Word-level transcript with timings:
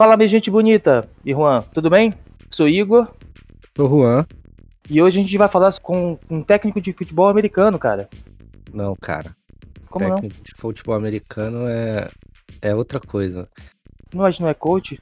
Fala, 0.00 0.16
minha 0.16 0.28
gente 0.28 0.50
bonita 0.50 1.06
e 1.22 1.30
Juan, 1.30 1.60
tudo 1.74 1.90
bem? 1.90 2.14
Sou 2.48 2.66
Igor. 2.66 3.06
Sou 3.76 3.86
Juan. 3.86 4.24
E 4.88 5.02
hoje 5.02 5.18
a 5.18 5.22
gente 5.22 5.36
vai 5.36 5.46
falar 5.46 5.78
com 5.82 6.18
um 6.30 6.42
técnico 6.42 6.80
de 6.80 6.90
futebol 6.94 7.28
americano, 7.28 7.78
cara. 7.78 8.08
Não, 8.72 8.96
cara. 8.96 9.36
Como 9.90 10.06
técnico 10.06 10.36
não? 10.38 10.42
de 10.42 10.54
futebol 10.56 10.94
americano 10.94 11.68
é, 11.68 12.08
é 12.62 12.74
outra 12.74 12.98
coisa. 12.98 13.46
Mas 14.14 14.40
não 14.40 14.48
é 14.48 14.54
coach? 14.54 14.98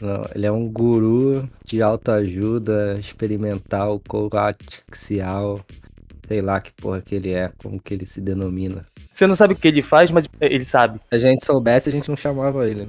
Não, 0.00 0.24
ele 0.34 0.46
é 0.46 0.50
um 0.50 0.66
guru 0.66 1.46
de 1.66 1.82
autoajuda 1.82 2.96
experimental, 2.98 4.00
coaxial, 4.08 5.60
sei 6.26 6.40
lá 6.40 6.58
que 6.58 6.72
porra 6.72 7.02
que 7.02 7.14
ele 7.14 7.34
é, 7.34 7.52
como 7.58 7.78
que 7.78 7.92
ele 7.92 8.06
se 8.06 8.22
denomina. 8.22 8.86
Você 9.12 9.26
não 9.26 9.34
sabe 9.34 9.52
o 9.52 9.56
que 9.56 9.68
ele 9.68 9.82
faz, 9.82 10.10
mas 10.10 10.26
ele 10.40 10.64
sabe. 10.64 10.98
Se 11.00 11.14
a 11.14 11.18
gente 11.18 11.44
soubesse, 11.44 11.90
a 11.90 11.92
gente 11.92 12.08
não 12.08 12.16
chamava 12.16 12.66
ele. 12.66 12.88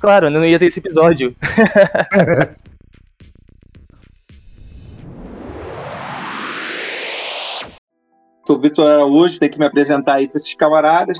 Claro, 0.00 0.30
não 0.30 0.44
ia 0.44 0.58
ter 0.58 0.66
esse 0.66 0.80
episódio. 0.80 1.34
Sou 8.46 8.58
Vitor 8.58 8.86
Araújo, 8.86 9.38
tenho 9.38 9.52
que 9.52 9.58
me 9.58 9.66
apresentar 9.66 10.14
aí 10.14 10.26
para 10.26 10.38
esses 10.38 10.54
camaradas. 10.54 11.18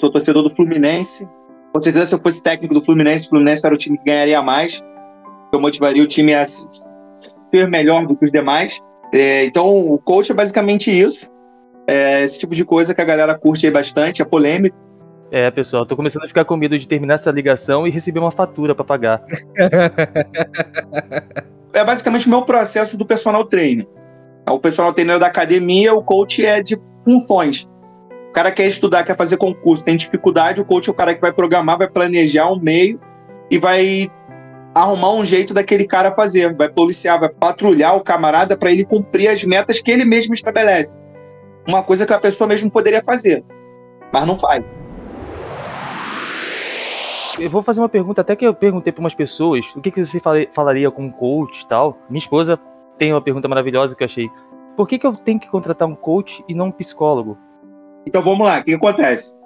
Sou 0.00 0.10
torcedor 0.10 0.42
do 0.42 0.48
Fluminense. 0.48 1.28
Com 1.74 1.82
certeza, 1.82 2.06
se 2.06 2.14
eu 2.14 2.20
fosse 2.20 2.42
técnico 2.42 2.72
do 2.72 2.82
Fluminense, 2.82 3.26
o 3.26 3.28
Fluminense 3.30 3.66
era 3.66 3.74
o 3.74 3.78
time 3.78 3.98
que 3.98 4.04
ganharia 4.04 4.40
mais. 4.40 4.82
Eu 5.52 5.60
motivaria 5.60 6.02
o 6.02 6.06
time 6.06 6.32
a 6.32 6.44
ser 6.46 7.68
melhor 7.68 8.06
do 8.06 8.16
que 8.16 8.24
os 8.24 8.32
demais. 8.32 8.80
É, 9.12 9.44
então, 9.44 9.66
o 9.66 9.98
coach 9.98 10.32
é 10.32 10.34
basicamente 10.34 10.90
isso. 10.90 11.28
É 11.86 12.24
esse 12.24 12.38
tipo 12.38 12.54
de 12.54 12.64
coisa 12.64 12.94
que 12.94 13.00
a 13.02 13.04
galera 13.04 13.38
curte 13.38 13.66
aí 13.66 13.72
bastante, 13.72 14.22
é 14.22 14.24
polêmico. 14.24 14.74
É, 15.36 15.50
pessoal, 15.50 15.84
tô 15.84 15.96
começando 15.96 16.22
a 16.22 16.28
ficar 16.28 16.44
com 16.44 16.56
medo 16.56 16.78
de 16.78 16.86
terminar 16.86 17.14
essa 17.14 17.28
ligação 17.32 17.88
e 17.88 17.90
receber 17.90 18.20
uma 18.20 18.30
fatura 18.30 18.72
para 18.72 18.84
pagar. 18.84 19.20
é 21.74 21.84
basicamente 21.84 22.28
o 22.28 22.30
meu 22.30 22.42
processo 22.42 22.96
do 22.96 23.04
personal 23.04 23.44
trainer. 23.44 23.84
O 24.48 24.60
personal 24.60 24.92
trainer 24.92 25.18
da 25.18 25.26
academia, 25.26 25.92
o 25.92 26.04
coach 26.04 26.46
é 26.46 26.62
de 26.62 26.80
funções. 27.02 27.68
O 28.28 28.32
cara 28.32 28.52
quer 28.52 28.68
estudar, 28.68 29.02
quer 29.02 29.16
fazer 29.16 29.36
concurso, 29.36 29.84
tem 29.84 29.96
dificuldade, 29.96 30.60
o 30.60 30.64
coach 30.64 30.88
é 30.88 30.92
o 30.92 30.94
cara 30.94 31.12
que 31.12 31.20
vai 31.20 31.32
programar, 31.32 31.78
vai 31.78 31.90
planejar 31.90 32.48
um 32.52 32.60
meio 32.60 33.00
e 33.50 33.58
vai 33.58 34.08
arrumar 34.72 35.14
um 35.14 35.24
jeito 35.24 35.52
daquele 35.52 35.84
cara 35.84 36.12
fazer, 36.12 36.54
vai 36.54 36.68
policiar, 36.68 37.18
vai 37.18 37.30
patrulhar 37.30 37.96
o 37.96 38.04
camarada 38.04 38.56
para 38.56 38.70
ele 38.70 38.84
cumprir 38.84 39.26
as 39.26 39.42
metas 39.42 39.82
que 39.82 39.90
ele 39.90 40.04
mesmo 40.04 40.32
estabelece. 40.32 41.00
Uma 41.66 41.82
coisa 41.82 42.06
que 42.06 42.12
a 42.12 42.20
pessoa 42.20 42.46
mesmo 42.46 42.70
poderia 42.70 43.02
fazer, 43.02 43.42
mas 44.12 44.24
não 44.24 44.36
faz. 44.36 44.62
Eu 47.38 47.50
vou 47.50 47.62
fazer 47.62 47.80
uma 47.80 47.88
pergunta, 47.88 48.20
até 48.20 48.36
que 48.36 48.46
eu 48.46 48.54
perguntei 48.54 48.92
para 48.92 49.00
umas 49.00 49.14
pessoas 49.14 49.66
o 49.74 49.80
que, 49.80 49.90
que 49.90 50.04
você 50.04 50.20
falaria 50.52 50.90
com 50.90 51.04
um 51.04 51.10
coach 51.10 51.62
e 51.62 51.66
tal. 51.66 51.98
Minha 52.08 52.18
esposa 52.18 52.58
tem 52.96 53.12
uma 53.12 53.20
pergunta 53.20 53.48
maravilhosa 53.48 53.96
que 53.96 54.02
eu 54.02 54.06
achei. 54.06 54.30
Por 54.76 54.86
que, 54.86 54.98
que 54.98 55.06
eu 55.06 55.14
tenho 55.14 55.40
que 55.40 55.48
contratar 55.48 55.88
um 55.88 55.96
coach 55.96 56.44
e 56.48 56.54
não 56.54 56.66
um 56.66 56.72
psicólogo? 56.72 57.36
Então 58.06 58.22
vamos 58.22 58.46
lá, 58.46 58.60
o 58.60 58.64
que 58.64 58.74
acontece? 58.74 59.36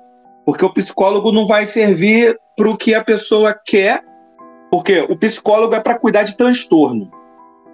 Porque 0.45 0.65
o 0.65 0.73
psicólogo 0.73 1.33
não 1.33 1.47
vai 1.47 1.65
servir 1.65 2.39
para 2.57 2.69
o 2.69 2.77
que 2.77 2.95
a 2.95 3.03
pessoa 3.03 3.59
quer, 3.65 4.03
porque 4.71 5.07
o 5.09 5.17
psicólogo 5.17 5.75
é 5.75 5.81
para 5.81 5.99
cuidar 5.99 6.25
de 6.25 6.37
transtorno. 6.37 7.11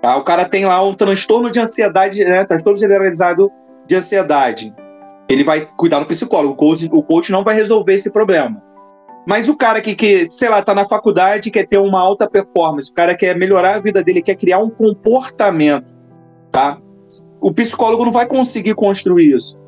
Tá? 0.00 0.16
O 0.16 0.22
cara 0.22 0.44
tem 0.44 0.64
lá 0.64 0.82
um 0.82 0.94
transtorno 0.94 1.50
de 1.50 1.60
ansiedade, 1.60 2.22
né? 2.24 2.44
transtorno 2.44 2.78
generalizado 2.78 3.50
de 3.86 3.96
ansiedade. 3.96 4.74
Ele 5.28 5.42
vai 5.42 5.66
cuidar 5.76 6.00
do 6.00 6.06
psicólogo. 6.06 6.52
O 6.52 6.56
coach, 6.56 6.88
o 6.92 7.02
coach 7.02 7.32
não 7.32 7.42
vai 7.42 7.54
resolver 7.54 7.94
esse 7.94 8.12
problema. 8.12 8.62
Mas 9.26 9.48
o 9.48 9.56
cara 9.56 9.80
que, 9.80 9.94
que, 9.94 10.28
sei 10.30 10.48
lá, 10.48 10.62
tá 10.62 10.74
na 10.74 10.86
faculdade, 10.86 11.50
quer 11.50 11.66
ter 11.66 11.78
uma 11.78 12.00
alta 12.00 12.28
performance, 12.28 12.90
o 12.90 12.94
cara 12.94 13.16
quer 13.16 13.36
melhorar 13.36 13.76
a 13.76 13.80
vida 13.80 14.02
dele, 14.02 14.20
quer 14.20 14.34
criar 14.34 14.58
um 14.58 14.68
comportamento, 14.68 15.86
tá? 16.50 16.78
O 17.40 17.52
psicólogo 17.52 18.04
não 18.04 18.12
vai 18.12 18.26
conseguir 18.26 18.74
construir 18.74 19.34
isso. 19.34 19.58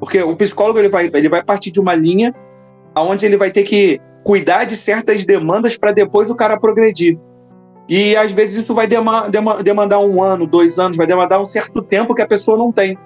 Porque 0.00 0.20
o 0.22 0.34
psicólogo 0.36 0.78
ele 0.78 0.88
vai, 0.88 1.10
ele 1.12 1.28
vai 1.28 1.42
partir 1.42 1.70
de 1.70 1.78
uma 1.78 1.94
linha 1.94 2.34
onde 2.96 3.24
ele 3.26 3.36
vai 3.36 3.50
ter 3.50 3.62
que 3.62 4.00
cuidar 4.24 4.64
de 4.64 4.76
certas 4.76 5.24
demandas 5.24 5.76
para 5.76 5.92
depois 5.92 6.30
o 6.30 6.34
cara 6.34 6.58
progredir. 6.58 7.18
E 7.88 8.16
às 8.16 8.32
vezes 8.32 8.62
isso 8.62 8.74
vai 8.74 8.86
demandar, 8.86 9.62
demandar 9.62 9.98
um 9.98 10.22
ano, 10.22 10.46
dois 10.46 10.78
anos, 10.78 10.96
vai 10.96 11.06
demandar 11.06 11.40
um 11.40 11.46
certo 11.46 11.82
tempo 11.82 12.14
que 12.14 12.22
a 12.22 12.26
pessoa 12.26 12.56
não 12.56 12.72
tem. 12.72 12.96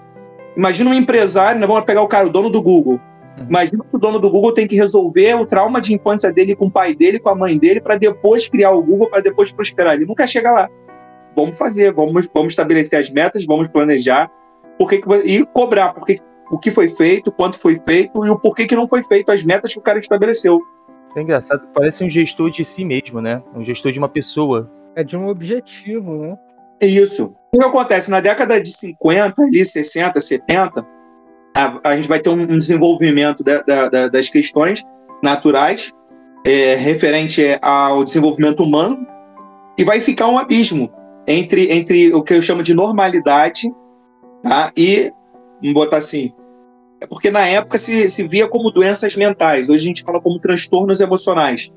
Imagina 0.56 0.90
um 0.90 0.94
empresário, 0.94 1.60
né, 1.60 1.66
vamos 1.66 1.84
pegar 1.84 2.02
o 2.02 2.08
cara, 2.08 2.26
o 2.26 2.30
dono 2.30 2.50
do 2.50 2.62
Google. 2.62 3.00
Imagina 3.48 3.84
que 3.84 3.96
o 3.96 3.98
dono 3.98 4.18
do 4.18 4.30
Google 4.30 4.52
tem 4.52 4.66
que 4.66 4.76
resolver 4.76 5.34
o 5.34 5.46
trauma 5.46 5.80
de 5.80 5.94
infância 5.94 6.32
dele 6.32 6.56
com 6.56 6.66
o 6.66 6.70
pai 6.70 6.94
dele, 6.94 7.18
com 7.18 7.28
a 7.28 7.34
mãe 7.34 7.58
dele, 7.58 7.80
para 7.80 7.96
depois 7.96 8.48
criar 8.48 8.70
o 8.70 8.82
Google, 8.82 9.10
para 9.10 9.20
depois 9.20 9.52
prosperar. 9.52 9.94
Ele 9.94 10.06
nunca 10.06 10.26
chega 10.26 10.50
lá. 10.50 10.68
Vamos 11.34 11.56
fazer, 11.56 11.92
vamos, 11.92 12.26
vamos 12.32 12.52
estabelecer 12.52 12.98
as 12.98 13.10
metas, 13.10 13.44
vamos 13.44 13.68
planejar 13.68 14.30
por 14.78 14.88
que 14.88 14.98
que, 14.98 15.14
e 15.24 15.44
cobrar 15.46 15.92
porque, 15.92 16.18
o 16.50 16.58
que 16.58 16.70
foi 16.70 16.88
feito, 16.88 17.30
quanto 17.32 17.58
foi 17.58 17.80
feito 17.84 18.24
e 18.24 18.30
o 18.30 18.38
porquê 18.38 18.66
que 18.66 18.76
não 18.76 18.88
foi 18.88 19.02
feito, 19.02 19.30
as 19.30 19.44
metas 19.44 19.72
que 19.72 19.78
o 19.78 19.82
cara 19.82 19.98
estabeleceu. 19.98 20.60
É 21.14 21.22
engraçado, 21.22 21.66
parece 21.74 22.04
um 22.04 22.10
gestor 22.10 22.50
de 22.50 22.64
si 22.64 22.84
mesmo, 22.84 23.20
né? 23.20 23.42
Um 23.54 23.64
gestor 23.64 23.90
de 23.90 23.98
uma 23.98 24.08
pessoa. 24.08 24.70
É 24.94 25.02
de 25.02 25.16
um 25.16 25.28
objetivo, 25.28 26.14
né? 26.14 26.36
É 26.80 26.86
isso. 26.86 27.34
O 27.52 27.58
que 27.58 27.64
acontece? 27.64 28.10
Na 28.10 28.20
década 28.20 28.60
de 28.60 28.70
50, 28.70 29.42
ali, 29.42 29.64
60, 29.64 30.20
70, 30.20 30.86
a, 31.56 31.90
a 31.90 31.96
gente 31.96 32.06
vai 32.06 32.20
ter 32.20 32.28
um, 32.28 32.58
desenvolvimento 32.58 33.42
da, 33.42 33.62
da, 33.62 33.88
da, 33.88 34.08
das 34.08 34.28
questões 34.28 34.84
naturais 35.22 35.94
é, 36.44 36.74
referente 36.74 37.42
ao 37.62 38.04
desenvolvimento 38.04 38.62
humano 38.62 39.06
e 39.78 39.82
vai 39.82 40.00
ficar 40.00 40.28
um 40.28 40.38
abismo 40.38 40.92
entre, 41.26 41.72
entre 41.72 42.12
o 42.12 42.22
que 42.22 42.34
eu 42.34 42.42
chamo 42.42 42.62
de 42.62 42.74
normalidade 42.74 43.72
tá? 44.42 44.70
e, 44.76 45.10
vamos 45.60 45.74
botar 45.74 45.96
assim, 45.96 46.30
é 47.00 47.06
porque 47.06 47.30
na 47.30 47.46
época 47.46 47.78
se, 47.78 48.08
se 48.10 48.28
via 48.28 48.46
como 48.46 48.70
doenças 48.70 49.16
mentais, 49.16 49.70
hoje 49.70 49.78
a 49.78 49.86
gente 49.86 50.02
fala 50.02 50.20
como 50.20 50.38
transtornos 50.38 51.00
emocionais. 51.00 51.72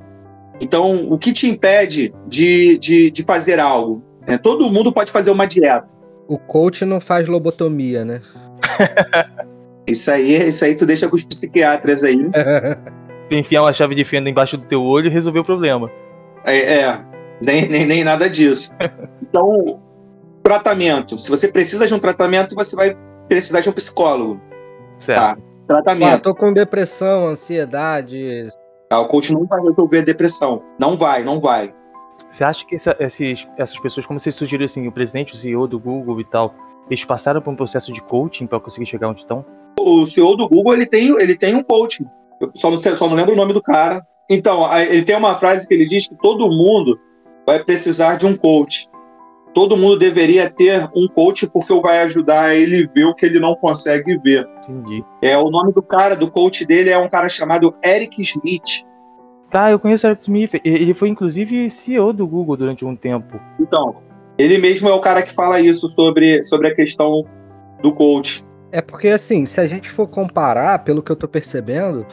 Então, 0.61 1.09
o 1.09 1.17
que 1.17 1.31
te 1.31 1.47
impede 1.47 2.13
de, 2.27 2.77
de, 2.77 3.09
de 3.11 3.23
fazer 3.23 3.59
algo? 3.59 4.03
É, 4.27 4.37
todo 4.37 4.69
mundo 4.69 4.91
pode 4.91 5.09
fazer 5.09 5.31
uma 5.31 5.47
dieta. 5.47 5.87
O 6.27 6.37
coach 6.37 6.83
não 6.83 6.99
faz 6.99 7.29
lobotomia, 7.29 8.03
né? 8.03 8.21
Isso 9.89 10.11
aí, 10.11 10.47
isso 10.47 10.63
aí 10.63 10.75
tu 10.75 10.85
deixa 10.85 11.07
com 11.07 11.15
os 11.15 11.23
psiquiatras 11.23 12.03
aí. 12.03 12.29
Enfiar 13.31 13.61
uma 13.61 13.73
chave 13.73 13.93
de 13.95 14.03
fenda 14.03 14.29
embaixo 14.29 14.57
do 14.57 14.65
teu 14.65 14.83
olho 14.83 15.07
e 15.07 15.09
resolver 15.09 15.39
o 15.39 15.43
problema. 15.43 15.89
É, 16.43 16.81
é 16.81 16.99
nem, 17.41 17.67
nem, 17.67 17.85
nem 17.85 18.03
nada 18.03 18.29
disso. 18.29 18.71
Então, 19.29 19.79
tratamento. 20.41 21.19
Se 21.19 21.29
você 21.29 21.47
precisa 21.47 21.85
de 21.85 21.93
um 21.93 21.99
tratamento, 21.99 22.55
você 22.55 22.75
vai 22.75 22.97
precisar 23.27 23.59
de 23.59 23.69
um 23.69 23.71
psicólogo. 23.71 24.41
Certo. 24.97 25.19
Tá? 25.19 25.37
Tratamento. 25.67 26.13
Ah, 26.15 26.17
tô 26.17 26.33
com 26.33 26.51
depressão, 26.51 27.27
ansiedade. 27.27 28.47
Tá, 28.89 28.99
o 28.99 29.07
coach 29.07 29.31
não 29.31 29.45
vai 29.45 29.61
resolver 29.61 29.99
a 29.99 30.03
depressão. 30.03 30.63
Não 30.79 30.97
vai, 30.97 31.23
não 31.23 31.39
vai. 31.39 31.71
Você 32.27 32.43
acha 32.43 32.65
que 32.65 32.73
essa, 32.73 32.95
esses, 32.99 33.47
essas 33.55 33.79
pessoas, 33.79 34.07
como 34.07 34.19
você 34.19 34.31
sugeriu 34.31 34.65
assim, 34.65 34.87
o 34.87 34.91
presidente, 34.91 35.35
o 35.35 35.37
CEO 35.37 35.67
do 35.67 35.79
Google 35.79 36.19
e 36.19 36.23
tal, 36.23 36.55
eles 36.89 37.05
passaram 37.05 37.39
por 37.39 37.51
um 37.51 37.55
processo 37.55 37.93
de 37.93 38.01
coaching 38.01 38.47
para 38.47 38.59
conseguir 38.59 38.87
chegar 38.87 39.09
onde 39.09 39.21
estão? 39.21 39.45
O 39.81 40.05
CEO 40.05 40.35
do 40.35 40.47
Google 40.47 40.73
ele 40.73 40.85
tem, 40.85 41.09
ele 41.19 41.37
tem 41.37 41.55
um 41.55 41.63
coaching. 41.63 42.05
Eu 42.39 42.51
só 42.55 42.69
não, 42.69 42.77
sei, 42.77 42.95
só 42.95 43.07
não 43.07 43.15
lembro 43.15 43.33
o 43.33 43.37
nome 43.37 43.53
do 43.53 43.61
cara. 43.61 44.05
Então, 44.29 44.67
ele 44.77 45.03
tem 45.03 45.15
uma 45.15 45.35
frase 45.35 45.67
que 45.67 45.73
ele 45.73 45.87
diz 45.87 46.07
que 46.07 46.15
todo 46.15 46.49
mundo 46.49 46.99
vai 47.45 47.63
precisar 47.63 48.15
de 48.15 48.25
um 48.25 48.35
coach. 48.35 48.87
Todo 49.53 49.75
mundo 49.75 49.97
deveria 49.97 50.49
ter 50.49 50.87
um 50.95 51.07
coach 51.07 51.47
porque 51.47 51.73
vai 51.81 52.01
ajudar 52.01 52.55
ele 52.55 52.85
ver 52.87 53.05
o 53.05 53.15
que 53.15 53.25
ele 53.25 53.39
não 53.39 53.55
consegue 53.55 54.17
ver. 54.19 54.47
Entendi. 54.63 55.03
É 55.21 55.35
o 55.37 55.49
nome 55.49 55.73
do 55.73 55.81
cara, 55.81 56.15
do 56.15 56.29
coach 56.29 56.65
dele 56.65 56.91
é 56.91 56.97
um 56.97 57.09
cara 57.09 57.27
chamado 57.27 57.71
Eric 57.83 58.23
Schmidt. 58.23 58.85
Tá, 59.49 59.71
eu 59.71 59.79
conheço 59.79 60.05
o 60.05 60.09
Eric 60.11 60.21
Smith. 60.21 60.61
Ele 60.63 60.93
foi 60.93 61.09
inclusive 61.09 61.69
CEO 61.69 62.13
do 62.13 62.27
Google 62.27 62.55
durante 62.55 62.85
um 62.85 62.95
tempo. 62.95 63.39
Então, 63.59 63.95
ele 64.37 64.59
mesmo 64.59 64.87
é 64.87 64.93
o 64.93 65.01
cara 65.01 65.23
que 65.23 65.33
fala 65.33 65.59
isso 65.59 65.89
sobre, 65.89 66.43
sobre 66.43 66.67
a 66.67 66.75
questão 66.75 67.25
do 67.81 67.91
coach. 67.91 68.43
É 68.71 68.81
porque, 68.81 69.07
assim, 69.07 69.45
se 69.45 69.59
a 69.59 69.67
gente 69.67 69.89
for 69.89 70.07
comparar, 70.07 70.79
pelo 70.83 71.01
que 71.01 71.11
eu 71.11 71.15
tô 71.15 71.27
percebendo, 71.27 72.05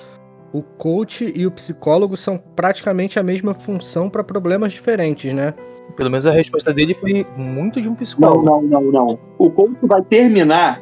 o 0.52 0.62
coach 0.62 1.32
e 1.36 1.46
o 1.46 1.50
psicólogo 1.50 2.16
são 2.16 2.38
praticamente 2.38 3.18
a 3.18 3.22
mesma 3.22 3.52
função 3.52 4.08
para 4.08 4.24
problemas 4.24 4.72
diferentes, 4.72 5.34
né? 5.34 5.52
Pelo 5.96 6.10
menos 6.10 6.26
a 6.26 6.32
resposta 6.32 6.72
dele 6.72 6.94
foi 6.94 7.26
muito 7.36 7.80
de 7.80 7.88
um 7.88 7.94
psicólogo. 7.94 8.44
Não, 8.44 8.62
não, 8.62 8.80
não, 8.80 8.92
não. 8.92 9.18
O 9.38 9.50
coach 9.50 9.76
vai 9.82 10.02
terminar. 10.02 10.80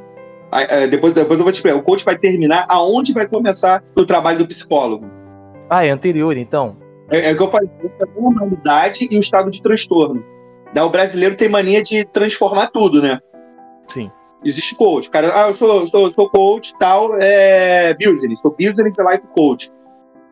Depois, 0.88 1.12
depois 1.12 1.38
eu 1.38 1.44
vou 1.44 1.52
te 1.52 1.56
explicar. 1.56 1.76
O 1.76 1.82
coach 1.82 2.04
vai 2.04 2.16
terminar 2.16 2.66
aonde 2.68 3.12
vai 3.12 3.26
começar 3.26 3.82
o 3.96 4.04
trabalho 4.04 4.38
do 4.38 4.46
psicólogo. 4.46 5.04
Ah, 5.68 5.84
é 5.84 5.90
anterior, 5.90 6.36
então? 6.36 6.76
É, 7.10 7.30
é 7.30 7.32
o 7.32 7.36
que 7.36 7.42
eu 7.42 7.48
falei, 7.48 7.68
a 8.00 8.20
normalidade 8.20 9.08
e 9.10 9.16
o 9.16 9.20
estado 9.20 9.50
de 9.50 9.60
transtorno. 9.60 10.24
O 10.76 10.88
brasileiro 10.88 11.36
tem 11.36 11.48
mania 11.48 11.82
de 11.82 12.04
transformar 12.04 12.68
tudo, 12.68 13.02
né? 13.02 13.18
Sim. 13.88 14.10
Existe 14.44 14.74
coach. 14.76 15.08
Cara, 15.08 15.32
ah, 15.34 15.48
eu 15.48 15.54
sou, 15.54 15.86
sou, 15.86 16.10
sou 16.10 16.28
coach 16.28 16.74
tal, 16.78 17.16
é 17.20 17.94
business. 17.94 18.40
Sou 18.40 18.54
business 18.58 18.98
life 18.98 19.26
coach. 19.34 19.70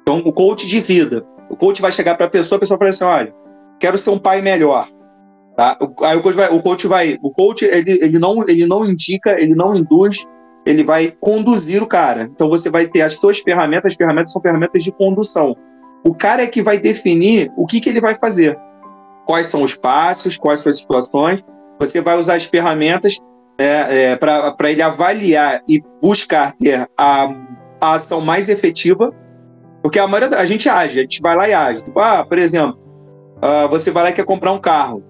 Então, 0.03 0.19
o 0.19 0.33
coach 0.33 0.67
de 0.67 0.81
vida. 0.81 1.25
O 1.49 1.57
coach 1.57 1.81
vai 1.81 1.93
chegar 1.93 2.17
para 2.17 2.27
a 2.27 2.31
pessoa, 2.31 2.57
a 2.57 2.61
pessoa 2.61 2.79
vai 2.79 2.89
assim, 2.89 3.05
olha, 3.05 3.35
quero 3.79 3.99
ser 3.99 4.11
um 4.11 4.19
pai 4.19 4.41
melhor. 4.41 4.87
Tá? 5.57 5.77
Aí 6.03 6.17
o 6.17 6.23
coach 6.23 6.35
vai, 6.35 6.49
o 6.49 6.63
coach 6.63 6.89
vai, 6.89 7.19
o 7.23 7.31
coach 7.31 7.65
ele, 7.65 7.99
ele 8.03 8.19
não 8.19 8.43
ele 8.49 8.67
não 8.67 8.87
indica, 8.87 9.39
ele 9.39 9.55
não 9.55 9.75
induz, 9.75 10.27
ele 10.65 10.83
vai 10.83 11.13
conduzir 11.21 11.83
o 11.83 11.87
cara. 11.87 12.23
Então 12.23 12.49
você 12.49 12.71
vai 12.71 12.87
ter 12.87 13.03
as 13.03 13.15
suas 13.15 13.39
ferramentas, 13.39 13.93
as 13.93 13.97
ferramentas 13.97 14.33
são 14.33 14.41
ferramentas 14.41 14.83
de 14.83 14.93
condução. 14.93 15.55
O 16.05 16.15
cara 16.15 16.43
é 16.43 16.47
que 16.47 16.63
vai 16.63 16.79
definir 16.79 17.53
o 17.57 17.67
que, 17.67 17.81
que 17.81 17.89
ele 17.89 18.01
vai 18.01 18.15
fazer. 18.15 18.59
Quais 19.27 19.47
são 19.47 19.63
os 19.63 19.75
passos, 19.75 20.37
quais 20.37 20.61
são 20.61 20.71
as 20.71 20.79
situações. 20.79 21.43
Você 21.79 22.01
vai 22.01 22.19
usar 22.19 22.37
as 22.37 22.45
ferramentas 22.45 23.19
é, 23.59 24.13
é, 24.13 24.17
para 24.17 24.71
ele 24.71 24.83
avaliar 24.83 25.63
e 25.69 25.83
buscar 26.01 26.53
ter 26.53 26.89
a, 26.97 27.29
a 27.81 27.95
ação 27.95 28.21
mais 28.21 28.49
efetiva, 28.49 29.13
porque 29.83 29.99
a 29.99 30.07
maioria 30.07 30.39
a 30.39 30.47
gente 30.47 30.69
age, 30.69 30.99
a 30.99 31.03
gente 31.03 31.21
vai 31.21 31.37
lá 31.37 31.49
e 31.49 31.53
age. 31.53 31.83
Tipo, 31.83 31.99
ah, 32.01 32.25
por 32.25 32.39
exemplo, 32.39 32.79
uh, 33.39 33.69
você 33.69 33.91
vai 33.91 34.05
lá 34.05 34.11
e 34.11 34.15
quer 34.15 34.25
comprar 34.25 34.53
um 34.53 34.59
carro. 34.59 35.03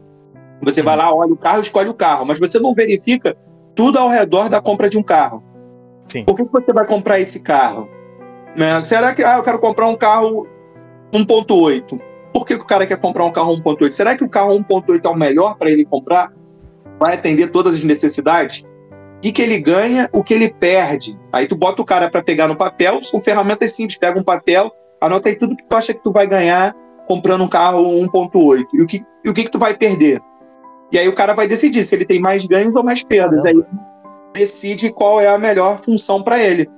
Você 0.62 0.82
vai 0.82 0.96
lá, 0.96 1.12
olha 1.12 1.32
o 1.32 1.36
carro, 1.36 1.60
escolhe 1.60 1.88
o 1.88 1.94
carro, 1.94 2.24
mas 2.24 2.38
você 2.38 2.58
não 2.58 2.74
verifica 2.74 3.36
tudo 3.74 3.98
ao 3.98 4.08
redor 4.08 4.48
da 4.48 4.60
compra 4.60 4.88
de 4.88 4.96
um 4.96 5.02
carro. 5.02 5.42
Sim. 6.08 6.24
Por 6.24 6.36
que 6.36 6.44
você 6.44 6.72
vai 6.72 6.86
comprar 6.86 7.20
esse 7.20 7.40
carro? 7.40 7.88
Né? 8.56 8.80
Será 8.82 9.14
que 9.14 9.24
ah, 9.24 9.38
eu 9.38 9.42
quero 9.42 9.58
comprar 9.58 9.88
um 9.88 9.96
carro 9.96 10.46
1.8? 11.12 12.00
Por 12.32 12.46
que 12.46 12.54
o 12.54 12.64
cara 12.64 12.86
quer 12.86 12.98
comprar 12.98 13.24
um 13.24 13.32
carro 13.32 13.56
1.8? 13.56 13.90
Será 13.90 14.16
que 14.16 14.24
o 14.24 14.28
carro 14.28 14.58
1.8 14.58 15.04
é 15.04 15.08
o 15.08 15.16
melhor 15.16 15.56
para 15.56 15.70
ele 15.70 15.84
comprar? 15.84 16.32
Vai 17.02 17.14
atender 17.14 17.48
todas 17.48 17.74
as 17.74 17.82
necessidades? 17.82 18.62
O 18.62 19.20
que, 19.20 19.32
que 19.32 19.42
ele 19.42 19.58
ganha, 19.58 20.08
o 20.12 20.22
que 20.22 20.32
ele 20.32 20.54
perde? 20.54 21.18
Aí 21.32 21.48
tu 21.48 21.56
bota 21.56 21.82
o 21.82 21.84
cara 21.84 22.08
para 22.08 22.22
pegar 22.22 22.46
no 22.46 22.54
papel, 22.54 23.02
são 23.02 23.18
ferramentas 23.18 23.72
simples, 23.72 23.98
pega 23.98 24.20
um 24.20 24.22
papel, 24.22 24.70
anota 25.00 25.28
aí 25.28 25.34
tudo 25.34 25.56
que 25.56 25.66
tu 25.66 25.74
acha 25.74 25.92
que 25.92 26.00
tu 26.00 26.12
vai 26.12 26.28
ganhar 26.28 26.72
comprando 27.08 27.42
um 27.42 27.48
carro 27.48 27.82
1.8 27.82 28.66
e 28.72 28.82
o 28.82 28.86
que, 28.86 29.02
e 29.24 29.28
o 29.28 29.34
que, 29.34 29.42
que 29.42 29.50
tu 29.50 29.58
vai 29.58 29.76
perder. 29.76 30.20
E 30.92 30.98
aí 30.98 31.08
o 31.08 31.12
cara 31.12 31.32
vai 31.34 31.48
decidir 31.48 31.82
se 31.82 31.92
ele 31.92 32.04
tem 32.04 32.20
mais 32.20 32.46
ganhos 32.46 32.76
ou 32.76 32.84
mais 32.84 33.04
perdas. 33.04 33.44
Aí 33.44 33.54
decide 34.32 34.92
qual 34.92 35.20
é 35.20 35.26
a 35.26 35.36
melhor 35.36 35.78
função 35.78 36.22
para 36.22 36.40
ele. 36.40 36.70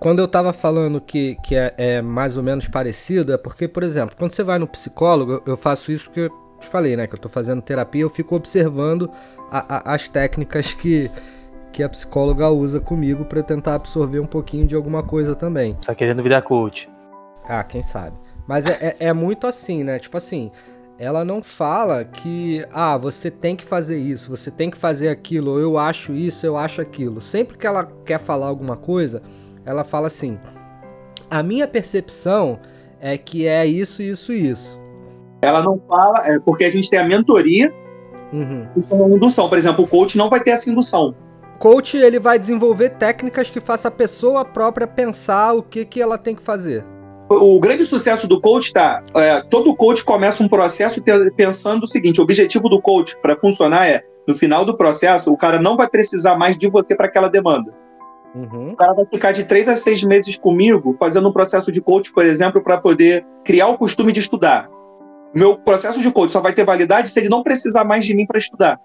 Quando 0.00 0.18
eu 0.18 0.26
tava 0.26 0.52
falando 0.52 1.00
que, 1.00 1.36
que 1.44 1.54
é, 1.54 1.72
é, 1.78 2.02
mais 2.02 2.36
ou 2.36 2.42
menos 2.42 2.66
parecido, 2.66 3.32
é 3.32 3.38
porque, 3.38 3.68
por 3.68 3.84
exemplo, 3.84 4.16
quando 4.18 4.32
você 4.32 4.42
vai 4.42 4.58
no 4.58 4.66
psicólogo, 4.66 5.40
eu 5.46 5.56
faço 5.56 5.92
isso 5.92 6.06
porque 6.06 6.22
eu 6.22 6.30
te 6.58 6.68
falei, 6.68 6.96
né? 6.96 7.06
Que 7.06 7.14
eu 7.14 7.18
tô 7.18 7.28
fazendo 7.28 7.62
terapia, 7.62 8.02
eu 8.02 8.10
fico 8.10 8.36
observando 8.36 9.10
a, 9.50 9.90
a, 9.90 9.94
as 9.94 10.08
técnicas 10.08 10.72
que, 10.72 11.10
que 11.72 11.82
a 11.82 11.88
psicóloga 11.88 12.48
usa 12.50 12.80
comigo 12.80 13.24
para 13.24 13.42
tentar 13.42 13.74
absorver 13.74 14.20
um 14.20 14.26
pouquinho 14.26 14.66
de 14.66 14.74
alguma 14.74 15.02
coisa 15.02 15.34
também. 15.34 15.76
Tá 15.84 15.94
querendo 15.94 16.22
virar 16.22 16.42
coach. 16.42 16.88
Ah, 17.48 17.64
quem 17.64 17.82
sabe. 17.82 18.16
Mas 18.46 18.66
é, 18.66 18.96
é, 18.98 19.08
é 19.08 19.12
muito 19.12 19.46
assim, 19.46 19.82
né? 19.84 19.98
Tipo 19.98 20.16
assim, 20.16 20.50
ela 20.98 21.24
não 21.24 21.42
fala 21.42 22.04
que, 22.04 22.64
ah, 22.72 22.96
você 22.96 23.30
tem 23.30 23.56
que 23.56 23.64
fazer 23.64 23.98
isso, 23.98 24.36
você 24.36 24.50
tem 24.50 24.70
que 24.70 24.76
fazer 24.76 25.08
aquilo, 25.08 25.52
ou 25.52 25.58
eu 25.58 25.78
acho 25.78 26.14
isso, 26.14 26.44
eu 26.44 26.56
acho 26.56 26.80
aquilo. 26.80 27.20
Sempre 27.20 27.56
que 27.56 27.66
ela 27.66 27.90
quer 28.04 28.20
falar 28.20 28.46
alguma 28.46 28.76
coisa, 28.76 29.22
ela 29.64 29.82
fala 29.82 30.08
assim: 30.08 30.38
a 31.30 31.42
minha 31.42 31.66
percepção 31.66 32.58
é 33.00 33.16
que 33.16 33.46
é 33.46 33.66
isso, 33.66 34.02
isso, 34.02 34.32
isso. 34.32 34.80
Ela 35.40 35.62
não 35.62 35.80
fala, 35.88 36.22
é 36.26 36.38
porque 36.38 36.64
a 36.64 36.70
gente 36.70 36.90
tem 36.90 36.98
a 36.98 37.04
mentoria 37.04 37.72
uhum. 38.32 38.66
e 38.76 38.94
a 38.94 39.16
indução. 39.16 39.48
Por 39.48 39.58
exemplo, 39.58 39.84
o 39.84 39.88
coach 39.88 40.16
não 40.16 40.28
vai 40.28 40.40
ter 40.40 40.50
essa 40.50 40.70
indução. 40.70 41.14
O 41.56 41.58
coach 41.58 41.96
ele 41.96 42.18
vai 42.18 42.38
desenvolver 42.38 42.90
técnicas 42.90 43.50
que 43.50 43.60
faça 43.60 43.88
a 43.88 43.90
pessoa 43.90 44.44
própria 44.44 44.86
pensar 44.86 45.52
o 45.52 45.62
que, 45.62 45.84
que 45.84 46.00
ela 46.00 46.16
tem 46.16 46.34
que 46.34 46.42
fazer 46.42 46.84
o 47.30 47.60
grande 47.60 47.84
sucesso 47.84 48.26
do 48.26 48.40
coach 48.40 48.72
tá. 48.72 49.02
É, 49.14 49.40
todo 49.42 49.74
coach 49.76 50.04
começa 50.04 50.42
um 50.42 50.48
processo 50.48 51.00
pensando 51.36 51.84
o 51.84 51.88
seguinte: 51.88 52.20
o 52.20 52.24
objetivo 52.24 52.68
do 52.68 52.82
coach 52.82 53.16
para 53.22 53.38
funcionar 53.38 53.86
é, 53.86 54.02
no 54.26 54.34
final 54.34 54.64
do 54.64 54.76
processo, 54.76 55.32
o 55.32 55.36
cara 55.36 55.60
não 55.60 55.76
vai 55.76 55.88
precisar 55.88 56.36
mais 56.36 56.58
de 56.58 56.68
você 56.68 56.96
para 56.96 57.06
aquela 57.06 57.28
demanda. 57.28 57.72
Uhum. 58.34 58.72
O 58.72 58.76
cara 58.76 58.92
vai 58.94 59.06
ficar 59.06 59.32
de 59.32 59.44
três 59.44 59.68
a 59.68 59.76
seis 59.76 60.02
meses 60.02 60.36
comigo 60.36 60.94
fazendo 60.98 61.28
um 61.28 61.32
processo 61.32 61.70
de 61.70 61.80
coach, 61.80 62.12
por 62.12 62.24
exemplo, 62.24 62.62
para 62.62 62.80
poder 62.80 63.24
criar 63.44 63.68
o 63.68 63.78
costume 63.78 64.12
de 64.12 64.20
estudar. 64.20 64.68
Meu 65.34 65.56
processo 65.56 66.00
de 66.00 66.10
coach 66.10 66.32
só 66.32 66.40
vai 66.40 66.52
ter 66.52 66.64
validade 66.64 67.08
se 67.08 67.20
ele 67.20 67.28
não 67.28 67.42
precisar 67.42 67.84
mais 67.84 68.04
de 68.04 68.14
mim 68.14 68.26
para 68.26 68.38
estudar. 68.38 68.80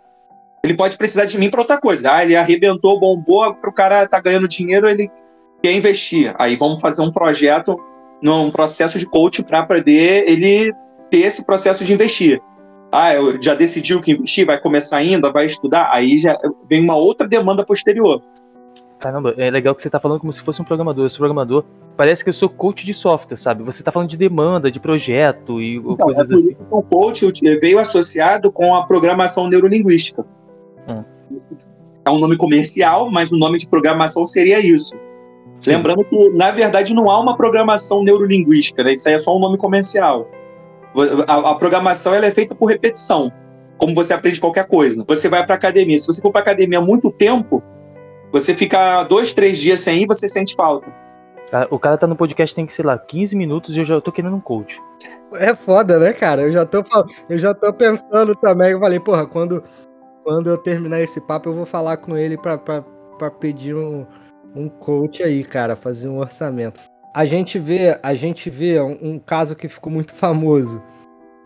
Ele 0.64 0.76
pode 0.76 0.98
precisar 0.98 1.26
de 1.26 1.38
mim 1.38 1.50
para 1.50 1.62
outra 1.62 1.80
coisa. 1.80 2.12
Ah, 2.12 2.24
ele 2.24 2.36
arrebentou, 2.36 3.00
bombou, 3.00 3.54
para 3.56 3.70
o 3.70 3.74
cara 3.74 4.08
tá 4.08 4.20
ganhando 4.20 4.48
dinheiro, 4.48 4.88
ele 4.88 5.10
quer 5.62 5.74
investir. 5.74 6.34
Aí 6.38 6.56
vamos 6.56 6.82
fazer 6.82 7.02
um 7.02 7.12
projeto 7.12 7.80
num 8.22 8.50
processo 8.50 8.98
de 8.98 9.06
coach 9.06 9.44
para 9.44 9.66
poder 9.66 10.30
ele 10.30 10.74
ter 11.10 11.20
esse 11.20 11.46
processo 11.46 11.84
de 11.84 11.94
investir. 11.94 12.42
Ah, 12.92 13.14
eu 13.14 13.42
já 13.42 13.54
decidiu 13.54 14.02
que 14.02 14.14
investir, 14.14 14.46
vai 14.46 14.60
começar 14.60 14.98
ainda, 14.98 15.32
vai 15.32 15.46
estudar, 15.46 15.90
aí 15.92 16.18
já 16.18 16.38
vem 16.70 16.84
uma 16.84 16.96
outra 16.96 17.28
demanda 17.28 17.66
posterior. 17.66 18.22
Caramba, 19.00 19.36
é 19.38 19.52
legal 19.52 19.76
que 19.76 19.82
você 19.82 19.88
está 19.88 20.00
falando 20.00 20.20
como 20.20 20.32
se 20.32 20.42
fosse 20.42 20.62
um 20.62 20.66
programador. 20.66 21.06
Eu 21.06 21.10
sou 21.10 21.20
programador. 21.20 21.64
Parece 21.98 22.24
que 22.24 22.30
eu 22.30 22.34
sou 22.34 22.50
coach 22.50 22.86
de 22.86 22.94
software, 22.94 23.38
sabe? 23.38 23.64
Você 23.64 23.82
está 23.82 23.92
falando 23.92 24.10
de 24.10 24.18
demanda, 24.18 24.70
de 24.70 24.80
projeto 24.80 25.62
e 25.62 25.78
então, 25.78 25.96
coisas 25.96 26.30
é 26.30 26.36
assim. 26.36 26.58
O 26.70 26.84
coach 26.84 27.32
veio 27.62 27.80
associado 27.80 28.52
com 28.52 28.76
a 28.76 28.86
programação 28.86 29.48
neurolinguística. 29.48 30.26
Hum. 30.88 31.04
É 32.04 32.10
um 32.12 32.20
nome 32.20 32.36
comercial, 32.36 33.10
mas 33.10 33.32
o 33.32 33.38
nome 33.38 33.58
de 33.58 33.68
programação 33.68 34.26
seria 34.26 34.60
isso. 34.60 34.96
Sim. 35.62 35.72
Lembrando 35.72 36.04
que, 36.04 36.30
na 36.30 36.52
verdade, 36.52 36.94
não 36.94 37.10
há 37.10 37.20
uma 37.20 37.38
programação 37.38 38.04
neurolinguística, 38.04 38.84
né? 38.84 38.94
Isso 38.94 39.08
aí 39.08 39.16
é 39.16 39.20
só 39.20 39.36
um 39.36 39.40
nome 39.40 39.58
comercial. 39.58 40.30
A, 41.28 41.52
a 41.52 41.56
programação 41.56 42.14
ela 42.14 42.26
é 42.26 42.32
feita 42.32 42.54
por 42.54 42.68
repetição, 42.68 43.32
como 43.78 43.96
você 43.96 44.14
aprende 44.14 44.40
qualquer 44.40 44.68
coisa. 44.68 45.04
Você 45.08 45.30
vai 45.30 45.46
para 45.46 45.56
academia. 45.56 45.98
Se 45.98 46.08
você 46.08 46.22
for 46.22 46.32
para 46.32 46.42
academia 46.42 46.80
há 46.80 46.82
muito 46.82 47.10
tempo, 47.10 47.64
você 48.32 48.54
fica 48.54 49.04
dois, 49.04 49.34
três 49.34 49.58
dias 49.58 49.80
sem 49.80 50.04
ir, 50.04 50.08
você 50.08 50.28
sente 50.28 50.56
falta. 50.56 51.05
O 51.70 51.80
cara 51.80 51.98
tá 51.98 52.08
no 52.08 52.16
podcast 52.16 52.56
tem 52.56 52.66
que, 52.66 52.74
sei 52.74 52.84
lá, 52.84 52.98
15 52.98 53.36
minutos 53.36 53.76
e 53.76 53.80
eu 53.80 53.86
já 53.86 54.02
tô 54.02 54.12
querendo 54.12 54.36
um 54.36 54.42
coach. 54.42 54.82
É 55.34 55.56
foda, 55.56 56.00
né, 56.00 56.12
cara? 56.14 56.44
Eu 56.44 56.52
já 56.52 56.66
tô, 56.66 56.84
eu 57.30 57.38
já 57.38 57.54
tô 57.54 57.72
pensando 57.72 58.36
também. 58.36 58.72
Eu 58.72 58.80
falei, 58.80 59.00
porra, 59.00 59.26
quando, 59.26 59.64
quando 60.24 60.50
eu 60.50 60.58
terminar 60.58 61.02
esse 61.02 61.22
papo, 61.22 61.50
eu 61.50 61.54
vou 61.54 61.66
falar 61.66 61.98
com 61.98 62.18
ele 62.18 62.38
pra, 62.38 62.58
pra, 62.58 62.84
pra 63.18 63.30
pedir 63.30 63.76
um, 63.76 64.06
um 64.56 64.68
coach 64.68 65.22
aí, 65.22 65.44
cara, 65.44 65.76
fazer 65.76 66.08
um 66.08 66.18
orçamento. 66.18 66.80
A 67.14 67.26
gente 67.26 67.60
vê, 67.60 67.98
a 68.02 68.14
gente 68.14 68.50
vê 68.50 68.80
um, 68.82 68.98
um 69.02 69.20
caso 69.20 69.56
que 69.56 69.70
ficou 69.70 69.92
muito 69.92 70.14
famoso, 70.14 70.82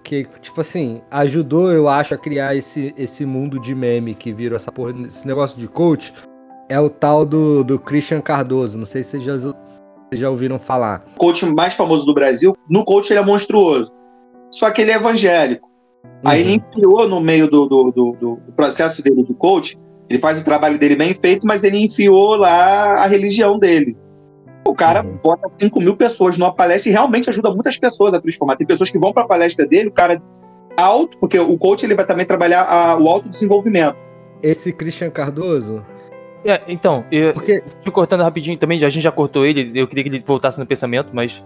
que 0.04 0.28
tipo 0.42 0.62
assim, 0.62 1.02
ajudou, 1.12 1.72
eu 1.72 1.88
acho, 1.88 2.16
a 2.16 2.18
criar 2.18 2.56
esse, 2.56 2.94
esse 2.98 3.26
mundo 3.26 3.60
de 3.60 3.76
meme 3.76 4.16
que 4.16 4.34
virou 4.34 4.56
essa 4.56 4.72
porra, 4.72 4.94
esse 5.06 5.28
negócio 5.28 5.60
de 5.60 5.68
coach, 5.68 6.14
é 6.70 6.80
o 6.80 6.90
tal 6.90 7.26
do, 7.26 7.64
do 7.64 7.78
Christian 7.80 8.22
Cardoso. 8.22 8.78
Não 8.78 8.86
sei 8.86 9.04
se 9.04 9.12
vocês 9.12 9.24
já, 9.24 9.54
vocês 10.10 10.22
já 10.22 10.30
ouviram 10.30 10.60
falar. 10.60 11.06
O 11.16 11.20
coach 11.20 11.46
mais 11.46 11.74
famoso 11.74 12.06
do 12.06 12.14
Brasil, 12.14 12.56
no 12.70 12.84
coach 12.84 13.12
ele 13.12 13.20
é 13.20 13.24
monstruoso. 13.24 13.92
Só 14.52 14.72
que 14.72 14.82
ele 14.82 14.92
é 14.92 14.96
evangélico. 14.96 15.70
Uhum. 16.04 16.10
Aí 16.26 16.42
ele 16.42 16.54
enfiou 16.54 17.08
no 17.08 17.22
meio 17.22 17.50
do, 17.50 17.66
do, 17.66 17.92
do, 17.92 18.12
do 18.14 18.54
processo 18.56 19.04
dele 19.04 19.24
de 19.24 19.34
coach 19.34 19.78
ele 20.10 20.18
faz 20.18 20.42
o 20.42 20.44
trabalho 20.44 20.80
dele 20.80 20.96
bem 20.96 21.14
feito, 21.14 21.46
mas 21.46 21.64
ele 21.64 21.78
enfiou 21.78 22.36
lá 22.36 22.96
a 22.96 23.06
religião 23.06 23.60
dele. 23.60 23.96
O 24.68 24.74
cara 24.74 25.04
uhum. 25.04 25.18
bota 25.24 25.48
5 25.58 25.80
mil 25.80 25.96
pessoas 25.96 26.38
numa 26.38 26.54
palestra 26.54 26.90
e 26.90 26.92
realmente 26.92 27.30
ajuda 27.30 27.52
muitas 27.52 27.78
pessoas 27.78 28.14
a 28.14 28.20
transformar. 28.20 28.58
Tem 28.58 28.66
pessoas 28.66 28.90
que 28.90 28.98
vão 28.98 29.14
para 29.14 29.24
a 29.24 29.28
palestra 29.28 29.68
dele, 29.68 29.90
o 29.90 29.92
cara 29.94 30.22
alto, 30.76 31.18
porque 31.20 31.40
o 31.40 31.58
coach 31.58 31.86
ele 31.86 31.94
vai 31.94 32.06
também 32.06 32.26
trabalhar 32.26 32.64
a, 32.64 32.98
o 32.98 33.08
autodesenvolvimento. 33.08 33.98
Esse 34.42 34.74
Christian 34.74 35.12
Cardoso? 35.12 35.86
É, 36.44 36.62
então, 36.68 37.06
eu, 37.12 37.34
porque... 37.34 37.62
te 37.82 37.92
cortando 37.92 38.22
rapidinho 38.22 38.58
também, 38.58 38.78
a 38.84 38.90
gente 38.90 39.04
já 39.04 39.12
cortou 39.12 39.46
ele, 39.46 39.72
eu 39.76 39.88
queria 39.88 40.04
que 40.04 40.10
ele 40.10 40.24
voltasse 40.26 40.60
no 40.60 40.66
pensamento, 40.66 41.10
mas 41.14 41.44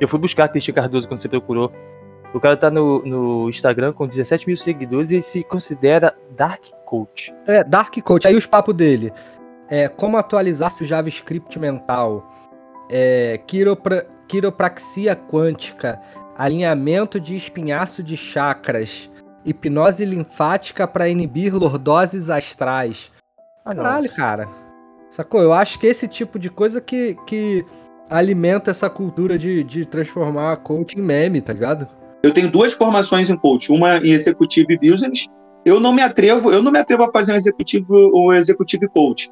eu 0.00 0.06
fui 0.06 0.18
buscar 0.18 0.48
Christian 0.48 0.74
Cardoso 0.74 1.08
quando 1.08 1.18
você 1.18 1.28
procurou. 1.28 1.72
O 2.32 2.38
cara 2.38 2.56
tá 2.56 2.70
no, 2.70 3.02
no 3.04 3.48
Instagram 3.48 3.92
com 3.92 4.06
17 4.06 4.46
mil 4.46 4.56
seguidores 4.56 5.10
e 5.10 5.22
se 5.22 5.42
considera 5.42 6.14
Dark 6.36 6.62
Coach. 6.84 7.34
É, 7.46 7.64
Dark 7.64 7.96
Coach. 8.02 8.28
Aí 8.28 8.36
os 8.36 8.46
papos 8.46 8.74
dele. 8.74 9.12
É, 9.68 9.88
como 9.88 10.16
atualizar 10.16 10.72
seu 10.72 10.86
JavaScript 10.86 11.58
mental. 11.58 12.30
É, 12.90 13.40
quiropra, 13.46 14.06
quiropraxia 14.28 15.16
quântica. 15.16 16.00
Alinhamento 16.36 17.18
de 17.18 17.34
espinhaço 17.34 18.02
de 18.02 18.16
chakras. 18.16 19.10
Hipnose 19.44 20.04
linfática 20.04 20.86
para 20.86 21.08
inibir 21.08 21.54
lordoses 21.54 22.28
astrais. 22.28 23.10
Ah, 23.64 23.74
Caralho, 23.74 24.10
cara. 24.10 24.48
Sacou? 25.10 25.42
Eu 25.42 25.52
acho 25.52 25.78
que 25.78 25.86
esse 25.86 26.06
tipo 26.06 26.38
de 26.38 26.50
coisa 26.50 26.80
que, 26.80 27.16
que 27.26 27.64
alimenta 28.10 28.70
essa 28.70 28.88
cultura 28.88 29.38
de, 29.38 29.64
de 29.64 29.84
transformar 29.84 30.52
a 30.52 30.56
coach 30.56 30.98
em 30.98 31.02
meme, 31.02 31.40
tá 31.40 31.52
ligado? 31.52 31.88
Eu 32.22 32.32
tenho 32.32 32.50
duas 32.50 32.72
formações 32.72 33.30
em 33.30 33.36
coach, 33.36 33.70
uma 33.70 33.98
em 33.98 34.10
executivo 34.10 34.72
e 34.72 34.78
business. 34.78 35.28
Eu 35.64 35.78
não 35.78 35.92
me 35.92 36.02
atrevo, 36.02 36.50
eu 36.50 36.62
não 36.62 36.72
me 36.72 36.78
atrevo 36.78 37.04
a 37.04 37.10
fazer 37.10 37.32
um 37.32 37.36
executivo 37.36 37.94
ou 38.12 38.32
executivo 38.32 38.88
coach. 38.88 39.30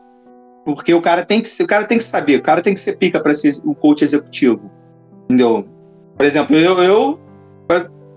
Porque 0.64 0.92
o 0.92 1.00
cara 1.00 1.25
tem 1.25 1.40
que, 1.40 1.62
o 1.62 1.66
cara 1.66 1.85
tem 1.85 1.99
que 1.99 2.04
saber, 2.04 2.37
o 2.37 2.42
cara 2.42 2.61
tem 2.61 2.75
que 2.75 2.80
ser 2.80 2.97
pica 2.97 3.21
para 3.21 3.35
ser 3.35 3.50
um 3.64 3.75
coach 3.75 4.02
executivo. 4.02 4.71
Entendeu? 5.25 5.66
Por 6.16 6.26
exemplo, 6.26 6.56
eu, 6.56 6.83
eu 6.83 7.21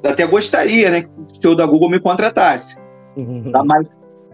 até 0.03 0.25
gostaria, 0.25 0.89
né, 0.89 1.01
que 1.03 1.09
o 1.09 1.41
CEO 1.41 1.55
da 1.55 1.65
Google 1.65 1.89
me 1.89 1.99
contratasse. 1.99 2.79
Uhum. 3.15 3.51
Tá? 3.51 3.63
Mas 3.63 3.87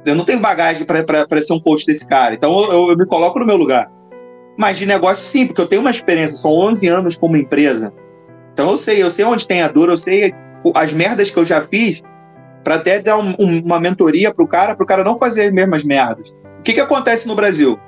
eu 0.05 0.15
não 0.15 0.23
tenho 0.23 0.39
bagagem 0.39 0.85
para 0.85 1.41
ser 1.41 1.53
um 1.53 1.59
coach 1.59 1.85
desse 1.85 2.07
cara. 2.07 2.35
Então 2.35 2.71
eu, 2.71 2.89
eu, 2.89 2.97
me 2.97 3.05
coloco 3.05 3.39
no 3.39 3.45
meu 3.45 3.57
lugar. 3.57 3.91
Mas 4.57 4.77
de 4.77 4.85
negócio, 4.85 5.23
sim, 5.23 5.45
porque 5.45 5.61
eu 5.61 5.67
tenho 5.67 5.81
uma 5.81 5.91
experiência, 5.91 6.37
são 6.37 6.51
11 6.51 6.87
anos 6.87 7.17
como 7.17 7.35
empresa. 7.35 7.91
Então 8.53 8.69
eu 8.69 8.77
sei, 8.77 9.03
eu 9.03 9.11
sei 9.11 9.25
onde 9.25 9.47
tem 9.47 9.61
a 9.61 9.67
dor, 9.67 9.89
eu 9.89 9.97
sei 9.97 10.33
as 10.73 10.93
merdas 10.93 11.29
que 11.29 11.37
eu 11.37 11.45
já 11.45 11.61
fiz 11.61 12.01
para 12.63 12.75
até 12.75 12.99
dar 12.99 13.17
um, 13.17 13.35
uma 13.63 13.79
mentoria 13.79 14.33
pro 14.33 14.47
cara, 14.47 14.75
pro 14.75 14.85
cara 14.85 15.03
não 15.03 15.17
fazer 15.17 15.47
as 15.47 15.51
mesmas 15.51 15.83
merdas. 15.83 16.29
O 16.59 16.63
que, 16.63 16.73
que 16.73 16.79
acontece 16.79 17.27
no 17.27 17.35
Brasil? 17.35 17.79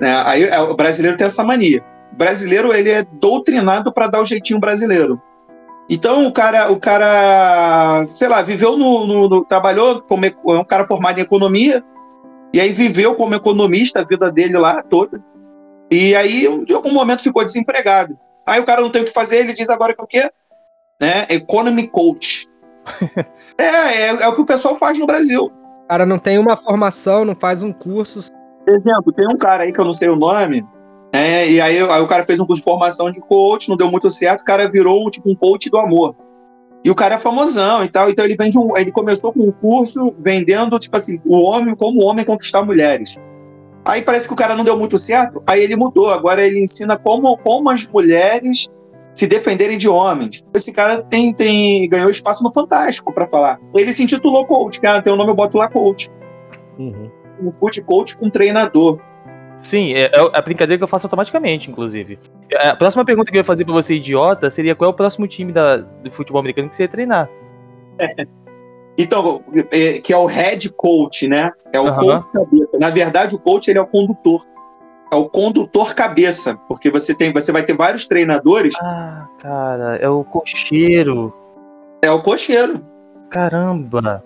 Né? 0.00 0.22
Aí, 0.26 0.44
é, 0.44 0.60
o 0.60 0.74
brasileiro 0.74 1.16
tem 1.16 1.26
essa 1.26 1.44
mania. 1.44 1.82
O 2.12 2.16
brasileiro 2.16 2.72
ele 2.72 2.90
é 2.90 3.02
doutrinado 3.02 3.92
para 3.92 4.08
dar 4.08 4.20
o 4.20 4.26
jeitinho 4.26 4.60
brasileiro. 4.60 5.20
Então 5.88 6.26
o 6.26 6.32
cara, 6.32 6.70
o 6.70 6.80
cara, 6.80 8.06
sei 8.08 8.28
lá, 8.28 8.42
viveu 8.42 8.76
no, 8.76 9.06
no, 9.06 9.28
no 9.28 9.44
trabalhou 9.44 10.02
como 10.02 10.26
é 10.26 10.32
um 10.58 10.64
cara 10.64 10.84
formado 10.84 11.18
em 11.18 11.22
economia 11.22 11.82
e 12.52 12.60
aí 12.60 12.72
viveu 12.72 13.14
como 13.14 13.34
economista 13.34 14.00
a 14.00 14.04
vida 14.04 14.32
dele 14.32 14.58
lá 14.58 14.82
toda. 14.82 15.22
E 15.90 16.14
aí 16.16 16.64
de 16.64 16.74
algum 16.74 16.92
momento 16.92 17.22
ficou 17.22 17.44
desempregado. 17.44 18.18
Aí 18.44 18.60
o 18.60 18.64
cara 18.64 18.80
não 18.80 18.90
tem 18.90 19.02
o 19.02 19.04
que 19.04 19.12
fazer, 19.12 19.38
ele 19.38 19.54
diz 19.54 19.70
agora 19.70 19.94
que 19.94 20.00
é 20.00 20.04
o 20.04 20.08
quê? 20.08 20.30
Né? 21.00 21.26
Economy 21.28 21.88
coach. 21.88 22.46
é, 23.58 23.64
é, 23.64 24.06
é, 24.08 24.28
o 24.28 24.34
que 24.34 24.40
o 24.40 24.46
pessoal 24.46 24.76
faz 24.76 24.98
no 24.98 25.06
Brasil. 25.06 25.44
O 25.44 25.88
cara 25.88 26.06
não 26.06 26.18
tem 26.18 26.38
uma 26.38 26.56
formação, 26.56 27.24
não 27.24 27.34
faz 27.34 27.62
um 27.62 27.72
curso. 27.72 28.24
Por 28.64 28.74
exemplo, 28.74 29.12
tem 29.12 29.26
um 29.26 29.38
cara 29.38 29.64
aí 29.64 29.72
que 29.72 29.80
eu 29.80 29.84
não 29.84 29.92
sei 29.92 30.08
o 30.08 30.16
nome, 30.16 30.64
é, 31.12 31.48
e 31.48 31.60
aí, 31.60 31.78
aí, 31.78 32.02
o 32.02 32.06
cara 32.06 32.24
fez 32.24 32.38
um 32.40 32.46
curso 32.46 32.60
de 32.60 32.64
formação 32.64 33.10
de 33.10 33.20
coach, 33.20 33.68
não 33.68 33.76
deu 33.76 33.90
muito 33.90 34.10
certo, 34.10 34.42
o 34.42 34.44
cara 34.44 34.68
virou 34.68 35.06
um, 35.06 35.10
tipo 35.10 35.30
um 35.30 35.34
coach 35.34 35.70
do 35.70 35.78
amor. 35.78 36.14
E 36.84 36.90
o 36.90 36.94
cara 36.94 37.14
é 37.14 37.18
famosão 37.18 37.84
e 37.84 37.88
tal, 37.88 38.10
então 38.10 38.24
ele 38.24 38.36
vende 38.36 38.58
um, 38.58 38.76
ele 38.76 38.92
começou 38.92 39.32
com 39.32 39.40
um 39.40 39.52
curso 39.52 40.14
vendendo 40.20 40.78
tipo 40.78 40.96
assim, 40.96 41.20
o 41.24 41.38
homem 41.38 41.74
como 41.74 42.00
o 42.00 42.04
homem 42.06 42.24
conquistar 42.24 42.62
mulheres. 42.62 43.16
Aí 43.84 44.02
parece 44.02 44.26
que 44.26 44.34
o 44.34 44.36
cara 44.36 44.54
não 44.54 44.64
deu 44.64 44.76
muito 44.76 44.98
certo, 44.98 45.42
aí 45.46 45.62
ele 45.62 45.76
mudou, 45.76 46.10
agora 46.10 46.44
ele 46.44 46.60
ensina 46.60 46.98
como 46.98 47.36
como 47.38 47.70
as 47.70 47.88
mulheres 47.88 48.68
se 49.14 49.26
defenderem 49.26 49.78
de 49.78 49.88
homens. 49.88 50.44
Esse 50.52 50.72
cara 50.72 51.02
tem, 51.02 51.32
tem 51.32 51.88
ganhou 51.88 52.10
espaço 52.10 52.44
no 52.44 52.52
Fantástico 52.52 53.12
para 53.12 53.26
falar. 53.26 53.58
Ele 53.74 53.92
se 53.92 54.02
intitulou 54.02 54.44
coach, 54.44 54.80
cara, 54.80 55.00
tem 55.00 55.12
o 55.12 55.16
nome 55.16 55.30
eu 55.30 55.36
boto 55.36 55.56
lá 55.56 55.68
coach. 55.68 56.10
Uhum. 56.78 57.10
Um 57.40 57.52
food 57.58 57.82
coach 57.82 58.16
com 58.16 58.28
treinador. 58.28 59.00
Sim, 59.58 59.94
é, 59.94 60.04
é 60.04 60.20
a 60.32 60.42
brincadeira 60.42 60.78
que 60.78 60.84
eu 60.84 60.88
faço 60.88 61.06
automaticamente, 61.06 61.70
inclusive. 61.70 62.18
A 62.60 62.76
próxima 62.76 63.04
pergunta 63.04 63.30
que 63.30 63.36
eu 63.36 63.40
ia 63.40 63.44
fazer 63.44 63.64
pra 63.64 63.72
você, 63.72 63.94
idiota, 63.96 64.50
seria 64.50 64.74
qual 64.74 64.90
é 64.90 64.92
o 64.92 64.96
próximo 64.96 65.26
time 65.26 65.52
da, 65.52 65.78
do 65.78 66.10
futebol 66.10 66.40
americano 66.40 66.68
que 66.68 66.76
você 66.76 66.84
ia 66.84 66.88
treinar? 66.88 67.28
É. 67.98 68.26
Então, 68.98 69.44
é, 69.70 69.98
que 69.98 70.10
é 70.10 70.16
o 70.16 70.24
head 70.24 70.70
coach, 70.70 71.28
né? 71.28 71.50
É 71.70 71.78
o 71.78 71.84
uhum. 71.84 71.96
coach 71.96 72.26
cabeça. 72.32 72.78
Na 72.80 72.88
verdade, 72.88 73.34
o 73.34 73.38
coach 73.38 73.68
ele 73.68 73.78
é 73.78 73.82
o 73.82 73.86
condutor. 73.86 74.42
É 75.12 75.16
o 75.16 75.28
condutor 75.28 75.94
cabeça, 75.94 76.56
porque 76.66 76.90
você 76.90 77.14
tem, 77.14 77.30
você 77.30 77.52
vai 77.52 77.62
ter 77.62 77.76
vários 77.76 78.08
treinadores. 78.08 78.74
Ah, 78.80 79.28
cara, 79.38 79.96
é 79.96 80.08
o 80.08 80.24
cocheiro. 80.24 81.30
É 82.02 82.10
o 82.10 82.22
cocheiro. 82.22 82.82
Caramba. 83.30 84.24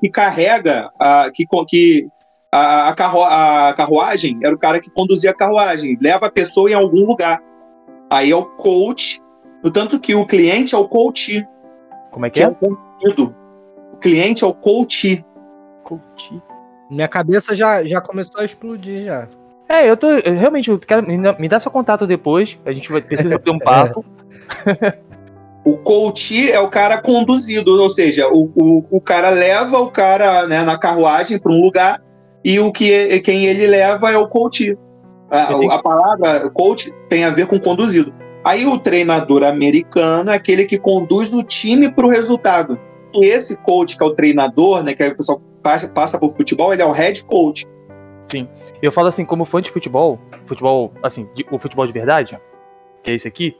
Que 0.00 0.10
carrega, 0.10 0.90
a, 1.00 1.30
que, 1.32 1.46
que 1.66 2.06
a, 2.52 2.88
a, 2.88 2.94
carru 2.94 3.22
a 3.22 3.72
carruagem 3.76 4.38
era 4.42 4.54
o 4.54 4.58
cara 4.58 4.80
que 4.80 4.90
conduzia 4.90 5.30
a 5.30 5.34
carruagem, 5.34 5.96
leva 6.00 6.26
a 6.26 6.32
pessoa 6.32 6.70
em 6.70 6.74
algum 6.74 7.06
lugar. 7.06 7.40
Aí 8.10 8.32
é 8.32 8.36
o 8.36 8.44
coach, 8.44 9.20
no 9.62 9.70
tanto 9.70 10.00
que 10.00 10.14
o 10.14 10.26
cliente 10.26 10.74
é 10.74 10.78
o 10.78 10.88
coach. 10.88 11.46
Como 12.10 12.26
é 12.26 12.30
que, 12.30 12.40
que 12.40 12.46
é? 12.46 12.48
é 12.48 13.20
o, 13.20 13.34
o 13.92 13.96
cliente 13.98 14.42
é 14.42 14.46
o 14.46 14.54
coach. 14.54 15.24
Coach. 15.84 16.42
Minha 16.90 17.08
cabeça 17.08 17.54
já, 17.54 17.84
já 17.84 18.00
começou 18.00 18.40
a 18.40 18.44
explodir 18.44 19.04
já. 19.04 19.28
É, 19.68 19.88
eu 19.88 19.96
tô. 19.96 20.10
Eu 20.10 20.36
realmente, 20.36 20.68
eu 20.68 20.78
quero, 20.80 21.06
me 21.06 21.48
dá 21.48 21.60
seu 21.60 21.70
contato 21.70 22.04
depois. 22.04 22.58
A 22.66 22.72
gente 22.72 22.90
vai 22.90 23.00
precisa 23.00 23.38
ter 23.38 23.50
um 23.52 23.58
papo. 23.60 24.04
o 25.64 25.76
coach 25.78 26.50
é 26.50 26.58
o 26.58 26.68
cara 26.68 27.00
conduzido, 27.00 27.70
ou 27.80 27.88
seja, 27.88 28.26
o, 28.26 28.50
o, 28.56 28.84
o 28.90 29.00
cara 29.00 29.30
leva 29.30 29.78
o 29.78 29.88
cara 29.88 30.48
né, 30.48 30.64
na 30.64 30.76
carruagem 30.76 31.38
para 31.38 31.52
um 31.52 31.60
lugar 31.60 32.02
e 32.44 32.58
o 32.58 32.72
que 32.72 33.20
quem 33.20 33.46
ele 33.46 33.66
leva 33.66 34.10
é 34.12 34.16
o 34.16 34.28
coach. 34.28 34.76
A, 35.30 35.54
a, 35.74 35.82
palavra 35.82 36.50
coach 36.50 36.92
tem 37.08 37.24
a 37.24 37.30
ver 37.30 37.46
com 37.46 37.58
conduzido. 37.58 38.12
Aí 38.44 38.66
o 38.66 38.78
treinador 38.78 39.44
americano 39.44 40.30
é 40.30 40.34
aquele 40.34 40.64
que 40.64 40.78
conduz 40.78 41.32
o 41.32 41.42
time 41.42 41.90
para 41.90 42.06
o 42.06 42.10
resultado. 42.10 42.78
E 43.14 43.26
esse 43.26 43.60
coach, 43.62 43.96
que 43.96 44.02
é 44.02 44.06
o 44.06 44.14
treinador, 44.14 44.82
né, 44.82 44.94
que 44.94 45.06
o 45.06 45.16
pessoal 45.16 45.40
passa, 45.62 45.88
passa 45.88 46.18
por 46.18 46.30
futebol, 46.30 46.72
ele 46.72 46.82
é 46.82 46.86
o 46.86 46.92
head 46.92 47.24
coach. 47.24 47.66
Sim. 48.30 48.48
Eu 48.80 48.90
falo 48.90 49.08
assim, 49.08 49.24
como 49.24 49.44
fã 49.44 49.60
de 49.60 49.70
futebol, 49.70 50.18
futebol, 50.46 50.92
assim, 51.02 51.28
de, 51.34 51.44
o 51.50 51.58
futebol 51.58 51.86
de 51.86 51.92
verdade, 51.92 52.38
que 53.02 53.10
é 53.10 53.14
esse 53.14 53.28
aqui. 53.28 53.56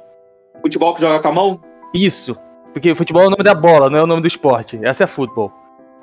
Futebol 0.62 0.94
que 0.94 1.00
joga 1.00 1.20
com 1.20 1.28
a 1.28 1.32
mão? 1.32 1.60
Isso. 1.92 2.36
Porque 2.72 2.94
futebol 2.94 3.22
é 3.22 3.26
o 3.26 3.30
nome 3.30 3.42
da 3.42 3.54
bola, 3.54 3.90
não 3.90 3.98
é 3.98 4.02
o 4.02 4.06
nome 4.06 4.22
do 4.22 4.28
esporte. 4.28 4.78
Essa 4.82 5.04
é 5.04 5.06
futebol. 5.06 5.52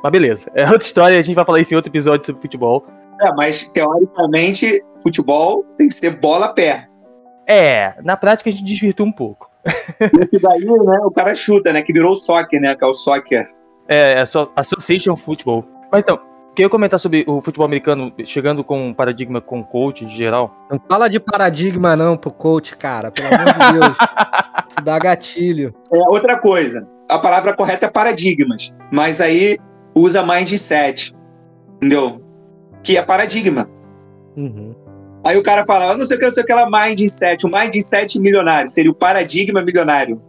Mas 0.03 0.11
beleza, 0.11 0.51
é 0.53 0.63
outra 0.65 0.85
história, 0.85 1.17
a 1.17 1.21
gente 1.21 1.35
vai 1.35 1.45
falar 1.45 1.59
isso 1.59 1.73
em 1.73 1.75
outro 1.75 1.91
episódio 1.91 2.25
sobre 2.25 2.41
futebol. 2.41 2.85
É, 3.21 3.33
mas 3.33 3.67
teoricamente, 3.69 4.83
futebol 5.01 5.63
tem 5.77 5.87
que 5.87 5.93
ser 5.93 6.19
bola-pé. 6.19 6.87
É, 7.47 7.93
na 8.03 8.15
prática 8.15 8.49
a 8.49 8.51
gente 8.51 8.63
desvirtua 8.63 9.05
um 9.05 9.11
pouco. 9.11 9.49
Esse 9.65 10.41
daí, 10.41 10.65
né, 10.65 10.99
o 11.03 11.11
cara 11.11 11.33
chuta, 11.35 11.73
né, 11.73 11.81
que 11.81 11.93
virou 11.93 12.11
o 12.11 12.15
soccer, 12.15 12.61
né, 12.61 12.75
que 12.75 12.83
é 12.83 12.87
o 12.87 12.93
soccer. 12.93 13.49
É, 13.87 14.19
é 14.21 14.25
só 14.25 14.51
Association 14.55 15.15
Football. 15.15 15.65
Mas 15.91 16.03
então, 16.03 16.19
queria 16.55 16.69
comentar 16.69 16.99
sobre 16.99 17.23
o 17.27 17.41
futebol 17.41 17.65
americano 17.65 18.13
chegando 18.25 18.63
com 18.63 18.89
um 18.89 18.93
paradigma 18.93 19.39
com 19.39 19.63
coach 19.63 20.05
em 20.05 20.09
geral. 20.09 20.53
Não 20.69 20.79
fala 20.89 21.07
de 21.07 21.19
paradigma 21.19 21.95
não 21.95 22.17
pro 22.17 22.31
coach, 22.31 22.75
cara, 22.75 23.11
pelo 23.11 23.27
amor 23.27 23.53
de 23.53 23.79
Deus. 23.79 23.97
Isso 24.69 24.81
dá 24.81 24.99
gatilho. 24.99 25.73
É, 25.93 25.97
outra 26.09 26.39
coisa, 26.39 26.85
a 27.09 27.17
palavra 27.17 27.55
correta 27.55 27.85
é 27.85 27.89
paradigmas, 27.89 28.75
mas 28.91 29.21
aí 29.21 29.57
usa 29.97 30.23
mindset, 30.23 31.13
entendeu? 31.77 32.21
Que 32.83 32.97
é 32.97 33.01
paradigma. 33.01 33.69
Uhum. 34.35 34.75
Aí 35.25 35.37
o 35.37 35.43
cara 35.43 35.65
fala, 35.65 35.91
ah, 35.91 35.97
não 35.97 36.05
sei 36.05 36.15
o 36.15 36.19
que, 36.19 36.25
não 36.25 36.31
sei 36.31 36.43
o 36.43 36.45
que 36.45 36.53
lá, 36.53 36.69
mindset. 36.69 37.45
O 37.45 37.49
mindset 37.49 38.19
milionário 38.19 38.69
seria 38.69 38.91
o 38.91 38.95
paradigma 38.95 39.61
milionário. 39.61 40.21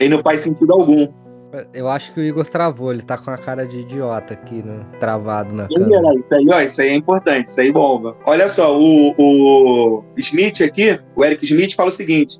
E 0.00 0.08
não 0.08 0.20
faz 0.20 0.42
sentido 0.42 0.72
algum. 0.72 1.08
Eu 1.72 1.88
acho 1.88 2.12
que 2.12 2.20
o 2.20 2.22
Igor 2.22 2.46
travou, 2.46 2.92
ele 2.92 3.02
tá 3.02 3.16
com 3.16 3.30
a 3.30 3.38
cara 3.38 3.66
de 3.66 3.78
idiota 3.78 4.34
aqui, 4.34 4.62
no, 4.62 4.84
travado 5.00 5.54
na 5.54 5.66
câmera. 5.66 6.14
Isso 6.14 6.34
aí, 6.34 6.46
ó, 6.52 6.60
isso 6.60 6.82
aí 6.82 6.88
é 6.90 6.94
importante, 6.94 7.46
isso 7.46 7.60
aí 7.60 7.72
bomba. 7.72 8.14
Olha 8.26 8.50
só, 8.50 8.78
o, 8.78 9.14
o 9.18 10.04
Smith 10.18 10.60
aqui, 10.60 11.00
o 11.16 11.24
Eric 11.24 11.44
Smith, 11.44 11.74
fala 11.74 11.88
o 11.88 11.92
seguinte: 11.92 12.38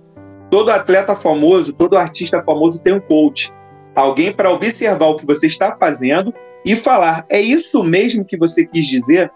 todo 0.50 0.70
atleta 0.70 1.14
famoso, 1.16 1.75
todo 1.75 1.96
artista 1.96 2.42
famoso 2.42 2.82
tem 2.82 2.94
um 2.94 3.00
coach. 3.00 3.50
Alguém 3.96 4.30
para 4.30 4.50
observar 4.50 5.06
o 5.06 5.16
que 5.16 5.26
você 5.26 5.46
está 5.46 5.75
fazendo 5.75 6.32
e 6.64 6.76
falar: 6.76 7.24
é 7.30 7.40
isso 7.40 7.82
mesmo 7.84 8.24
que 8.24 8.36
você 8.36 8.66
quis 8.66 8.86
dizer? 8.86 9.30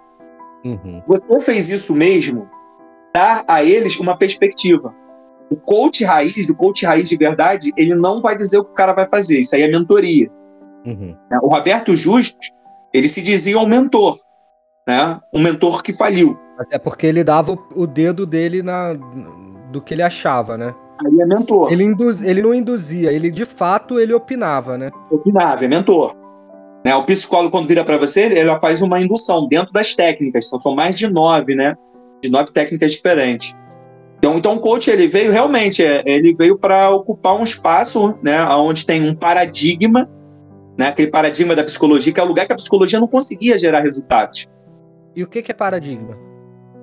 Uhum. 0.64 1.02
Você 1.06 1.40
fez 1.40 1.68
isso 1.68 1.94
mesmo? 1.94 2.48
Dar 3.14 3.44
a 3.46 3.64
eles 3.64 3.98
uma 3.98 4.16
perspectiva. 4.16 4.94
O 5.50 5.56
coach 5.56 6.02
raiz, 6.04 6.48
o 6.48 6.54
coach 6.54 6.86
raiz 6.86 7.08
de 7.08 7.16
verdade, 7.16 7.72
ele 7.76 7.94
não 7.94 8.22
vai 8.22 8.36
dizer 8.36 8.58
o 8.58 8.64
que 8.64 8.70
o 8.70 8.74
cara 8.74 8.94
vai 8.94 9.06
fazer. 9.06 9.40
Isso 9.40 9.54
aí 9.54 9.62
é 9.62 9.68
mentoria. 9.68 10.30
Uhum. 10.86 11.16
Né? 11.30 11.38
O 11.42 11.48
Roberto 11.48 11.94
Justus, 11.96 12.50
ele 12.92 13.08
se 13.08 13.20
dizia 13.20 13.58
um 13.58 13.66
mentor, 13.66 14.18
né? 14.88 15.20
Um 15.32 15.42
mentor 15.42 15.82
que 15.82 15.92
faliu. 15.92 16.38
Até 16.58 16.78
porque 16.78 17.06
ele 17.06 17.22
dava 17.22 17.58
o 17.74 17.86
dedo 17.86 18.24
dele 18.24 18.62
na 18.62 18.94
do 19.70 19.80
que 19.80 19.94
ele 19.94 20.02
achava, 20.02 20.56
né? 20.56 20.74
Aí 21.04 21.20
é 21.20 21.26
mentor. 21.26 21.72
Ele, 21.72 21.84
induz, 21.84 22.22
ele 22.22 22.42
não 22.42 22.54
induzia, 22.54 23.12
ele 23.12 23.30
de 23.30 23.44
fato 23.44 23.98
ele 23.98 24.12
opinava, 24.12 24.78
né? 24.78 24.90
Opinava, 25.10 25.64
é 25.64 25.68
mentor. 25.68 26.14
Né? 26.84 26.94
O 26.94 27.04
psicólogo, 27.04 27.50
quando 27.50 27.66
vira 27.66 27.84
para 27.84 27.96
você, 27.96 28.22
ele 28.22 28.58
faz 28.60 28.82
uma 28.82 29.00
indução 29.00 29.46
dentro 29.46 29.72
das 29.72 29.94
técnicas, 29.94 30.48
são, 30.48 30.60
são 30.60 30.74
mais 30.74 30.98
de 30.98 31.08
nove, 31.08 31.54
né? 31.54 31.76
De 32.22 32.30
nove 32.30 32.50
técnicas 32.52 32.92
diferentes. 32.92 33.54
Então, 34.22 34.36
então 34.38 34.54
o 34.54 34.60
coach 34.60 34.88
ele 34.88 35.08
veio 35.08 35.32
realmente, 35.32 35.82
é, 35.82 36.00
ele 36.06 36.32
veio 36.32 36.56
para 36.56 36.90
ocupar 36.90 37.34
um 37.34 37.42
espaço, 37.42 38.16
né, 38.22 38.44
onde 38.54 38.86
tem 38.86 39.02
um 39.02 39.14
paradigma, 39.16 40.08
né, 40.78 40.88
aquele 40.88 41.10
paradigma 41.10 41.56
da 41.56 41.64
psicologia, 41.64 42.12
que 42.12 42.20
é 42.20 42.22
o 42.22 42.28
lugar 42.28 42.46
que 42.46 42.52
a 42.52 42.56
psicologia 42.56 43.00
não 43.00 43.08
conseguia 43.08 43.58
gerar 43.58 43.80
resultados. 43.80 44.46
E 45.16 45.24
o 45.24 45.26
que, 45.26 45.42
que 45.42 45.50
é 45.50 45.54
paradigma? 45.54 46.16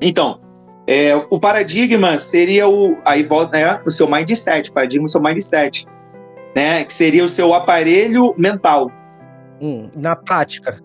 Então, 0.01 0.41
é, 0.85 1.15
o 1.29 1.39
paradigma 1.39 2.17
seria 2.17 2.67
o 2.67 2.97
aí 3.05 3.23
volta, 3.23 3.57
né, 3.57 3.81
o 3.85 3.91
seu 3.91 4.09
mindset, 4.09 4.69
paradigma 4.73 5.05
o 5.05 5.09
seu 5.09 5.21
mindset, 5.21 5.85
né, 6.53 6.83
que 6.83 6.91
seria 6.91 7.23
o 7.23 7.29
seu 7.29 7.53
aparelho 7.53 8.35
mental, 8.37 8.91
Hum, 9.61 9.89
na 9.95 10.15
prática. 10.15 10.79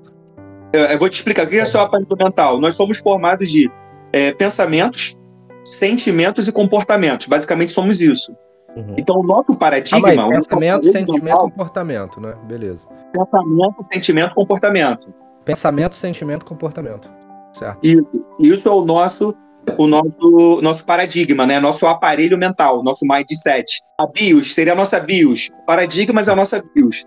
Eu, 0.73 0.85
eu, 0.87 0.99
vou 0.99 1.09
te 1.09 1.15
explicar 1.15 1.47
o 1.47 1.49
que 1.49 1.57
é 1.57 1.65
só 1.65 1.83
aparelho 1.83 2.09
mental. 2.19 2.61
Nós 2.61 2.75
somos 2.75 2.99
formados 2.99 3.51
de 3.51 3.71
é, 4.13 4.33
pensamentos, 4.33 5.21
sentimentos 5.65 6.49
e 6.49 6.53
comportamentos. 6.53 7.27
Basicamente 7.27 7.71
somos 7.71 8.01
isso. 8.01 8.35
Uhum. 8.77 8.97
Então, 8.99 9.17
o 9.17 9.23
nosso 9.23 9.55
paradigma. 9.55 10.09
Ah, 10.09 10.29
pensamento, 10.29 10.85
sentimento, 10.91 11.25
mental, 11.25 11.43
comportamento, 11.43 12.21
né? 12.21 12.35
Beleza. 12.49 12.89
Pensamento, 13.13 13.87
sentimento, 13.93 14.35
comportamento. 14.35 15.15
Pensamento, 15.45 15.95
sentimento, 15.95 16.45
comportamento. 16.45 17.13
Certo. 17.53 17.79
Isso, 17.83 18.27
isso 18.41 18.69
é 18.69 18.73
o 18.73 18.85
nosso 18.85 19.35
o 19.79 19.87
nosso, 19.87 20.61
nosso 20.61 20.85
paradigma, 20.85 21.47
né? 21.47 21.59
Nosso 21.59 21.87
aparelho 21.87 22.37
mental, 22.37 22.83
nosso 22.83 23.07
mindset. 23.07 23.65
A 23.99 24.07
BIOS 24.07 24.55
seria 24.55 24.73
a 24.73 24.77
nossa 24.77 25.01
BIOS. 25.01 25.51
Paradigmas 25.67 26.29
é 26.29 26.33
a 26.33 26.37
nossa 26.37 26.63
BIOS. 26.75 27.05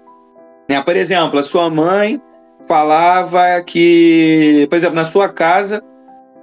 Né? 0.70 0.82
Por 0.82 0.96
exemplo, 0.96 1.40
a 1.40 1.44
sua 1.44 1.70
mãe 1.70 2.22
falava 2.68 3.62
que, 3.66 4.68
por 4.70 4.76
exemplo, 4.76 4.96
na 4.96 5.06
sua 5.06 5.30
casa 5.30 5.82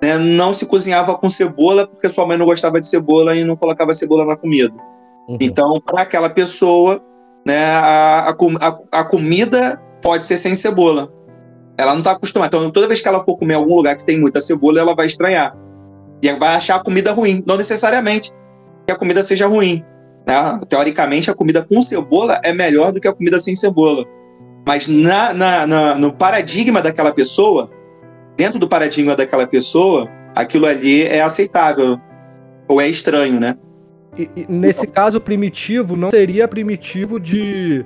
né, 0.02 0.16
não 0.18 0.52
se 0.52 0.66
cozinhava 0.66 1.16
com 1.16 1.28
cebola 1.28 1.86
porque 1.86 2.08
sua 2.08 2.26
mãe 2.26 2.38
não 2.38 2.46
gostava 2.46 2.80
de 2.80 2.86
cebola 2.86 3.34
e 3.34 3.44
não 3.44 3.56
colocava 3.56 3.92
cebola 3.92 4.24
na 4.24 4.36
comida. 4.36 4.72
Uhum. 5.28 5.38
Então, 5.40 5.72
para 5.84 6.02
aquela 6.02 6.30
pessoa, 6.30 7.02
né, 7.46 7.66
a, 7.66 8.30
a, 8.30 9.00
a 9.00 9.04
comida 9.04 9.80
pode 10.02 10.24
ser 10.24 10.36
sem 10.36 10.54
cebola. 10.54 11.12
Ela 11.76 11.92
não 11.92 11.98
está 11.98 12.12
acostumada. 12.12 12.56
Então, 12.56 12.70
toda 12.70 12.86
vez 12.86 13.00
que 13.00 13.08
ela 13.08 13.22
for 13.22 13.36
comer 13.36 13.54
em 13.54 13.56
algum 13.56 13.74
lugar 13.74 13.96
que 13.96 14.04
tem 14.04 14.20
muita 14.20 14.40
cebola, 14.40 14.80
ela 14.80 14.94
vai 14.94 15.06
estranhar. 15.06 15.56
E 16.22 16.32
vai 16.34 16.54
achar 16.54 16.76
a 16.76 16.82
comida 16.82 17.12
ruim. 17.12 17.42
Não 17.46 17.56
necessariamente 17.56 18.30
que 18.86 18.92
a 18.92 18.96
comida 18.96 19.22
seja 19.22 19.46
ruim. 19.46 19.84
Né? 20.26 20.60
Teoricamente, 20.68 21.30
a 21.30 21.34
comida 21.34 21.64
com 21.64 21.82
cebola 21.82 22.40
é 22.42 22.52
melhor 22.52 22.92
do 22.92 23.00
que 23.00 23.08
a 23.08 23.12
comida 23.12 23.38
sem 23.38 23.54
cebola. 23.54 24.04
Mas 24.66 24.88
na, 24.88 25.34
na, 25.34 25.66
na, 25.66 25.94
no 25.94 26.12
paradigma 26.12 26.80
daquela 26.80 27.12
pessoa, 27.12 27.70
dentro 28.36 28.58
do 28.58 28.68
paradigma 28.68 29.14
daquela 29.14 29.46
pessoa, 29.46 30.08
aquilo 30.34 30.66
ali 30.66 31.02
é 31.02 31.20
aceitável. 31.20 31.98
Ou 32.66 32.80
é 32.80 32.88
estranho, 32.88 33.38
né? 33.38 33.56
E, 34.16 34.30
e, 34.34 34.46
nesse 34.48 34.86
caso, 34.86 35.20
primitivo 35.20 35.96
não 35.96 36.10
seria 36.10 36.48
primitivo 36.48 37.20
de. 37.20 37.84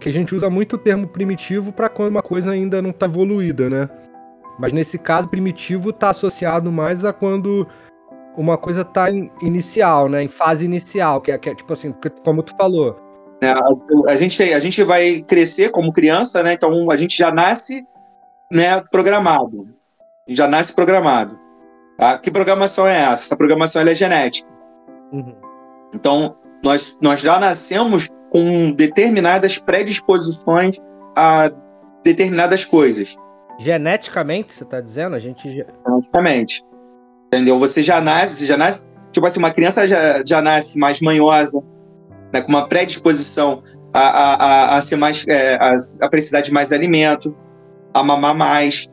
Que 0.00 0.08
a 0.08 0.12
gente 0.12 0.34
usa 0.34 0.48
muito 0.48 0.76
o 0.76 0.78
termo 0.78 1.06
primitivo 1.06 1.72
para 1.72 1.88
quando 1.88 2.10
uma 2.10 2.22
coisa 2.22 2.50
ainda 2.50 2.80
não 2.80 2.90
está 2.90 3.06
evoluída, 3.06 3.68
né? 3.68 3.88
Mas 4.58 4.72
nesse 4.72 4.98
caso, 4.98 5.28
primitivo 5.28 5.90
está 5.90 6.10
associado 6.10 6.72
mais 6.72 7.04
a 7.04 7.12
quando 7.12 7.68
uma 8.36 8.56
coisa 8.56 8.82
está 8.82 9.08
inicial, 9.40 10.08
né? 10.08 10.22
Em 10.22 10.28
fase 10.28 10.64
inicial, 10.64 11.20
que 11.20 11.32
é, 11.32 11.38
que 11.38 11.50
é 11.50 11.54
tipo 11.54 11.72
assim, 11.72 11.94
como 12.24 12.42
tu 12.42 12.54
falou. 12.56 12.96
É, 13.42 13.50
a, 13.50 13.60
a, 14.08 14.16
gente, 14.16 14.42
a 14.42 14.58
gente 14.58 14.82
vai 14.82 15.22
crescer 15.22 15.70
como 15.70 15.92
criança, 15.92 16.42
né? 16.42 16.52
Então 16.52 16.90
a 16.90 16.96
gente 16.96 17.16
já 17.16 17.32
nasce 17.32 17.84
né, 18.50 18.82
programado. 18.90 19.68
Já 20.28 20.46
nasce 20.46 20.72
programado. 20.74 21.38
Tá? 21.96 22.18
Que 22.18 22.30
programação 22.30 22.86
é 22.86 23.02
essa? 23.02 23.24
Essa 23.24 23.36
programação 23.36 23.82
é 23.82 23.94
genética. 23.94 24.48
Uhum. 25.12 25.34
Então, 25.94 26.36
nós, 26.62 26.98
nós 27.00 27.20
já 27.20 27.38
nascemos 27.38 28.08
com 28.30 28.70
determinadas 28.70 29.58
predisposições 29.58 30.76
a 31.16 31.50
determinadas 32.04 32.64
coisas. 32.64 33.16
Geneticamente, 33.58 34.52
você 34.52 34.64
está 34.64 34.80
dizendo? 34.80 35.16
A 35.16 35.18
gente. 35.18 35.48
Geneticamente. 35.48 36.64
Entendeu? 37.32 37.58
Você 37.60 37.82
já 37.82 38.00
nasce, 38.00 38.36
você 38.36 38.46
já 38.46 38.58
nasce. 38.58 38.88
Tipo 39.12 39.26
assim, 39.26 39.38
uma 39.38 39.52
criança 39.52 39.86
já, 39.86 40.22
já 40.26 40.42
nasce 40.42 40.78
mais 40.78 41.00
manhosa, 41.00 41.62
né, 42.32 42.40
com 42.40 42.48
uma 42.48 42.66
predisposição 42.66 43.62
a, 43.94 44.00
a, 44.00 44.34
a, 44.34 44.76
a 44.76 44.80
ser 44.80 44.96
mais. 44.96 45.24
É, 45.28 45.54
a, 45.54 45.76
a 46.02 46.08
precisar 46.08 46.40
de 46.40 46.52
mais 46.52 46.72
alimento, 46.72 47.34
a 47.94 48.02
mamar 48.02 48.36
mais. 48.36 48.90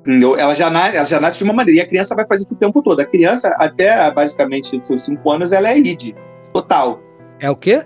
Entendeu? 0.00 0.38
Ela 0.38 0.54
já, 0.54 0.70
nasce, 0.70 0.96
ela 0.96 1.06
já 1.06 1.20
nasce 1.20 1.38
de 1.38 1.44
uma 1.44 1.52
maneira. 1.52 1.80
E 1.80 1.82
a 1.82 1.86
criança 1.86 2.14
vai 2.14 2.26
fazer 2.26 2.44
isso 2.44 2.54
o 2.54 2.56
tempo 2.56 2.82
todo. 2.82 3.00
A 3.00 3.04
criança, 3.04 3.54
até 3.58 4.10
basicamente 4.10 4.78
seus 4.86 5.04
5 5.04 5.30
anos, 5.30 5.52
ela 5.52 5.68
é 5.68 5.78
id. 5.78 6.14
Total. 6.54 7.00
É 7.40 7.50
o 7.50 7.56
quê? 7.56 7.84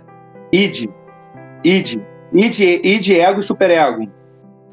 Id. 0.53 0.87
Id. 1.65 1.97
Id, 2.33 2.61
id 2.61 3.11
ego 3.11 3.41
e 3.41 3.43
superego. 3.43 4.09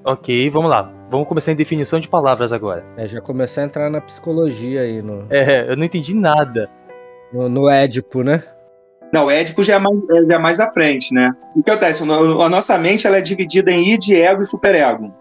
Ok, 0.05 0.49
vamos 0.51 0.69
lá. 0.69 0.96
Vamos 1.09 1.27
começar 1.27 1.53
em 1.53 1.55
definição 1.55 1.99
de 1.99 2.07
palavras 2.07 2.51
agora. 2.51 2.85
É, 2.97 3.07
já 3.07 3.21
começou 3.21 3.63
a 3.63 3.65
entrar 3.65 3.89
na 3.89 4.01
psicologia 4.01 4.81
aí. 4.81 5.01
No... 5.01 5.25
É, 5.29 5.69
eu 5.69 5.77
não 5.77 5.85
entendi 5.85 6.13
nada. 6.13 6.69
No, 7.31 7.47
no 7.47 7.69
Édipo, 7.69 8.23
né? 8.23 8.43
Não, 9.13 9.25
o 9.27 9.31
Édipo 9.31 9.63
já 9.63 9.75
é 9.75 9.79
mais, 9.79 9.97
é, 10.09 10.25
já 10.25 10.35
é 10.35 10.39
mais 10.39 10.59
à 10.59 10.71
frente, 10.71 11.13
né? 11.13 11.33
O 11.55 11.63
que 11.63 11.71
acontece? 11.71 12.03
A 12.03 12.49
nossa 12.49 12.77
mente 12.77 13.07
ela 13.07 13.17
é 13.17 13.21
dividida 13.21 13.71
em 13.71 13.93
id, 13.93 14.11
ego 14.11 14.41
e 14.41 14.45
superego. 14.45 15.13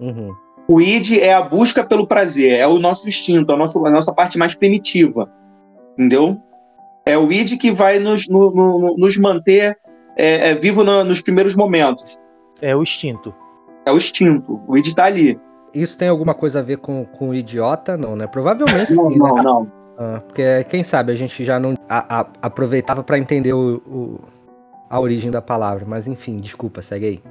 Uhum. 0.00 0.34
O 0.66 0.80
id 0.80 1.18
é 1.18 1.32
a 1.32 1.42
busca 1.42 1.84
pelo 1.84 2.06
prazer, 2.06 2.58
é 2.58 2.66
o 2.66 2.78
nosso 2.78 3.08
instinto, 3.08 3.52
a 3.52 3.56
nossa, 3.56 3.78
a 3.78 3.90
nossa 3.90 4.12
parte 4.12 4.38
mais 4.38 4.54
primitiva. 4.54 5.30
Entendeu? 5.94 6.40
É 7.06 7.16
o 7.16 7.30
id 7.30 7.56
que 7.58 7.70
vai 7.70 7.98
nos, 7.98 8.28
no, 8.28 8.50
no, 8.50 8.96
nos 8.96 9.16
manter 9.16 9.76
é, 10.16 10.50
é, 10.50 10.54
vivo 10.54 10.82
no, 10.82 11.04
nos 11.04 11.20
primeiros 11.20 11.54
momentos. 11.54 12.18
É 12.60 12.74
o 12.74 12.82
instinto. 12.82 13.34
É 13.90 13.92
o 13.92 13.96
instinto. 13.96 14.60
O 14.66 14.76
id 14.76 14.86
está 14.86 15.04
ali. 15.04 15.38
Isso 15.74 15.96
tem 15.96 16.08
alguma 16.08 16.34
coisa 16.34 16.60
a 16.60 16.62
ver 16.62 16.78
com, 16.78 17.04
com 17.04 17.34
idiota? 17.34 17.96
Não, 17.96 18.16
né? 18.16 18.26
Provavelmente 18.26 18.92
não, 18.94 19.10
sim. 19.10 19.18
Não, 19.18 19.34
né? 19.34 19.42
não. 19.42 19.72
Ah, 19.98 20.22
porque 20.26 20.64
quem 20.68 20.82
sabe 20.82 21.12
a 21.12 21.14
gente 21.14 21.44
já 21.44 21.58
não 21.58 21.74
a, 21.88 22.20
a, 22.20 22.26
aproveitava 22.40 23.02
para 23.02 23.18
entender 23.18 23.52
o, 23.52 23.82
o, 23.86 24.20
a 24.88 24.98
origem 24.98 25.30
da 25.30 25.42
palavra. 25.42 25.84
Mas 25.86 26.06
enfim, 26.06 26.38
desculpa, 26.38 26.82
segue 26.82 27.06
aí. 27.06 27.22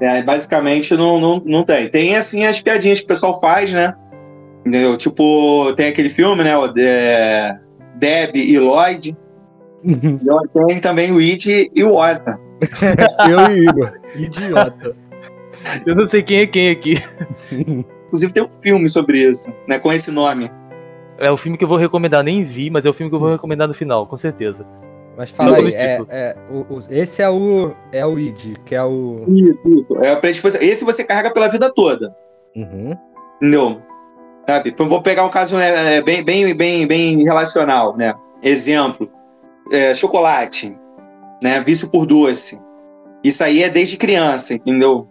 É, 0.00 0.22
basicamente 0.22 0.94
não, 0.96 1.20
não, 1.20 1.42
não 1.44 1.64
tem. 1.64 1.88
Tem 1.88 2.16
assim 2.16 2.44
as 2.44 2.60
piadinhas 2.60 2.98
que 2.98 3.04
o 3.04 3.08
pessoal 3.08 3.40
faz, 3.40 3.72
né? 3.72 3.94
Entendeu? 4.60 4.96
Tipo, 4.96 5.72
tem 5.76 5.88
aquele 5.88 6.10
filme, 6.10 6.42
né? 6.42 6.56
O 6.56 6.68
de, 6.68 6.82
Deb 7.96 8.36
e 8.36 8.58
Lloyd. 8.58 9.16
Uhum. 9.84 10.18
E 10.20 10.68
tem 10.68 10.80
também 10.80 11.12
o 11.12 11.18
It 11.18 11.70
e 11.74 11.84
o 11.84 11.94
Ota. 11.94 12.38
Eu 13.28 13.56
e 13.56 13.68
Igor. 13.68 13.92
Idiota. 14.16 14.96
Eu 15.86 15.94
não 15.94 16.06
sei 16.06 16.22
quem 16.22 16.40
é 16.40 16.46
quem 16.46 16.70
aqui. 16.70 16.98
Inclusive 18.06 18.32
tem 18.32 18.42
um 18.42 18.52
filme 18.52 18.88
sobre 18.88 19.18
isso, 19.18 19.52
né? 19.68 19.78
Com 19.78 19.92
esse 19.92 20.10
nome. 20.10 20.50
É 21.18 21.30
o 21.30 21.36
filme 21.36 21.56
que 21.56 21.64
eu 21.64 21.68
vou 21.68 21.78
recomendar, 21.78 22.24
nem 22.24 22.42
vi, 22.42 22.68
mas 22.70 22.84
é 22.84 22.90
o 22.90 22.92
filme 22.92 23.08
que 23.08 23.14
eu 23.14 23.20
vou 23.20 23.30
recomendar 23.30 23.68
no 23.68 23.74
final, 23.74 24.06
com 24.06 24.16
certeza. 24.16 24.66
Mas 25.16 25.30
fala 25.30 25.58
aí, 25.58 25.74
é, 25.74 26.00
é, 26.08 26.36
o, 26.50 26.74
o, 26.74 26.82
esse 26.90 27.22
é 27.22 27.28
o, 27.28 27.72
é 27.92 28.04
o 28.04 28.18
ID, 28.18 28.56
que 28.64 28.74
é 28.74 28.82
o... 28.82 29.24
Isso. 29.28 29.96
É 30.02 30.10
a 30.12 30.16
predisposição. 30.16 30.66
Esse 30.66 30.84
você 30.84 31.04
carrega 31.04 31.32
pela 31.32 31.48
vida 31.48 31.70
toda. 31.72 32.14
Uhum. 32.56 32.96
Entendeu? 33.36 33.82
Sabe? 34.48 34.74
Vou 34.76 35.02
pegar 35.02 35.24
um 35.24 35.30
caso 35.30 35.56
né, 35.56 36.00
bem, 36.02 36.24
bem, 36.24 36.54
bem, 36.54 36.86
bem 36.86 37.22
relacional, 37.24 37.96
né? 37.96 38.14
Exemplo, 38.42 39.08
é, 39.70 39.94
chocolate, 39.94 40.76
né? 41.42 41.60
Vício 41.60 41.88
por 41.88 42.06
doce. 42.06 42.58
Isso 43.22 43.44
aí 43.44 43.62
é 43.62 43.68
desde 43.68 43.96
criança, 43.96 44.54
entendeu? 44.54 45.06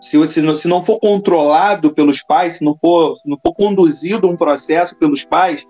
Se, 0.00 0.24
se, 0.26 0.42
não, 0.42 0.54
se 0.54 0.68
não 0.68 0.84
for 0.84 0.98
controlado 0.98 1.92
pelos 1.92 2.22
pais, 2.22 2.54
se 2.54 2.64
não 2.64 2.76
for, 2.80 3.16
não 3.24 3.38
for 3.42 3.54
conduzido 3.54 4.28
um 4.28 4.36
processo 4.36 4.96
pelos 4.96 5.24
pais, 5.24 5.66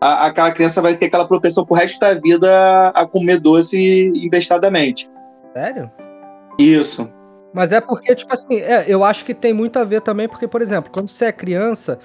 a, 0.00 0.26
aquela 0.26 0.50
criança 0.52 0.82
vai 0.82 0.96
ter 0.96 1.06
aquela 1.06 1.26
propensão 1.26 1.64
pro 1.64 1.76
resto 1.76 2.00
da 2.00 2.14
vida 2.14 2.88
a 2.88 3.06
comer 3.06 3.38
doce 3.38 4.10
embestadamente. 4.14 5.08
Sério? 5.52 5.90
Isso. 6.58 7.12
Mas 7.52 7.72
é 7.72 7.80
porque, 7.80 8.14
tipo 8.14 8.32
assim, 8.32 8.60
é, 8.60 8.84
eu 8.86 9.02
acho 9.02 9.24
que 9.24 9.34
tem 9.34 9.52
muito 9.52 9.78
a 9.78 9.84
ver 9.84 10.00
também, 10.00 10.28
porque, 10.28 10.46
por 10.46 10.62
exemplo, 10.62 10.90
quando 10.90 11.08
você 11.08 11.26
é 11.26 11.32
criança, 11.32 11.98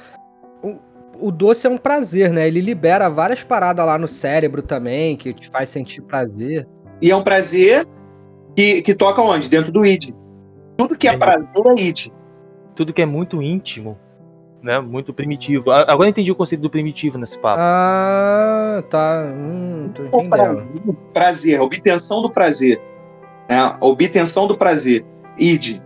o, 0.63 1.27
o 1.27 1.31
doce 1.31 1.67
é 1.67 1.69
um 1.69 1.77
prazer, 1.77 2.31
né? 2.31 2.47
Ele 2.47 2.61
libera 2.61 3.09
várias 3.09 3.43
paradas 3.43 3.85
lá 3.85 3.97
no 3.97 4.07
cérebro 4.07 4.61
também, 4.61 5.15
que 5.15 5.33
te 5.33 5.49
faz 5.49 5.69
sentir 5.69 6.01
prazer. 6.01 6.67
E 7.01 7.11
é 7.11 7.15
um 7.15 7.23
prazer 7.23 7.85
que, 8.55 8.81
que 8.81 8.95
toca 8.95 9.21
onde? 9.21 9.47
Dentro 9.47 9.71
do 9.71 9.85
id. 9.85 10.13
Tudo 10.77 10.97
que 10.97 11.07
é, 11.07 11.13
é 11.13 11.17
prazer 11.17 11.47
é 11.65 11.81
it. 11.81 12.13
Tudo 12.75 12.93
que 12.93 13.01
é 13.01 13.05
muito 13.05 13.41
íntimo, 13.41 13.97
né? 14.61 14.79
Muito 14.79 15.13
primitivo. 15.13 15.71
Agora 15.71 16.07
eu 16.07 16.11
entendi 16.11 16.31
o 16.31 16.35
conceito 16.35 16.61
do 16.61 16.69
primitivo 16.69 17.17
nesse 17.17 17.37
papo. 17.37 17.59
Ah, 17.59 18.83
tá. 18.89 19.23
Hum, 19.33 19.91
tô 19.93 20.03
entendendo. 20.05 20.29
Prazer, 20.29 20.95
prazer, 21.13 21.61
obtenção 21.61 22.21
do 22.21 22.29
prazer. 22.29 22.81
Né? 23.49 23.77
Obtenção 23.79 24.47
do 24.47 24.57
prazer. 24.57 25.05
Id. 25.37 25.81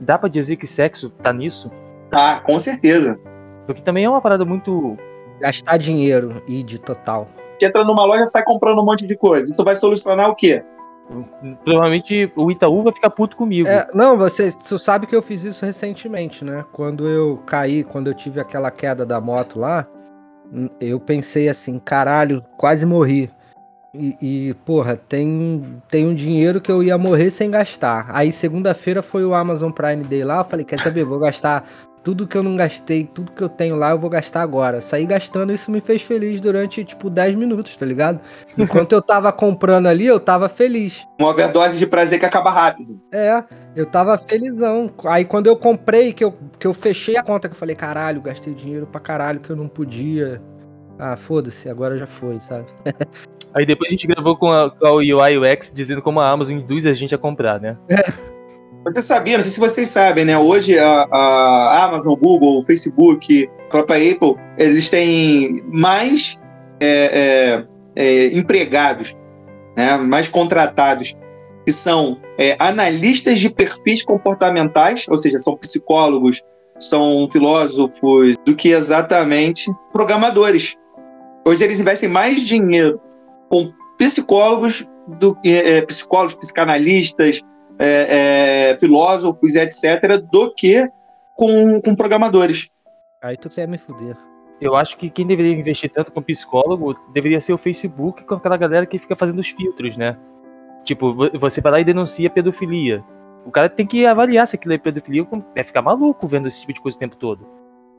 Dá 0.00 0.18
pra 0.18 0.28
dizer 0.28 0.56
que 0.56 0.66
sexo 0.66 1.10
tá 1.10 1.32
nisso? 1.32 1.70
Tá, 2.10 2.40
com 2.40 2.58
certeza. 2.58 3.18
Porque 3.66 3.82
também 3.82 4.04
é 4.04 4.10
uma 4.10 4.20
parada 4.20 4.44
muito. 4.44 4.96
Gastar 5.40 5.76
dinheiro, 5.76 6.42
id 6.48 6.78
total. 6.78 7.28
Você 7.58 7.66
entra 7.66 7.84
numa 7.84 8.06
loja 8.06 8.22
e 8.22 8.26
sai 8.26 8.42
comprando 8.42 8.80
um 8.80 8.84
monte 8.84 9.06
de 9.06 9.16
coisa. 9.16 9.52
E 9.52 9.54
tu 9.54 9.64
vai 9.64 9.76
solucionar 9.76 10.30
o 10.30 10.34
quê? 10.34 10.62
Provavelmente 11.64 12.32
o 12.34 12.50
Itaú 12.50 12.82
vai 12.82 12.92
ficar 12.92 13.10
puto 13.10 13.36
comigo. 13.36 13.68
É, 13.68 13.88
não, 13.94 14.18
você, 14.18 14.50
você 14.50 14.78
sabe 14.78 15.06
que 15.06 15.14
eu 15.14 15.22
fiz 15.22 15.44
isso 15.44 15.64
recentemente, 15.64 16.44
né? 16.44 16.64
Quando 16.72 17.06
eu 17.06 17.42
caí, 17.46 17.84
quando 17.84 18.08
eu 18.08 18.14
tive 18.14 18.40
aquela 18.40 18.70
queda 18.70 19.06
da 19.06 19.20
moto 19.20 19.60
lá, 19.60 19.86
eu 20.80 20.98
pensei 20.98 21.48
assim, 21.48 21.78
caralho, 21.78 22.44
quase 22.56 22.84
morri. 22.84 23.30
E, 23.94 24.16
e, 24.20 24.54
porra, 24.54 24.94
tem, 24.94 25.80
tem 25.88 26.06
um 26.06 26.14
dinheiro 26.14 26.60
que 26.60 26.70
eu 26.70 26.82
ia 26.82 26.98
morrer 26.98 27.30
sem 27.30 27.50
gastar. 27.50 28.06
Aí 28.10 28.30
segunda-feira 28.30 29.00
foi 29.00 29.24
o 29.24 29.32
Amazon 29.32 29.70
Prime 29.70 30.04
Day 30.04 30.22
lá, 30.22 30.38
eu 30.38 30.44
falei, 30.44 30.64
quer 30.64 30.80
saber, 30.80 31.04
vou 31.04 31.18
gastar 31.18 31.66
tudo 32.06 32.24
que 32.24 32.38
eu 32.38 32.42
não 32.44 32.54
gastei, 32.54 33.02
tudo 33.02 33.32
que 33.32 33.42
eu 33.42 33.48
tenho 33.48 33.74
lá, 33.74 33.90
eu 33.90 33.98
vou 33.98 34.08
gastar 34.08 34.40
agora. 34.40 34.80
Saí 34.80 35.04
gastando, 35.04 35.52
isso 35.52 35.72
me 35.72 35.80
fez 35.80 36.02
feliz 36.02 36.40
durante, 36.40 36.84
tipo, 36.84 37.10
10 37.10 37.34
minutos, 37.34 37.76
tá 37.76 37.84
ligado? 37.84 38.20
Enquanto 38.56 38.92
eu 38.92 39.02
tava 39.02 39.32
comprando 39.32 39.88
ali, 39.88 40.06
eu 40.06 40.20
tava 40.20 40.48
feliz. 40.48 41.04
Uma 41.20 41.30
overdose 41.30 41.76
de 41.76 41.84
prazer 41.84 42.20
que 42.20 42.24
acaba 42.24 42.52
rápido. 42.52 43.00
É, 43.10 43.42
eu 43.74 43.84
tava 43.84 44.16
felizão. 44.18 44.88
Aí 45.04 45.24
quando 45.24 45.48
eu 45.48 45.56
comprei, 45.56 46.12
que 46.12 46.22
eu, 46.22 46.32
que 46.60 46.68
eu 46.68 46.72
fechei 46.72 47.16
a 47.16 47.24
conta, 47.24 47.48
que 47.48 47.56
eu 47.56 47.58
falei, 47.58 47.74
caralho, 47.74 48.22
gastei 48.22 48.54
dinheiro 48.54 48.86
pra 48.86 49.00
caralho 49.00 49.40
que 49.40 49.50
eu 49.50 49.56
não 49.56 49.66
podia. 49.66 50.40
Ah, 51.00 51.16
foda-se, 51.16 51.68
agora 51.68 51.98
já 51.98 52.06
foi, 52.06 52.38
sabe? 52.38 52.66
Aí 53.52 53.66
depois 53.66 53.88
a 53.88 53.90
gente 53.90 54.06
gravou 54.06 54.36
com 54.36 54.52
a, 54.52 54.70
com 54.70 54.86
a 54.86 54.92
UI 54.92 55.38
UX 55.38 55.72
dizendo 55.74 56.00
como 56.00 56.20
a 56.20 56.30
Amazon 56.30 56.54
induz 56.54 56.86
a 56.86 56.92
gente 56.92 57.16
a 57.16 57.18
comprar, 57.18 57.60
né? 57.60 57.76
É. 57.88 58.12
Você 58.86 59.02
sabia, 59.02 59.36
não 59.36 59.42
sei 59.42 59.52
se 59.52 59.58
vocês 59.58 59.88
sabem, 59.88 60.24
né? 60.24 60.38
Hoje 60.38 60.78
a, 60.78 61.08
a 61.10 61.84
Amazon, 61.84 62.14
Google, 62.14 62.64
Facebook, 62.64 63.50
a 63.66 63.70
própria 63.70 64.12
Apple, 64.12 64.36
eles 64.56 64.88
têm 64.88 65.60
mais 65.72 66.40
é, 66.80 67.64
é, 67.96 68.04
é, 68.04 68.26
empregados, 68.38 69.16
né? 69.76 69.96
mais 69.96 70.28
contratados, 70.28 71.16
que 71.64 71.72
são 71.72 72.20
é, 72.38 72.54
analistas 72.60 73.40
de 73.40 73.50
perfis 73.50 74.04
comportamentais, 74.04 75.04
ou 75.08 75.18
seja, 75.18 75.36
são 75.36 75.56
psicólogos, 75.56 76.40
são 76.78 77.28
filósofos, 77.32 78.36
do 78.46 78.54
que 78.54 78.68
exatamente 78.68 79.68
programadores. 79.92 80.78
Hoje 81.44 81.64
eles 81.64 81.80
investem 81.80 82.08
mais 82.08 82.42
dinheiro 82.42 83.00
com 83.48 83.72
psicólogos 83.98 84.86
do 85.18 85.34
que 85.40 85.52
é, 85.52 85.82
psicólogos, 85.82 86.34
psicanalistas, 86.36 87.42
é, 87.78 88.70
é, 88.70 88.78
filósofos, 88.78 89.54
etc., 89.54 90.18
do 90.30 90.54
que 90.54 90.88
com, 91.36 91.80
com 91.80 91.94
programadores. 91.94 92.70
Aí 93.22 93.36
tu 93.36 93.48
quer 93.48 93.66
me 93.68 93.78
fuder. 93.78 94.16
Eu 94.60 94.74
acho 94.74 94.96
que 94.96 95.10
quem 95.10 95.26
deveria 95.26 95.52
investir 95.52 95.90
tanto 95.90 96.10
com 96.10 96.22
psicólogo 96.22 96.94
deveria 97.12 97.40
ser 97.40 97.52
o 97.52 97.58
Facebook 97.58 98.24
com 98.24 98.34
aquela 98.34 98.56
galera 98.56 98.86
que 98.86 98.98
fica 98.98 99.14
fazendo 99.14 99.38
os 99.38 99.48
filtros, 99.48 99.96
né? 99.96 100.16
Tipo, 100.84 101.14
você 101.38 101.60
vai 101.60 101.72
lá 101.72 101.80
e 101.80 101.84
denuncia 101.84 102.30
pedofilia. 102.30 103.04
O 103.44 103.50
cara 103.50 103.68
tem 103.68 103.86
que 103.86 104.06
avaliar 104.06 104.46
se 104.46 104.56
aquilo 104.56 104.74
é 104.74 104.78
pedofilia 104.78 105.26
ou 105.30 105.44
é 105.54 105.62
ficar 105.62 105.82
maluco 105.82 106.26
vendo 106.26 106.48
esse 106.48 106.60
tipo 106.60 106.72
de 106.72 106.80
coisa 106.80 106.96
o 106.96 107.00
tempo 107.00 107.16
todo. 107.16 107.46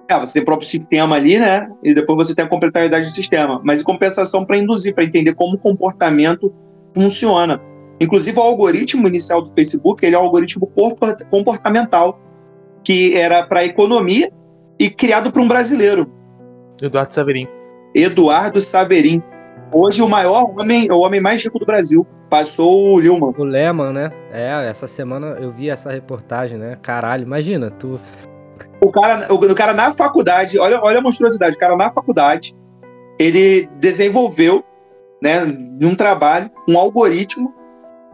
É, 0.10 0.20
você 0.20 0.34
tem 0.34 0.42
o 0.42 0.46
próprio 0.46 0.68
sistema 0.68 1.16
ali, 1.18 1.38
né? 1.38 1.70
E 1.84 1.94
depois 1.94 2.18
você 2.18 2.34
tem 2.34 2.46
a 2.46 2.48
complementaridade 2.48 3.06
do 3.06 3.12
sistema. 3.12 3.62
Mas 3.64 3.82
em 3.82 3.84
compensação 3.84 4.46
para 4.46 4.58
induzir, 4.58 4.96
para 4.96 5.04
entender 5.04 5.36
como 5.36 5.56
o 5.56 5.60
comportamento 5.60 6.54
funciona. 6.96 7.62
Inclusive, 8.00 8.38
o 8.38 8.44
algoritmo 8.44 9.08
inicial 9.08 9.42
do 9.42 9.52
Facebook 9.54 10.06
ele 10.06 10.16
é 10.16 10.20
um 10.20 10.24
algoritmo 10.24 10.72
comportamental, 11.30 12.20
que 12.84 13.16
era 13.16 13.46
para 13.46 13.66
economia 13.66 14.32
e 14.80 14.90
criado 14.90 15.32
por 15.32 15.42
um 15.42 15.48
brasileiro. 15.48 16.12
Eduardo 16.82 17.14
Saverin. 17.14 17.48
Eduardo 17.96 18.62
Saverin. 18.62 19.22
Hoje, 19.74 20.02
o 20.02 20.08
maior 20.08 20.46
homem, 20.58 20.92
o 20.92 21.00
homem 21.00 21.20
mais 21.20 21.44
rico 21.44 21.60
do 21.60 21.66
Brasil. 21.66 22.06
Passou 22.30 22.94
o 22.94 23.00
Lilman. 23.00 23.34
O 23.38 23.44
Lehman, 23.44 23.94
né? 23.94 24.12
É, 24.34 24.70
essa 24.70 24.86
semana 24.86 25.38
eu 25.40 25.50
vi 25.50 25.70
essa 25.70 25.92
reportagem, 25.92 26.58
né? 26.58 26.78
Caralho, 26.82 27.24
imagina, 27.24 27.72
tu. 27.72 28.00
O 28.82 28.92
cara, 28.92 29.34
o, 29.34 29.36
o 29.36 29.56
cara 29.56 29.74
na 29.74 29.94
faculdade, 29.94 30.60
olha, 30.60 30.80
olha 30.84 31.00
a 31.00 31.02
monstruosidade, 31.02 31.56
o 31.56 31.60
cara 31.60 31.78
na 31.78 31.90
faculdade, 31.90 32.54
ele 33.18 33.68
desenvolveu, 33.80 34.64
né, 35.24 35.46
num 35.46 35.96
trabalho, 35.96 36.52
um 36.68 36.78
algoritmo 36.78 37.54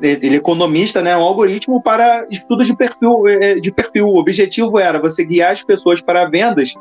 ele 0.04 0.36
é 0.36 0.38
economista, 0.38 1.02
né, 1.02 1.16
um 1.16 1.22
algoritmo 1.22 1.82
para 1.82 2.26
estudo 2.30 2.64
de 2.64 2.76
perfil, 2.76 3.28
é, 3.28 3.52
é, 3.52 3.56
de 3.56 3.72
perfil. 3.72 4.06
O 4.08 4.20
objetivo 4.20 4.78
era 4.78 5.00
você 5.00 5.26
guiar 5.26 5.54
as 5.54 5.64
pessoas 5.64 6.02
para 6.02 6.30
vendas, 6.30 6.74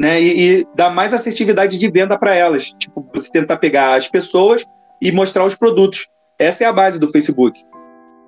né, 0.00 0.20
e, 0.20 0.60
e 0.60 0.66
dar 0.74 0.90
mais 0.90 1.12
assertividade 1.12 1.78
de 1.78 1.90
venda 1.90 2.18
para 2.18 2.34
elas. 2.34 2.72
Tipo, 2.78 3.06
você 3.14 3.30
tentar 3.30 3.58
pegar 3.58 3.94
as 3.94 4.08
pessoas 4.08 4.64
e 5.00 5.12
mostrar 5.12 5.44
os 5.44 5.54
produtos. 5.54 6.08
Essa 6.38 6.64
é 6.64 6.66
a 6.66 6.72
base 6.72 6.98
do 6.98 7.08
Facebook. 7.08 7.60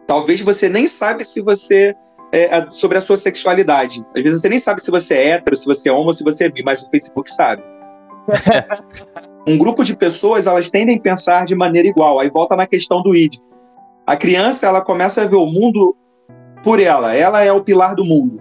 Talvez 0.06 0.42
você 0.42 0.68
nem 0.68 0.86
sabe 0.86 1.24
se 1.24 1.40
você 1.40 1.94
é, 2.32 2.66
sobre 2.70 2.98
a 2.98 3.00
sua 3.00 3.16
sexualidade. 3.16 4.04
Às 4.14 4.22
vezes 4.22 4.42
você 4.42 4.48
nem 4.48 4.58
sabe 4.58 4.82
se 4.82 4.90
você 4.90 5.14
é 5.14 5.28
hétero, 5.30 5.56
se 5.56 5.64
você 5.64 5.88
é 5.88 5.92
homo, 5.92 6.12
se 6.12 6.22
você 6.22 6.46
é 6.46 6.50
bi, 6.50 6.62
mas 6.62 6.82
o 6.82 6.90
Facebook 6.90 7.30
sabe. 7.30 7.62
um 9.48 9.56
grupo 9.56 9.84
de 9.84 9.96
pessoas, 9.96 10.46
elas 10.46 10.68
tendem 10.68 10.98
a 10.98 11.00
pensar 11.00 11.46
de 11.46 11.54
maneira 11.54 11.88
igual. 11.88 12.20
Aí 12.20 12.28
volta 12.28 12.56
na 12.56 12.66
questão 12.66 13.02
do 13.02 13.14
id. 13.14 13.38
A 14.06 14.16
criança 14.16 14.66
ela 14.66 14.80
começa 14.80 15.22
a 15.22 15.26
ver 15.26 15.36
o 15.36 15.46
mundo 15.46 15.96
por 16.62 16.80
ela. 16.80 17.14
Ela 17.14 17.42
é 17.42 17.52
o 17.52 17.62
pilar 17.62 17.94
do 17.94 18.04
mundo. 18.04 18.40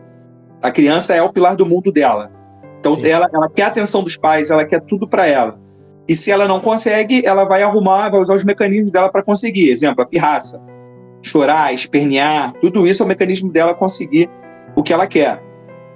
A 0.62 0.72
criança 0.72 1.14
é 1.14 1.22
o 1.22 1.32
pilar 1.32 1.56
do 1.56 1.66
mundo 1.66 1.92
dela. 1.92 2.32
Então 2.80 2.98
ela, 3.04 3.30
ela 3.34 3.50
quer 3.50 3.64
a 3.64 3.68
atenção 3.68 4.04
dos 4.04 4.18
pais, 4.18 4.52
ela 4.52 4.66
quer 4.66 4.82
tudo 4.82 5.08
para 5.08 5.26
ela. 5.26 5.58
E 6.08 6.14
se 6.14 6.32
ela 6.32 6.48
não 6.48 6.60
consegue, 6.60 7.26
ela 7.26 7.46
vai 7.46 7.64
arrumar, 7.64 8.10
vai 8.10 8.20
usar 8.20 8.36
os 8.36 8.44
mecanismos 8.44 8.92
dela 8.92 9.10
para 9.10 9.24
conseguir. 9.24 9.70
Exemplo, 9.70 10.04
a 10.04 10.08
pirraça. 10.08 10.62
Chorar, 11.22 11.74
espernear, 11.74 12.52
tudo 12.60 12.86
isso 12.86 13.02
é 13.02 13.06
o 13.06 13.08
mecanismo 13.08 13.50
dela 13.50 13.74
conseguir 13.74 14.30
o 14.76 14.84
que 14.84 14.92
ela 14.92 15.08
quer. 15.08 15.42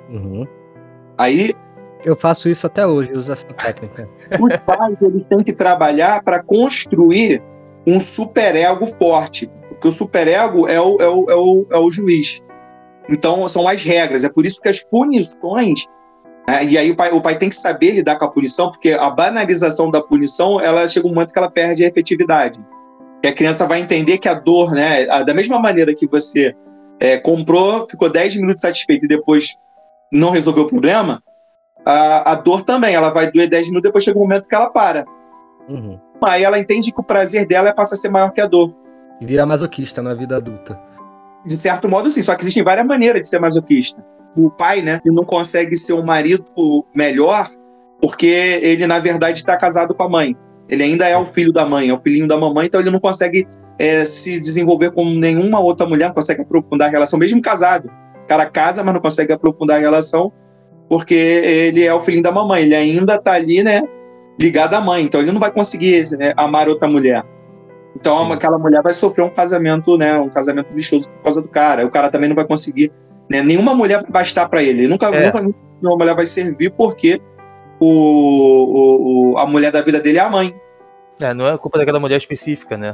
Uhum. 0.09 0.47
Aí. 1.17 1.53
Eu 2.05 2.15
faço 2.15 2.47
isso 2.47 2.65
até 2.65 2.87
hoje, 2.87 3.13
uso 3.13 3.33
essa 3.33 3.45
técnica. 3.47 4.07
Os 4.39 4.55
pais 4.65 4.95
eles 5.01 5.25
têm 5.27 5.39
que 5.39 5.51
trabalhar 5.51 6.23
para 6.23 6.41
construir 6.41 7.43
um 7.85 7.99
superego 7.99 8.87
forte, 8.87 9.49
porque 9.77 9.87
o 9.87 9.91
superego 9.91 10.67
é 10.67 10.81
o, 10.81 10.99
é, 10.99 11.09
o, 11.09 11.29
é, 11.29 11.35
o, 11.35 11.65
é 11.71 11.77
o 11.77 11.91
juiz. 11.91 12.43
Então, 13.07 13.47
são 13.47 13.67
as 13.67 13.83
regras. 13.83 14.23
É 14.23 14.29
por 14.29 14.45
isso 14.45 14.59
que 14.59 14.67
as 14.67 14.79
punições. 14.79 15.85
Né, 16.47 16.65
e 16.65 16.77
aí, 16.77 16.91
o 16.91 16.95
pai, 16.95 17.11
o 17.11 17.21
pai 17.21 17.37
tem 17.37 17.49
que 17.49 17.55
saber 17.55 17.91
lidar 17.91 18.17
com 18.17 18.25
a 18.25 18.31
punição, 18.31 18.71
porque 18.71 18.91
a 18.91 19.09
banalização 19.09 19.91
da 19.91 20.01
punição 20.01 20.59
ela 20.59 20.87
chega 20.87 21.07
um 21.07 21.13
momento 21.13 21.31
que 21.31 21.39
ela 21.39 21.51
perde 21.51 21.85
a 21.85 21.87
efetividade. 21.87 22.59
E 23.23 23.27
a 23.27 23.33
criança 23.33 23.65
vai 23.65 23.79
entender 23.79 24.17
que 24.17 24.27
a 24.27 24.33
dor, 24.33 24.71
né, 24.71 25.05
da 25.23 25.33
mesma 25.33 25.59
maneira 25.59 25.93
que 25.93 26.07
você 26.07 26.55
é, 26.99 27.17
comprou, 27.17 27.87
ficou 27.87 28.09
10 28.09 28.35
minutos 28.37 28.61
satisfeito 28.61 29.05
e 29.05 29.07
depois 29.07 29.55
não 30.11 30.31
resolveu 30.31 30.63
o 30.63 30.67
problema, 30.67 31.21
a, 31.85 32.31
a 32.31 32.35
dor 32.35 32.63
também, 32.63 32.95
ela 32.95 33.09
vai 33.09 33.31
doer 33.31 33.49
10 33.49 33.67
minutos, 33.67 33.89
depois 33.89 34.03
chega 34.03 34.17
um 34.17 34.23
momento 34.23 34.47
que 34.47 34.55
ela 34.55 34.69
para. 34.69 35.05
Uhum. 35.69 35.99
Aí 36.23 36.43
ela 36.43 36.59
entende 36.59 36.91
que 36.91 36.99
o 36.99 37.03
prazer 37.03 37.45
dela 37.45 37.69
é 37.69 37.73
passar 37.73 37.95
a 37.95 37.97
ser 37.97 38.09
maior 38.09 38.31
que 38.31 38.41
a 38.41 38.47
dor. 38.47 38.73
E 39.19 39.25
vira 39.25 39.45
masoquista 39.45 40.01
na 40.01 40.13
vida 40.13 40.37
adulta. 40.37 40.79
De 41.45 41.57
certo 41.57 41.87
modo, 41.87 42.09
sim. 42.09 42.21
Só 42.21 42.35
que 42.35 42.43
existem 42.43 42.63
várias 42.63 42.85
maneiras 42.85 43.21
de 43.21 43.27
ser 43.27 43.39
masoquista. 43.39 44.03
O 44.35 44.49
pai, 44.51 44.81
né, 44.81 44.99
ele 45.03 45.15
não 45.15 45.23
consegue 45.23 45.75
ser 45.75 45.93
um 45.93 46.03
marido 46.03 46.45
melhor 46.93 47.49
porque 47.99 48.59
ele, 48.61 48.85
na 48.85 48.99
verdade, 48.99 49.39
está 49.39 49.57
casado 49.57 49.95
com 49.95 50.03
a 50.03 50.09
mãe. 50.09 50.35
Ele 50.69 50.83
ainda 50.83 51.07
é 51.07 51.17
o 51.17 51.25
filho 51.25 51.51
da 51.51 51.65
mãe, 51.65 51.89
é 51.89 51.93
o 51.93 51.99
filhinho 51.99 52.27
da 52.27 52.37
mamãe, 52.37 52.67
então 52.67 52.79
ele 52.79 52.91
não 52.91 52.99
consegue 52.99 53.47
é, 53.79 54.03
se 54.03 54.33
desenvolver 54.33 54.91
com 54.91 55.05
nenhuma 55.05 55.59
outra 55.59 55.87
mulher, 55.87 56.13
consegue 56.13 56.41
aprofundar 56.41 56.89
a 56.89 56.91
relação, 56.91 57.17
mesmo 57.17 57.41
casado. 57.41 57.89
O 58.23 58.27
cara 58.27 58.45
casa, 58.45 58.83
mas 58.83 58.93
não 58.93 59.01
consegue 59.01 59.31
aprofundar 59.31 59.77
a 59.77 59.79
relação 59.79 60.31
porque 60.89 61.15
ele 61.15 61.83
é 61.83 61.93
o 61.93 61.99
filhinho 61.99 62.23
da 62.23 62.31
mamãe. 62.31 62.63
Ele 62.63 62.75
ainda 62.75 63.15
está 63.15 63.33
ali, 63.33 63.63
né, 63.63 63.81
ligado 64.39 64.73
à 64.73 64.81
mãe, 64.81 65.03
então 65.03 65.21
ele 65.21 65.31
não 65.31 65.39
vai 65.39 65.51
conseguir 65.51 66.05
né, 66.17 66.33
amar 66.37 66.67
outra 66.67 66.87
mulher. 66.87 67.23
Então 67.99 68.27
Sim. 68.27 68.33
aquela 68.33 68.57
mulher 68.57 68.81
vai 68.81 68.93
sofrer 68.93 69.23
um 69.23 69.29
casamento, 69.29 69.97
né, 69.97 70.17
um 70.17 70.29
casamento 70.29 70.73
lixoso 70.73 71.09
por 71.09 71.23
causa 71.23 71.41
do 71.41 71.47
cara. 71.47 71.85
O 71.85 71.91
cara 71.91 72.09
também 72.09 72.29
não 72.29 72.35
vai 72.35 72.45
conseguir, 72.45 72.91
né, 73.29 73.41
nenhuma 73.41 73.73
mulher 73.73 74.01
vai 74.01 74.11
bastar 74.11 74.47
para 74.49 74.61
ele. 74.61 74.83
ele. 74.83 74.87
Nunca, 74.87 75.07
é. 75.07 75.25
nunca 75.25 75.39
uma 75.81 75.95
mulher 75.97 76.15
vai 76.15 76.25
servir 76.25 76.71
porque 76.71 77.21
o, 77.79 77.87
o, 77.87 79.31
o, 79.33 79.37
a 79.37 79.45
mulher 79.45 79.71
da 79.71 79.81
vida 79.81 79.99
dele 79.99 80.19
é 80.19 80.21
a 80.21 80.29
mãe. 80.29 80.55
É, 81.19 81.33
não 81.33 81.47
é 81.47 81.57
culpa 81.57 81.79
daquela 81.79 81.99
mulher 81.99 82.17
específica, 82.17 82.77
né? 82.77 82.93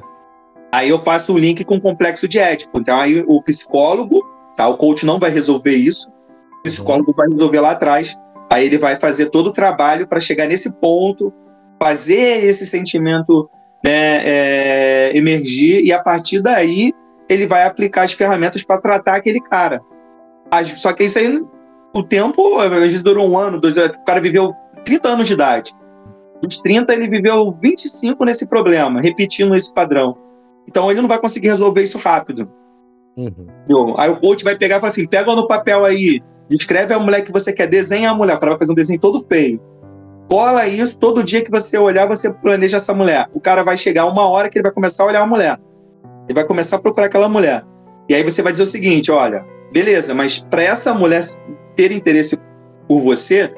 Aí 0.74 0.90
eu 0.90 0.98
faço 0.98 1.34
o 1.34 1.38
link 1.38 1.64
com 1.64 1.76
o 1.76 1.82
complexo 1.82 2.28
de 2.28 2.40
ético. 2.40 2.80
Então 2.80 2.98
aí 3.00 3.24
o 3.28 3.42
psicólogo, 3.44 4.22
tá, 4.56 4.68
o 4.68 4.78
coach 4.78 5.06
não 5.06 5.20
vai 5.20 5.30
resolver 5.30 5.76
isso. 5.76 6.10
O 6.60 6.64
psicólogo 6.64 7.12
uhum. 7.12 7.16
vai 7.16 7.28
resolver 7.30 7.60
lá 7.60 7.72
atrás 7.72 8.16
Aí 8.54 8.68
ele 8.68 8.78
vai 8.78 8.98
fazer 8.98 9.32
todo 9.32 9.48
o 9.48 9.52
trabalho 9.52 10.08
para 10.08 10.20
chegar 10.20 10.46
nesse 10.46 10.72
ponto, 10.76 11.34
fazer 11.82 12.44
esse 12.44 12.68
sentimento 12.68 13.50
né, 13.84 14.22
é, 14.26 15.18
emergir, 15.18 15.84
e 15.84 15.92
a 15.92 16.02
partir 16.02 16.42
daí 16.42 16.94
ele 17.30 17.46
vai 17.48 17.66
aplicar 17.66 18.04
as 18.04 18.14
ferramentas 18.14 18.64
para 18.64 18.82
tratar 18.82 19.16
aquele 19.16 19.42
cara. 19.42 19.82
Só 20.64 20.94
que 20.94 21.04
isso 21.04 21.18
aí, 21.18 21.44
o 21.94 22.04
tempo, 22.04 22.60
às 22.60 22.70
vezes 22.70 23.02
durou 23.02 23.30
um 23.30 23.38
ano, 23.38 23.60
dois 23.60 23.78
anos, 23.78 23.98
o 23.98 24.06
cara 24.06 24.22
viveu 24.22 24.54
30 24.86 25.10
anos 25.10 25.28
de 25.28 25.34
idade. 25.34 25.74
Dos 26.42 26.62
30, 26.62 26.94
ele 26.94 27.08
viveu 27.08 27.58
25 27.62 28.24
nesse 28.26 28.48
problema, 28.48 29.02
repetindo 29.02 29.56
esse 29.56 29.74
padrão. 29.74 30.18
Então 30.68 30.92
ele 30.92 31.02
não 31.02 31.08
vai 31.08 31.18
conseguir 31.18 31.50
resolver 31.50 31.82
isso 31.82 31.98
rápido. 31.98 32.50
Uhum. 33.16 33.96
Aí 33.98 34.10
o 34.10 34.20
coach 34.20 34.44
vai 34.44 34.58
pegar 34.58 34.78
e 34.78 34.80
falar 34.80 34.90
assim: 34.90 35.08
pega 35.08 35.34
no 35.36 35.48
papel 35.48 35.86
aí 35.86 36.22
Descreve 36.50 36.94
a 36.94 37.00
mulher 37.00 37.24
que 37.24 37.32
você 37.32 37.54
quer, 37.54 37.68
desenha 37.68 38.12
a 38.12 38.16
mulher. 38.16 38.36
O 38.36 38.40
cara 38.40 38.52
vai 38.52 38.60
fazer 38.60 38.72
um 38.72 38.76
desenho 38.76 39.00
todo 39.00 39.26
feio. 39.28 39.62
Cola 40.30 40.68
isso, 40.68 40.98
todo 40.98 41.24
dia 41.24 41.44
que 41.44 41.52
você 41.52 41.78
olhar, 41.78 42.08
você 42.08 42.32
planeja 42.32 42.78
essa 42.78 42.94
mulher. 42.94 43.28
O 43.34 43.40
cara 43.40 43.64
vai 43.64 43.78
chegar 43.78 44.06
uma 44.06 44.28
hora 44.28 44.50
que 44.50 44.58
ele 44.58 44.64
vai 44.64 44.72
começar 44.72 45.04
a 45.04 45.08
olhar 45.08 45.22
a 45.22 45.28
mulher. 45.28 45.60
Ele 46.26 46.34
vai 46.34 46.44
começar 46.44 46.78
a 46.78 46.80
procurar 46.80 47.08
aquela 47.08 47.30
mulher. 47.30 47.64
E 48.10 48.16
aí 48.16 48.24
você 48.24 48.42
vai 48.42 48.52
dizer 48.52 48.64
o 48.64 48.68
seguinte: 48.68 49.12
olha, 49.12 49.46
beleza, 49.72 50.16
mas 50.16 50.40
para 50.40 50.64
essa 50.64 50.94
mulher 50.94 51.24
ter 51.76 51.92
interesse 51.92 52.40
por 52.88 53.02
você, 53.02 53.54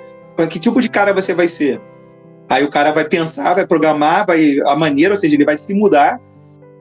que 0.50 0.60
tipo 0.60 0.82
de 0.82 0.90
cara 0.90 1.14
você 1.14 1.34
vai 1.34 1.48
ser? 1.48 1.82
Aí 2.50 2.64
o 2.64 2.70
cara 2.70 2.92
vai 2.92 3.06
pensar, 3.06 3.54
vai 3.54 3.66
programar, 3.66 4.26
vai 4.26 4.60
a 4.68 4.76
maneira, 4.76 5.14
ou 5.14 5.18
seja, 5.18 5.36
ele 5.36 5.46
vai 5.46 5.56
se 5.56 5.74
mudar 5.74 6.20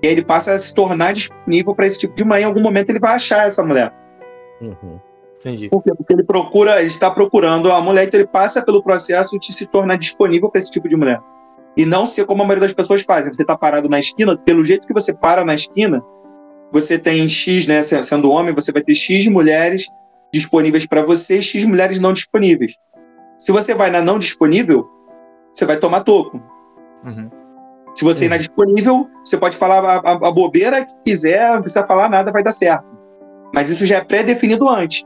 e 0.03 0.07
aí 0.07 0.13
ele 0.13 0.25
passa 0.25 0.53
a 0.53 0.59
se 0.59 0.75
tornar 0.75 1.13
disponível 1.15 1.75
para 1.75 1.87
esse 1.87 1.99
tipo 1.99 2.15
de 2.15 2.25
mulher. 2.25 2.43
Em 2.43 2.45
algum 2.45 2.61
momento 2.61 2.91
ele 2.91 3.01
vai 3.01 3.15
achar 3.15 3.47
essa 3.47 3.65
mulher. 3.65 3.93
Uhum. 4.61 4.99
Entendi. 5.45 5.69
Por 5.69 5.83
quê? 5.83 5.93
Porque 5.95 6.13
ele 6.15 6.25
procura, 6.25 6.81
ele 6.81 6.89
está 6.89 7.11
procurando 7.11 7.71
a 7.71 7.79
mulher, 7.81 8.07
então 8.07 8.19
ele 8.19 8.27
passa 8.27 8.65
pelo 8.65 8.83
processo 8.83 9.39
de 9.39 9.53
se 9.53 9.67
tornar 9.67 9.97
disponível 9.97 10.49
para 10.49 10.59
esse 10.59 10.71
tipo 10.71 10.89
de 10.89 10.97
mulher. 10.97 11.21
E 11.77 11.85
não 11.85 12.07
ser 12.07 12.25
como 12.25 12.43
a 12.43 12.47
maioria 12.47 12.67
das 12.67 12.73
pessoas 12.73 13.03
fazem. 13.03 13.33
Você 13.33 13.43
está 13.43 13.57
parado 13.57 13.89
na 13.89 13.99
esquina, 13.99 14.39
pelo 14.39 14.65
jeito 14.65 14.87
que 14.87 14.95
você 14.95 15.13
para 15.13 15.45
na 15.45 15.55
esquina, 15.55 16.03
você 16.73 16.99
tem 16.99 17.29
X, 17.29 17.67
né? 17.67 17.83
Sendo 17.83 18.31
homem, 18.31 18.55
você 18.55 18.73
vai 18.73 18.83
ter 18.83 18.95
X 18.95 19.27
mulheres 19.27 19.87
disponíveis 20.33 20.87
para 20.87 21.03
você, 21.03 21.43
X 21.43 21.63
mulheres 21.65 22.01
não 22.01 22.13
disponíveis. 22.13 22.75
Se 23.39 23.53
você 23.53 23.75
vai 23.75 23.91
na 23.91 24.01
não 24.01 24.19
disponível, 24.19 24.89
você 25.53 25.67
vai 25.67 25.77
tomar 25.77 26.01
toco. 26.01 26.43
Uhum. 27.05 27.29
Se 27.95 28.03
você 28.05 28.25
uhum. 28.25 28.27
ir 28.27 28.31
na 28.31 28.37
disponível, 28.39 29.11
você 29.23 29.37
pode 29.37 29.57
falar 29.57 29.85
a, 29.85 29.97
a, 29.99 30.13
a, 30.29 30.33
bobeira 30.33 30.85
que 30.85 30.95
quiser, 31.05 31.53
não 31.53 31.61
precisa 31.61 31.87
falar 31.87 32.09
nada, 32.09 32.33
vai 32.33 32.43
dar 32.43 32.53
certo. 32.53 32.87
Mas 33.55 33.71
isso 33.71 33.85
já 33.85 33.99
é 33.99 34.05
pré-definido 34.05 34.69
antes. 34.69 35.05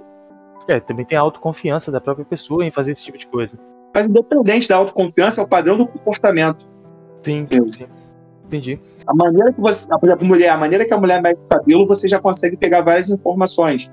É, 0.68 0.78
também 0.80 1.04
tem 1.04 1.16
a 1.16 1.20
autoconfiança 1.22 1.90
da 1.90 2.00
própria 2.00 2.26
pessoa 2.26 2.64
em 2.64 2.70
fazer 2.70 2.92
esse 2.92 3.02
tipo 3.02 3.16
de 3.16 3.26
coisa. 3.26 3.58
Mas 3.94 4.06
independente 4.06 4.68
da 4.68 4.76
autoconfiança, 4.76 5.40
é 5.40 5.44
o 5.44 5.48
padrão 5.48 5.78
do 5.78 5.86
comportamento. 5.86 6.68
Sim, 7.22 7.46
sim. 7.50 7.86
Entendi. 8.44 8.80
A 9.06 9.14
maneira 9.14 9.52
que 9.52 9.60
você, 9.60 9.88
por 9.88 10.08
exemplo, 10.08 10.26
mulher, 10.26 10.50
a 10.50 10.56
maneira 10.56 10.84
que 10.84 10.92
a 10.92 10.98
mulher 10.98 11.20
mete 11.20 11.38
o 11.38 11.48
cabelo, 11.48 11.86
você 11.86 12.08
já 12.08 12.18
consegue 12.18 12.56
pegar 12.56 12.82
várias 12.82 13.10
informações. 13.10 13.90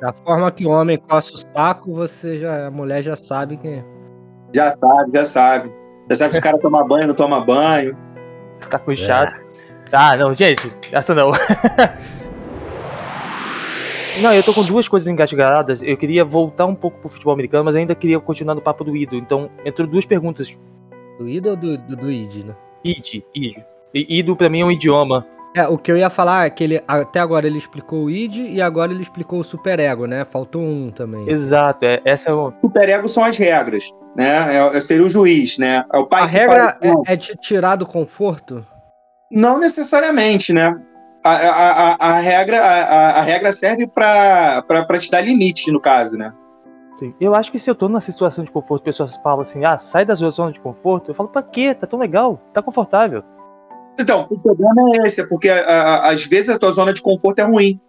Da 0.00 0.12
forma 0.12 0.50
que 0.52 0.66
o 0.66 0.70
homem 0.70 0.98
coça 0.98 1.34
o 1.34 1.38
saco, 1.38 1.94
você 1.94 2.38
já, 2.38 2.66
a 2.66 2.70
mulher 2.70 3.02
já 3.02 3.16
sabe 3.16 3.56
quem 3.56 3.74
é. 3.74 3.84
Já 4.52 4.76
sabe, 4.78 5.10
já 5.14 5.24
sabe. 5.24 5.74
Já 6.08 6.16
sabe 6.16 6.34
se 6.34 6.38
o 6.38 6.42
cara 6.42 6.58
toma 6.58 6.86
banho, 6.86 7.08
não 7.08 7.14
toma 7.14 7.44
banho. 7.44 7.96
Você 8.58 8.68
tá 8.68 8.78
com 8.78 8.94
chato. 8.94 9.40
É. 9.40 9.46
Ah, 9.92 10.16
não, 10.16 10.34
gente, 10.34 10.72
essa 10.92 11.14
não. 11.14 11.32
não, 14.22 14.32
eu 14.32 14.42
tô 14.42 14.52
com 14.52 14.62
duas 14.62 14.88
coisas 14.88 15.08
engasgadas. 15.08 15.82
Eu 15.82 15.96
queria 15.96 16.24
voltar 16.24 16.66
um 16.66 16.74
pouco 16.74 16.98
pro 16.98 17.08
futebol 17.08 17.32
americano, 17.34 17.64
mas 17.64 17.76
ainda 17.76 17.94
queria 17.94 18.18
continuar 18.20 18.54
no 18.54 18.60
papo 18.60 18.84
do 18.84 18.96
Ido. 18.96 19.16
Então, 19.16 19.50
entrou 19.64 19.86
duas 19.86 20.06
perguntas. 20.06 20.56
Do 21.18 21.28
Ido 21.28 21.50
ou 21.50 21.56
do, 21.56 21.78
do, 21.78 21.96
do 21.96 22.10
Id, 22.10 22.44
né? 22.46 22.54
Id, 22.84 23.22
Id. 23.34 23.56
Ido 23.94 24.36
pra 24.36 24.48
mim 24.48 24.60
é 24.60 24.64
um 24.64 24.70
idioma. 24.70 25.26
É, 25.56 25.66
o 25.66 25.78
que 25.78 25.90
eu 25.90 25.96
ia 25.96 26.10
falar 26.10 26.44
é 26.44 26.50
que 26.50 26.62
ele 26.62 26.82
até 26.86 27.18
agora 27.18 27.46
ele 27.46 27.56
explicou 27.56 28.04
o 28.04 28.10
id 28.10 28.36
e 28.36 28.60
agora 28.60 28.92
ele 28.92 29.00
explicou 29.00 29.40
o 29.40 29.44
superego, 29.44 30.04
né? 30.04 30.22
Faltou 30.26 30.60
um 30.60 30.90
também. 30.90 31.26
Exato, 31.30 31.86
é, 31.86 32.02
essa 32.04 32.28
é 32.28 32.34
o. 32.34 32.52
Superego 32.60 33.08
são 33.08 33.24
as 33.24 33.38
regras, 33.38 33.84
né? 34.14 34.54
É, 34.54 34.76
é, 34.76 34.80
seria 34.82 35.06
o 35.06 35.08
juiz, 35.08 35.56
né? 35.56 35.82
É 35.90 35.98
o 35.98 36.06
pai 36.06 36.22
a 36.22 36.26
regra 36.26 36.78
é, 36.82 37.12
é 37.14 37.16
de 37.16 37.34
tirar 37.36 37.76
do 37.76 37.86
conforto? 37.86 38.66
Não 39.32 39.58
necessariamente, 39.58 40.52
né? 40.52 40.78
A, 41.26 41.32
a, 41.32 41.94
a, 41.94 42.08
a 42.10 42.20
regra, 42.20 42.60
a, 42.60 43.18
a, 43.18 43.20
regra 43.20 43.50
serve 43.50 43.84
para 43.88 44.62
te 45.00 45.10
dar 45.10 45.20
limite, 45.20 45.72
no 45.72 45.80
caso, 45.80 46.16
né? 46.16 46.32
Sim. 47.00 47.12
Eu 47.20 47.34
acho 47.34 47.50
que 47.50 47.58
se 47.58 47.68
eu 47.68 47.74
tô 47.74 47.88
numa 47.88 48.00
situação 48.00 48.44
de 48.44 48.50
conforto, 48.52 48.84
pessoas 48.84 49.16
falam 49.16 49.40
assim, 49.40 49.64
ah, 49.64 49.76
sai 49.76 50.04
da 50.04 50.14
sua 50.14 50.30
zona 50.30 50.52
de 50.52 50.60
conforto, 50.60 51.10
eu 51.10 51.16
falo, 51.16 51.28
pra 51.28 51.42
quê? 51.42 51.74
Tá 51.74 51.84
tão 51.84 51.98
legal, 51.98 52.40
tá 52.52 52.62
confortável. 52.62 53.24
Então, 53.98 54.28
o 54.30 54.38
problema 54.38 54.80
é 54.94 55.06
esse, 55.08 55.20
é 55.20 55.26
porque 55.26 55.48
a, 55.48 55.58
a, 55.58 56.10
às 56.10 56.24
vezes 56.26 56.48
a 56.48 56.60
tua 56.60 56.70
zona 56.70 56.92
de 56.92 57.02
conforto 57.02 57.40
é 57.40 57.42
ruim. 57.42 57.80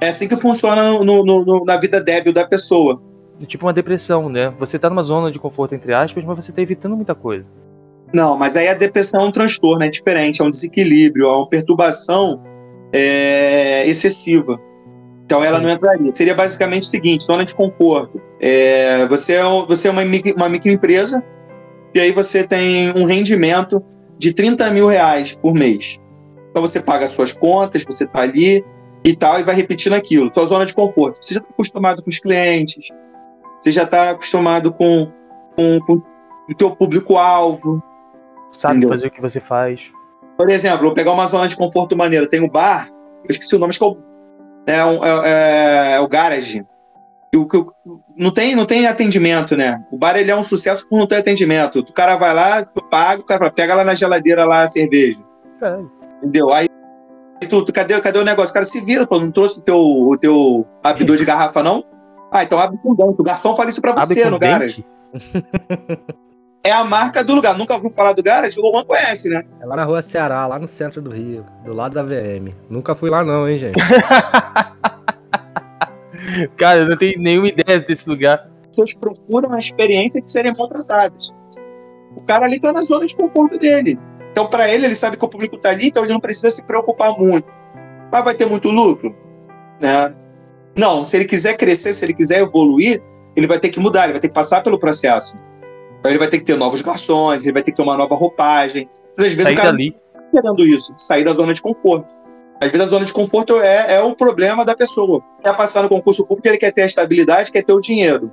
É 0.00 0.08
assim 0.08 0.26
que 0.26 0.36
funciona 0.36 0.90
no, 1.00 1.22
no, 1.22 1.44
no, 1.44 1.64
na 1.66 1.76
vida 1.76 2.02
débil 2.02 2.32
da 2.32 2.46
pessoa. 2.46 2.98
Tipo 3.46 3.66
uma 3.66 3.74
depressão, 3.74 4.30
né? 4.30 4.54
Você 4.58 4.78
tá 4.78 4.88
numa 4.88 5.02
zona 5.02 5.30
de 5.30 5.38
conforto, 5.38 5.74
entre 5.74 5.92
aspas, 5.92 6.24
mas 6.24 6.36
você 6.36 6.50
tá 6.50 6.62
evitando 6.62 6.96
muita 6.96 7.14
coisa. 7.14 7.50
Não, 8.10 8.38
mas 8.38 8.56
aí 8.56 8.68
a 8.68 8.74
depressão 8.74 9.20
é 9.20 9.24
um 9.24 9.30
transtorno, 9.30 9.84
é 9.84 9.88
diferente, 9.90 10.40
é 10.40 10.44
um 10.44 10.50
desequilíbrio, 10.50 11.26
é 11.26 11.36
uma 11.36 11.48
perturbação 11.48 12.42
é, 12.92 13.86
excessiva. 13.86 14.60
Então 15.24 15.44
ela 15.44 15.60
não 15.60 15.70
entraria. 15.70 16.10
Seria 16.12 16.34
basicamente 16.34 16.82
o 16.82 16.86
seguinte: 16.86 17.24
zona 17.24 17.44
de 17.44 17.54
conforto. 17.54 18.20
É, 18.40 19.06
você 19.06 19.34
é, 19.34 19.42
você 19.42 19.88
é 19.88 19.90
uma, 19.90 20.02
uma 20.36 20.48
microempresa 20.48 21.22
e 21.94 22.00
aí 22.00 22.10
você 22.10 22.44
tem 22.44 22.90
um 22.96 23.04
rendimento 23.04 23.82
de 24.18 24.32
30 24.32 24.70
mil 24.70 24.86
reais 24.86 25.32
por 25.32 25.54
mês. 25.54 25.98
Então 26.50 26.62
você 26.62 26.80
paga 26.80 27.04
as 27.04 27.12
suas 27.12 27.32
contas, 27.32 27.84
você 27.84 28.04
está 28.04 28.22
ali 28.22 28.64
e 29.04 29.14
tal, 29.16 29.38
e 29.40 29.42
vai 29.42 29.54
repetindo 29.54 29.94
aquilo. 29.94 30.30
Sua 30.34 30.46
zona 30.46 30.66
de 30.66 30.74
conforto. 30.74 31.18
Você 31.22 31.34
já 31.34 31.40
está 31.40 31.50
acostumado 31.52 32.02
com 32.02 32.10
os 32.10 32.18
clientes, 32.18 32.88
você 33.60 33.72
já 33.72 33.84
está 33.84 34.10
acostumado 34.10 34.72
com, 34.72 35.10
com, 35.56 35.78
com, 35.80 36.02
o 36.48 36.54
teu 36.56 36.74
público-alvo. 36.74 37.82
Sabe 38.50 38.78
entendeu? 38.78 38.90
fazer 38.90 39.06
o 39.06 39.10
que 39.10 39.20
você 39.20 39.38
faz. 39.38 39.92
Por 40.40 40.48
exemplo, 40.48 40.86
vou 40.86 40.94
pegar 40.94 41.12
uma 41.12 41.26
zona 41.26 41.46
de 41.46 41.54
conforto 41.54 41.94
maneira. 41.94 42.26
Tem 42.26 42.42
o 42.42 42.50
bar, 42.50 42.88
eu 43.24 43.30
esqueci 43.30 43.54
o 43.54 43.58
nome, 43.58 43.72
acho 43.72 43.78
que 43.78 43.84
é 43.84 43.88
o, 43.88 43.98
é, 44.66 44.84
um, 44.86 45.04
é, 45.04 45.28
é, 45.28 45.92
é 45.96 46.00
o 46.00 46.08
garage. 46.08 46.64
O, 47.36 47.46
não 48.16 48.32
tem, 48.32 48.56
não 48.56 48.64
tem 48.64 48.86
atendimento, 48.86 49.54
né? 49.54 49.84
O 49.92 49.98
bar 49.98 50.16
ele 50.16 50.30
é 50.30 50.34
um 50.34 50.42
sucesso 50.42 50.88
por 50.88 50.98
não 50.98 51.06
ter 51.06 51.16
atendimento. 51.16 51.80
O 51.80 51.92
cara 51.92 52.16
vai 52.16 52.32
lá, 52.32 52.64
tu 52.64 52.82
paga, 52.84 53.20
o 53.20 53.26
cara 53.26 53.38
fala, 53.38 53.52
pega 53.52 53.74
lá 53.74 53.84
na 53.84 53.94
geladeira 53.94 54.46
lá 54.46 54.62
a 54.62 54.68
cerveja. 54.68 55.20
É. 55.60 55.78
Entendeu? 56.22 56.48
Aí 56.54 56.70
tu, 57.46 57.62
tu, 57.62 57.70
cadê, 57.70 58.00
cadê 58.00 58.18
o 58.18 58.24
negócio? 58.24 58.50
O 58.50 58.54
cara 58.54 58.64
se 58.64 58.80
vira, 58.80 59.06
pô, 59.06 59.20
não 59.20 59.30
trouxe 59.30 59.60
o 59.60 59.62
teu, 59.62 59.76
o 59.76 60.16
teu 60.16 60.66
abridor 60.82 61.18
de 61.18 61.24
garrafa, 61.26 61.62
não? 61.62 61.84
Ah, 62.32 62.44
então 62.44 62.58
abre 62.58 62.78
com 62.78 62.94
dente. 62.94 63.20
O 63.20 63.22
garçom 63.22 63.54
fala 63.54 63.68
isso 63.68 63.82
pra 63.82 63.92
você 63.92 64.24
no 64.30 64.38
garage. 64.38 64.86
é 66.62 66.70
a 66.70 66.84
marca 66.84 67.24
do 67.24 67.34
lugar. 67.34 67.56
Nunca 67.56 67.74
ouviu 67.74 67.90
falar 67.90 68.12
do 68.12 68.22
garage? 68.22 68.58
O 68.58 68.62
Roman 68.62 68.84
conhece, 68.84 69.28
né? 69.28 69.42
É 69.60 69.66
lá 69.66 69.76
na 69.76 69.84
rua 69.84 70.02
Ceará, 70.02 70.46
lá 70.46 70.58
no 70.58 70.68
centro 70.68 71.00
do 71.00 71.10
Rio, 71.10 71.44
do 71.64 71.72
lado 71.72 71.94
da 71.94 72.02
VM. 72.02 72.54
Nunca 72.68 72.94
fui 72.94 73.08
lá 73.10 73.24
não, 73.24 73.48
hein, 73.48 73.58
gente. 73.58 73.78
Cara, 76.56 76.80
eu 76.80 76.88
não 76.88 76.96
tenho 76.96 77.18
nenhuma 77.20 77.48
ideia 77.48 77.80
desse 77.80 78.08
lugar. 78.08 78.48
As 78.62 78.68
pessoas 78.68 78.94
procuram 78.94 79.52
a 79.52 79.58
experiência 79.58 80.20
de 80.20 80.30
serem 80.30 80.52
contratadas. 80.52 81.32
O 82.14 82.20
cara 82.22 82.44
ali 82.44 82.60
tá 82.60 82.72
na 82.72 82.82
zona 82.82 83.06
de 83.06 83.16
conforto 83.16 83.58
dele. 83.58 83.98
Então, 84.30 84.46
para 84.46 84.68
ele, 84.68 84.86
ele 84.86 84.94
sabe 84.94 85.16
que 85.16 85.24
o 85.24 85.28
público 85.28 85.56
tá 85.56 85.70
ali, 85.70 85.88
então 85.88 86.04
ele 86.04 86.12
não 86.12 86.20
precisa 86.20 86.50
se 86.50 86.62
preocupar 86.64 87.18
muito. 87.18 87.48
Mas 88.12 88.24
vai 88.24 88.34
ter 88.34 88.46
muito 88.46 88.68
lucro? 88.68 89.16
Né? 89.80 90.14
Não, 90.76 91.04
se 91.04 91.16
ele 91.16 91.24
quiser 91.24 91.56
crescer, 91.56 91.92
se 91.92 92.04
ele 92.04 92.14
quiser 92.14 92.40
evoluir, 92.40 93.02
ele 93.34 93.46
vai 93.46 93.58
ter 93.58 93.70
que 93.70 93.80
mudar, 93.80 94.04
ele 94.04 94.12
vai 94.12 94.20
ter 94.20 94.28
que 94.28 94.34
passar 94.34 94.62
pelo 94.62 94.78
processo. 94.78 95.36
Então, 96.00 96.10
ele 96.10 96.18
vai 96.18 96.28
ter 96.28 96.38
que 96.38 96.44
ter 96.44 96.56
novos 96.56 96.80
garçons, 96.80 97.42
ele 97.42 97.52
vai 97.52 97.62
ter 97.62 97.70
que 97.70 97.76
ter 97.76 97.82
uma 97.82 97.96
nova 97.96 98.14
roupagem. 98.14 98.88
Então, 99.12 99.24
às 99.24 99.34
vezes, 99.34 99.42
sair 99.42 99.52
o 99.52 99.56
cara 99.56 99.70
dali. 99.70 99.92
Tá 99.92 100.22
querendo 100.32 100.66
isso, 100.66 100.94
sair 100.96 101.24
da 101.24 101.32
zona 101.32 101.52
de 101.52 101.60
conforto. 101.60 102.20
Às 102.60 102.70
vezes 102.70 102.86
a 102.86 102.90
zona 102.90 103.06
de 103.06 103.12
conforto 103.12 103.58
é, 103.60 103.94
é 103.94 104.02
o 104.02 104.14
problema 104.14 104.66
da 104.66 104.76
pessoa. 104.76 105.22
Quer 105.42 105.56
passar 105.56 105.82
no 105.82 105.88
concurso 105.88 106.26
público, 106.26 106.46
ele 106.46 106.58
quer 106.58 106.72
ter 106.72 106.82
a 106.82 106.86
estabilidade, 106.86 107.50
quer 107.50 107.64
ter 107.64 107.72
o 107.72 107.80
dinheiro. 107.80 108.30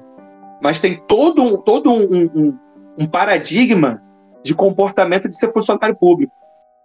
Mas 0.61 0.81
tem 0.81 0.95
todo 1.07 1.41
um, 1.41 1.57
todo 1.57 1.89
um, 1.89 2.29
um, 2.35 2.59
um 2.99 3.05
paradigma 3.05 4.03
de 4.43 4.53
comportamento 4.53 5.29
de 5.29 5.37
ser 5.37 5.53
funcionário 5.53 5.95
público. 5.95 6.33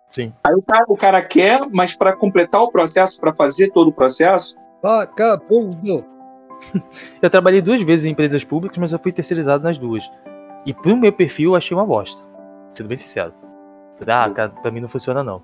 Sim. 0.08 0.32
Aí 0.44 0.54
o 0.54 0.62
cara, 0.62 0.84
o 0.86 0.96
cara 0.96 1.22
quer, 1.22 1.66
mas 1.72 1.96
para 1.96 2.14
completar 2.14 2.62
o 2.62 2.70
processo, 2.70 3.18
para 3.20 3.34
fazer 3.34 3.70
todo 3.70 3.88
o 3.88 3.92
processo. 3.92 4.54
Vagabundo! 4.80 6.04
eu 7.20 7.30
trabalhei 7.30 7.60
duas 7.60 7.82
vezes 7.82 8.06
em 8.06 8.10
empresas 8.10 8.44
públicas, 8.44 8.78
mas 8.78 8.92
eu 8.92 9.00
fui 9.00 9.10
terceirizado 9.10 9.64
nas 9.64 9.78
duas. 9.78 10.08
E 10.64 10.72
pro 10.72 10.96
meu 10.96 11.12
perfil 11.12 11.50
eu 11.50 11.56
achei 11.56 11.76
uma 11.76 11.86
bosta. 11.86 12.22
Sendo 12.70 12.88
bem 12.88 12.96
sincero. 12.96 13.32
Ah, 14.06 14.30
cara, 14.30 14.48
pra 14.50 14.70
mim 14.70 14.80
não 14.80 14.88
funciona 14.88 15.22
não. 15.22 15.42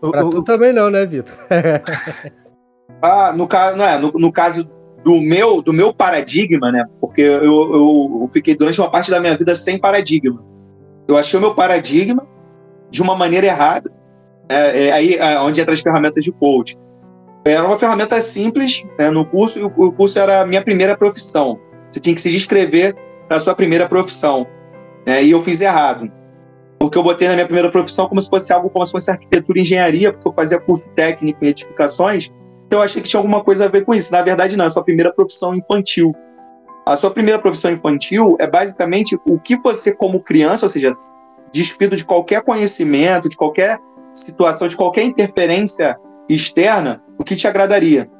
Pra 0.00 0.24
o, 0.24 0.30
tu 0.30 0.42
também 0.42 0.72
não, 0.72 0.90
né, 0.90 1.04
Vitor? 1.06 1.34
ah, 3.00 3.32
no, 3.32 3.46
caso, 3.46 3.76
não 3.76 3.84
é, 3.84 3.98
no, 3.98 4.12
no, 4.12 4.32
caso 4.32 4.68
do 5.02 5.20
meu, 5.20 5.62
do 5.62 5.72
meu 5.72 5.94
paradigma, 5.94 6.72
né? 6.72 6.84
Porque 7.00 7.22
eu, 7.22 7.42
eu, 7.42 7.72
eu, 7.72 8.30
fiquei 8.32 8.56
durante 8.56 8.80
uma 8.80 8.90
parte 8.90 9.10
da 9.10 9.20
minha 9.20 9.36
vida 9.36 9.54
sem 9.54 9.78
paradigma. 9.78 10.42
Eu 11.06 11.16
achei 11.16 11.38
o 11.38 11.42
meu 11.42 11.54
paradigma 11.54 12.26
de 12.90 13.02
uma 13.02 13.16
maneira 13.16 13.46
errada. 13.46 13.90
É, 14.48 14.86
é, 14.86 14.92
aí 14.92 15.14
é, 15.14 15.38
onde 15.40 15.60
entra 15.60 15.72
as 15.72 15.80
ferramentas 15.80 16.24
de 16.24 16.32
coach. 16.32 16.76
Era 17.46 17.64
uma 17.64 17.78
ferramenta 17.78 18.20
simples 18.20 18.88
né, 18.98 19.10
no 19.10 19.24
curso, 19.24 19.58
e 19.58 19.62
o, 19.62 19.66
o 19.66 19.92
curso 19.92 20.18
era 20.18 20.40
a 20.40 20.46
minha 20.46 20.62
primeira 20.62 20.96
profissão. 20.96 21.58
Você 21.88 22.00
tinha 22.00 22.14
que 22.14 22.20
se 22.20 22.34
inscrever 22.34 22.96
para 23.28 23.36
a 23.38 23.40
sua 23.40 23.54
primeira 23.54 23.88
profissão. 23.88 24.46
Né, 25.06 25.22
e 25.24 25.30
eu 25.30 25.42
fiz 25.42 25.60
errado 25.60 26.10
porque 26.78 26.98
eu 26.98 27.02
botei 27.02 27.28
na 27.28 27.34
minha 27.34 27.46
primeira 27.46 27.70
profissão 27.70 28.06
como 28.08 28.20
se 28.20 28.28
fosse 28.28 28.52
algo 28.52 28.68
como 28.68 28.84
se 28.84 28.92
fosse 28.92 29.10
arquitetura 29.10 29.58
e 29.58 29.62
engenharia, 29.62 30.12
porque 30.12 30.28
eu 30.28 30.32
fazia 30.32 30.60
curso 30.60 30.86
técnico 30.90 31.42
em 31.42 31.48
edificações, 31.48 32.30
então 32.66 32.80
eu 32.80 32.84
achei 32.84 33.00
que 33.00 33.08
tinha 33.08 33.18
alguma 33.18 33.42
coisa 33.42 33.64
a 33.64 33.68
ver 33.68 33.84
com 33.84 33.94
isso. 33.94 34.12
Na 34.12 34.22
verdade, 34.22 34.56
não, 34.56 34.64
é 34.64 34.68
a 34.68 34.70
sua 34.70 34.84
primeira 34.84 35.12
profissão 35.12 35.54
infantil. 35.54 36.14
A 36.86 36.96
sua 36.96 37.10
primeira 37.10 37.38
profissão 37.38 37.70
infantil 37.70 38.36
é 38.38 38.46
basicamente 38.46 39.16
o 39.26 39.38
que 39.38 39.56
você, 39.56 39.94
como 39.94 40.20
criança, 40.20 40.66
ou 40.66 40.68
seja, 40.68 40.92
despido 41.52 41.96
de 41.96 42.04
qualquer 42.04 42.42
conhecimento, 42.42 43.28
de 43.28 43.36
qualquer 43.36 43.78
situação, 44.12 44.68
de 44.68 44.76
qualquer 44.76 45.04
interferência 45.04 45.96
externa, 46.28 47.02
o 47.18 47.24
que 47.24 47.36
te 47.36 47.48
agradaria. 47.48 48.10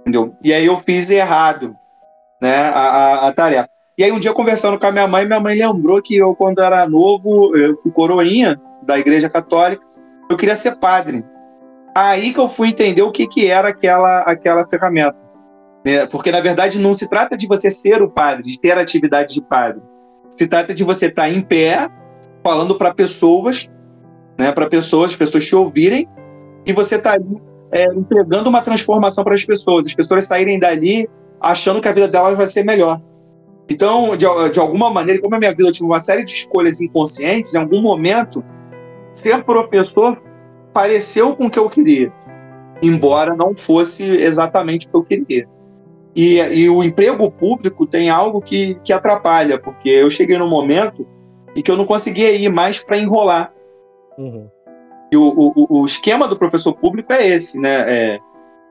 Entendeu? 0.00 0.36
E 0.42 0.52
aí 0.52 0.66
eu 0.66 0.76
fiz 0.78 1.10
errado 1.10 1.74
né, 2.42 2.56
a, 2.56 2.80
a, 2.80 3.28
a 3.28 3.32
tarefa. 3.32 3.71
E 3.98 4.04
aí 4.04 4.10
um 4.10 4.18
dia 4.18 4.32
conversando 4.32 4.78
com 4.78 4.86
a 4.86 4.92
minha 4.92 5.06
mãe, 5.06 5.26
minha 5.26 5.40
mãe 5.40 5.56
lembrou 5.56 6.00
que 6.00 6.16
eu, 6.16 6.34
quando 6.34 6.62
era 6.62 6.88
novo, 6.88 7.54
eu 7.56 7.76
fui 7.76 7.92
coroinha 7.92 8.58
da 8.82 8.98
igreja 8.98 9.28
católica, 9.28 9.86
eu 10.30 10.36
queria 10.36 10.54
ser 10.54 10.76
padre. 10.76 11.22
Aí 11.94 12.32
que 12.32 12.40
eu 12.40 12.48
fui 12.48 12.68
entender 12.68 13.02
o 13.02 13.12
que, 13.12 13.26
que 13.26 13.46
era 13.46 13.68
aquela, 13.68 14.20
aquela 14.20 14.66
ferramenta. 14.66 15.16
Né? 15.84 16.06
Porque, 16.06 16.32
na 16.32 16.40
verdade, 16.40 16.78
não 16.78 16.94
se 16.94 17.08
trata 17.08 17.36
de 17.36 17.46
você 17.46 17.70
ser 17.70 18.00
o 18.02 18.08
padre, 18.08 18.44
de 18.44 18.58
ter 18.58 18.78
atividade 18.78 19.34
de 19.34 19.42
padre. 19.42 19.82
Se 20.30 20.46
trata 20.46 20.72
de 20.72 20.84
você 20.84 21.06
estar 21.06 21.28
em 21.28 21.42
pé, 21.42 21.88
falando 22.42 22.76
para 22.76 22.94
pessoas, 22.94 23.70
né, 24.38 24.50
para 24.52 24.68
pessoas, 24.68 25.10
as 25.10 25.16
pessoas 25.16 25.44
te 25.44 25.54
ouvirem, 25.54 26.08
e 26.64 26.72
você 26.72 26.96
está 26.96 27.12
ali 27.12 27.42
é, 27.70 27.84
entregando 27.94 28.48
uma 28.48 28.62
transformação 28.62 29.22
para 29.22 29.34
as 29.34 29.44
pessoas, 29.44 29.84
as 29.84 29.94
pessoas 29.94 30.24
saírem 30.24 30.58
dali 30.58 31.08
achando 31.40 31.80
que 31.80 31.88
a 31.88 31.92
vida 31.92 32.08
delas 32.08 32.36
vai 32.36 32.46
ser 32.46 32.64
melhor. 32.64 33.00
Então, 33.68 34.16
de, 34.16 34.26
de 34.50 34.60
alguma 34.60 34.90
maneira, 34.90 35.20
como 35.20 35.34
a 35.34 35.38
minha 35.38 35.50
vida 35.50 35.68
eu 35.68 35.72
tive 35.72 35.86
uma 35.86 36.00
série 36.00 36.24
de 36.24 36.32
escolhas 36.32 36.80
inconscientes, 36.80 37.54
em 37.54 37.58
algum 37.58 37.80
momento, 37.80 38.44
ser 39.12 39.44
professor 39.44 40.20
pareceu 40.72 41.36
com 41.36 41.46
o 41.46 41.50
que 41.50 41.58
eu 41.58 41.68
queria, 41.68 42.12
embora 42.82 43.36
não 43.36 43.54
fosse 43.56 44.16
exatamente 44.16 44.86
o 44.86 44.90
que 44.90 44.96
eu 44.96 45.04
queria. 45.04 45.48
E, 46.14 46.38
e 46.38 46.68
o 46.68 46.82
emprego 46.82 47.30
público 47.30 47.86
tem 47.86 48.10
algo 48.10 48.40
que, 48.40 48.74
que 48.84 48.92
atrapalha, 48.92 49.58
porque 49.58 49.88
eu 49.88 50.10
cheguei 50.10 50.36
num 50.36 50.48
momento 50.48 51.06
em 51.56 51.62
que 51.62 51.70
eu 51.70 51.76
não 51.76 51.86
conseguia 51.86 52.32
ir 52.32 52.48
mais 52.50 52.82
para 52.82 52.98
enrolar. 52.98 53.52
Uhum. 54.18 54.48
E 55.10 55.16
o, 55.16 55.22
o, 55.22 55.80
o, 55.80 55.86
esquema 55.86 56.26
do 56.26 56.36
professor 56.36 56.74
público 56.74 57.12
é 57.12 57.26
esse, 57.26 57.60
né? 57.60 57.84
É, 57.86 58.20